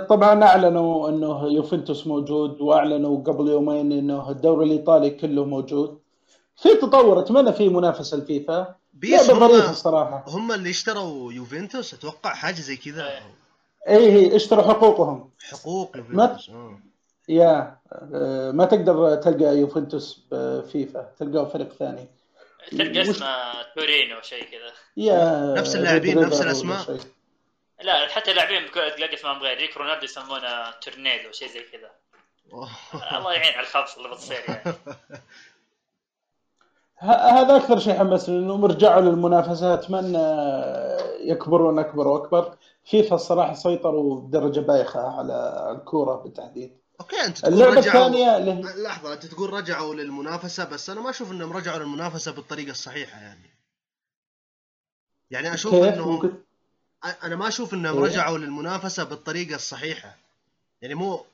طبعا 0.08 0.44
أعلنوا 0.44 1.08
إنه 1.08 1.46
يوفنتوس 1.46 2.06
موجود 2.06 2.60
وأعلنوا 2.60 3.22
قبل 3.24 3.48
يومين 3.48 3.92
إنه 3.92 4.30
الدوري 4.30 4.66
الإيطالي 4.66 5.10
كله 5.10 5.44
موجود. 5.44 6.01
في 6.56 6.74
تطور 6.74 7.20
أتمنى 7.20 7.52
في 7.52 7.68
منافسة 7.68 8.16
ال 8.16 8.26
FIFA. 8.26 8.74
PES 8.92 9.30
هم, 9.30 9.70
الصراحة. 9.70 10.24
هم 10.28 10.52
اللي 10.52 10.70
اشتروا 10.70 11.32
يوفنتوس 11.32 11.94
أتوقع 11.94 12.34
حاجة 12.34 12.54
زي 12.54 12.76
كذا. 12.76 13.08
إيه. 13.08 13.34
اي 13.88 14.12
هي 14.12 14.36
اشتروا 14.36 14.62
حقوقهم. 14.62 15.30
حقوق 15.50 15.96
يوفنتوس 15.96 16.50
آه. 16.50 16.78
يا 17.28 17.76
آه، 18.14 18.50
ما 18.50 18.64
تقدر 18.64 19.16
تلقى 19.16 19.56
يوفنتوس 19.56 20.20
بفيفا 20.30 21.12
تلقاه 21.18 21.44
فريق 21.44 21.72
ثاني. 21.72 22.08
تلقى 22.70 23.02
اسمه 23.02 23.26
تورينو 23.76 24.20
شيء 24.22 24.44
كذا. 24.44 24.72
يا 24.96 25.54
نفس 25.58 25.76
اللاعبين، 25.76 26.20
نفس 26.20 26.62
شيء. 26.86 27.00
لا 27.82 28.08
حتى 28.08 28.30
اللاعبين 28.30 28.70
تلاقي 28.70 29.14
اسمهم 29.14 29.38
غير 29.38 29.58
يجيك 29.58 29.76
رونالدو 29.76 30.04
يسمونه 30.04 30.70
تورنيدو 30.70 31.32
شيء 31.32 31.48
زي 31.48 31.60
كذا. 31.72 31.90
الله 33.18 33.32
يعين 33.32 33.54
على 33.54 33.66
الخبص 33.66 33.96
اللي 33.96 34.08
بتصير 34.08 34.40
يعني. 34.48 34.74
هذا 37.10 37.56
أكثر 37.56 37.78
شيء 37.78 37.98
حمسني 37.98 38.38
انهم 38.38 38.64
رجعوا 38.64 39.00
للمنافسه 39.00 39.74
اتمنى 39.74 40.18
يكبرون 41.30 41.78
أكبر 41.78 42.08
وأكبر. 42.08 42.56
فيفا 42.84 43.14
الصراحة 43.14 43.54
سيطروا 43.54 44.20
بدرجة 44.20 44.60
بايخة 44.60 45.00
على 45.00 45.68
الكورة 45.70 46.16
بالتحديد. 46.16 46.76
أوكي 47.00 47.16
أنت 47.16 47.38
تقول 47.38 47.52
اللعبة 47.54 47.74
رجعوا. 47.80 48.06
الثانية 48.06 48.36
هي 48.36 48.82
لحظة 48.82 49.12
أنت 49.12 49.26
تقول 49.26 49.52
رجعوا 49.52 49.94
للمنافسة 49.94 50.64
بس 50.64 50.90
أنا 50.90 51.00
ما 51.00 51.10
أشوف 51.10 51.32
إنهم 51.32 51.52
رجعوا 51.52 51.78
للمنافسة 51.78 52.32
بالطريقة 52.32 52.70
الصحيحة 52.70 53.20
يعني. 53.20 53.50
يعني 55.30 55.54
أشوف 55.54 55.74
انهم 55.74 56.08
ممكن؟ 56.08 56.32
أنا 57.24 57.36
ما 57.36 57.48
أشوف 57.48 57.74
إنهم 57.74 57.98
إيه؟ 57.98 58.10
رجعوا 58.10 58.38
للمنافسة 58.38 59.04
بالطريقة 59.04 59.54
الصحيحة. 59.54 60.16
يعني 60.82 60.94
مو 60.94 61.24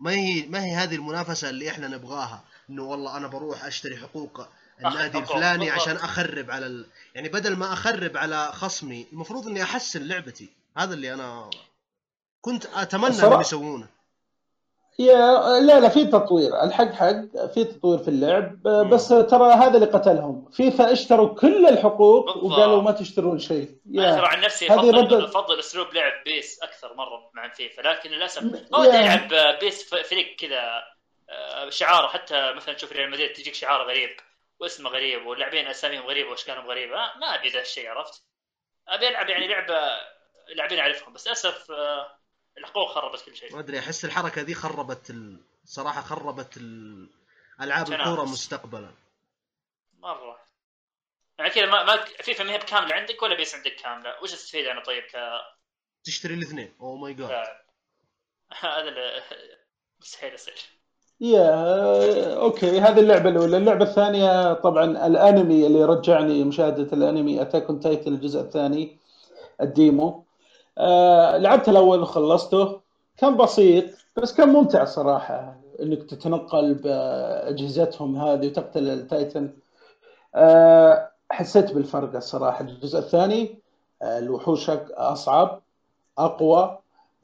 ما 0.00 0.10
هي 0.10 0.46
ما 0.46 0.64
هي 0.64 0.74
هذه 0.74 0.94
المنافسة 0.94 1.50
اللي 1.50 1.70
إحنا 1.70 1.88
نبغاها 1.88 2.40
إنه 2.70 2.82
والله 2.82 3.16
أنا 3.16 3.26
بروح 3.26 3.64
أشتري 3.64 3.96
حقوق 3.96 4.46
النادي 4.86 5.18
الفلاني. 5.18 5.70
عشان 5.70 5.96
أخرب 5.96 6.50
على 6.50 6.66
ال... 6.66 6.86
يعني 7.14 7.28
بدل 7.28 7.56
ما 7.56 7.72
أخرب 7.72 8.16
على 8.16 8.46
خصمي 8.52 9.06
المفروض 9.12 9.46
إني 9.46 9.62
أحسن 9.62 10.08
لعبتي. 10.08 10.48
هذا 10.76 10.94
اللي 10.94 11.14
أنا 11.14 11.50
كنت 12.40 12.66
أتمنى 12.74 13.18
إنهم 13.18 13.40
يسوونه. 13.40 13.98
يا 15.00 15.60
لا 15.60 15.80
لا 15.80 15.88
في 15.88 16.04
تطوير. 16.04 16.62
الحق 16.62 16.92
حق 16.92 17.46
في 17.54 17.64
تطوير 17.64 17.98
في 17.98 18.08
اللعب. 18.08 18.62
بس 18.62 19.08
ترى 19.08 19.52
هذا 19.52 19.74
اللي 19.74 19.86
قتلهم. 19.86 20.50
فيفا 20.52 20.92
اشتروا 20.92 21.34
كل 21.34 21.66
الحقوق 21.66 22.24
بالضبط. 22.24 22.44
وقالوا 22.44 22.82
ما 22.82 22.92
تشترون 22.92 23.38
شيء. 23.38 23.76
أنا 23.94 24.16
ترى 24.16 24.26
عن 24.26 24.40
نفسي 24.40 24.74
أفضل 24.74 25.24
أفضل 25.24 25.58
أسلوب 25.58 25.94
لعب 25.94 26.24
PES 26.24 26.62
أكثر 26.62 26.94
مرة 26.94 27.30
مع 27.34 27.48
فيفا. 27.48 27.82
لكن 27.82 28.10
للأسف 28.10 28.42
ما. 28.42 28.84
ألعب 28.84 29.58
PES 29.60 29.94
ف- 29.94 30.08
فريق 30.08 30.36
كذا 30.36 30.60
آه، 31.30 31.70
شعار. 31.70 32.08
حتى 32.08 32.52
مثلا 32.56 32.74
تشوف 32.74 32.92
ريال 32.92 33.10
مدريد 33.10 33.32
تجيك 33.32 33.54
شعار 33.54 33.88
غريب. 33.88 34.10
واسمه 34.60 34.90
غريب 34.90 35.26
واللاعبين 35.26 35.66
اساميهم 35.66 36.06
غريبة 36.06 36.30
وأشكالهم 36.30 36.66
غريبة 36.66 36.94
ما- 36.96 37.34
ابي 37.34 37.48
ذا 37.48 37.60
الشيء 37.60 37.88
عرفت؟ 37.88 38.22
أبي 38.88 39.08
ألعب 39.08 39.28
يعني 39.28 39.46
لعبة 39.48 40.00
لاعبين 40.54 40.78
أعرفهم 40.78 41.12
بس 41.12 41.26
للأسف 41.26 41.70
آه، 41.70 42.18
الحقوق 42.58 42.88
خربت 42.92 43.24
كل 43.24 43.36
شيء. 43.36 43.52
ما 43.54 43.60
أدري 43.60 43.78
أحس 43.78 44.04
الحركة 44.04 44.42
دي 44.42 44.54
خربت 44.54 45.10
ال... 45.10 45.40
صراحة 45.64 46.00
خربت 46.00 46.56
ال... 46.56 47.08
ألعاب. 47.60 47.92
الكورة 47.92 48.24
مستقبلا. 48.24 48.94
مرة. 49.98 50.40
يعني 51.38 51.50
كذا 51.50 51.66
ما 51.66 51.84
ما 51.84 52.04
فيفا 52.04 52.44
ما 52.44 52.52
هي 52.52 52.58
بكاملة 52.58 52.94
عندك 52.94 53.22
ولا 53.22 53.36
PES 53.36 53.54
عندك 53.54 53.74
كاملة؟ 53.76 54.22
وش 54.22 54.32
استفيد 54.32 54.66
أنا 54.66 54.82
طيب 54.84 55.02
كلاعب؟ 55.02 55.40
تشتري 56.04 56.34
الاثنين. 56.34 56.76
oh 56.80 56.96
my 56.96 57.14
God 57.14 57.46
هذا 58.52 59.24
مستحيل 60.00 60.34
يصير. 60.34 60.54
yeah 61.20 62.34
okay 62.34 62.80
هذه 62.80 63.00
اللعبة 63.00 63.30
الأولى. 63.30 63.56
اللعبة 63.56 63.84
الثانية 63.84 64.52
طبعا 64.52 65.06
الأنمي 65.06 65.66
اللي 65.66 65.84
رجعني 65.84 66.44
مشاهدة 66.44 66.92
الأنمي 66.92 67.42
Attack 67.42 67.66
on 67.70 67.80
Titan 67.80 68.12
الجزء 68.12 68.40
الثاني 68.40 68.96
ال 69.60 69.70
demo. 69.70 70.22
آه 70.78 71.36
لعبت 71.36 71.68
الأول 71.68 72.02
وخلصته. 72.02 72.80
كان 73.16 73.36
بسيط 73.36 73.84
بس 74.16 74.34
كان 74.34 74.48
ممتع 74.48 74.84
صراحة. 74.84 75.56
إنك 75.82 76.02
تتنقل 76.02 76.74
بأجهزتهم 76.74 78.16
هذه 78.16 78.46
وتقتل 78.46 78.88
ال 78.88 78.97
Titan. 78.97 79.52
آه 80.34 81.10
حسيت 81.30 81.72
بالفرق 81.72 82.16
الصراحة. 82.16 82.64
الجزء 82.64 82.98
الثاني 82.98 83.58
الوحوش 84.02 84.70
أصعب 84.90 85.60
أقوى. 86.18 86.78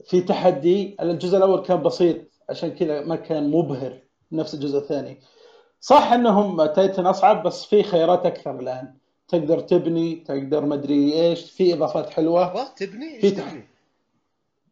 في 0.05 0.21
تحدي 0.21 0.97
الجزء 1.01 1.37
الأول 1.37 1.61
كان 1.61 1.83
بسيط. 1.83 2.17
عشان 2.49 2.71
كذا 2.71 3.01
ما 3.01 3.15
كان 3.15 3.51
مبهر 3.51 3.99
نفس 4.31 4.53
الجزء 4.53 4.77
الثاني. 4.77 5.19
صح 5.79 6.11
إنهم 6.11 6.65
تايتن 6.65 7.05
أصعب 7.05 7.43
بس 7.43 7.65
في 7.65 7.83
خيارات 7.83 8.25
أكثر 8.25 8.59
الآن. 8.59 8.93
تقدر 9.27 9.59
تبني 9.59 10.15
تقدر 10.15 10.65
مدري 10.65 11.13
إيش 11.13 11.51
في 11.51 11.73
إضافات 11.73 12.09
حلوة. 12.09 12.73
تبني 12.73 13.19
في 13.19 13.27
إيش 13.27 13.33
تبني؟ 13.33 13.67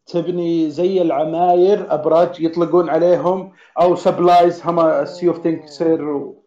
تبني 0.06 0.70
زي 0.70 1.02
العماير 1.02 1.94
أبراج 1.94 2.42
يطلقون 2.42 2.90
عليهم 2.90 3.54
أو 3.82 3.96
supplies 3.96 4.62
هم 4.66 5.06
سيوف 5.06 5.38
تنكسر 5.38 6.04
و... 6.04 6.44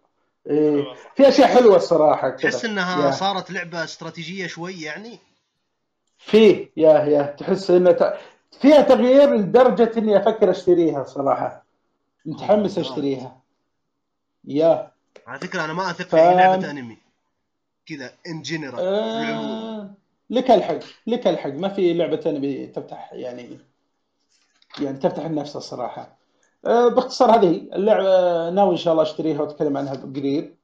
إيه. 0.50 0.84
في 1.16 1.28
أشياء 1.28 1.48
حلوة 1.48 1.76
الصراحة 1.76 2.30
كذا. 2.30 2.50
تحس 2.50 2.64
إنها 2.64 3.06
yeah. 3.06 3.10
صارت 3.10 3.50
لعبة 3.50 3.84
استراتيجية 3.84 4.46
شوي 4.46 4.80
يعني؟ 4.82 5.18
في 6.18 6.68
yeah 6.76 6.92
yeah. 6.92 7.22
تحس 7.22 7.70
إنه 7.70 7.92
ت... 7.92 8.14
فيها 8.60 8.80
تغيير 8.80 9.34
لدرجة 9.34 9.92
إني 9.98 10.16
أفكر 10.16 10.50
أشتريها 10.50 11.04
صراحة. 11.04 11.64
متحمس 12.26 12.78
آه. 12.78 12.82
أشتريها. 12.82 13.40
yeah. 14.44 14.90
على 15.26 15.38
فكرة 15.40 15.64
أنا 15.64 15.72
ما 15.72 15.90
أثق 15.90 16.04
في 16.04 16.10
ف- 16.10 16.14
أي 16.14 16.34
لعبة 16.36 16.70
أنمي. 16.70 16.96
كذا 17.86 18.12
in 18.26 18.42
general 18.42 18.80
آه... 18.80 19.90
لك 20.30 20.50
الحق. 20.50 20.78
لك 21.06 21.26
الحق. 21.26 21.50
ما 21.50 21.68
في 21.68 21.92
لعبة 21.94 22.20
أنمي 22.26 22.66
تفتح 22.66 23.10
يعني 23.12 23.58
يعني 24.80 24.98
تفتح 24.98 25.24
النفس 25.24 25.56
الصراحه 25.56 26.16
آه 26.66 26.88
باختصار 26.88 27.30
هذه 27.30 27.50
هي. 27.50 27.56
اللعبة 27.56 28.50
ناوي 28.50 28.72
إن 28.72 28.76
شاء 28.76 28.92
الله 28.92 29.02
أشتريها 29.02 29.40
وأتكلم 29.40 29.76
عنها 29.76 29.94
قريب 29.94 30.54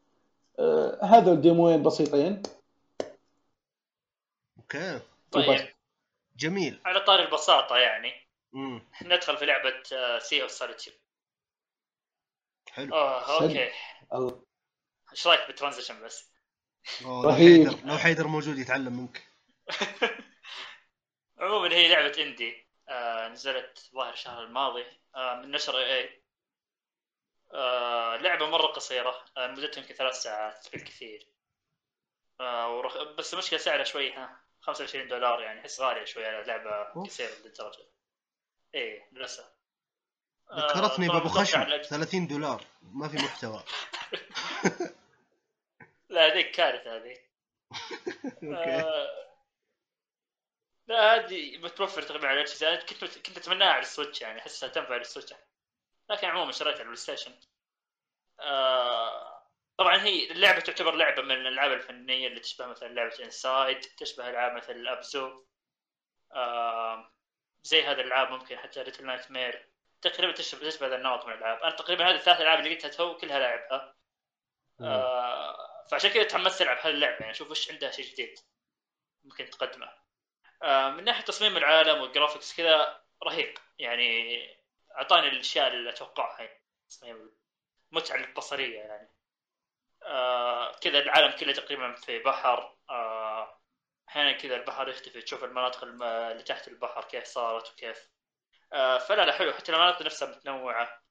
آه 0.59 0.99
هذا 1.05 1.33
الديموين 1.33 1.83
بسيطين. 1.83 2.43
okay. 4.59 5.01
طيب. 5.33 5.59
جميل. 6.37 6.81
على 6.85 7.01
طاري 7.01 7.23
البساطة 7.23 7.77
يعني. 7.77 8.29
امم 8.55 8.89
ندخل 9.03 9.37
في 9.37 9.47
لعبة 9.47 9.83
Sea 10.19 10.43
of 10.43 10.51
Solitude 10.51 10.97
حلو. 12.71 12.95
آه. 12.95 13.43
okay. 13.43 13.73
إيش 15.13 15.27
رأيك 15.27 15.47
بال 15.47 15.56
transition 15.56 16.03
بس؟ 16.03 16.33
لو 17.03 17.23
رهيب. 17.23 17.69
حيدر 17.69 17.87
لو 17.87 17.99
حيدر 17.99 18.27
موجود 18.27 18.59
يتعلم 18.59 18.93
منك. 18.93 19.29
عموما 21.39 21.75
هي 21.75 21.89
لعبة 21.89 22.23
اندي 22.23 22.67
آه 22.89 23.29
نزلت 23.29 23.91
ظاهر 23.95 24.13
الشهر 24.13 24.45
الماضي. 24.45 24.85
آه 25.17 25.35
من 25.35 25.51
نشر 25.51 25.79
إي 25.79 25.99
إي. 25.99 26.23
آه 27.55 28.17
لعبة 28.17 28.47
مرة 28.47 28.67
قصيرة. 28.67 29.25
آه 29.37 29.47
مدتها 29.47 29.81
يمكن 29.81 29.95
ثلاث 29.95 30.15
ساعات 30.15 30.69
بالكثير. 30.73 31.29
آه 32.41 32.77
ورخ... 32.77 33.03
بس 33.03 33.35
المشكلة 33.35 33.59
سعرها 33.59 33.85
شوي 33.85 34.13
ها. 34.13 34.42
25 34.63 35.09
دولار 35.09 35.41
يعني 35.43 35.61
أحس 35.61 35.81
غالية 35.81 36.05
شوي 36.05 36.27
على 36.27 36.45
لعبة. 36.47 36.83
قصيره 37.03 37.31
للدرجة. 37.45 37.85
إيه 38.75 39.09
للأسف. 39.13 39.45
آه، 40.51 40.67
ذكرتني 40.67 41.09
بابو 41.09 41.19
متوقع 41.29 41.43
خشم 41.45 41.63
الأج- 41.65 41.87
30 41.89 42.27
دولار. 42.27 42.65
ما 42.83 43.09
في 43.09 43.17
محتوى. 43.17 43.63
لا 46.09 46.33
هذيك 46.33 46.51
كارثة 46.51 46.97
هذه 46.97 47.17
آه، 48.57 49.29
لا 50.87 51.15
هذه 51.17 51.59
متوفر 51.59 52.03
تقريبا 52.03 52.29
على 52.29 52.41
الأجهزة. 52.41 52.77
كنت 52.77 53.05
كنت 53.19 53.37
أتمناها 53.37 53.69
على 53.73 53.83
ال 53.83 53.88
Switch 53.88 54.21
يعني 54.23 54.41
أحسها 54.41 54.69
تنفع 54.69 54.93
على 54.93 55.01
ال 55.01 55.05
Switch. 55.05 55.35
لكن 56.11 56.27
عموما 56.27 56.53
شريتها 56.53 56.73
على 56.75 56.81
ال 56.81 56.97
PlayStation 56.97 57.33
آه، 58.41 59.22
طبعا 59.83 60.03
هي 60.03 60.31
اللعبة 60.31 60.61
تعتبر 60.61 60.95
لعبة 60.95 61.23
من 61.23 61.33
الألعاب 61.33 61.73
الفنية 61.73 62.29
اللي 62.29 62.41
تشبه 62.41 62.67
مثلا 62.67 62.89
لعبة 62.89 63.25
Inside 63.25 63.81
تشبه 63.81 64.31
ألعاب 64.31 64.53
مثل 64.53 64.73
ال 64.73 64.87
Abzu 64.87 65.45
آه، 66.33 67.13
زي 67.63 67.83
هذه 67.83 68.01
الألعاب 68.01 68.31
ممكن 68.31 68.59
حتى 68.59 68.85
Little 68.85 69.07
Nightmare 69.07 69.69
تقريبا 70.03 70.33
تشبه 70.33 70.71
تشبه 70.71 70.87
هذا 70.87 70.97
النمط 70.97 71.27
من 71.27 71.33
الألعاب. 71.33 71.63
أنا 71.63 71.71
تقريبا 71.71 72.11
هذه 72.11 72.15
الثلاث 72.15 72.41
ألعاب 72.41 72.59
اللي 72.59 72.75
قلتها 72.75 72.89
تو 72.89 73.17
كلها 73.17 73.39
لعبها. 73.39 73.97
آه، 74.81 75.87
فعشان 75.91 76.11
كذا 76.11 76.23
تحمست 76.23 76.63
ألعب 76.63 76.79
هاللعبه 76.81 77.17
يعني 77.17 77.31
أشوف 77.31 77.51
وش 77.51 77.71
عندها 77.71 77.91
شيء 77.91 78.13
جديد 78.13 78.39
ممكن 79.25 79.51
تقدمه. 79.51 79.93
آه، 80.63 80.91
من 80.91 81.05
ناحية 81.05 81.25
تصميم 81.25 81.57
العالم 81.57 82.03
والجرافكس 82.03 82.57
كذا 82.57 83.03
رهيب. 83.23 83.59
يعني 83.79 84.43
أعطاني 84.97 85.29
الأشياء 85.29 85.69
اللي 85.69 85.91
أتوقعها 85.91 86.43
يعني 86.43 86.63
تصميم 86.89 87.31
المتعه 87.93 88.17
البصريه 88.17 88.79
يعني. 88.79 89.12
آه 90.07 90.73
كذا 90.73 90.99
العالم 90.99 91.33
كله 91.37 91.53
تقريبا 91.53 91.95
في 91.95 92.19
بحر 92.19 92.77
آه، 92.91 93.59
أحيانا 94.09 94.33
كذا 94.33 94.57
البحر 94.57 94.89
يختفي. 94.89 95.23
تشوف 95.23 95.45
المناطق 95.45 95.85
الم- 95.85 96.03
اللي 96.03 96.43
تحت 96.43 96.69
البحر 96.69 97.05
كيف 97.05 97.25
صارت 97.25 97.71
وكيف. 97.73 98.09
آه 98.73 98.99
فلا 98.99 99.25
لا 99.27 99.33
حلو. 99.33 99.53
حتى 99.53 99.73
المناطق 99.73 100.03
نفسها 100.03 100.29
متنوعة. 100.29 101.03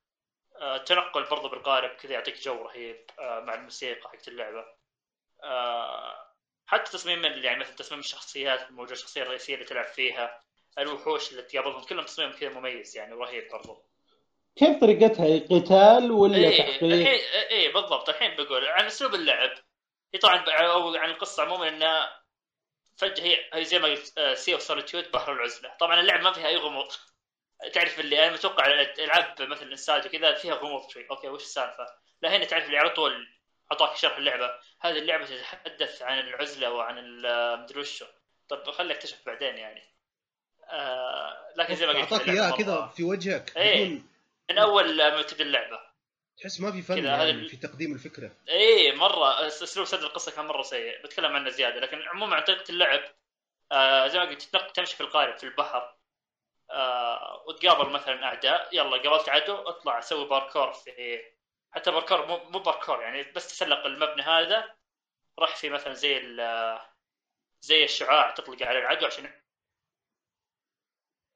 آه 0.58 0.76
التنقل 0.76 1.24
برضو 1.24 1.50
بالقارب 1.50 1.90
كذا 1.90 2.14
يعطيك 2.14 2.40
جو 2.40 2.64
رهيب 2.64 3.06
آه 3.20 3.40
مع 3.40 3.54
الموسيقى 3.54 4.10
حقت 4.10 4.28
اللعبة. 4.28 4.66
آه 5.44 6.28
حتى 6.68 6.92
تصميم 6.92 7.26
يعني 7.26 7.60
مثلا 7.60 7.76
تصميم 7.76 8.00
الشخصيات 8.00 8.70
الموجوده 8.70 8.94
الشخصيه 8.94 9.22
الرئيسيه 9.24 9.54
اللي 9.54 9.66
تلعب 9.66 9.86
فيها. 9.86 10.40
الوحوش 10.80 11.32
اللي 11.32 11.42
تقابلهم 11.42 11.84
كلهم 11.84 12.06
تصميم 12.06 12.32
كذا 12.32 12.50
مميز 12.50 12.98
يعني 12.98 13.14
ورهيب 13.14 13.52
برضو. 13.52 13.91
كيف 14.56 14.82
طريقتها؟ 14.82 15.40
قتال 15.40 16.12
ولا 16.12 16.38
إيه 16.38 16.58
تحقيق؟ 16.58 16.84
الحين 16.84 17.20
إيه 17.50 17.74
بالضبط. 17.74 18.10
الحين 18.10 18.36
بقول 18.36 18.68
عن 18.68 18.86
أسلوب 18.86 19.16
اللعب. 19.16 19.52
هي 20.14 20.20
طبعا 20.20 20.38
أو 20.50 20.96
عن 20.96 21.10
القصة 21.10 21.44
عموما 21.44 21.68
انها 21.68 22.22
فجأة 22.98 23.24
هي 23.24 23.38
هي 23.54 23.66
زي 23.66 23.80
ما 23.80 23.88
قلت 23.88 24.18
آه، 24.18 24.34
Sea 24.34 24.54
of 24.54 24.62
Solitude 24.62 25.12
بحر 25.12 25.34
العزلة. 25.34 25.72
طبعا 25.80 26.00
اللعب 26.00 26.22
ما 26.22 26.32
فيها 26.32 26.48
أي 26.48 26.56
غموض. 26.58 26.92
تعرف 27.74 28.00
اللي 28.00 28.24
أنا 28.28 28.34
متوقع 28.34 28.66
العاب 29.00 29.36
مثل 29.42 29.64
الانساد 29.66 30.06
وكذا 30.06 30.34
فيها 30.34 30.54
غموض 30.54 30.90
شوي. 30.90 31.08
أوكي 31.12 31.28
وش 31.28 31.42
السالفة؟ 31.42 31.86
لا 32.22 32.36
هنا 32.36 32.46
تعرف 32.46 32.66
اللي 32.66 32.78
على 32.78 32.90
طول 32.90 33.28
أعطاك 33.72 33.98
شرح 33.98 34.18
اللعبة. 34.18 34.52
هذه 34.82 34.98
اللعبة 34.98 35.26
تتحدث 35.26 36.02
عن 36.02 36.20
العزلة 36.20 36.72
وعن 36.72 36.98
ال- 36.98 37.62
مدري 37.62 37.80
وشو. 37.80 38.06
طب 38.50 38.72
خليك 38.72 38.98
أكتشف 38.98 39.18
بعدين 39.26 39.58
يعني. 39.58 39.84
آه 40.70 41.52
لكن 41.56 41.76
زي 41.76 41.86
ما 41.86 41.92
قلت 41.92 42.14
أعطاك 42.14 42.30
إياها 42.30 42.52
كذا 42.52 42.92
في 42.96 43.04
وجهك 43.04 43.58
إيه. 43.58 44.11
من 44.50 44.58
أول 44.58 44.98
ما 44.98 45.22
تبدا 45.22 45.44
اللعبة. 45.44 45.80
تحس 46.38 46.60
ما 46.60 46.72
في 46.72 46.82
فن 46.82 47.06
يعني 47.06 47.48
في 47.50 47.58
تقديم 47.58 47.94
الفكرة. 47.94 48.32
إيه 48.48 48.96
مرة. 48.96 49.48
أسلوب 49.48 49.86
سرد 49.86 50.04
القصة 50.04 50.32
كان 50.32 50.46
مرة 50.46 50.62
سيء. 50.62 51.04
بتكلم 51.04 51.36
عنه 51.36 51.50
زيادة. 51.50 51.80
لكن 51.80 52.02
عموما 52.02 52.36
عن 52.36 52.44
طريقة 52.44 52.72
اللعب 52.72 53.02
آه 53.72 54.08
زي 54.08 54.20
ما 54.20 54.26
قلت 54.26 54.42
تمشي 54.76 54.96
في 54.96 55.02
القارب 55.02 55.38
في 55.38 55.44
البحر 55.44 55.96
آه 56.72 57.44
وتقابل 57.48 57.90
مثلا 57.90 58.24
أعداء. 58.24 58.70
يلا 58.76 59.10
قابلت 59.10 59.30
عدو 59.30 59.56
اطلع 59.56 60.00
سوي 60.00 60.28
باركور 60.28 60.74
في 60.74 61.22
حتى 61.72 61.92
باركور 61.92 62.26
مو 62.26 62.38
مو 62.50 62.60
باركور 62.60 63.02
يعني 63.02 63.24
بس 63.24 63.48
تسلق 63.48 63.86
المبنى 63.86 64.22
هذا. 64.22 64.76
راح 65.40 65.56
في 65.56 65.70
مثلا 65.70 65.94
زي 65.94 66.18
ال- 66.18 66.80
زي 67.62 67.84
الشعاع 67.84 68.32
تطلق 68.32 68.64
على 68.64 68.80
العدو 68.80 69.06
عشان 69.06 69.42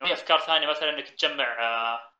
في 0.04 0.14
أفكار 0.14 0.40
ثانية 0.40 0.68
مثلا 0.68 0.90
إنك 0.90 1.10
تجمع 1.10 1.64
آه، 1.64 2.12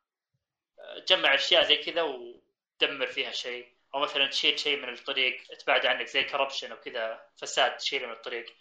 تجمع 1.06 1.34
أشياء 1.34 1.64
زي 1.64 1.76
كذا 1.76 2.02
وتدمر 2.02 3.06
فيها 3.06 3.32
شيء. 3.32 3.76
أو 3.94 4.00
مثلا 4.00 4.26
تشيل 4.26 4.58
شيء 4.58 4.76
من 4.76 4.92
الطريق 4.92 5.42
تبعد 5.58 5.86
عنك 5.86 6.06
زي 6.06 6.24
corruption 6.24 6.72
أو 6.72 6.80
كذا 6.80 7.26
فساد 7.36 7.76
تشيله 7.76 8.06
من 8.06 8.12
الطريق. 8.12 8.56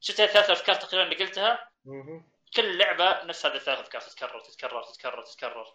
شفت 0.00 0.20
الثلاث 0.20 0.50
أفكار 0.50 0.74
تقريبا 0.74 1.04
اللي 1.04 1.24
قلتها. 1.24 1.70
كل 2.56 2.78
لعبة 2.78 3.24
نفس 3.24 3.46
هذه 3.46 3.54
الثلاث 3.54 3.78
أفكار 3.78 4.00
تتكرر 4.00 4.40
تتكرر 4.40 4.82
تتكرر 4.82 5.22
تتكرر. 5.22 5.74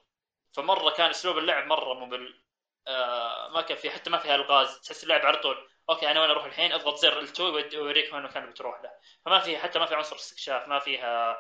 فمرة 0.54 0.90
كان 0.90 1.10
أسلوب 1.10 1.38
اللعب 1.38 1.66
مرة 1.66 1.94
ممل 1.94 2.44
آه 2.88 3.50
ما 3.50 3.62
كان 3.62 3.78
في 3.78 3.90
حتى 3.90 4.10
ما 4.10 4.18
فيها 4.18 4.36
ألغاز. 4.36 4.80
تحس 4.80 5.04
اللعب 5.04 5.26
على 5.26 5.38
طول 5.38 5.70
okay 5.90 6.12
أنا 6.12 6.22
وين 6.22 6.30
أروح 6.30 6.46
الحين؟ 6.46 6.72
أضغط 6.72 6.96
زر 6.96 7.26
L2 7.28 7.40
ويوريك 7.40 8.14
وين 8.14 8.22
المكان 8.22 8.44
اللي 8.44 8.54
بتروح 8.54 8.82
له. 8.82 8.92
فما 9.26 9.40
فيها 9.40 9.60
حتى 9.60 9.80
ما 9.80 9.86
في 9.86 9.96
عنصر 9.96 10.16
استكشاف 10.16 10.68
ما 10.68 10.80
فيها 10.80 11.38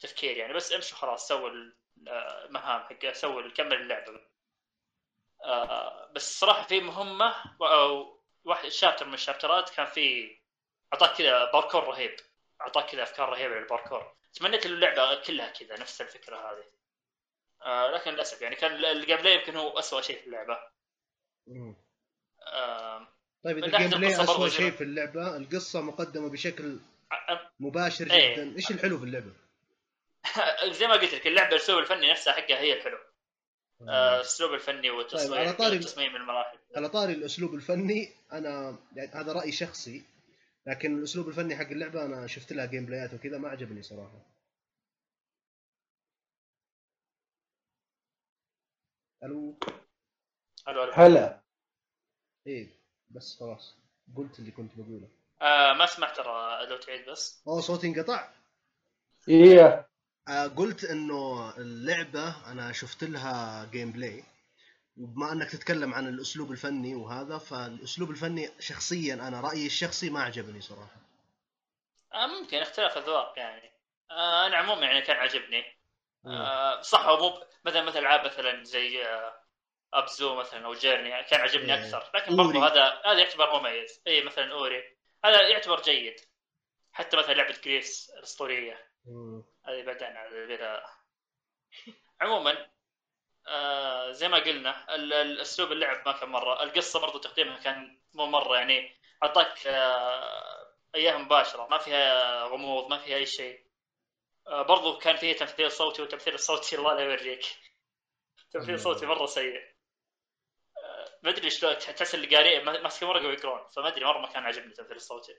تفكير 0.00 0.36
يعني. 0.36 0.52
بس 0.52 0.72
امشي 0.72 0.94
خلاص 0.94 1.28
سوي 1.28 1.72
المهام 2.08 2.80
حق 2.82 3.12
سوي 3.12 3.50
كمل 3.50 3.72
اللعبة 3.72 4.20
آه 5.44 6.12
بس 6.12 6.40
صراحة 6.40 6.66
في 6.66 6.80
مهمة 6.80 7.34
أو 7.60 8.20
واحد 8.44 8.68
chapter 8.68 9.06
من 9.06 9.14
الشابترات 9.14 9.70
كان 9.70 9.86
في 9.86 10.36
اعطاك 10.92 11.16
كذا 11.16 11.52
باركور 11.52 11.84
رهيب 11.84 12.16
اعطاك 12.60 12.90
كذا 12.90 13.02
أفكار 13.02 13.28
رهيبة 13.28 13.54
للباركور 13.54 14.14
تمنيت 14.34 14.66
اللعبة 14.66 15.22
كلها 15.22 15.48
كذا 15.48 15.80
نفس 15.80 16.00
الفكرة 16.00 16.36
هذه 16.36 16.64
آه 17.62 17.90
لكن 17.90 18.10
للأسف 18.10 18.42
يعني 18.42 18.56
كان 18.56 18.84
ال 18.84 19.16
gameplay 19.16 19.34
يمكن 19.34 19.56
هو 19.56 19.78
اسوء 19.78 20.00
شيء 20.00 20.20
في 20.20 20.26
اللعبة. 20.26 20.58
آه 22.42 23.08
طيب 23.44 23.58
إذا 23.58 23.66
ال 23.66 24.00
gameplay 24.00 24.22
اسوء 24.22 24.48
شيء 24.48 24.70
في 24.70 24.84
اللعبة 24.84 25.36
القصة 25.36 25.80
مقدمة 25.80 26.30
بشكل 26.30 26.78
مباشر 27.60 28.10
إيه. 28.10 28.34
جدا 28.34 28.56
إيش 28.56 28.70
الحلو 28.70 28.98
في 28.98 29.04
اللعبة؟ 29.04 29.32
زي 30.78 30.86
ما 30.86 30.92
قلت 30.94 31.14
لك 31.14 31.26
اللعبة 31.26 31.48
الأسلوب 31.56 31.78
الفني 31.78 32.10
نفسها 32.10 32.32
حقها 32.32 32.58
هي 32.58 32.72
الحلو. 32.72 32.98
آه، 33.88 34.16
الأسلوب 34.16 34.54
الفني 34.54 34.90
والتصميم 34.90 35.30
طيب، 35.30 35.38
على 35.40 35.52
طاري- 35.52 35.78
تصميم 35.78 36.16
المراحل. 36.16 36.58
على 36.76 36.88
طاري 36.88 37.12
الأسلوب 37.12 37.54
الفني 37.54 38.08
أنا 38.32 38.78
يعني 38.96 39.10
هذا 39.12 39.32
راي 39.32 39.52
شخصي 39.52 40.04
لكن 40.66 40.98
الأسلوب 40.98 41.28
الفني 41.28 41.56
حق 41.56 41.66
اللعبة 41.66 42.04
أنا 42.04 42.26
شفت 42.26 42.52
لها 42.52 42.66
جيم 42.66 42.86
بلايات 42.86 43.14
وكذا 43.14 43.38
ما 43.38 43.48
عجبني 43.48 43.82
صراحة. 43.82 44.20
ألو؟ 49.24 49.54
حلو 50.66 50.82
حلو. 50.82 50.92
هلا. 50.92 51.40
إيه 52.46 52.68
بس 53.10 53.40
خلاص 53.40 53.76
قلت 54.16 54.38
اللي 54.38 54.50
كنت 54.50 54.70
بقوله. 54.76 55.08
آه 55.42 55.72
ما 55.72 55.86
سمعت 55.86 56.16
ترى 56.16 56.66
لو 56.66 56.76
تعيد 56.76 57.08
بس. 57.10 57.42
أوه 57.46 57.60
صوتي 57.60 57.86
انقطع؟ 57.86 58.32
إيه. 59.28 59.88
قلت 60.56 60.84
إنه 60.84 61.50
اللعبة 61.56 62.52
أنا 62.52 62.72
شفت 62.72 63.04
لها 63.04 63.64
gameplay 63.64 64.24
وبما 64.96 65.32
إنك 65.32 65.50
تتكلم 65.50 65.94
عن 65.94 66.08
الأسلوب 66.08 66.52
الفني 66.52 66.94
وهذا 66.94 67.38
فالأسلوب 67.38 68.10
الفني 68.10 68.50
شخصيا 68.60 69.14
أنا 69.14 69.40
رأيي 69.40 69.66
الشخصي 69.66 70.10
ما 70.10 70.22
عجبني 70.22 70.60
صراحة. 70.60 70.96
آه 72.14 72.26
ممكن 72.26 72.56
اختلاف 72.56 72.98
اذواق 72.98 73.38
يعني. 73.38 73.72
آه 74.10 74.46
أنا 74.46 74.56
عموما 74.56 74.86
يعني 74.86 75.02
كان 75.02 75.16
عجبني 75.16 75.64
آه 76.26 76.80
صح 76.80 77.00
هو 77.06 77.30
مو 77.30 77.44
مثلا 77.64 77.82
مثل 77.82 77.98
ألعاب 77.98 78.26
مثلا 78.26 78.64
زي 78.64 79.06
آه 79.06 79.42
Abzu 79.94 80.34
مثلا 80.34 80.66
أو 80.66 80.74
Journey 80.74 81.22
كان 81.22 81.40
عجبني 81.40 81.74
إيه. 81.74 81.80
أكثر. 81.80 82.10
لكن 82.14 82.36
برضو. 82.36 82.64
هذا 82.64 83.02
هذا 83.06 83.18
يعتبر 83.18 83.60
مميز. 83.60 84.02
اي 84.06 84.24
مثلا 84.24 84.52
Ori. 84.52 84.96
هذا 85.24 85.48
يعتبر 85.48 85.82
جيد. 85.82 86.20
حتى 86.92 87.16
مثلا 87.16 87.34
لعبة 87.34 87.56
جريس 87.64 88.10
الأسطورية. 88.18 88.91
هذه 89.66 89.82
بعدين 89.86 90.16
على 90.16 90.82
عموما 92.20 92.70
آه 93.48 94.10
زي 94.12 94.28
ما 94.28 94.38
قلنا 94.38 94.86
أسلوب 95.42 95.72
اللعب 95.72 96.08
ما 96.08 96.12
كان 96.12 96.28
مرة. 96.28 96.62
القصة 96.62 97.00
برضو 97.00 97.18
تقديمها 97.18 97.58
كان 97.58 98.00
مو 98.14 98.26
مرة 98.26 98.56
يعني 98.56 98.96
أعطاك 99.22 99.66
آه 99.66 100.74
أياها 100.94 101.18
مباشرة. 101.18 101.66
ما 101.66 101.78
فيها 101.78 102.44
غموض 102.44 102.90
ما 102.90 102.98
فيها 102.98 103.16
أي 103.16 103.26
شيء. 103.26 103.66
آه 104.46 104.62
برضو 104.62 104.98
كان 104.98 105.16
فيها 105.16 105.34
تمثيل 105.34 105.70
صوتي 105.72 106.02
والتمثيل 106.02 106.34
الصوتي 106.34 106.76
الله 106.78 106.94
لا 106.94 107.00
يوريك. 107.00 107.44
تمثيل 108.52 108.80
صوتي 108.80 109.06
مرة 109.06 109.26
سيء. 109.26 109.72
آه، 110.78 111.18
ما 111.22 111.30
أدري 111.30 111.50
شلون 111.50 111.78
تحس 111.78 112.14
اللي 112.14 112.36
قارئ 112.36 112.64
ماسك 112.64 113.02
ورقة 113.02 113.26
ويقرون. 113.26 113.68
فما 113.76 113.88
أدري 113.88 114.04
مرة 114.04 114.18
ما 114.18 114.32
كان 114.32 114.42
عاجبني 114.44 114.66
التمثيل 114.66 114.96
الصوتي. 114.96 115.32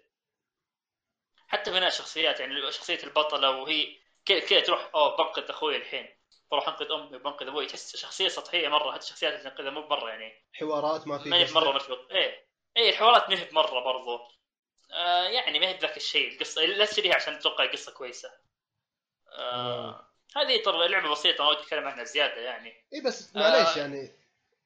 حتى 1.47 1.71
بناء 1.71 1.87
الشخصيات 1.87 2.39
يعني 2.39 2.71
شخصية 2.71 3.03
البطلة 3.03 3.49
وهي 3.49 3.97
كذا 4.25 4.39
كذا 4.39 4.59
تروح 4.59 4.89
أوه 4.95 5.17
بنقذ 5.17 5.49
أخوي 5.49 5.77
الحين. 5.77 6.09
بروح 6.51 6.67
أنقذ 6.67 6.91
أمي 6.91 7.15
وبنقذ 7.15 7.47
أبوي. 7.47 7.65
تحس 7.65 7.95
شخصية 7.95 8.27
سطحية 8.27 8.67
مرة 8.67 8.91
حتى 8.91 9.03
الشخصيات 9.03 9.33
اللي 9.33 9.43
تنقذها 9.49 9.69
مو 9.69 9.87
مره 9.87 10.09
يعني. 10.09 10.33
حوارات 10.53 11.07
ما 11.07 11.17
في 11.17 11.29
ما 11.29 11.37
هي. 11.37 11.51
مره 11.51 11.71
مرتبط 11.71 12.11
إيه. 12.11 12.45
إيه 12.77 12.89
الحوارات 12.89 13.29
ما 13.29 13.47
مره 13.51 13.79
برضو. 13.79 14.19
آه 14.91 15.23
يعني 15.23 15.59
ما 15.59 15.67
هي 15.67 15.73
بذاك 15.73 15.97
الشيء. 15.97 16.33
القصة 16.33 16.61
لا 16.61 16.85
تشتريها 16.85 17.15
عشان 17.15 17.39
تتوقع 17.39 17.65
قصة 17.71 17.91
كويسة. 17.91 18.31
آه 19.31 20.07
هذه 20.35 20.63
ترى 20.63 20.87
لعبة 20.87 21.11
بسيطة 21.11 21.43
ما 21.43 21.49
ودي 21.49 21.59
أتكلم 21.59 21.87
عنها 21.87 22.03
زيادة 22.03 22.41
يعني. 22.41 22.73
اي 22.93 23.01
بس 23.01 23.35
معليش 23.35 23.77
آه. 23.77 23.79
يعني. 23.79 24.11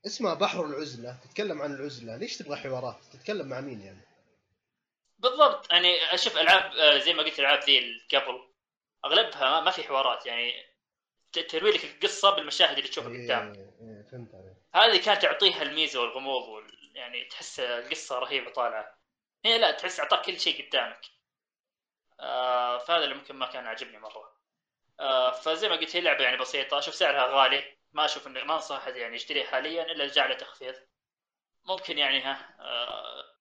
اسمها 0.06 0.34
بحر 0.34 0.66
العزلة. 0.66 1.18
تتكلم 1.24 1.62
عن 1.62 1.74
العزلة. 1.74 2.18
ليش 2.18 2.38
تبغى 2.38 2.56
حوارات؟ 2.56 2.98
تتكلم 3.14 3.48
مع 3.48 3.62
مين 3.62 3.82
يعني؟ 3.82 4.07
بالضبط. 5.18 5.72
يعني 5.72 6.14
أشوف 6.14 6.38
ألعاب 6.38 6.72
آه، 6.76 6.98
زي 6.98 7.14
ما 7.14 7.23
قلت 7.23 7.39
ألعاب 7.39 7.60
ذي 7.64 8.02
قبل. 8.14 8.53
أغلبها 9.06 9.61
ما- 9.61 9.72
في 9.72 9.84
حوارات. 9.84 10.26
يعني 10.26 10.65
تروي 11.49 11.72
لك 11.72 11.84
القصة 11.85 12.30
بالمشاهد 12.35 12.77
اللي 12.77 12.89
تشوفها 12.89 13.10
قدامك 13.10 13.57
إيه 13.57 13.64
إيه 13.81 14.03
فهمت 14.11 14.30
عليك. 14.35 14.57
هذه 14.76 15.06
كانت 15.06 15.22
تعطيها 15.22 15.61
الميزة 15.61 16.02
والغموض 16.02 16.48
وال... 16.48 16.91
يعني 16.95 17.26
تحس 17.26 17.60
القصة 17.60 18.19
رهيبة 18.19 18.52
طالعة. 18.52 18.98
هي 19.45 19.57
لا 19.57 19.72
تحس 19.72 19.99
أعطاك 19.99 20.22
كل 20.26 20.39
شيء 20.39 20.68
قدامك. 20.69 21.02
آه 22.19 22.77
فهذا 22.77 23.03
اللي 23.03 23.15
ممكن 23.15 23.35
ما 23.35 23.45
كان 23.45 23.68
عاجبني 23.68 23.98
مرة. 23.99 24.38
آه 24.99 25.31
فزي 25.31 25.69
ما 25.69 25.76
قلت 25.76 25.95
هي 25.95 26.02
لعبة 26.02 26.23
يعني 26.23 26.38
بسيطة. 26.38 26.77
أشوف 26.80 26.95
سعرها 26.95 27.27
غالي. 27.27 27.77
ما 27.91 28.06
أشوف 28.06 28.27
انه 28.27 28.44
ما 28.44 28.53
انصح 28.53 28.76
احد 28.76 28.95
يعني 28.95 29.15
يشتريها 29.15 29.48
حاليا 29.48 29.84
إلا 29.84 30.03
إذا 30.06 30.14
جاء 30.14 30.27
له 30.27 30.34
تخفيض. 30.34 30.76
ممكن 31.65 31.98
يعني 31.98 32.22
ها 32.22 32.56
آه 32.60 33.37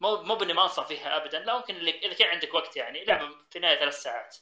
مو 0.00 0.22
مو 0.22 0.34
بإني 0.34 0.52
ما 0.52 0.62
انصح 0.62 0.86
فيها 0.86 1.16
ابدا 1.16 1.38
لا 1.38 1.58
ممكن 1.58 1.74
لك 1.74 1.94
إذا 1.94 2.14
كان 2.14 2.28
عندك 2.28 2.54
وقت 2.54 2.76
يعني 2.76 3.04
لعبه 3.04 3.28
في 3.50 3.56
النهاية 3.56 3.78
ثلاث 3.78 3.94
ساعات. 3.94 4.36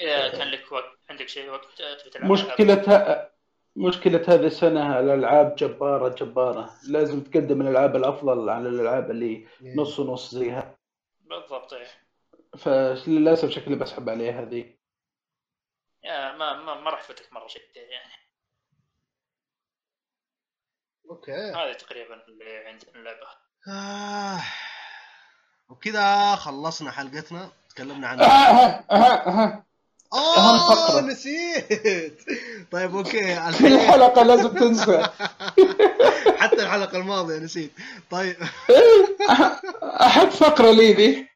إذا 0.00 0.28
كان 0.28 0.48
لك 0.50 0.72
وقت 0.72 0.98
عندك 1.10 1.28
شيء 1.28 1.50
وقت 1.50 1.82
تبي 1.82 2.10
تلعب 2.10 2.30
مشكلة 2.30 3.30
مشكلة 3.76 4.24
هذه 4.28 4.46
السنة 4.46 5.00
الألعاب 5.00 5.54
جبارة 5.54 6.08
جبارة. 6.08 6.70
لازم 6.88 7.20
تقدم 7.20 7.60
الألعاب 7.60 7.96
الأفضل 7.96 8.48
على 8.48 8.68
الألعاب 8.68 9.10
اللي 9.10 9.48
نص 9.62 9.98
ونص 9.98 10.34
زيها. 10.34 10.78
بالضبط 11.20 11.72
إيه. 11.72 11.86
فللأسف 12.58 13.50
شكلي 13.50 13.76
بسحب 13.76 14.08
عليها 14.08 14.42
هذه. 14.42 14.74
yeah 16.04 16.32
ما 16.32 16.52
ما, 16.52 16.80
ما 16.80 16.90
راح 16.90 17.00
يفوتك 17.00 17.32
مرة 17.32 17.46
شيء 17.46 17.62
يعني. 17.76 18.12
okay. 21.10 21.32
هذه 21.32 21.72
تقريبا 21.72 22.26
اللي 22.28 22.56
عندي 22.56 22.86
من 22.94 23.00
اللعبة. 23.00 23.43
آه. 23.68 24.40
وكذا 25.68 26.34
خلصنا 26.36 26.90
حلقتنا 26.90 27.48
تكلمنا 27.70 28.08
عن 28.08 28.20
اوه 30.12 30.74
فقرة. 30.74 31.00
نسيت. 31.00 32.18
طيب 32.72 32.96
okay 32.96 33.38
الحين. 33.48 33.78
حلقة 33.78 34.22
لازم 34.22 34.48
تنسى. 34.48 35.02
حتى 36.40 36.62
الحلقة 36.62 36.98
الماضية 36.98 37.38
نسيت. 37.38 37.72
طيب. 38.10 38.36
أحب 39.82 40.28
فقرة 40.28 40.70
لي 40.70 40.92
ذي 40.92 41.28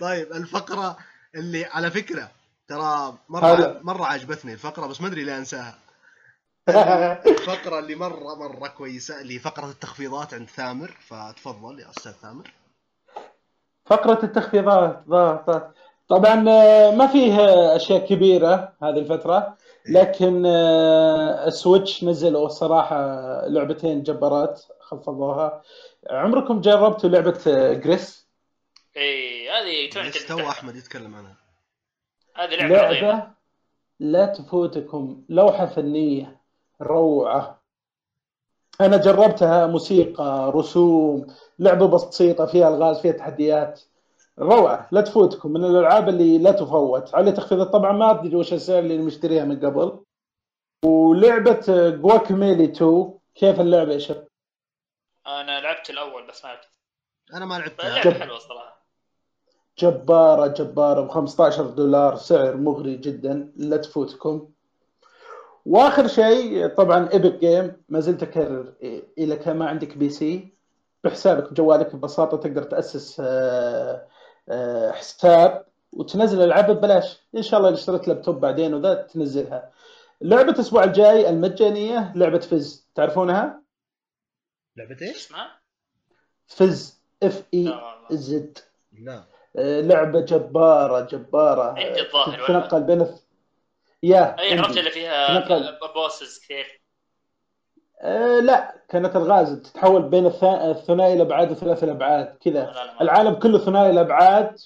طيب 0.00 0.32
الفقرة 0.32 0.96
اللي 1.34 1.64
على 1.64 1.90
فكرة 1.90 2.30
ترى. 2.68 3.14
مرة 3.28 3.80
مرة 3.82 4.06
عجبتني 4.06 4.52
الفقرة 4.52 4.86
بس 4.86 5.00
ما 5.00 5.06
أدري 5.08 5.24
ليه 5.24 5.36
أنساها. 5.38 5.78
الفقرة 6.68 7.78
اللي 7.78 7.94
مرة 7.94 8.34
مرة 8.34 8.68
كويسة 8.68 9.20
اللي 9.20 9.34
هي 9.34 9.38
فقرة 9.38 9.70
التخفيضات 9.70 10.34
عند 10.34 10.48
ثامر 10.48 10.96
فتفضل 11.00 11.80
يا 11.80 11.90
أستاذ 11.90 12.12
ثامر. 12.12 12.52
فقرة 13.86 14.24
التخفيضات 14.24 15.04
ضغط 15.08 15.74
طبعا 16.08 16.48
آه، 16.48 16.90
ما 16.90 17.06
فيه 17.06 17.40
آه، 17.40 17.76
أشياء 17.76 18.06
كبيرة 18.06 18.72
هذه 18.82 18.98
الفترة 18.98 19.56
لكن 19.88 20.46
آه، 20.46 21.46
السويتش 21.46 22.04
نزلوا 22.04 22.46
الصراحة 22.46 22.96
لعبتين 23.46 24.02
جبارات 24.02 24.62
خفضوها 24.80 25.62
عمركم 26.10 26.60
جربتوا 26.60 27.10
لعبة 27.10 27.40
آه، 27.46 27.72
جريس؟ 27.72 28.28
اي 28.96 29.50
هذه 29.50 29.90
تو 30.28 30.48
أحمد 30.48 30.76
يتكلم 30.76 31.14
عنها. 31.14 31.36
هذه 32.36 32.54
لعبة 32.54 33.00
لعبة 33.00 33.30
لا 34.00 34.26
تفوتكم 34.26 35.24
لوحة 35.28 35.66
فنية. 35.66 36.43
روعة. 36.82 37.62
أنا 38.80 38.96
جربتها 38.96 39.66
موسيقى 39.66 40.52
رسوم 40.54 41.26
لعبة 41.58 41.88
بسيطة 41.88 42.46
فيها 42.46 42.68
ألغاز 42.68 43.00
فيها 43.00 43.12
تحديات. 43.12 43.80
روعة 44.38 44.88
لا 44.92 45.00
تفوتكم. 45.00 45.50
من 45.52 45.64
الألعاب 45.64 46.08
اللي 46.08 46.38
لا 46.38 46.52
تفوت. 46.52 47.14
على 47.14 47.32
تخفيضات 47.32 47.68
طبعا 47.68 47.92
ما 47.92 48.10
أدري 48.10 48.36
وش 48.36 48.52
السعر 48.52 48.78
اللي 48.78 48.98
مشتريها 48.98 49.44
من 49.44 49.66
قبل. 49.66 50.04
ولعبة 50.84 51.90
Guacamelee 51.90 52.64
2 52.64 53.18
كيف 53.34 53.60
اللعبة 53.60 53.92
يا 53.92 53.98
شباب؟ 53.98 54.28
أنا 55.26 55.60
لعبت 55.60 55.90
الأول 55.90 56.26
بس 56.26 56.44
ما 56.44 56.48
لعبت. 56.48 56.68
أنا 57.34 57.46
ما 57.46 57.54
لعبتها. 57.54 57.88
لعبه 57.88 58.18
حلوة 58.18 58.38
صراحة. 58.38 58.84
جبارة 59.78 60.46
جبارة 60.46 61.00
ب 61.00 61.08
15 61.08 61.66
دولار 61.66 62.16
سعر 62.16 62.56
مغري 62.56 62.96
جدا. 62.96 63.52
لا 63.56 63.76
تفوتكم. 63.76 64.48
واخر 65.66 66.06
شيء 66.06 66.66
طبعا 66.66 67.08
Epic 67.12 67.40
Game 67.40 67.72
ما 67.88 68.00
زلت 68.00 68.22
أكرر 68.22 68.72
اذا 69.18 69.34
كان 69.34 69.56
ما 69.56 69.68
عندك 69.68 69.96
PC 69.96 70.54
بحسابك 71.04 71.50
بجوالك 71.52 71.96
ببساطة 71.96 72.36
تقدر 72.36 72.62
تأسس 72.62 73.20
آه، 73.20 74.06
آه، 74.48 74.90
حساب 74.92 75.64
وتنزل 75.92 76.38
الالعاب 76.38 76.70
ببلاش 76.70 77.20
إن 77.36 77.42
شاء 77.42 77.58
الله 77.58 77.70
إذا 77.70 77.78
اشتريت 77.78 78.08
لابتوب 78.08 78.40
بعدين 78.40 78.74
وذا 78.74 78.94
تنزلها 78.94 79.70
لعبة 80.20 80.52
الأسبوع 80.52 80.84
الجاي 80.84 81.28
المجانية 81.30 82.12
لعبة 82.16 82.38
Fez 82.38 82.88
تعرفونها؟ 82.94 83.62
لعبة 84.76 84.96
إيش؟ 85.02 85.16
اسمها؟ 85.16 85.60
Fez 86.46 87.00
F 87.22 87.42
E 87.54 87.68
والله. 87.68 88.06
Z 88.10 88.58
لا 88.92 89.24
آه، 89.56 89.80
لعبة 89.80 90.20
جبارة 90.20 91.00
جبارة 91.00 91.68
عندي 91.68 92.00
الظاهر 92.00 92.42
ولا؟ 92.42 92.46
تتنقل 92.46 92.82
بين. 92.82 93.06
yeah 94.04 94.36
أي 94.40 94.58
عرفت. 94.58 94.78
اللي 94.78 94.90
فيها 94.90 95.40
تنقل. 95.40 95.78
bosses 95.94 96.38
كثير 96.44 96.80
آه 98.00 98.40
لا 98.40 98.82
كانت 98.88 99.16
الغاز 99.16 99.62
تتحول 99.62 100.02
بين 100.02 100.30
الث- 100.30 100.44
الثنائي 100.44 101.12
الأبعاد 101.14 101.50
وثلاثي 101.50 101.84
الأبعاد 101.86 102.36
كذا 102.44 102.72
العالم 103.00 103.34
كله 103.34 103.58
ثنائي 103.58 103.90
الأبعاد 103.90 104.56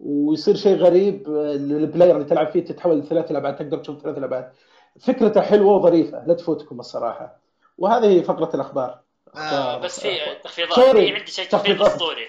ويصير 0.00 0.56
شيء 0.56 0.76
غريب 0.76 1.28
آه، 1.28 1.52
ال 1.54 1.63
player 1.63 2.16
اللي 2.16 2.24
تلعب 2.28 2.50
فيه 2.50 2.64
تتحول 2.64 2.98
لثلاثي 2.98 3.30
الأبعاد 3.30 3.56
تقدر 3.56 3.78
تشوف 3.78 4.02
ثلاثي 4.02 4.18
الأبعاد 4.18 4.52
فكرته 5.00 5.40
حلوة 5.40 5.72
وظريفة 5.76 6.24
لا 6.26 6.34
تفوتكم 6.34 6.80
الصراحة 6.80 7.38
وهذه 7.78 8.22
فقرة 8.22 8.50
الأخبار 8.54 9.00
آه، 9.36 9.78
بس 9.78 10.00
في 10.00 10.18
تخفيضات 10.44 10.74
سوري. 10.74 11.06
في 11.06 11.14
عندي 11.14 11.30
شيء 11.30 11.44
تخفيض 11.48 11.74
تخفيضات. 11.76 11.92
أسطوري 11.92 12.26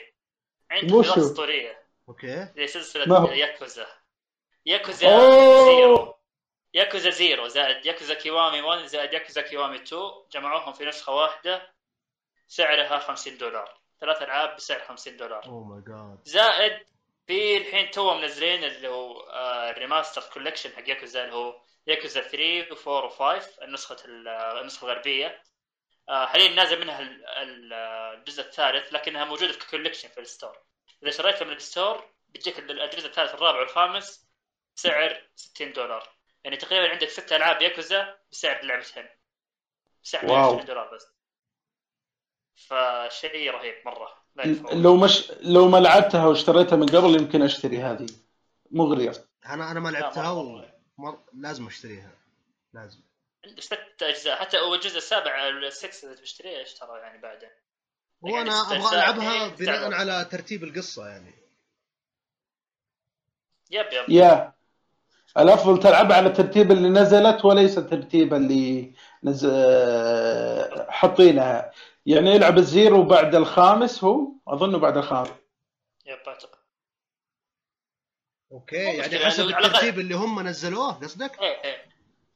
عندي؟ 0.71 0.87
تخفيضات 0.87 1.17
أسطورية 1.17 1.77
أوكي 2.09 2.47
زي 2.57 2.67
سلسلة 2.67 3.05
ما 3.07 3.17
هو؟ 3.17 3.27
ياكوزا 3.27 3.85
ياكوزا. 4.65 5.07
زيرو 5.65 6.13
ياكوزا 6.73 7.09
زيرو 7.09 7.47
زائد 7.47 7.85
ياكوزا 7.85 8.13
كيوامي 8.13 8.61
1 8.61 8.85
زائد 8.85 9.13
ياكوزا 9.13 9.41
كيوامي 9.41 9.75
2 9.75 10.01
جمعوهم 10.31 10.73
في 10.73 10.85
نسخة 10.85 11.13
واحدة 11.13 11.73
سعرها 12.47 12.99
50 12.99 13.37
دولار. 13.37 13.77
ثلاث 14.01 14.21
ألعاب 14.21 14.55
بسعر 14.55 14.79
50 14.79 15.17
دولار. 15.17 15.45
oh 15.45 15.63
my 15.63 15.81
god 15.87 16.19
زائد 16.25 16.85
في 17.27 17.57
الحين 17.57 17.91
تو 17.91 18.13
منزلين 18.13 18.63
اللي 18.63 18.87
هو 18.87 19.19
آه، 19.19 19.69
ال 19.69 19.75
remaster 19.75 20.21
collection 20.33 20.75
حق 20.75 20.89
ياكوزا 20.89 21.23
اللي 21.23 21.35
هو 21.35 21.61
ياكوزا 21.87 22.21
3 22.21 22.75
و4 22.75 23.11
و5 23.11 23.21
النسخة 23.63 24.05
ال- 24.05 24.27
النسخة 24.27 24.85
الغربية. 24.85 25.43
آه، 26.09 26.25
حاليا 26.25 26.47
نازل 26.49 26.79
منها 26.81 26.99
ال- 26.99 27.25
ال- 27.25 27.73
الجزء 28.19 28.43
الثالث 28.43 28.93
لكنها 28.93 29.25
موجودة 29.25 29.51
في 29.53 29.67
collection 29.67 30.09
في 30.09 30.19
ال 30.19 30.26
store 30.26 30.57
إذا 31.03 31.11
شريتها 31.11 31.45
من 31.45 31.53
ال 31.53 31.63
store 31.63 32.09
بتجيك 32.29 32.59
ال- 32.59 32.81
الجزء 32.81 33.07
الثالث 33.07 33.33
والرابع 33.33 33.59
والخامس 33.59 34.27
بسعر 34.75 35.21
60 35.35 35.73
دولار. 35.73 36.16
يعني 36.47 36.57
تقريبا 36.57 36.89
عندك 36.89 37.09
ست 37.09 37.31
ألعاب 37.31 37.61
ياكوزا 37.61 38.17
بسعر 38.31 38.65
لعبتين. 38.65 39.09
بسعر 40.03 40.25
واو. 40.25 40.35
120 40.35 40.65
دولار 40.65 40.95
بس. 40.95 41.07
فشيء 42.55 43.51
رهيب 43.51 43.75
يتفوت. 44.45 44.73
لو 44.73 44.95
مش 44.95 45.31
لو 45.41 45.67
ما 45.67 45.77
لعبتها 45.77 46.25
واشتريتها 46.25 46.75
من 46.75 46.85
قبل 46.85 47.21
يمكن 47.21 47.41
أشتري 47.41 47.77
هذه. 47.77 48.07
مغرية. 48.71 49.13
أنا 49.45 49.71
أنا 49.71 49.79
ما 49.79 49.89
لعبتها 49.89 50.33
مرة 50.33 50.39
و... 50.39 50.43
مرة. 50.43 50.73
مر... 50.97 51.19
لازم 51.33 51.67
أشتريها. 51.67 52.11
لازم. 52.73 52.99
عنده 53.45 53.61
ست 53.61 54.03
أجزاء. 54.03 54.39
حتى 54.39 54.57
هو 54.57 54.75
الجزء 54.75 54.97
السابع 54.97 55.47
السكس 55.47 56.05
إذا 56.05 56.15
تشتريه 56.15 56.61
اشترى 56.61 56.99
يعني 56.99 57.21
بعدين 57.21 57.49
وأنا 58.21 58.37
يعني 58.37 58.51
ست 58.51 58.71
أبغى 58.71 58.77
أجزاء 58.77 58.93
ألعبها 58.93 59.47
بناء. 59.47 59.93
على 59.93 60.25
ترتيب 60.31 60.63
القصة 60.63 61.07
يعني. 61.07 61.33
يب 63.71 63.93
يب. 63.93 64.09
يا. 64.09 64.56
الأفضل 65.37 65.79
تلعبها 65.79 66.17
على 66.17 66.27
الترتيب 66.27 66.71
اللي 66.71 66.89
نزلت 66.89 67.45
وليس 67.45 67.77
الترتيب 67.77 68.33
اللي 68.33 68.93
نز... 69.23 69.47
حاطينها 70.89 71.71
يعني 72.05 72.29
يلعب 72.31 72.57
الزيرو 72.57 73.03
بعد 73.03 73.35
الخامس 73.35 74.03
هو؟ 74.03 74.27
اظنه 74.47 74.77
بعد 74.77 74.97
الخامس. 74.97 75.29
yep 76.05 76.17
أعتقد. 76.27 76.57
أوكي 78.51 78.75
يعني 78.75 79.19
حسب 79.19 79.49
يعني 79.49 79.65
الترتيب 79.65 79.99
اللي 79.99 80.15
هم 80.15 80.47
نزلوه 80.47 80.91
قصدك؟ 80.91 81.41
إيه 81.41 81.63
إيه. 81.63 81.85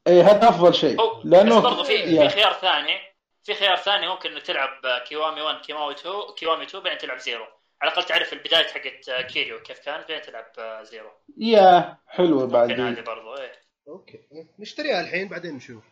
اي 0.07 0.21
هذا 0.21 0.49
أفضل 0.49 0.73
شيء. 0.73 0.97
لأنه 1.23 1.57
بس 1.57 1.63
برضه 1.63 1.83
في. 1.83 2.19
في 2.19 2.29
خيار 2.29 2.53
ثاني. 2.53 2.99
في 3.43 3.53
خيار 3.53 3.75
ثاني 3.75 4.07
ممكن 4.07 4.31
انك 4.31 4.41
تلعب 4.41 4.69
كيوامي 5.07 5.41
1 5.41 5.61
كيوامي 5.65 5.93
2 5.93 6.15
كيوامي 6.37 6.63
2 6.63 6.83
بعدين 6.83 6.99
تلعب 6.99 7.17
زيرو. 7.17 7.45
على 7.81 7.91
الأقل 7.91 8.07
تعرف 8.07 8.33
البداية 8.33 8.67
حقت 8.67 9.31
كيريو 9.31 9.61
كيف 9.61 9.79
كانت 9.79 10.09
بعدين 10.09 10.21
تلعب 10.21 10.83
زيرو. 10.85 11.11
يا 11.37 11.97
حلوة 12.07 12.47
بعد 12.47 12.71
هذه. 12.71 13.01
برضه 13.01 13.41
إيه. 13.41 13.51
أوكي 13.87 14.19
نشتريها 14.59 15.01
الحين 15.01 15.27
بعدين 15.27 15.55
نشوف. 15.55 15.83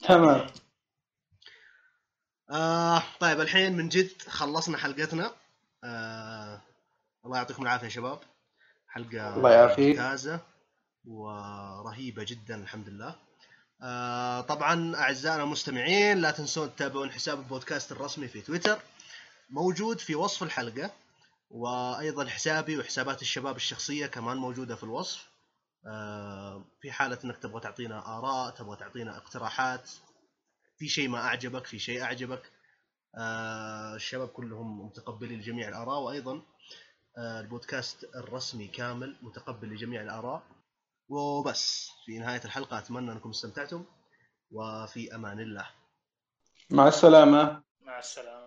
تمام. 0.00 0.46
آه 2.50 3.02
طيب 3.20 3.40
الحين 3.40 3.72
من 3.72 3.88
جد 3.88 4.22
خلصنا 4.22 4.78
حلقتنا. 4.78 5.34
آه 5.84 6.60
الله 7.24 7.36
يعطيكم 7.36 7.62
العافية 7.62 7.84
يا 7.84 7.90
شباب. 7.90 8.20
حلقة 8.88 9.36
الله 9.36 9.52
يعافيك. 9.52 9.96
ممتازة 9.96 10.40
ورهيبة 11.04 12.24
جدا 12.28 12.62
الحمد 12.62 12.88
لله. 12.88 13.14
آه 13.82 14.40
طبعا 14.40 14.96
أعزائنا 14.96 15.42
المستمعين 15.42 16.18
لا 16.18 16.30
تنسون 16.30 16.76
تتابعون 16.76 17.10
حساب 17.10 17.38
البودكاست 17.38 17.92
الرسمي 17.92 18.28
في 18.28 18.40
تويتر. 18.40 18.78
موجود 19.50 19.98
في 19.98 20.14
وصف 20.14 20.42
الحلقة 20.42 20.90
وأيضا 21.50 22.26
حسابي 22.26 22.78
وحسابات 22.78 23.22
الشباب 23.22 23.56
الشخصية 23.56 24.06
كمان 24.06 24.36
موجودة 24.36 24.76
في 24.76 24.84
الوصف. 24.84 25.30
آه 25.86 26.64
في 26.80 26.92
حالة 26.92 27.18
إنك 27.24 27.38
تبغى 27.38 27.60
تعطينا 27.60 28.18
آراء 28.18 28.50
تبغى 28.50 28.76
تعطينا 28.76 29.16
اقتراحات 29.16 29.90
في 30.78 30.88
شيء 30.88 31.08
ما 31.08 31.18
أعجبك 31.18 31.66
في 31.66 31.78
شيء 31.78 32.02
أعجبك. 32.02 32.52
آه، 33.18 33.94
الشباب 33.94 34.28
كلهم 34.28 34.86
متقبلين 34.86 35.38
لجميع 35.40 35.68
الآراء 35.68 36.00
وأيضا 36.00 36.42
آه، 37.18 37.40
البودكاست 37.40 38.04
الرسمي 38.04 38.68
كامل 38.68 39.16
متقبل 39.22 39.68
لجميع 39.68 40.02
الآراء. 40.02 40.42
وبس 41.08 41.90
في 42.04 42.18
نهاية 42.18 42.44
الحلقة 42.44 42.78
أتمنى 42.78 43.12
أنكم 43.12 43.30
استمتعتم 43.30 43.84
وفي 44.50 45.14
أمان 45.14 45.40
الله. 45.40 45.70
مع 46.70 46.88
السلامة. 46.88 47.62
مع 47.80 47.98
السلامة. 47.98 48.45